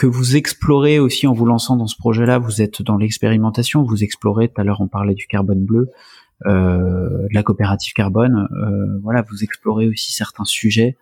Que 0.00 0.06
vous 0.06 0.34
explorez 0.34 0.98
aussi 0.98 1.26
en 1.26 1.34
vous 1.34 1.44
lançant 1.44 1.76
dans 1.76 1.86
ce 1.86 1.94
projet-là, 1.94 2.38
vous 2.38 2.62
êtes 2.62 2.80
dans 2.80 2.96
l'expérimentation, 2.96 3.82
vous 3.82 4.02
explorez, 4.02 4.48
tout 4.48 4.58
à 4.58 4.64
l'heure 4.64 4.80
on 4.80 4.88
parlait 4.88 5.12
du 5.12 5.26
carbone 5.26 5.62
bleu, 5.62 5.90
euh, 6.46 7.28
de 7.28 7.34
la 7.34 7.42
coopérative 7.42 7.92
carbone, 7.92 8.48
euh, 8.50 8.98
voilà, 9.02 9.22
vous 9.30 9.44
explorez 9.44 9.88
aussi 9.88 10.14
certains 10.14 10.46
sujets 10.46 10.96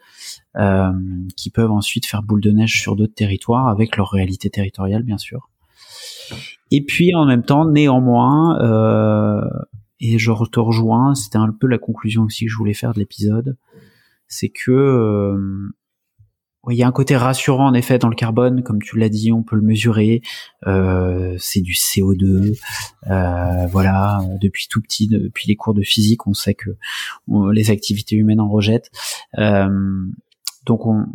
euh, 0.56 0.90
qui 1.36 1.50
peuvent 1.50 1.70
ensuite 1.70 2.06
faire 2.06 2.24
boule 2.24 2.40
de 2.40 2.50
neige 2.50 2.80
sur 2.80 2.96
d'autres 2.96 3.14
territoires 3.14 3.68
avec 3.68 3.96
leur 3.96 4.10
réalité 4.10 4.50
territoriale 4.50 5.04
bien 5.04 5.18
sûr. 5.18 5.48
Et 6.72 6.84
puis 6.84 7.14
en 7.14 7.24
même 7.24 7.44
temps, 7.44 7.66
néanmoins, 7.70 8.60
euh, 8.62 9.48
et 10.00 10.18
je 10.18 10.32
te 10.50 10.58
rejoins, 10.58 11.14
c'était 11.14 11.38
un 11.38 11.52
peu 11.52 11.68
la 11.68 11.78
conclusion 11.78 12.24
aussi 12.24 12.46
que 12.46 12.50
je 12.50 12.56
voulais 12.56 12.74
faire 12.74 12.94
de 12.94 12.98
l'épisode, 12.98 13.56
c'est 14.26 14.48
que 14.48 14.72
euh, 14.72 15.70
il 16.70 16.76
y 16.76 16.82
a 16.82 16.88
un 16.88 16.92
côté 16.92 17.16
rassurant 17.16 17.68
en 17.68 17.74
effet 17.74 17.98
dans 17.98 18.08
le 18.08 18.16
carbone, 18.16 18.62
comme 18.62 18.82
tu 18.82 18.98
l'as 18.98 19.08
dit, 19.08 19.32
on 19.32 19.42
peut 19.42 19.56
le 19.56 19.62
mesurer. 19.62 20.22
Euh, 20.66 21.36
c'est 21.38 21.60
du 21.60 21.72
CO2, 21.72 22.58
euh, 23.10 23.66
voilà. 23.68 24.20
Depuis 24.40 24.66
tout 24.68 24.82
petit, 24.82 25.08
depuis 25.08 25.48
les 25.48 25.56
cours 25.56 25.74
de 25.74 25.82
physique, 25.82 26.26
on 26.26 26.34
sait 26.34 26.54
que 26.54 26.70
les 27.52 27.70
activités 27.70 28.16
humaines 28.16 28.40
en 28.40 28.48
rejettent. 28.48 28.90
Euh, 29.38 29.68
donc 30.68 30.84
on, 30.84 31.06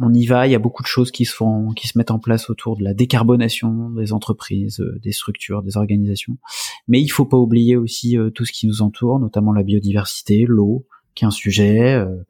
on, 0.00 0.14
y 0.14 0.24
va. 0.24 0.46
Il 0.46 0.52
y 0.52 0.54
a 0.54 0.60
beaucoup 0.60 0.84
de 0.84 0.88
choses 0.88 1.10
qui 1.10 1.24
se 1.24 1.34
font, 1.34 1.70
qui 1.70 1.88
se 1.88 1.98
mettent 1.98 2.12
en 2.12 2.20
place 2.20 2.48
autour 2.48 2.76
de 2.76 2.84
la 2.84 2.94
décarbonation 2.94 3.90
des 3.90 4.12
entreprises, 4.12 4.80
euh, 4.80 5.00
des 5.02 5.10
structures, 5.10 5.62
des 5.62 5.76
organisations. 5.76 6.38
Mais 6.86 7.02
il 7.02 7.08
faut 7.08 7.24
pas 7.24 7.36
oublier 7.36 7.76
aussi 7.76 8.16
euh, 8.16 8.30
tout 8.30 8.44
ce 8.44 8.52
qui 8.52 8.68
nous 8.68 8.82
entoure, 8.82 9.18
notamment 9.18 9.52
la 9.52 9.64
biodiversité, 9.64 10.44
l'eau, 10.46 10.86
qui 11.16 11.24
est 11.24 11.26
un 11.26 11.32
sujet, 11.32 11.94
euh, 11.94 12.22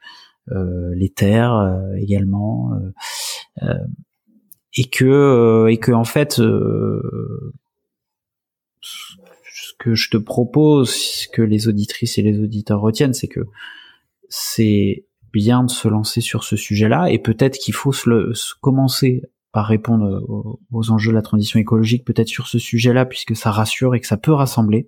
les 0.50 1.10
terres 1.10 1.78
également, 1.98 2.72
et 4.76 4.84
que 4.90 5.66
et 5.68 5.78
que 5.78 5.92
en 5.92 6.04
fait 6.04 6.32
ce 6.32 7.00
que 9.78 9.94
je 9.94 10.10
te 10.10 10.16
propose, 10.16 11.26
que 11.32 11.42
les 11.42 11.68
auditrices 11.68 12.18
et 12.18 12.22
les 12.22 12.38
auditeurs 12.40 12.80
retiennent, 12.80 13.14
c'est 13.14 13.28
que 13.28 13.40
c'est 14.28 15.06
bien 15.32 15.64
de 15.64 15.70
se 15.70 15.88
lancer 15.88 16.20
sur 16.20 16.44
ce 16.44 16.56
sujet-là 16.56 17.10
et 17.10 17.18
peut-être 17.18 17.58
qu'il 17.58 17.74
faut 17.74 17.92
commencer 18.60 19.22
par 19.52 19.66
répondre 19.66 20.24
aux, 20.70 20.90
enjeux 20.90 21.10
de 21.10 21.16
la 21.16 21.22
transition 21.22 21.58
écologique 21.58 22.04
peut-être 22.04 22.28
sur 22.28 22.46
ce 22.46 22.58
sujet-là 22.58 23.04
puisque 23.04 23.36
ça 23.36 23.50
rassure 23.50 23.94
et 23.94 24.00
que 24.00 24.06
ça 24.06 24.16
peut 24.16 24.32
rassembler 24.32 24.86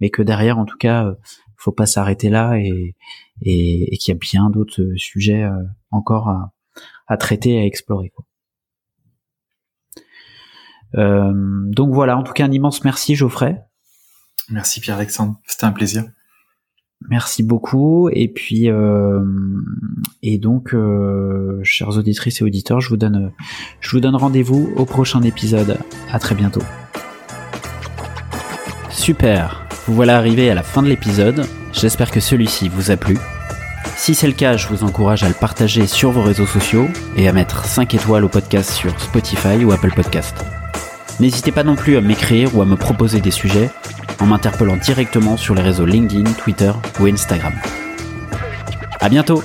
mais 0.00 0.10
que 0.10 0.22
derrière 0.22 0.58
en 0.58 0.64
tout 0.64 0.76
cas 0.76 1.06
euh, 1.06 1.14
faut 1.64 1.72
pas 1.72 1.86
s'arrêter 1.86 2.28
là 2.28 2.58
et, 2.58 2.94
et, 3.42 3.96
qu'il 3.96 4.12
y 4.12 4.16
a 4.16 4.18
bien 4.18 4.50
d'autres 4.50 4.84
sujets 4.96 5.44
euh, 5.44 5.62
encore 5.90 6.28
à, 6.28 6.52
à, 7.06 7.16
traiter 7.16 7.58
à 7.58 7.64
explorer 7.64 8.10
quoi. 8.10 8.24
Euh, 10.96 11.32
donc 11.34 11.92
voilà 11.92 12.16
en 12.16 12.22
tout 12.22 12.32
cas 12.32 12.44
un 12.44 12.52
immense 12.52 12.84
merci 12.84 13.16
Geoffrey 13.16 13.60
merci 14.48 14.80
Pierre-Alexandre 14.80 15.40
c'était 15.46 15.64
un 15.64 15.72
plaisir 15.72 16.04
Merci 17.08 17.42
beaucoup. 17.42 18.08
Et 18.12 18.28
puis, 18.28 18.70
euh, 18.70 19.22
et 20.22 20.38
donc, 20.38 20.72
euh, 20.72 21.60
chers 21.62 21.98
auditrices 21.98 22.40
et 22.40 22.44
auditeurs, 22.44 22.80
je 22.80 22.88
vous 22.88 22.96
donne, 22.96 23.32
je 23.80 23.90
vous 23.90 24.00
donne 24.00 24.16
rendez-vous 24.16 24.72
au 24.76 24.86
prochain 24.86 25.22
épisode. 25.22 25.76
À 26.10 26.18
très 26.18 26.34
bientôt. 26.34 26.62
Super. 28.90 29.63
Vous 29.86 29.94
voilà 29.94 30.16
arrivé 30.16 30.50
à 30.50 30.54
la 30.54 30.62
fin 30.62 30.82
de 30.82 30.88
l'épisode. 30.88 31.46
J'espère 31.72 32.10
que 32.10 32.20
celui-ci 32.20 32.70
vous 32.70 32.90
a 32.90 32.96
plu. 32.96 33.18
Si 33.96 34.14
c'est 34.14 34.26
le 34.26 34.32
cas, 34.32 34.56
je 34.56 34.66
vous 34.68 34.82
encourage 34.82 35.22
à 35.24 35.28
le 35.28 35.34
partager 35.34 35.86
sur 35.86 36.10
vos 36.10 36.22
réseaux 36.22 36.46
sociaux 36.46 36.88
et 37.16 37.28
à 37.28 37.32
mettre 37.32 37.66
5 37.66 37.92
étoiles 37.92 38.24
au 38.24 38.28
podcast 38.28 38.70
sur 38.70 38.98
Spotify 38.98 39.62
ou 39.62 39.72
Apple 39.72 39.92
Podcast. 39.94 40.42
N'hésitez 41.20 41.52
pas 41.52 41.64
non 41.64 41.76
plus 41.76 41.98
à 41.98 42.00
m'écrire 42.00 42.56
ou 42.56 42.62
à 42.62 42.64
me 42.64 42.76
proposer 42.76 43.20
des 43.20 43.30
sujets 43.30 43.70
en 44.20 44.26
m'interpellant 44.26 44.76
directement 44.76 45.36
sur 45.36 45.54
les 45.54 45.62
réseaux 45.62 45.86
LinkedIn, 45.86 46.32
Twitter 46.32 46.72
ou 46.98 47.06
Instagram. 47.06 47.52
À 49.00 49.10
bientôt 49.10 49.42